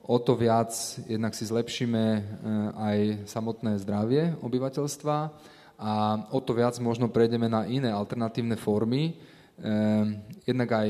o 0.02 0.16
to 0.18 0.34
viac 0.34 0.72
jednak 1.06 1.36
si 1.36 1.44
zlepšíme 1.46 2.04
aj 2.74 2.98
samotné 3.28 3.78
zdravie 3.78 4.34
obyvateľstva 4.40 5.16
a 5.78 5.92
o 6.30 6.40
to 6.40 6.54
viac 6.54 6.78
možno 6.78 7.10
prejdeme 7.10 7.46
na 7.50 7.66
iné 7.66 7.90
alternatívne 7.90 8.54
formy, 8.54 9.12
eh, 9.12 10.06
jednak 10.46 10.68
aj 10.72 10.88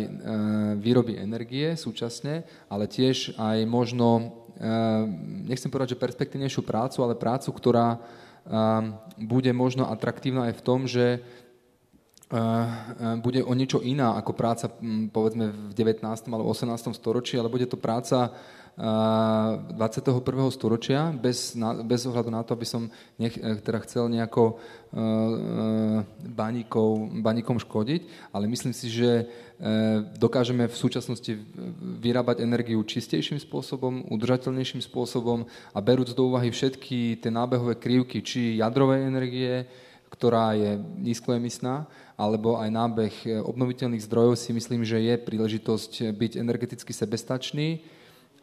výroby 0.81 1.19
energie 1.19 1.77
súčasne, 1.77 2.45
ale 2.71 2.89
tiež 2.89 3.37
aj 3.37 3.59
možno, 3.69 4.39
nechcem 5.45 5.69
povedať, 5.69 5.97
že 5.97 6.03
perspektívnejšiu 6.05 6.63
prácu, 6.63 7.03
ale 7.03 7.19
prácu, 7.19 7.51
ktorá 7.51 7.99
bude 9.19 9.53
možno 9.55 9.87
atraktívna 9.87 10.51
aj 10.51 10.55
v 10.59 10.65
tom, 10.65 10.81
že 10.91 11.23
bude 13.21 13.45
o 13.45 13.53
niečo 13.53 13.85
iná 13.85 14.17
ako 14.17 14.33
práca 14.33 14.73
povedzme 15.13 15.53
v 15.53 15.73
19. 15.77 16.01
alebo 16.33 16.49
18. 16.49 16.97
storočí, 16.97 17.37
ale 17.37 17.53
bude 17.53 17.69
to 17.69 17.77
práca 17.77 18.33
21. 18.73 20.49
storočia 20.49 21.13
bez, 21.13 21.53
bez 21.85 22.01
ohľadu 22.09 22.33
na 22.33 22.41
to, 22.41 22.57
aby 22.57 22.65
som 22.65 22.89
nech, 23.21 23.37
eh, 23.37 23.61
teda 23.61 23.85
chcel 23.85 24.09
nejako 24.09 24.57
uh, 24.57 26.01
baníkov, 26.25 27.13
baníkom 27.21 27.61
škodiť, 27.61 28.33
ale 28.33 28.49
myslím 28.49 28.73
si, 28.73 28.89
že 28.89 29.29
dokážeme 30.19 30.67
v 30.67 30.75
súčasnosti 30.75 31.39
vyrábať 32.03 32.43
energiu 32.43 32.83
čistejším 32.83 33.39
spôsobom, 33.39 34.11
udržateľnejším 34.11 34.83
spôsobom 34.83 35.47
a 35.71 35.79
berúc 35.79 36.11
do 36.19 36.27
úvahy 36.27 36.51
všetky 36.51 37.23
tie 37.23 37.31
nábehové 37.31 37.79
krivky, 37.79 38.27
či 38.27 38.59
jadrovej 38.59 39.07
energie, 39.07 39.63
ktorá 40.11 40.59
je 40.59 40.83
nízkoemisná, 40.99 41.87
alebo 42.19 42.59
aj 42.59 42.75
nábeh 42.75 43.15
obnoviteľných 43.47 44.03
zdrojov 44.03 44.35
si 44.35 44.51
myslím, 44.51 44.83
že 44.83 44.99
je 44.99 45.15
príležitosť 45.15 46.11
byť 46.11 46.33
energeticky 46.43 46.91
sebestačný, 46.91 47.87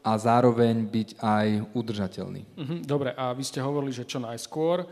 a 0.03 0.11
zároveň 0.15 0.87
byť 0.87 1.09
aj 1.19 1.47
udržateľný. 1.75 2.41
Mhm, 2.55 2.75
dobre, 2.87 3.11
a 3.13 3.31
vy 3.35 3.43
ste 3.43 3.59
hovorili, 3.59 3.91
že 3.91 4.07
čo 4.07 4.19
najskôr. 4.23 4.87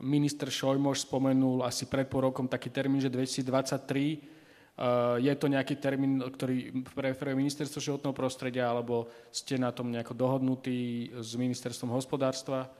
Minister 0.00 0.48
Šojmoš 0.48 1.04
spomenul 1.04 1.64
asi 1.64 1.84
pred 1.84 2.08
pol 2.08 2.32
rokom 2.32 2.48
taký 2.48 2.72
termín, 2.72 3.00
že 3.00 3.12
2023. 3.12 4.32
Uh, 4.72 5.20
je 5.20 5.28
to 5.36 5.52
nejaký 5.52 5.76
termín, 5.76 6.16
ktorý 6.16 6.72
preferuje 6.96 7.36
ministerstvo 7.36 7.76
životného 7.76 8.16
prostredia, 8.16 8.72
alebo 8.72 9.04
ste 9.28 9.60
na 9.60 9.68
tom 9.68 9.92
nejako 9.92 10.16
dohodnutí 10.16 11.12
s 11.12 11.36
ministerstvom 11.36 11.92
hospodárstva? 11.92 12.72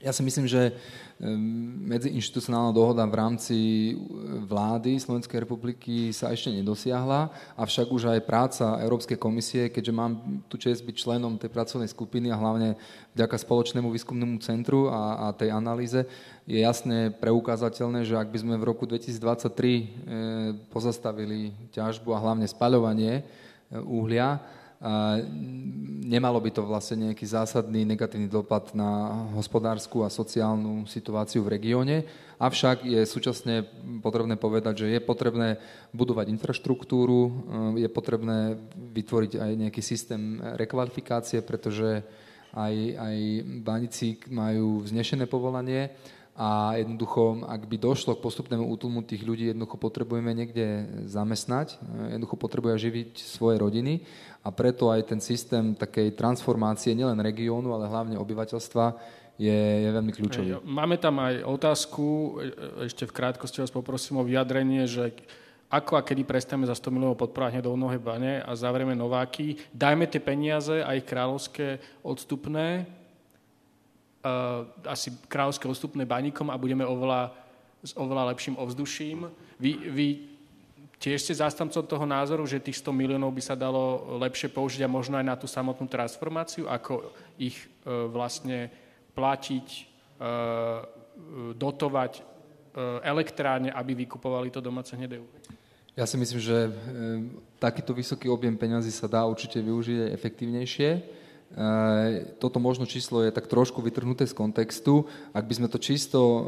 Ja 0.00 0.16
si 0.16 0.24
myslím, 0.24 0.48
že 0.48 0.72
medziinstitucionálna 1.84 2.72
dohoda 2.72 3.04
v 3.04 3.18
rámci 3.20 3.56
e, 3.56 3.94
vlády 4.48 4.96
Slovenskej 4.96 5.44
republiky 5.44 6.16
sa 6.16 6.32
ešte 6.32 6.48
nedosiahla, 6.48 7.28
avšak 7.60 7.92
už 7.92 8.08
aj 8.16 8.24
práca 8.24 8.80
Európskej 8.80 9.20
komisie, 9.20 9.68
keďže 9.68 9.92
mám 9.92 10.40
tu 10.48 10.56
čest 10.56 10.80
byť 10.80 10.96
členom 10.96 11.36
tej 11.36 11.52
pracovnej 11.52 11.92
skupiny 11.92 12.32
a 12.32 12.40
hlavne 12.40 12.80
vďaka 13.12 13.36
spoločnému 13.36 13.92
výskumnému 13.92 14.40
centru 14.40 14.88
a, 14.88 15.28
a 15.28 15.36
tej 15.36 15.52
analýze, 15.52 16.08
je 16.48 16.56
jasne 16.56 17.12
preukázateľné, 17.20 18.08
že 18.08 18.16
ak 18.16 18.32
by 18.32 18.38
sme 18.40 18.56
v 18.56 18.64
roku 18.64 18.88
2023 18.88 19.20
e, 19.20 19.84
pozastavili 20.72 21.52
ťažbu 21.76 22.16
a 22.16 22.22
hlavne 22.24 22.48
spaľovanie 22.48 23.20
e, 23.20 23.22
uhlia, 23.76 24.40
nemalo 26.08 26.40
by 26.40 26.50
to 26.56 26.64
vlastne 26.64 27.12
nejaký 27.12 27.28
zásadný 27.28 27.84
negatívny 27.84 28.32
dopad 28.32 28.72
na 28.72 29.12
hospodárskú 29.36 30.00
a 30.00 30.08
sociálnu 30.08 30.88
situáciu 30.88 31.44
v 31.44 31.52
regióne, 31.60 31.96
avšak 32.40 32.88
je 32.88 33.04
súčasne 33.04 33.68
potrebné 34.00 34.40
povedať, 34.40 34.88
že 34.88 34.96
je 34.96 35.00
potrebné 35.04 35.60
budovať 35.92 36.32
infraštruktúru, 36.32 37.20
je 37.76 37.88
potrebné 37.92 38.56
vytvoriť 38.72 39.32
aj 39.36 39.50
nejaký 39.68 39.82
systém 39.84 40.40
rekvalifikácie, 40.56 41.44
pretože 41.44 42.00
aj, 42.56 42.74
aj 42.96 43.16
banici 43.60 44.16
majú 44.32 44.80
vznešené 44.82 45.28
povolanie 45.28 45.92
a 46.40 46.72
jednoducho, 46.80 47.44
ak 47.44 47.68
by 47.68 47.76
došlo 47.76 48.16
k 48.16 48.24
postupnému 48.24 48.64
útlmu 48.64 49.04
tých 49.04 49.20
ľudí, 49.28 49.52
jednoducho 49.52 49.76
potrebujeme 49.76 50.32
niekde 50.32 50.88
zamestnať, 51.04 51.76
jednoducho 52.16 52.40
potrebuje 52.40 52.88
živiť 52.88 53.10
svoje 53.20 53.60
rodiny 53.60 54.08
a 54.40 54.48
preto 54.48 54.88
aj 54.88 55.12
ten 55.12 55.20
systém 55.20 55.76
takej 55.76 56.16
transformácie 56.16 56.96
nielen 56.96 57.20
regiónu, 57.20 57.76
ale 57.76 57.92
hlavne 57.92 58.16
obyvateľstva 58.16 58.96
je, 59.36 59.60
je 59.84 59.90
veľmi 59.92 60.12
kľúčový. 60.16 60.48
Máme 60.64 60.96
tam 60.96 61.20
aj 61.20 61.44
otázku, 61.44 62.40
e, 62.40 62.88
ešte 62.88 63.04
v 63.04 63.16
krátkosti 63.20 63.60
vás 63.60 63.72
poprosím 63.72 64.20
o 64.20 64.24
vyjadrenie, 64.24 64.88
že 64.88 65.12
ako 65.68 66.00
a 66.00 66.04
kedy 66.04 66.24
prestaneme 66.24 66.64
za 66.64 66.72
100 66.72 66.88
miliónov 66.88 67.20
podporovať 67.20 67.60
do 67.60 67.76
Nohé 67.76 68.00
bane 68.00 68.40
a 68.40 68.50
zavrieme 68.56 68.96
Nováky, 68.96 69.60
dajme 69.76 70.08
tie 70.08 70.24
peniaze 70.24 70.80
aj 70.80 71.04
kráľovské 71.04 71.84
odstupné 72.00 72.88
asi 74.84 75.08
kráľovské 75.28 75.64
odstupné 75.64 76.04
baníkom 76.04 76.52
a 76.52 76.60
budeme 76.60 76.84
oveľa, 76.84 77.32
s 77.80 77.96
oveľa 77.96 78.36
lepším 78.36 78.60
ovzduším. 78.60 79.32
Vy, 79.56 79.72
vy 79.88 80.06
tiež 81.00 81.24
ste 81.24 81.40
zástancom 81.40 81.80
toho 81.80 82.04
názoru, 82.04 82.44
že 82.44 82.60
tých 82.60 82.84
100 82.84 82.92
miliónov 82.92 83.32
by 83.32 83.40
sa 83.40 83.56
dalo 83.56 84.16
lepšie 84.20 84.52
použiť 84.52 84.84
a 84.84 84.92
možno 84.92 85.16
aj 85.16 85.26
na 85.26 85.36
tú 85.40 85.48
samotnú 85.48 85.88
transformáciu, 85.88 86.68
ako 86.68 87.08
ich 87.40 87.56
uh, 87.64 88.08
vlastne 88.12 88.68
platiť, 89.16 89.66
uh, 90.20 90.84
dotovať 91.56 92.24
elektrárne, 93.02 93.74
aby 93.74 94.06
vykupovali 94.06 94.48
to 94.48 94.62
domáce 94.62 94.94
hnedé 94.94 95.18
Ja 95.98 96.06
si 96.06 96.14
myslím, 96.16 96.38
že 96.38 96.70
takýto 97.58 97.90
vysoký 97.90 98.30
objem 98.30 98.54
peňazí 98.54 98.94
sa 98.94 99.10
dá 99.10 99.26
určite 99.26 99.58
využiť 99.58 100.06
aj 100.06 100.14
efektívnejšie 100.14 100.88
Eh, 100.88 101.19
toto 102.38 102.62
možno 102.62 102.86
číslo 102.86 103.26
je 103.26 103.34
tak 103.34 103.50
trošku 103.50 103.82
vytrhnuté 103.82 104.22
z 104.22 104.38
kontextu. 104.38 105.10
Ak 105.34 105.50
by 105.50 105.54
sme 105.58 105.68
to 105.68 105.82
čisto 105.82 106.18
eh, 106.22 106.42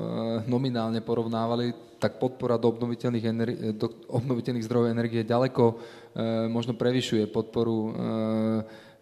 nominálne 0.47 1.03
porovnávali, 1.03 1.75
tak 1.99 2.23
podpora 2.23 2.59
do 2.59 2.71
obnoviteľných, 2.71 3.27
energi- 3.27 3.61
do 3.75 3.91
obnoviteľných 4.07 4.67
zdrojov 4.67 4.95
energie 4.95 5.27
ďaleko 5.27 5.65
eh, 5.67 6.47
možno 6.47 6.79
prevyšuje 6.79 7.27
podporu 7.35 7.91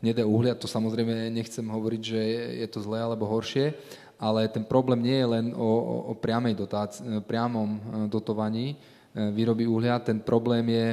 hnedé 0.01 0.25
uhlia. 0.25 0.57
To 0.57 0.65
samozrejme 0.65 1.29
nechcem 1.29 1.69
hovoriť, 1.69 2.01
že 2.01 2.21
je 2.65 2.69
to 2.73 2.81
zlé 2.81 3.05
alebo 3.05 3.29
horšie, 3.29 3.77
ale 4.17 4.49
ten 4.49 4.65
problém 4.65 5.05
nie 5.05 5.21
je 5.21 5.29
len 5.29 5.47
o, 5.53 5.69
o, 5.69 5.97
o 6.09 6.15
priamej 6.17 6.57
dotáci- 6.57 7.05
priamom 7.29 7.77
dotovaní, 8.09 8.81
výroby 9.13 9.69
uhlia. 9.69 10.01
Ten 10.01 10.25
problém 10.25 10.65
je 10.71 10.87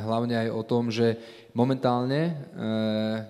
hlavne 0.00 0.46
aj 0.46 0.48
o 0.54 0.62
tom, 0.62 0.88
že 0.88 1.18
momentálne 1.52 2.20
e, 2.22 2.32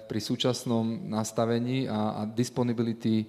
pri 0.07 0.21
súčasnom 0.23 1.11
nastavení 1.11 1.87
a, 1.87 2.27
disponibility 2.27 3.27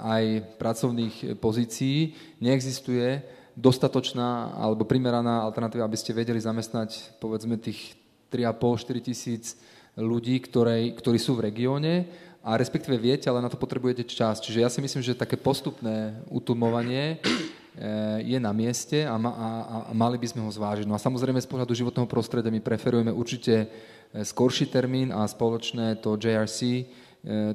aj 0.00 0.56
pracovných 0.56 1.36
pozícií 1.36 2.16
neexistuje 2.40 3.20
dostatočná 3.52 4.56
alebo 4.56 4.88
primeraná 4.88 5.44
alternatíva, 5.44 5.84
aby 5.84 5.98
ste 6.00 6.16
vedeli 6.16 6.40
zamestnať 6.40 7.20
povedzme 7.20 7.60
tých 7.60 7.92
3,5-4 8.32 9.08
tisíc 9.12 9.60
ľudí, 9.92 10.40
ktorí, 10.40 10.96
ktorí 10.96 11.18
sú 11.20 11.36
v 11.36 11.52
regióne 11.52 12.08
a 12.40 12.56
respektíve 12.56 12.96
viete, 12.96 13.28
ale 13.28 13.44
na 13.44 13.52
to 13.52 13.60
potrebujete 13.60 14.08
čas. 14.08 14.40
Čiže 14.40 14.64
ja 14.64 14.72
si 14.72 14.80
myslím, 14.80 15.04
že 15.04 15.12
také 15.12 15.36
postupné 15.36 16.16
utlmovanie 16.32 17.20
je 18.22 18.36
na 18.36 18.52
mieste 18.52 19.00
a, 19.08 19.16
ma, 19.16 19.32
a, 19.32 19.48
a 19.88 19.92
mali 19.96 20.20
by 20.20 20.28
sme 20.28 20.44
ho 20.44 20.50
zvážiť. 20.52 20.84
No 20.84 20.92
a 20.92 21.00
samozrejme 21.00 21.40
z 21.40 21.48
pohľadu 21.48 21.72
životného 21.72 22.04
prostredia 22.04 22.52
my 22.52 22.60
preferujeme 22.60 23.08
určite 23.08 23.72
skorší 24.12 24.68
termín 24.68 25.08
a 25.08 25.24
spoločné 25.24 25.96
to 26.04 26.20
JRC, 26.20 26.84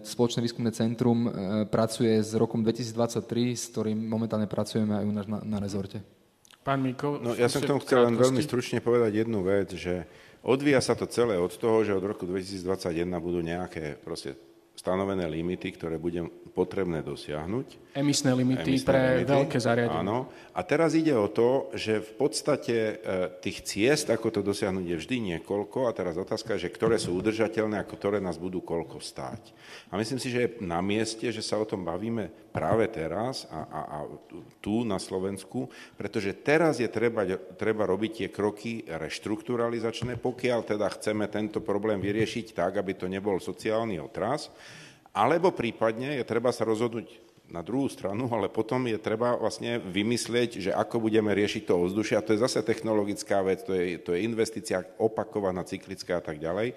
spoločné 0.02 0.42
výskumné 0.42 0.74
centrum 0.74 1.30
pracuje 1.70 2.18
s 2.18 2.34
rokom 2.34 2.66
2023, 2.66 3.54
s 3.54 3.70
ktorým 3.70 4.00
momentálne 4.00 4.50
pracujeme 4.50 4.98
aj 4.98 5.06
u 5.06 5.14
nás 5.14 5.28
na, 5.30 5.40
na 5.46 5.58
rezorte. 5.62 6.02
Pán 6.66 6.84
Miko, 6.84 7.22
no, 7.22 7.32
ja 7.38 7.48
som 7.48 7.64
k 7.64 7.70
tomu 7.72 7.80
chcel 7.86 8.04
len 8.10 8.18
veľmi 8.18 8.44
stručne 8.44 8.84
povedať 8.84 9.24
jednu 9.24 9.40
vec, 9.40 9.72
že 9.78 10.04
odvíja 10.44 10.84
sa 10.84 11.00
to 11.00 11.08
celé 11.08 11.40
od 11.40 11.54
toho, 11.56 11.86
že 11.86 11.96
od 11.96 12.04
roku 12.04 12.28
2021 12.28 13.08
budú 13.24 13.40
nejaké 13.40 13.96
proste 14.04 14.36
stanovené 14.78 15.26
limity, 15.26 15.74
ktoré 15.74 15.98
bude 15.98 16.30
potrebné 16.54 17.02
dosiahnuť. 17.02 17.98
Emisné 17.98 18.30
limity 18.38 18.78
Emisné 18.78 18.86
pre 18.86 19.02
limity, 19.26 19.34
veľké 19.34 19.58
zariadenie. 19.58 20.06
Áno. 20.06 20.30
A 20.54 20.62
teraz 20.62 20.94
ide 20.94 21.18
o 21.18 21.26
to, 21.34 21.74
že 21.74 21.98
v 21.98 22.12
podstate 22.14 22.76
e, 22.78 22.94
tých 23.42 23.66
ciest, 23.66 24.14
ako 24.14 24.30
to 24.30 24.42
dosiahnuť, 24.46 24.86
je 24.86 24.98
vždy 25.02 25.18
niekoľko. 25.34 25.90
A 25.90 25.92
teraz 25.98 26.14
otázka 26.14 26.58
je, 26.58 26.70
že 26.70 26.74
ktoré 26.74 27.02
sú 27.02 27.18
udržateľné 27.18 27.82
a 27.82 27.90
ktoré 27.90 28.22
nás 28.22 28.38
budú 28.38 28.62
koľko 28.62 29.02
stáť. 29.02 29.50
A 29.90 29.98
myslím 29.98 30.22
si, 30.22 30.30
že 30.30 30.46
je 30.46 30.54
na 30.62 30.78
mieste, 30.82 31.26
že 31.26 31.42
sa 31.42 31.58
o 31.58 31.66
tom 31.66 31.82
bavíme 31.82 32.30
práve 32.58 32.90
teraz 32.90 33.46
a, 33.54 33.70
a, 33.70 33.82
a 33.86 33.98
tu 34.58 34.82
na 34.82 34.98
Slovensku, 34.98 35.70
pretože 35.94 36.34
teraz 36.34 36.82
je 36.82 36.90
treba, 36.90 37.22
treba 37.54 37.86
robiť 37.86 38.12
tie 38.26 38.28
kroky 38.34 38.82
reštrukturalizačné, 38.90 40.18
pokiaľ 40.18 40.66
teda 40.66 40.90
chceme 40.98 41.30
tento 41.30 41.62
problém 41.62 42.02
vyriešiť 42.02 42.58
tak, 42.58 42.82
aby 42.82 42.98
to 42.98 43.06
nebol 43.06 43.38
sociálny 43.38 44.02
otras. 44.02 44.50
Alebo 45.14 45.54
prípadne 45.54 46.18
je 46.18 46.26
treba 46.26 46.50
sa 46.50 46.66
rozhodnúť 46.66 47.28
na 47.48 47.64
druhú 47.64 47.88
stranu, 47.88 48.28
ale 48.28 48.52
potom 48.52 48.84
je 48.92 49.00
treba 49.00 49.40
vlastne 49.40 49.80
vymyslieť, 49.80 50.50
že 50.60 50.72
ako 50.76 51.08
budeme 51.08 51.32
riešiť 51.32 51.64
to 51.64 51.80
ovzdušie. 51.80 52.20
A 52.20 52.26
to 52.26 52.36
je 52.36 52.44
zase 52.44 52.60
technologická 52.60 53.40
vec, 53.40 53.64
to 53.64 53.72
je, 53.72 53.96
to 54.04 54.12
je 54.12 54.26
investícia 54.28 54.84
opakovaná, 55.00 55.64
cyklická 55.64 56.20
a 56.20 56.24
tak 56.24 56.44
ďalej. 56.44 56.76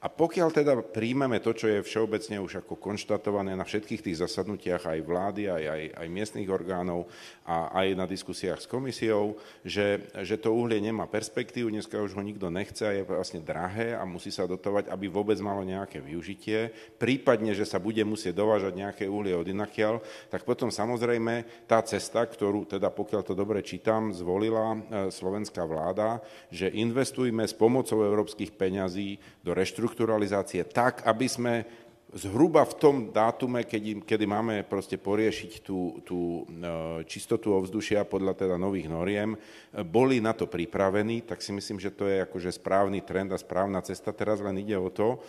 A 0.00 0.08
pokiaľ 0.08 0.48
teda 0.48 0.72
príjmeme 0.80 1.44
to, 1.44 1.52
čo 1.52 1.68
je 1.68 1.84
všeobecne 1.84 2.40
už 2.40 2.64
ako 2.64 2.80
konštatované 2.80 3.52
na 3.52 3.68
všetkých 3.68 4.00
tých 4.00 4.24
zasadnutiach 4.24 4.88
aj 4.88 5.04
vlády, 5.04 5.52
aj, 5.52 5.64
aj, 5.68 5.82
aj 5.92 6.06
miestnych 6.08 6.48
orgánov 6.48 7.04
a 7.44 7.68
aj 7.84 8.00
na 8.00 8.08
diskusiách 8.08 8.64
s 8.64 8.70
komisiou, 8.70 9.36
že, 9.60 10.08
že 10.24 10.40
to 10.40 10.56
uhlie 10.56 10.80
nemá 10.80 11.04
perspektívu, 11.04 11.68
dneska 11.68 12.00
už 12.00 12.16
ho 12.16 12.24
nikto 12.24 12.48
nechce 12.48 12.80
a 12.80 12.96
je 12.96 13.04
vlastne 13.04 13.44
drahé 13.44 13.92
a 13.92 14.00
musí 14.08 14.32
sa 14.32 14.48
dotovať, 14.48 14.88
aby 14.88 15.04
vôbec 15.04 15.36
malo 15.44 15.60
nejaké 15.68 16.00
využitie, 16.00 16.72
prípadne, 16.96 17.52
že 17.52 17.68
sa 17.68 17.76
bude 17.76 18.00
musieť 18.00 18.40
dovážať 18.40 18.72
nejaké 18.80 19.04
uhlie 19.04 19.36
od 19.36 19.44
inakiaľ, 19.44 20.00
tak 20.32 20.48
potom 20.48 20.72
samozrejme 20.72 21.68
tá 21.68 21.84
cesta, 21.84 22.24
ktorú 22.24 22.64
teda 22.64 22.88
pokiaľ 22.88 23.20
to 23.20 23.36
dobre 23.36 23.60
čítam, 23.60 24.16
zvolila 24.16 24.72
e, 24.72 24.78
slovenská 25.12 25.60
vláda, 25.68 26.24
že 26.48 26.72
investujme 26.72 27.44
s 27.44 27.52
pomocou 27.52 28.00
európskych 28.00 28.56
peňazí 28.56 29.20
do 29.44 29.52
reštruktúry 29.52 29.89
reštrukturalizácie 29.90 30.62
tak, 30.70 31.02
aby 31.02 31.26
sme 31.26 31.54
zhruba 32.14 32.66
v 32.66 32.74
tom 32.78 32.96
dátume, 33.10 33.66
kedy, 33.66 34.02
kedy 34.02 34.24
máme 34.26 34.66
proste 34.66 34.98
poriešiť 34.98 35.62
tú, 35.62 36.02
tú 36.02 36.42
e, 36.46 37.02
čistotu 37.06 37.54
ovzdušia 37.54 38.02
podľa 38.02 38.34
teda 38.34 38.56
nových 38.58 38.90
noriem, 38.90 39.38
boli 39.86 40.18
na 40.18 40.34
to 40.34 40.50
pripravení, 40.50 41.22
tak 41.22 41.38
si 41.38 41.54
myslím, 41.54 41.78
že 41.78 41.94
to 41.94 42.10
je 42.10 42.26
akože 42.26 42.50
správny 42.50 43.06
trend 43.06 43.30
a 43.30 43.38
správna 43.38 43.78
cesta. 43.82 44.10
Teraz 44.10 44.42
len 44.42 44.58
ide 44.58 44.74
o 44.74 44.90
to, 44.90 45.22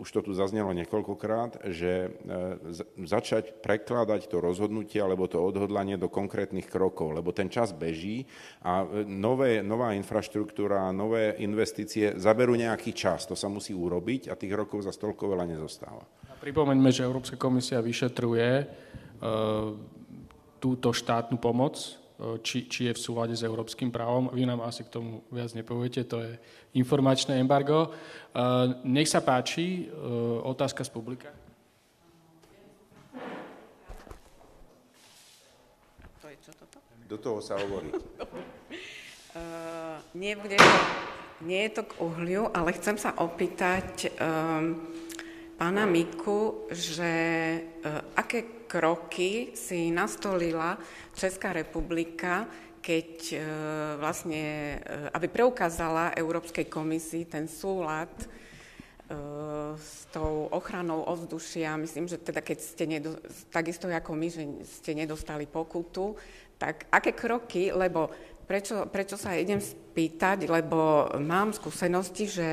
už 0.00 0.08
to 0.08 0.20
tu 0.24 0.32
zaznelo 0.32 0.72
niekoľkokrát, 0.72 1.68
že 1.68 2.08
e, 2.08 3.04
začať 3.04 3.60
prekladať 3.60 4.26
to 4.32 4.40
rozhodnutie 4.40 5.00
alebo 5.00 5.28
to 5.28 5.40
odhodlanie 5.40 6.00
do 6.00 6.08
konkrétnych 6.08 6.68
krokov, 6.68 7.12
lebo 7.12 7.30
ten 7.30 7.52
čas 7.52 7.76
beží 7.76 8.24
a 8.64 8.84
e, 8.84 9.04
nové, 9.04 9.60
nová 9.60 9.92
infraštruktúra, 9.92 10.88
nové 10.90 11.36
investície 11.44 12.16
zaberú 12.16 12.56
nejaký 12.56 12.96
čas, 12.96 13.28
to 13.28 13.36
sa 13.36 13.52
musí 13.52 13.76
urobiť 13.76 14.32
a 14.32 14.38
tých 14.38 14.52
rokov 14.56 14.84
za 14.84 14.92
stolko 14.92 15.28
veľa 15.28 15.44
nezostáva. 15.48 16.04
A 16.28 16.34
pripomeňme, 16.36 16.88
že 16.88 17.04
Európska 17.04 17.36
komisia 17.36 17.84
vyšetruje 17.84 18.48
e, 18.60 18.64
túto 20.60 20.88
štátnu 20.96 21.36
pomoc 21.36 22.03
či, 22.46 22.70
či 22.70 22.86
je 22.86 22.92
v 22.94 23.02
súlade 23.02 23.34
s 23.34 23.42
európskym 23.42 23.90
právom. 23.90 24.30
Vy 24.30 24.46
nám 24.46 24.62
asi 24.62 24.86
k 24.86 24.92
tomu 24.94 25.26
viac 25.34 25.50
nepoviete, 25.50 26.06
to 26.06 26.22
je 26.22 26.38
informačné 26.78 27.42
embargo. 27.42 27.90
E, 27.90 28.38
nech 28.86 29.10
sa 29.10 29.18
páči, 29.18 29.90
e, 29.90 29.98
otázka 30.46 30.86
z 30.86 30.90
publika. 30.94 31.30
To 36.22 36.26
je 36.30 36.36
čo 36.38 36.54
toto? 36.54 36.78
Do 37.10 37.18
toho 37.18 37.38
sa 37.42 37.58
hovorí. 37.58 37.90
Uh, 39.34 39.98
nie, 40.14 40.38
bude 40.38 40.54
to, 40.54 40.74
nie 41.42 41.66
je 41.66 41.82
to 41.82 41.82
k 41.90 41.98
uhliu, 41.98 42.46
ale 42.54 42.70
chcem 42.70 42.94
sa 42.94 43.18
opýtať 43.18 44.14
um, 44.14 44.78
pána 45.58 45.90
Miku, 45.90 46.70
že 46.70 47.10
uh, 47.82 48.14
aké 48.14 48.63
kroky 48.74 49.54
si 49.54 49.94
nastolila 49.94 50.74
Česká 51.14 51.54
republika, 51.54 52.50
keď 52.82 53.10
e, 53.30 53.36
vlastne, 54.02 54.42
e, 54.82 55.08
aby 55.14 55.30
preukázala 55.30 56.10
Európskej 56.18 56.66
komisii 56.66 57.30
ten 57.30 57.46
súlad 57.46 58.10
e, 58.18 58.26
s 59.78 60.10
tou 60.10 60.50
ochranou 60.50 61.06
ovzdušia. 61.06 61.78
Myslím, 61.78 62.10
že 62.10 62.18
teda 62.18 62.42
keď 62.42 62.58
ste, 62.58 62.84
nedo, 62.90 63.14
takisto 63.54 63.86
ako 63.86 64.10
my, 64.10 64.26
že 64.26 64.42
ste 64.66 64.98
nedostali 64.98 65.46
pokutu, 65.46 66.18
tak 66.58 66.90
aké 66.90 67.14
kroky, 67.14 67.70
lebo 67.70 68.10
prečo, 68.42 68.90
prečo 68.90 69.14
sa 69.14 69.38
idem 69.38 69.62
spýtať, 69.62 70.50
lebo 70.50 71.14
mám 71.22 71.54
skúsenosti, 71.54 72.26
že 72.26 72.48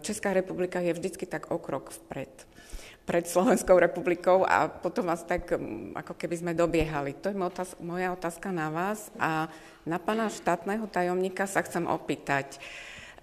Česká 0.00 0.32
republika 0.32 0.80
je 0.80 0.96
vždycky 0.96 1.28
tak 1.28 1.52
o 1.52 1.60
krok 1.60 1.92
vpred 1.92 2.32
pred 3.08 3.24
Slovenskou 3.24 3.80
republikou 3.80 4.44
a 4.44 4.68
potom 4.68 5.08
vás 5.08 5.24
tak 5.24 5.56
mm, 5.56 5.96
ako 5.96 6.12
keby 6.12 6.36
sme 6.36 6.52
dobiehali. 6.52 7.16
To 7.24 7.32
je 7.32 7.40
moja 7.80 8.12
otázka 8.12 8.52
na 8.52 8.68
vás 8.68 9.08
a 9.16 9.48
na 9.88 9.96
pána 9.96 10.28
štátneho 10.28 10.84
tajomníka 10.84 11.48
sa 11.48 11.64
chcem 11.64 11.88
opýtať. 11.88 12.60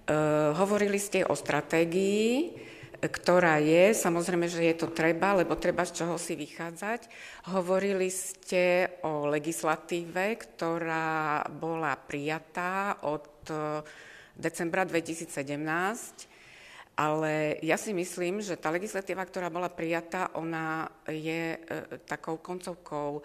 Uh, 0.09 0.57
hovorili 0.57 0.97
ste 0.97 1.21
o 1.21 1.37
stratégii, 1.37 2.57
ktorá 3.05 3.61
je, 3.61 3.93
samozrejme, 3.93 4.49
že 4.49 4.65
je 4.65 4.75
to 4.81 4.89
treba, 4.89 5.37
lebo 5.37 5.53
treba 5.53 5.85
z 5.85 6.01
čoho 6.01 6.17
si 6.17 6.33
vychádzať. 6.33 7.05
Hovorili 7.53 8.09
ste 8.09 8.89
o 9.05 9.29
legislatíve, 9.29 10.41
ktorá 10.41 11.45
bola 11.53 11.93
prijatá 11.99 12.97
od 13.05 13.27
e, 13.51 13.83
decembra 14.33 14.87
2017 14.87 16.34
ale 16.95 17.59
ja 17.59 17.75
si 17.75 17.91
myslím, 17.91 18.39
že 18.39 18.55
tá 18.55 18.71
legislatíva, 18.71 19.27
ktorá 19.27 19.51
bola 19.51 19.67
prijatá, 19.67 20.31
ona 20.31 20.87
je 21.11 21.55
e, 21.55 21.59
takou 22.07 22.39
koncovkou, 22.39 23.19
e, 23.19 23.21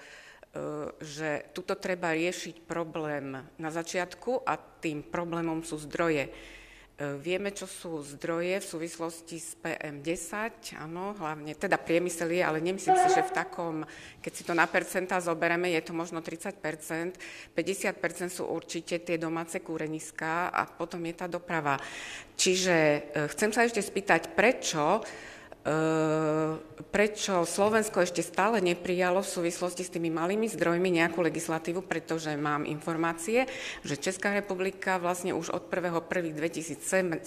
že 0.99 1.55
tuto 1.55 1.79
treba 1.79 2.11
riešiť 2.11 2.67
problém 2.67 3.39
na 3.39 3.71
začiatku 3.71 4.43
a 4.43 4.59
tým 4.59 5.07
problémom 5.07 5.63
sú 5.63 5.79
zdroje. 5.87 6.35
E, 7.01 7.17
vieme, 7.17 7.49
čo 7.49 7.65
sú 7.65 8.05
zdroje 8.05 8.61
v 8.61 8.67
súvislosti 8.77 9.41
s 9.41 9.57
PM10, 9.57 10.77
áno, 10.77 11.17
hlavne, 11.17 11.57
teda 11.57 11.81
priemysel 11.81 12.29
je, 12.29 12.45
ale 12.45 12.61
nemyslím 12.61 12.93
si, 12.93 13.09
že 13.17 13.25
v 13.25 13.33
takom, 13.33 13.89
keď 14.21 14.33
si 14.37 14.45
to 14.45 14.53
na 14.53 14.69
percentá 14.69 15.17
zoberieme, 15.17 15.73
je 15.73 15.81
to 15.81 15.97
možno 15.97 16.21
30% 16.21 16.61
50% 17.57 18.29
sú 18.29 18.45
určite 18.53 19.01
tie 19.01 19.17
domáce 19.17 19.65
kúreniská 19.65 20.53
a 20.53 20.69
potom 20.69 21.01
je 21.09 21.15
tá 21.17 21.25
doprava. 21.25 21.81
Čiže 22.37 22.77
e, 22.77 23.01
chcem 23.33 23.49
sa 23.49 23.65
ešte 23.65 23.81
spýtať, 23.81 24.37
prečo 24.37 25.01
prečo 26.89 27.45
Slovensko 27.45 28.01
ešte 28.01 28.25
stále 28.25 28.65
neprijalo 28.65 29.21
v 29.21 29.29
súvislosti 29.29 29.85
s 29.85 29.93
tými 29.93 30.09
malými 30.09 30.49
zdrojmi 30.49 30.89
nejakú 30.97 31.21
legislatívu, 31.21 31.85
pretože 31.85 32.33
mám 32.33 32.65
informácie, 32.65 33.45
že 33.85 34.01
Česká 34.01 34.33
republika 34.33 34.97
vlastne 34.97 35.37
už 35.37 35.53
od 35.53 35.69
1.1.2017 35.69 37.21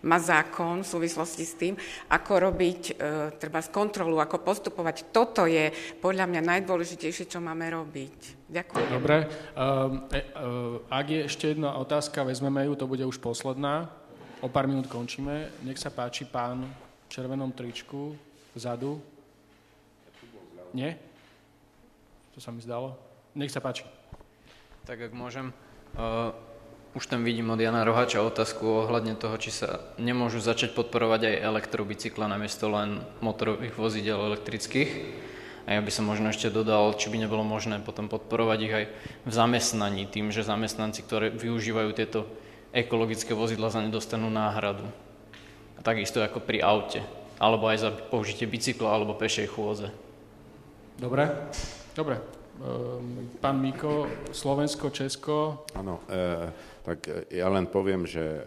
má 0.00 0.18
zákon 0.18 0.80
v 0.80 0.88
súvislosti 0.88 1.44
s 1.44 1.54
tým, 1.60 1.76
ako 2.08 2.32
robiť 2.50 2.82
e, 2.88 2.92
treba 3.36 3.60
z 3.60 3.68
kontrolu, 3.68 4.16
ako 4.16 4.40
postupovať. 4.40 5.12
Toto 5.12 5.44
je 5.44 5.68
podľa 6.00 6.24
mňa 6.24 6.40
najdôležitejšie, 6.40 7.28
čo 7.28 7.44
máme 7.44 7.68
robiť. 7.68 8.48
Ďakujem. 8.48 8.88
Dobre. 8.96 9.16
E, 9.22 9.60
ak 10.88 11.06
je 11.06 11.20
ešte 11.28 11.52
jedna 11.52 11.76
otázka, 11.76 12.24
vezmeme 12.24 12.64
ju, 12.64 12.72
to 12.80 12.88
bude 12.88 13.04
už 13.04 13.20
posledná. 13.20 13.92
O 14.40 14.48
pár 14.48 14.64
minút 14.64 14.88
končíme. 14.88 15.52
Nech 15.68 15.76
sa 15.76 15.92
páči, 15.92 16.24
pán 16.24 16.89
červenom 17.10 17.50
tričku 17.50 18.14
vzadu. 18.54 19.02
Nie? 20.70 20.94
To 22.32 22.38
sa 22.38 22.54
mi 22.54 22.62
zdalo. 22.62 22.94
Nech 23.34 23.50
sa 23.50 23.58
páči. 23.58 23.82
Tak 24.86 25.10
ak 25.10 25.12
môžem, 25.12 25.50
uh, 25.98 26.30
už 26.94 27.10
tam 27.10 27.26
vidím 27.26 27.50
od 27.50 27.58
Jana 27.58 27.82
Rohača 27.82 28.22
otázku 28.22 28.86
ohľadne 28.86 29.18
toho, 29.18 29.34
či 29.42 29.50
sa 29.50 29.82
nemôžu 29.98 30.38
začať 30.38 30.70
podporovať 30.78 31.26
aj 31.26 31.42
elektrobicykla 31.50 32.30
namiesto 32.30 32.70
len 32.70 33.02
motorových 33.18 33.74
vozidel 33.74 34.18
elektrických. 34.30 34.90
A 35.66 35.78
ja 35.78 35.80
by 35.82 35.90
som 35.92 36.06
možno 36.06 36.30
ešte 36.30 36.50
dodal, 36.50 36.94
či 36.98 37.10
by 37.10 37.26
nebolo 37.26 37.46
možné 37.46 37.82
potom 37.82 38.10
podporovať 38.10 38.58
ich 38.62 38.74
aj 38.74 38.84
v 39.26 39.32
zamestnaní, 39.34 40.06
tým, 40.06 40.34
že 40.34 40.46
zamestnanci, 40.46 41.06
ktorí 41.06 41.34
využívajú 41.34 41.90
tieto 41.94 42.26
ekologické 42.70 43.34
vozidla, 43.34 43.70
za 43.70 43.82
ne 43.82 43.90
dostanú 43.90 44.30
náhradu. 44.30 44.86
A 45.80 45.82
takisto 45.82 46.20
ako 46.20 46.44
pri 46.44 46.60
aute, 46.60 47.00
alebo 47.40 47.64
aj 47.64 47.78
za 47.80 47.90
použitie 48.12 48.44
bicykla 48.44 49.00
alebo 49.00 49.16
pešej 49.16 49.48
chôdze. 49.48 49.88
Dobre, 51.00 51.24
dobre. 51.96 52.20
Ehm, 52.60 53.32
pán 53.40 53.56
Miko, 53.56 54.04
Slovensko, 54.28 54.92
Česko. 54.92 55.64
Áno, 55.72 56.04
e, 56.12 56.52
tak 56.84 57.08
ja 57.32 57.48
len 57.48 57.64
poviem, 57.64 58.04
že 58.04 58.44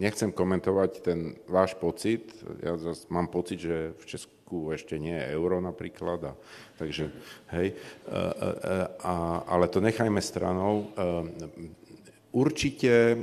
nechcem 0.00 0.32
komentovať 0.32 1.04
ten 1.04 1.36
váš 1.44 1.76
pocit. 1.76 2.32
Ja 2.64 2.80
zase 2.80 3.04
mám 3.12 3.28
pocit, 3.28 3.60
že 3.60 3.92
v 4.00 4.04
Česku 4.08 4.72
ešte 4.72 4.96
nie 4.96 5.12
je 5.12 5.36
euro 5.36 5.60
napríklad. 5.60 6.32
A, 6.32 6.32
takže, 6.80 7.12
hej, 7.52 7.76
a, 8.08 8.16
e, 8.16 8.48
e, 8.56 8.76
a, 9.04 9.14
ale 9.44 9.68
to 9.68 9.84
nechajme 9.84 10.24
stranou. 10.24 10.88
E, 10.96 11.04
určite 12.32 13.20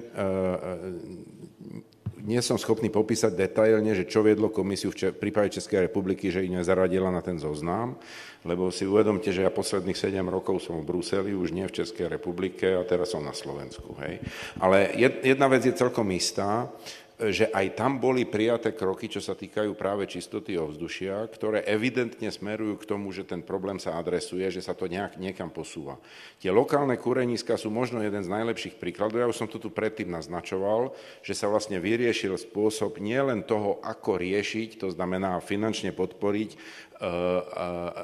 nie 2.26 2.42
som 2.42 2.58
schopný 2.58 2.90
popísať 2.90 3.38
detailne, 3.38 3.94
že 3.94 4.10
čo 4.10 4.26
viedlo 4.26 4.50
komisiu 4.50 4.90
v, 4.90 5.14
prípade 5.14 5.54
Českej 5.54 5.88
republiky, 5.88 6.34
že 6.34 6.42
ich 6.42 6.52
nezaradila 6.52 7.14
na 7.14 7.22
ten 7.22 7.38
zoznam, 7.38 8.02
lebo 8.42 8.74
si 8.74 8.90
uvedomte, 8.90 9.30
že 9.30 9.46
ja 9.46 9.54
posledných 9.54 9.96
7 9.96 10.26
rokov 10.26 10.66
som 10.66 10.82
v 10.82 10.90
Bruseli, 10.90 11.38
už 11.38 11.54
nie 11.54 11.70
v 11.70 11.86
Českej 11.86 12.10
republike 12.10 12.66
a 12.74 12.82
teraz 12.82 13.14
som 13.14 13.22
na 13.22 13.32
Slovensku. 13.32 13.94
Hej. 14.02 14.26
Ale 14.58 14.98
jedna 15.22 15.46
vec 15.46 15.70
je 15.70 15.78
celkom 15.78 16.10
istá, 16.12 16.74
že 17.16 17.48
aj 17.48 17.80
tam 17.80 17.96
boli 18.04 18.28
prijaté 18.28 18.76
kroky, 18.76 19.08
čo 19.08 19.24
sa 19.24 19.32
týkajú 19.32 19.72
práve 19.80 20.04
čistoty 20.04 20.60
ovzdušia, 20.60 21.24
ktoré 21.32 21.64
evidentne 21.64 22.28
smerujú 22.28 22.76
k 22.76 22.88
tomu, 22.92 23.16
že 23.16 23.24
ten 23.24 23.40
problém 23.40 23.80
sa 23.80 23.96
adresuje, 23.96 24.44
že 24.52 24.60
sa 24.60 24.76
to 24.76 24.92
nejak 24.92 25.16
niekam 25.16 25.48
posúva. 25.48 25.96
Tie 26.44 26.52
lokálne 26.52 27.00
kúreniska 27.00 27.56
sú 27.56 27.72
možno 27.72 28.04
jeden 28.04 28.20
z 28.20 28.28
najlepších 28.28 28.76
príkladov. 28.76 29.24
Ja 29.24 29.32
už 29.32 29.40
som 29.40 29.48
to 29.48 29.64
tu 29.64 29.72
predtým 29.72 30.12
naznačoval, 30.12 30.92
že 31.24 31.32
sa 31.32 31.48
vlastne 31.48 31.80
vyriešil 31.80 32.36
spôsob 32.36 33.00
nielen 33.00 33.48
toho, 33.48 33.80
ako 33.80 34.20
riešiť, 34.20 34.84
to 34.84 34.92
znamená 34.92 35.40
finančne 35.40 35.96
podporiť 35.96 36.60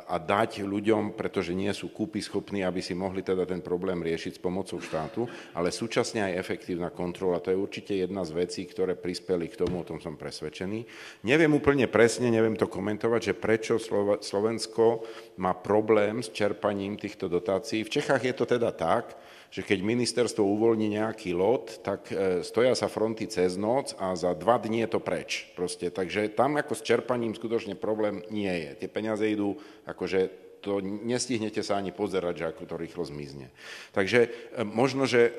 a 0.07 0.15
dať 0.19 0.67
ľuďom, 0.67 1.15
pretože 1.15 1.55
nie 1.55 1.71
sú 1.71 1.89
kúpy 1.89 2.19
schopní, 2.19 2.67
aby 2.67 2.83
si 2.83 2.91
mohli 2.91 3.23
teda 3.23 3.47
ten 3.47 3.63
problém 3.63 4.03
riešiť 4.03 4.35
s 4.35 4.43
pomocou 4.43 4.83
štátu, 4.83 5.25
ale 5.55 5.71
súčasne 5.71 6.27
aj 6.27 6.37
efektívna 6.37 6.91
kontrola. 6.91 7.39
To 7.39 7.55
je 7.55 7.57
určite 7.57 7.95
jedna 7.95 8.27
z 8.27 8.35
vecí, 8.35 8.67
ktoré 8.67 8.99
prispeli 8.99 9.47
k 9.47 9.63
tomu, 9.63 9.81
o 9.81 9.87
tom 9.87 10.03
som 10.03 10.19
presvedčený. 10.19 10.83
Neviem 11.23 11.55
úplne 11.55 11.87
presne, 11.87 12.27
neviem 12.27 12.59
to 12.59 12.67
komentovať, 12.67 13.31
že 13.31 13.39
prečo 13.39 13.79
Slovensko 14.19 15.07
má 15.39 15.55
problém 15.55 16.19
s 16.19 16.29
čerpaním 16.35 16.99
týchto 16.99 17.31
dotácií. 17.31 17.87
V 17.87 17.93
Čechách 17.95 18.23
je 18.27 18.35
to 18.35 18.43
teda 18.43 18.75
tak, 18.75 19.15
že 19.51 19.67
keď 19.67 19.83
ministerstvo 19.83 20.47
uvoľní 20.47 20.95
nejaký 20.95 21.35
lot, 21.35 21.83
tak 21.83 22.07
e, 22.07 22.39
stoja 22.39 22.71
sa 22.71 22.87
fronty 22.87 23.27
cez 23.27 23.59
noc 23.59 23.91
a 23.99 24.15
za 24.15 24.31
dva 24.31 24.55
dní 24.55 24.87
je 24.87 24.89
to 24.95 25.03
preč. 25.03 25.51
Proste. 25.59 25.91
Takže 25.91 26.31
tam 26.31 26.55
ako 26.55 26.71
s 26.71 26.87
čerpaním 26.87 27.35
skutočne 27.35 27.75
problém 27.75 28.23
nie 28.31 28.47
je. 28.47 28.69
Tie 28.79 28.89
peniaze 28.89 29.27
idú, 29.27 29.59
akože 29.83 30.31
to 30.63 30.79
nestihnete 30.79 31.59
sa 31.67 31.75
ani 31.75 31.91
pozerať, 31.91 32.33
že 32.37 32.45
ako 32.47 32.63
to 32.63 32.75
rýchlo 32.79 33.03
zmizne. 33.03 33.51
Takže 33.91 34.19
e, 34.55 34.63
možno, 34.63 35.03
že 35.03 35.27
e, 35.27 35.31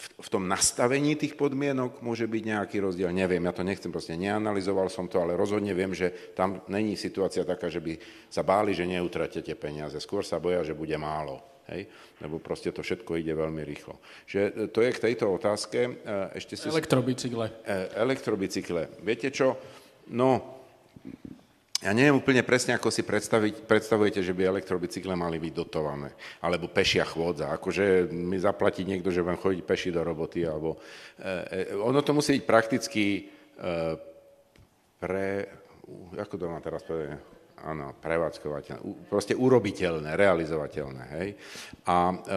v 0.00 0.28
tom 0.28 0.44
nastavení 0.48 1.16
tých 1.16 1.36
podmienok 1.36 2.00
môže 2.04 2.24
byť 2.24 2.42
nejaký 2.44 2.76
rozdiel. 2.80 3.12
Neviem, 3.12 3.44
ja 3.44 3.52
to 3.52 3.64
nechcem, 3.64 3.92
proste 3.92 4.16
neanalizoval 4.16 4.88
som 4.88 5.08
to, 5.08 5.20
ale 5.20 5.36
rozhodne 5.36 5.72
viem, 5.76 5.92
že 5.92 6.32
tam 6.32 6.64
není 6.68 6.96
situácia 6.96 7.44
taká, 7.44 7.68
že 7.68 7.84
by 7.84 7.96
sa 8.28 8.40
báli, 8.40 8.72
že 8.72 8.88
neutratíte 8.88 9.52
peniaze. 9.56 9.96
Skôr 10.00 10.24
sa 10.24 10.40
boja, 10.40 10.64
že 10.64 10.76
bude 10.76 10.96
málo. 10.96 11.40
Hej? 11.70 11.86
Lebo 12.20 12.42
proste 12.42 12.74
to 12.74 12.82
všetko 12.82 13.16
ide 13.16 13.32
veľmi 13.32 13.62
rýchlo. 13.62 13.96
Že 14.26 14.40
e, 14.46 14.50
to 14.68 14.82
je 14.82 14.90
k 14.90 15.02
tejto 15.10 15.30
otázke. 15.30 15.78
E, 15.86 15.92
ešte 16.36 16.58
si... 16.58 16.66
Elektrobicykle. 16.66 17.46
E, 17.62 17.76
elektrobicykle. 17.94 19.02
Viete 19.06 19.30
čo? 19.30 19.54
No, 20.10 20.60
ja 21.80 21.96
neviem 21.96 22.20
úplne 22.20 22.44
presne, 22.44 22.76
ako 22.76 22.92
si 22.92 23.00
predstavujete, 23.64 24.20
že 24.20 24.36
by 24.36 24.52
elektrobicykle 24.52 25.16
mali 25.16 25.40
byť 25.40 25.52
dotované. 25.56 26.12
Alebo 26.44 26.68
pešia 26.68 27.08
chôdza. 27.08 27.56
Akože 27.56 28.12
mi 28.12 28.36
zaplatí 28.36 28.84
niekto, 28.84 29.08
že 29.08 29.24
vám 29.24 29.40
chodí 29.40 29.64
peši 29.64 29.88
do 29.88 30.04
roboty. 30.04 30.44
Alebo, 30.44 30.76
e, 31.16 31.72
ono 31.80 32.04
to 32.04 32.12
musí 32.12 32.36
byť 32.36 32.44
prakticky 32.44 33.04
e, 33.16 33.20
pre... 35.00 35.48
Ako 36.20 36.36
to 36.36 36.52
mám 36.52 36.60
teraz 36.60 36.84
povedať? 36.84 37.39
Áno, 37.64 37.92
prevádzkovateľné, 38.00 39.10
proste 39.12 39.36
urobiteľné, 39.36 40.16
realizovateľné. 40.16 41.04
Hej? 41.20 41.28
A 41.84 41.96
e, 42.08 42.16
e, 42.16 42.36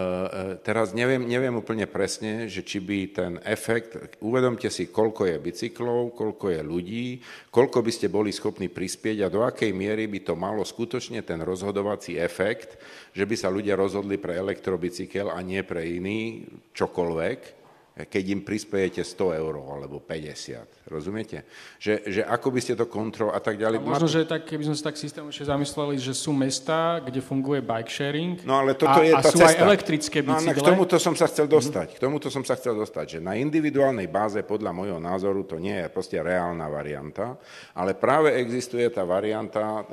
teraz 0.60 0.92
neviem, 0.92 1.24
neviem 1.24 1.56
úplne 1.56 1.88
presne, 1.88 2.52
že 2.52 2.62
či 2.62 2.84
by 2.84 2.98
ten 3.10 3.34
efekt, 3.48 4.20
uvedomte 4.20 4.68
si, 4.68 4.92
koľko 4.92 5.32
je 5.32 5.38
bicyklov, 5.40 6.14
koľko 6.14 6.46
je 6.52 6.62
ľudí, 6.62 7.08
koľko 7.50 7.80
by 7.80 7.92
ste 7.92 8.12
boli 8.12 8.36
schopní 8.36 8.68
prispieť 8.68 9.24
a 9.24 9.32
do 9.32 9.48
akej 9.48 9.72
miery 9.72 10.12
by 10.12 10.20
to 10.28 10.36
malo 10.36 10.68
skutočne 10.68 11.24
ten 11.24 11.40
rozhodovací 11.40 12.20
efekt, 12.20 12.76
že 13.16 13.24
by 13.24 13.36
sa 13.40 13.48
ľudia 13.48 13.80
rozhodli 13.80 14.20
pre 14.20 14.36
elektrobicykel 14.36 15.32
a 15.32 15.40
nie 15.40 15.64
pre 15.64 15.88
iný 15.88 16.44
čokoľvek, 16.76 17.63
keď 17.94 18.24
im 18.34 18.42
prispiejete 18.42 19.06
100 19.06 19.38
eur 19.38 19.54
alebo 19.70 20.02
50. 20.02 20.90
Rozumiete? 20.90 21.46
Že, 21.78 21.94
že 22.10 22.22
ako 22.26 22.48
by 22.50 22.60
ste 22.60 22.74
to 22.74 22.90
kontrol 22.90 23.30
a 23.30 23.38
tak 23.38 23.62
ďalej. 23.62 23.78
A 23.78 23.86
možno, 23.86 24.10
že 24.10 24.26
tak, 24.26 24.50
keby 24.50 24.66
sme 24.66 24.76
sa 24.76 24.90
tak 24.90 24.98
systémovšie 24.98 25.46
zamysleli, 25.46 26.02
že 26.02 26.18
sú 26.18 26.34
mesta, 26.34 26.98
kde 27.06 27.22
funguje 27.22 27.62
bike 27.62 27.94
sharing 27.94 28.42
no, 28.50 28.66
ale 28.66 28.74
toto 28.74 28.98
a, 28.98 29.06
je 29.06 29.14
a 29.14 29.22
tá 29.22 29.30
sú 29.30 29.38
cesta. 29.38 29.54
aj 29.54 29.56
elektrické 29.62 30.26
bicykle. 30.26 30.58
No, 30.58 30.58
k 30.58 30.70
tomuto 30.74 30.96
som 30.98 31.14
sa 31.14 31.30
chcel 31.30 31.46
dostať. 31.46 31.88
Mm-hmm. 31.94 32.02
K 32.02 32.04
tomuto 32.04 32.28
som 32.34 32.42
sa 32.42 32.58
chcel 32.58 32.74
dostať, 32.74 33.06
že 33.06 33.20
na 33.22 33.38
individuálnej 33.38 34.10
báze 34.10 34.42
podľa 34.42 34.74
môjho 34.74 34.98
názoru 34.98 35.46
to 35.46 35.62
nie 35.62 35.86
je 35.86 35.88
proste 35.94 36.18
reálna 36.18 36.66
varianta, 36.66 37.38
ale 37.78 37.94
práve 37.94 38.34
existuje 38.42 38.90
tá 38.90 39.06
varianta 39.06 39.86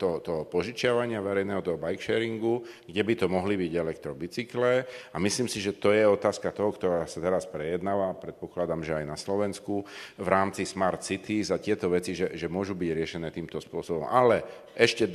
toho, 0.00 0.24
toho 0.24 0.48
požičiavania 0.48 1.20
verejného 1.20 1.60
toho 1.60 1.76
bike 1.76 2.00
sharingu, 2.00 2.64
kde 2.88 3.02
by 3.04 3.14
to 3.14 3.26
mohli 3.28 3.60
byť 3.60 3.72
elektrobicykle 3.76 4.70
a 5.12 5.16
myslím 5.20 5.52
si, 5.52 5.60
že 5.60 5.76
to 5.76 5.92
je 5.92 6.08
otázka 6.08 6.48
toho, 6.48 6.72
ktorá 6.72 7.04
sa 7.04 7.20
teraz 7.20 7.41
teraz 7.42 7.50
prejednáva, 7.50 8.14
predpokladám, 8.14 8.86
že 8.86 9.02
aj 9.02 9.06
na 9.10 9.18
Slovensku, 9.18 9.82
v 10.14 10.28
rámci 10.30 10.62
Smart 10.62 11.02
City 11.02 11.42
za 11.42 11.58
tieto 11.58 11.90
veci, 11.90 12.14
že, 12.14 12.38
že 12.38 12.46
môžu 12.46 12.78
byť 12.78 12.90
riešené 12.94 13.34
týmto 13.34 13.58
spôsobom. 13.58 14.06
Ale 14.06 14.46
ešte 14.78 15.10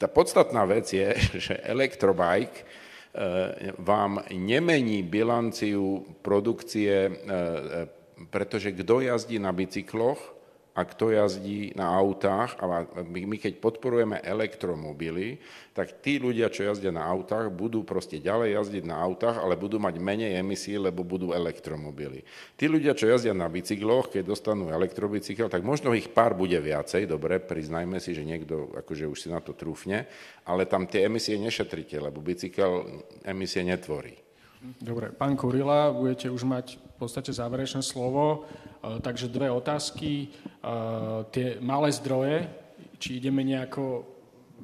tá 0.00 0.08
podstatná 0.08 0.64
vec 0.64 0.88
je, 0.88 1.12
že 1.52 1.60
elektrobike 1.60 2.64
eh, 2.64 3.76
vám 3.76 4.24
nemení 4.32 5.04
bilanciu 5.04 6.00
produkcie, 6.24 6.96
eh, 6.96 7.12
eh, 7.12 7.84
pretože 8.32 8.72
kto 8.72 9.04
jazdí 9.04 9.36
na 9.36 9.52
bicykloch, 9.52 10.35
a 10.76 10.84
kto 10.84 11.08
jazdí 11.08 11.72
na 11.72 11.88
autách. 11.88 12.60
A 12.60 12.84
my, 13.00 13.40
keď 13.40 13.56
podporujeme 13.64 14.20
elektromobily, 14.20 15.40
tak 15.72 16.04
tí 16.04 16.20
ľudia, 16.20 16.52
čo 16.52 16.68
jazdia 16.68 16.92
na 16.92 17.08
autách, 17.08 17.48
budú 17.48 17.80
proste 17.80 18.20
ďalej 18.20 18.60
jazdiť 18.60 18.84
na 18.84 19.00
autách, 19.00 19.40
ale 19.40 19.56
budú 19.56 19.80
mať 19.80 19.96
menej 19.96 20.36
emisí, 20.36 20.76
lebo 20.76 21.00
budú 21.00 21.32
elektromobily. 21.32 22.20
Tí 22.60 22.68
ľudia, 22.68 22.92
čo 22.92 23.08
jazdia 23.08 23.32
na 23.32 23.48
bicykloch, 23.48 24.12
keď 24.12 24.36
dostanú 24.36 24.68
elektrobicykel, 24.68 25.48
tak 25.48 25.64
možno 25.64 25.96
ich 25.96 26.12
pár 26.12 26.36
bude 26.36 26.60
viacej, 26.60 27.08
dobre, 27.08 27.40
priznajme 27.40 27.96
si, 27.96 28.12
že 28.12 28.28
niekto 28.28 28.76
akože 28.76 29.08
už 29.08 29.16
si 29.16 29.28
na 29.32 29.40
to 29.40 29.56
trúfne, 29.56 30.04
ale 30.44 30.68
tam 30.68 30.84
tie 30.84 31.08
emisie 31.08 31.40
nešetrite, 31.40 31.96
lebo 31.96 32.20
bicykel 32.20 33.04
emisie 33.24 33.64
netvorí. 33.64 34.26
Dobre, 34.80 35.12
pán 35.12 35.36
Kurila, 35.36 35.92
budete 35.92 36.32
už 36.32 36.42
mať 36.48 36.80
v 36.80 36.94
podstate 36.96 37.28
záverečné 37.28 37.84
slovo, 37.84 38.48
takže 39.02 39.32
dve 39.32 39.50
otázky. 39.50 40.28
Tie 41.30 41.46
malé 41.62 41.88
zdroje, 41.92 42.46
či 42.96 43.20
ideme 43.20 43.44
nejako 43.44 44.06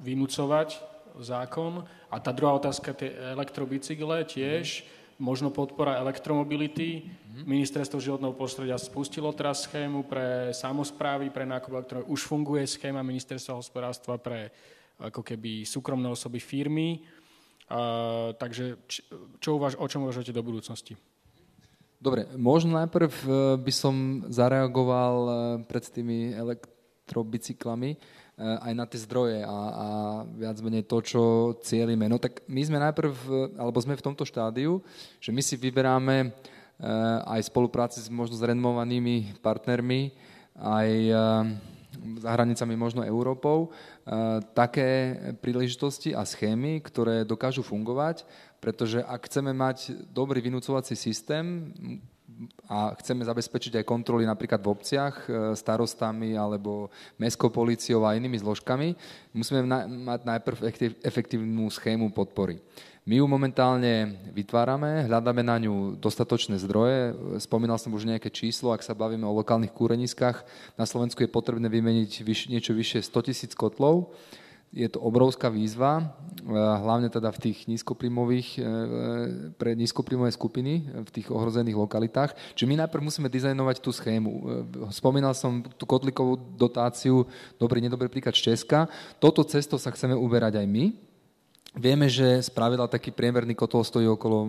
vynúcovať 0.01 0.81
zákon. 1.21 1.85
A 2.13 2.17
tá 2.21 2.33
druhá 2.33 2.57
otázka, 2.57 2.97
tie 2.97 3.13
elektrobicykle 3.37 4.25
tiež, 4.25 4.85
možno 5.21 5.53
podpora 5.53 6.01
elektromobility. 6.01 7.07
Ministerstvo 7.45 8.01
životného 8.01 8.35
prostredia 8.35 8.81
spustilo 8.81 9.31
teraz 9.33 9.69
schému 9.69 10.09
pre 10.09 10.51
samozprávy, 10.57 11.31
pre 11.31 11.45
nákup 11.47 11.73
elektromobility. 11.73 12.15
Už 12.17 12.25
funguje 12.25 12.65
schéma 12.67 13.05
Ministerstva 13.05 13.61
hospodárstva 13.61 14.17
pre 14.17 14.51
ako 15.03 15.25
keby 15.25 15.67
súkromné 15.67 16.09
osoby 16.09 16.39
firmy 16.39 17.03
takže 18.37 18.77
čo 19.41 19.57
uvaž, 19.57 19.77
o 19.81 19.87
čom 19.89 20.05
uvažujete 20.05 20.35
do 20.35 20.45
budúcnosti? 20.45 20.97
Dobre, 22.03 22.27
možno 22.35 22.75
najprv 22.83 23.13
e, 23.15 23.27
by 23.63 23.73
som 23.73 24.27
zareagoval 24.27 25.15
e, 25.23 25.33
pred 25.71 25.87
tými 25.87 26.35
elektrobicyklami 26.35 27.95
e, 27.95 27.99
aj 28.43 28.73
na 28.75 28.91
tie 28.91 28.99
zdroje 29.07 29.47
a, 29.47 29.47
a 29.55 29.87
viac 30.35 30.59
menej 30.67 30.83
to, 30.83 30.99
čo 30.99 31.23
cieľime. 31.63 32.11
No 32.11 32.19
tak 32.19 32.43
my 32.51 32.59
sme 32.59 32.83
najprv, 32.83 33.15
alebo 33.55 33.79
sme 33.79 33.95
v 33.95 34.03
tomto 34.03 34.27
štádiu, 34.27 34.83
že 35.23 35.31
my 35.31 35.39
si 35.47 35.55
vyberáme 35.55 36.35
aj 37.23 37.47
spolupráci 37.47 38.03
s 38.03 38.11
možno 38.11 38.35
zrenomovanými 38.35 39.39
partnermi, 39.39 40.11
aj 40.59 40.89
za 42.19 42.31
hranicami 42.35 42.75
možno 42.75 43.07
Európou, 43.07 43.71
také 44.51 45.15
príležitosti 45.39 46.11
a 46.11 46.27
schémy, 46.27 46.83
ktoré 46.83 47.23
dokážu 47.23 47.63
fungovať, 47.63 48.27
pretože 48.63 49.03
ak 49.03 49.27
chceme 49.27 49.51
mať 49.51 49.91
dobrý 50.15 50.39
vynúcovací 50.39 50.95
systém, 50.95 51.75
a 52.67 52.97
chceme 52.99 53.23
zabezpečiť 53.23 53.83
aj 53.83 53.85
kontroly 53.87 54.25
napríklad 54.25 54.59
v 54.65 54.73
obciach 54.73 55.15
e, 55.29 55.55
starostami 55.55 56.35
alebo 56.35 56.89
mestskou 57.21 57.53
policiou 57.53 58.03
a 58.03 58.17
inými 58.17 58.41
zložkami, 58.41 58.97
musíme 59.37 59.63
mať 59.87 60.21
najprv 60.27 60.59
efektívnu 61.05 61.69
schému 61.71 62.11
podpory. 62.11 62.59
My 63.03 63.19
ju 63.19 63.27
momentálne 63.27 64.15
vytvárame, 64.31 65.11
hľadáme 65.11 65.43
na 65.43 65.59
ňu 65.59 65.99
dostatočné 65.99 66.55
zdroje. 66.63 67.19
Spomínal 67.43 67.75
som 67.75 67.91
už 67.91 68.07
nejaké 68.07 68.31
číslo, 68.31 68.71
ak 68.71 68.87
sa 68.87 68.95
bavíme 68.95 69.27
o 69.27 69.35
lokálnych 69.43 69.75
kúreniskách. 69.75 70.47
Na 70.79 70.87
Slovensku 70.87 71.19
je 71.19 71.27
potrebné 71.27 71.67
vymeniť 71.67 72.23
niečo 72.47 72.71
vyššie 72.71 73.03
100 73.03 73.27
tisíc 73.27 73.53
kotlov 73.59 74.15
je 74.73 74.89
to 74.89 75.05
obrovská 75.05 75.53
výzva, 75.53 76.01
e, 76.01 76.05
hlavne 76.57 77.13
teda 77.13 77.29
v 77.29 77.39
tých 77.49 77.69
nízkoprímových, 77.69 78.49
e, 78.57 78.61
pre 79.61 79.77
nízkoprímové 79.77 80.33
skupiny 80.33 80.89
v 81.05 81.11
tých 81.13 81.29
ohrozených 81.29 81.77
lokalitách. 81.77 82.33
Čiže 82.57 82.69
my 82.73 82.77
najprv 82.81 83.05
musíme 83.05 83.29
dizajnovať 83.29 83.77
tú 83.85 83.93
schému. 83.93 84.33
E, 84.33 84.43
spomínal 84.89 85.37
som 85.37 85.61
tú 85.77 85.85
kotlikovú 85.85 86.41
dotáciu, 86.57 87.29
dobrý, 87.61 87.85
nedobrý 87.85 88.09
príklad 88.09 88.33
z 88.33 88.57
Česka. 88.57 88.89
Toto 89.21 89.45
cesto 89.45 89.77
sa 89.77 89.93
chceme 89.93 90.17
uberať 90.17 90.57
aj 90.57 90.67
my, 90.67 91.12
Vieme, 91.73 92.05
že 92.05 92.45
z 92.45 92.53
pravidla 92.53 92.85
taký 92.85 93.09
priemerný 93.09 93.57
kotol 93.57 93.81
stojí 93.81 94.05
okolo 94.05 94.45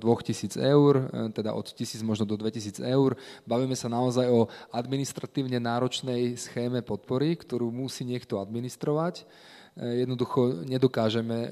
2000 0.00 0.56
eur, 0.56 1.12
teda 1.36 1.52
od 1.52 1.68
1000 1.68 2.00
možno 2.00 2.24
do 2.24 2.40
2000 2.40 2.80
eur. 2.80 3.20
Bavíme 3.44 3.76
sa 3.76 3.92
naozaj 3.92 4.24
o 4.32 4.48
administratívne 4.72 5.60
náročnej 5.60 6.40
schéme 6.40 6.80
podpory, 6.80 7.36
ktorú 7.36 7.68
musí 7.68 8.08
niekto 8.08 8.40
administrovať. 8.40 9.28
Eh, 9.74 10.06
jednoducho 10.06 10.62
nedokážeme 10.62 11.34
eh, 11.34 11.50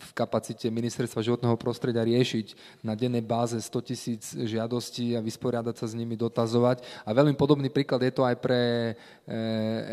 v 0.00 0.10
kapacite 0.16 0.64
ministerstva 0.72 1.20
životného 1.20 1.52
prostredia 1.60 2.00
riešiť 2.00 2.80
na 2.80 2.96
dennej 2.96 3.20
báze 3.20 3.60
100 3.60 3.88
tisíc 3.92 4.32
žiadostí 4.32 5.12
a 5.12 5.20
vysporiadať 5.20 5.84
sa 5.84 5.84
s 5.84 5.92
nimi, 5.92 6.16
dotazovať. 6.16 6.80
A 7.04 7.12
veľmi 7.12 7.36
podobný 7.36 7.68
príklad 7.68 8.00
je 8.08 8.08
to 8.08 8.24
aj 8.24 8.40
pre 8.40 8.60
eh, 8.92 9.34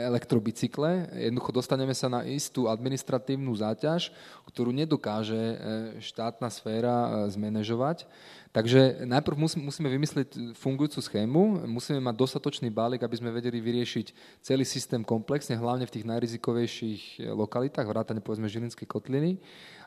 elektrobicykle. 0.08 1.12
Jednoducho 1.28 1.52
dostaneme 1.52 1.92
sa 1.92 2.08
na 2.08 2.24
istú 2.24 2.72
administratívnu 2.72 3.52
záťaž, 3.60 4.16
ktorú 4.48 4.72
nedokáže 4.72 5.60
štátna 6.00 6.48
sféra 6.48 7.28
zmanéžovať. 7.28 8.08
Takže 8.52 9.08
najprv 9.08 9.48
musíme 9.64 9.88
vymyslieť 9.88 10.60
fungujúcu 10.60 11.00
schému, 11.00 11.64
musíme 11.72 12.04
mať 12.04 12.16
dostatočný 12.20 12.68
balík, 12.68 13.00
aby 13.00 13.16
sme 13.16 13.32
vedeli 13.32 13.64
vyriešiť 13.64 14.12
celý 14.44 14.68
systém 14.68 15.08
komplexne, 15.08 15.56
hlavne 15.56 15.88
v 15.88 15.94
tých 15.96 16.04
najrizikovejších 16.04 17.32
lokalitách, 17.32 17.88
vrátane 17.88 18.20
povedzme 18.20 18.52
Žilinskej 18.52 18.92
kotliny. 18.92 19.40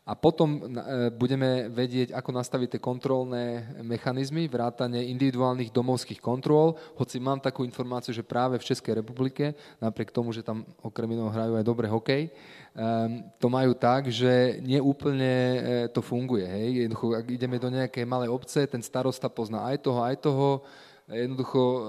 A 0.05 0.13
potom 0.13 0.61
e, 0.61 1.09
budeme 1.17 1.73
vedieť, 1.73 2.13
ako 2.13 2.37
nastaviť 2.37 2.77
tie 2.77 2.81
kontrolné 2.81 3.73
mechanizmy, 3.81 4.45
vrátane 4.53 5.01
individuálnych 5.01 5.73
domovských 5.73 6.21
kontrol, 6.21 6.77
hoci 7.01 7.17
mám 7.17 7.41
takú 7.41 7.65
informáciu, 7.65 8.13
že 8.13 8.21
práve 8.21 8.61
v 8.61 8.69
Českej 8.69 9.01
republike, 9.01 9.57
napriek 9.81 10.13
tomu, 10.13 10.29
že 10.37 10.45
tam 10.45 10.69
okrem 10.85 11.09
iného 11.09 11.33
hrajú 11.33 11.57
aj 11.57 11.65
dobre 11.65 11.89
hokej, 11.89 12.29
um, 12.29 13.25
to 13.41 13.49
majú 13.49 13.73
tak, 13.73 14.13
že 14.13 14.61
neúplne 14.61 15.33
e, 15.33 15.59
to 15.89 16.05
funguje. 16.05 16.45
Hej. 16.45 16.85
Jednoducho, 16.85 17.07
ak 17.17 17.27
ideme 17.33 17.57
do 17.57 17.73
nejakej 17.73 18.05
malej 18.05 18.29
obce, 18.29 18.61
ten 18.69 18.85
starosta 18.85 19.33
pozná 19.33 19.65
aj 19.73 19.89
toho, 19.89 20.05
aj 20.05 20.17
toho, 20.21 20.49
jednoducho 21.09 21.61
e, 21.65 21.81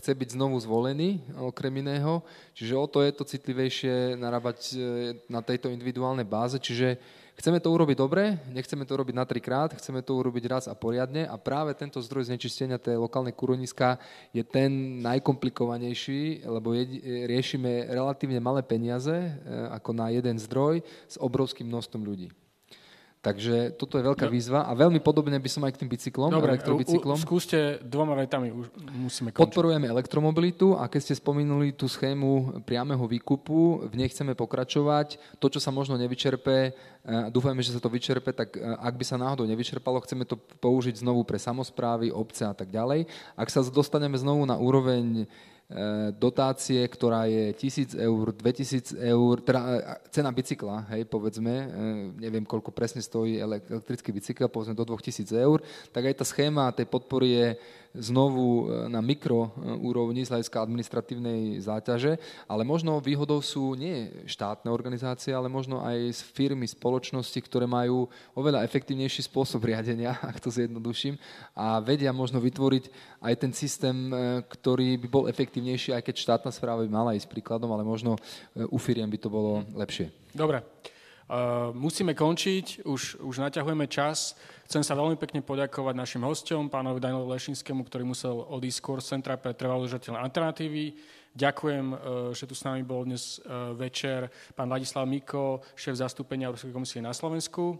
chce 0.00 0.16
byť 0.16 0.40
znovu 0.40 0.56
zvolený, 0.56 1.20
okrem 1.36 1.84
iného. 1.84 2.24
Čiže 2.56 2.80
o 2.80 2.88
to 2.88 3.04
je 3.04 3.12
to 3.12 3.28
citlivejšie 3.28 4.16
narábať 4.16 4.72
na 5.28 5.44
tejto 5.44 5.68
individuálnej 5.68 6.24
báze. 6.24 6.56
Čiže 6.56 6.96
chceme 7.38 7.62
to 7.62 7.70
urobiť 7.70 7.96
dobre, 7.96 8.34
nechceme 8.50 8.82
to 8.82 8.98
robiť 8.98 9.14
na 9.14 9.22
trikrát, 9.22 9.70
chceme 9.78 10.02
to 10.02 10.18
urobiť 10.18 10.44
raz 10.50 10.64
a 10.66 10.74
poriadne 10.74 11.22
a 11.22 11.38
práve 11.38 11.70
tento 11.78 12.02
zdroj 12.02 12.26
znečistenia 12.26 12.82
tej 12.82 12.98
lokálnej 12.98 13.32
kuroniska 13.32 14.02
je 14.34 14.42
ten 14.42 14.98
najkomplikovanejší, 15.06 16.42
lebo 16.50 16.74
je, 16.74 16.84
riešime 17.30 17.94
relatívne 17.94 18.42
malé 18.42 18.66
peniaze 18.66 19.14
e, 19.14 19.30
ako 19.70 19.94
na 19.94 20.10
jeden 20.10 20.34
zdroj 20.34 20.82
s 21.06 21.14
obrovským 21.22 21.70
množstvom 21.70 22.02
ľudí. 22.02 22.34
Takže 23.28 23.76
toto 23.76 24.00
je 24.00 24.08
veľká 24.08 24.24
no. 24.24 24.32
výzva 24.32 24.64
a 24.64 24.72
veľmi 24.72 25.04
podobne 25.04 25.36
by 25.36 25.50
som 25.52 25.60
aj 25.68 25.76
k 25.76 25.84
tým 25.84 25.90
bicyklom, 25.92 26.32
Dobre, 26.32 26.56
elektrobicyklom. 26.56 27.12
U, 27.12 27.20
skúste 27.20 27.76
dvoma 27.84 28.16
vetami, 28.16 28.48
už 28.48 28.72
musíme 28.96 29.36
končiť. 29.36 29.44
Podporujeme 29.44 29.84
elektromobilitu 29.84 30.72
a 30.72 30.88
keď 30.88 31.12
ste 31.12 31.14
spomínuli 31.20 31.76
tú 31.76 31.84
schému 31.92 32.64
priameho 32.64 33.04
výkupu, 33.04 33.84
v 33.84 33.94
nej 34.00 34.08
chceme 34.08 34.32
pokračovať. 34.32 35.20
To, 35.44 35.46
čo 35.52 35.60
sa 35.60 35.68
možno 35.68 36.00
nevyčerpe, 36.00 36.72
dúfajme, 37.28 37.60
že 37.60 37.76
sa 37.76 37.84
to 37.84 37.92
vyčerpe, 37.92 38.32
tak 38.32 38.56
ak 38.56 38.94
by 38.96 39.04
sa 39.04 39.20
náhodou 39.20 39.44
nevyčerpalo, 39.44 40.00
chceme 40.08 40.24
to 40.24 40.40
použiť 40.40 41.04
znovu 41.04 41.20
pre 41.28 41.36
samozprávy, 41.36 42.08
obce 42.08 42.48
a 42.48 42.56
tak 42.56 42.72
ďalej. 42.72 43.04
Ak 43.36 43.52
sa 43.52 43.60
dostaneme 43.60 44.16
znovu 44.16 44.48
na 44.48 44.56
úroveň 44.56 45.28
E, 45.28 45.57
dotácie, 46.16 46.80
ktorá 46.88 47.28
je 47.28 47.52
1000 47.52 48.00
eur, 48.00 48.32
2000 48.32 49.04
eur, 49.04 49.34
teda 49.44 49.60
e, 49.60 49.80
cena 50.08 50.32
bicykla, 50.32 50.88
hej, 50.96 51.04
povedzme, 51.04 51.52
e, 51.52 51.66
neviem 52.24 52.40
koľko 52.40 52.72
presne 52.72 53.04
stojí 53.04 53.36
elektrický 53.36 54.08
bicykel, 54.08 54.48
povedzme 54.48 54.72
do 54.72 54.88
2000 54.88 55.28
eur, 55.36 55.60
tak 55.92 56.08
aj 56.08 56.14
tá 56.16 56.24
schéma 56.24 56.72
tej 56.72 56.88
podpory 56.88 57.28
je 57.36 57.46
znovu 57.96 58.68
e, 58.68 58.86
na 58.92 59.00
mikroúrovni 59.00 60.24
z 60.24 60.32
hľadiska 60.34 60.60
administratívnej 60.60 61.60
záťaže, 61.64 62.20
ale 62.44 62.62
možno 62.64 63.00
výhodou 63.00 63.40
sú 63.40 63.72
nie 63.72 64.12
štátne 64.28 64.68
organizácie, 64.68 65.32
ale 65.32 65.48
možno 65.48 65.80
aj 65.80 66.20
firmy, 66.34 66.68
spoločnosti, 66.68 67.38
ktoré 67.40 67.64
majú 67.64 68.08
oveľa 68.36 68.64
efektívnejší 68.68 69.24
spôsob 69.24 69.64
riadenia, 69.64 70.16
ak 70.30 70.42
to 70.42 70.52
zjednoduším, 70.52 71.16
a 71.56 71.80
vedia 71.80 72.12
možno 72.12 72.42
vytvoriť 72.42 72.84
aj 73.24 73.34
ten 73.40 73.52
systém, 73.56 73.96
e, 74.12 74.44
ktorý 74.44 75.00
by 75.04 75.08
bol 75.08 75.24
efektívnejší, 75.30 75.96
aj 75.96 76.02
keď 76.04 76.14
štátna 76.16 76.50
správa 76.52 76.84
by 76.84 76.90
mala 76.90 77.16
ísť 77.16 77.28
príkladom, 77.32 77.72
ale 77.72 77.86
možno 77.86 78.16
e, 78.16 78.64
u 78.68 78.76
firiem 78.76 79.08
by 79.08 79.18
to 79.20 79.28
bolo 79.32 79.64
lepšie. 79.72 80.12
Dobre. 80.36 80.60
Uh, 81.28 81.76
musíme 81.76 82.16
končiť, 82.16 82.88
už, 82.88 83.20
už 83.20 83.34
naťahujeme 83.44 83.84
čas. 83.84 84.32
Chcem 84.64 84.80
sa 84.80 84.96
veľmi 84.96 85.20
pekne 85.20 85.44
poďakovať 85.44 85.92
našim 85.92 86.24
hostom, 86.24 86.72
pánovi 86.72 87.04
Danielovi 87.04 87.36
Lešinskému, 87.36 87.84
ktorý 87.84 88.08
musel 88.08 88.48
odísť 88.48 88.78
skôr 88.80 88.98
z 89.04 89.12
Centra 89.12 89.36
pre 89.36 89.52
trvalo 89.52 89.84
alternatívy. 89.84 90.96
Ďakujem, 91.36 91.86
e, 91.92 91.96
že 92.32 92.48
tu 92.48 92.56
s 92.56 92.64
nami 92.64 92.80
bol 92.80 93.04
dnes 93.04 93.38
e, 93.38 93.44
večer 93.76 94.32
pán 94.56 94.72
Ladislav 94.72 95.04
Miko, 95.04 95.60
šéf 95.76 96.00
zastúpenia 96.00 96.48
Európskej 96.48 96.72
komisie 96.72 97.04
na 97.04 97.12
Slovensku. 97.12 97.76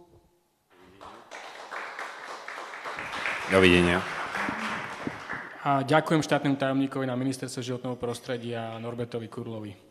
Dovidenia. 3.49 3.97
A 5.65 5.81
ďakujem 5.81 6.21
štátnemu 6.21 6.55
tajomníkovi 6.55 7.09
na 7.09 7.17
ministerstve 7.17 7.65
životného 7.65 7.97
prostredia 7.97 8.77
Norbertovi 8.77 9.25
Kurlovi. 9.25 9.88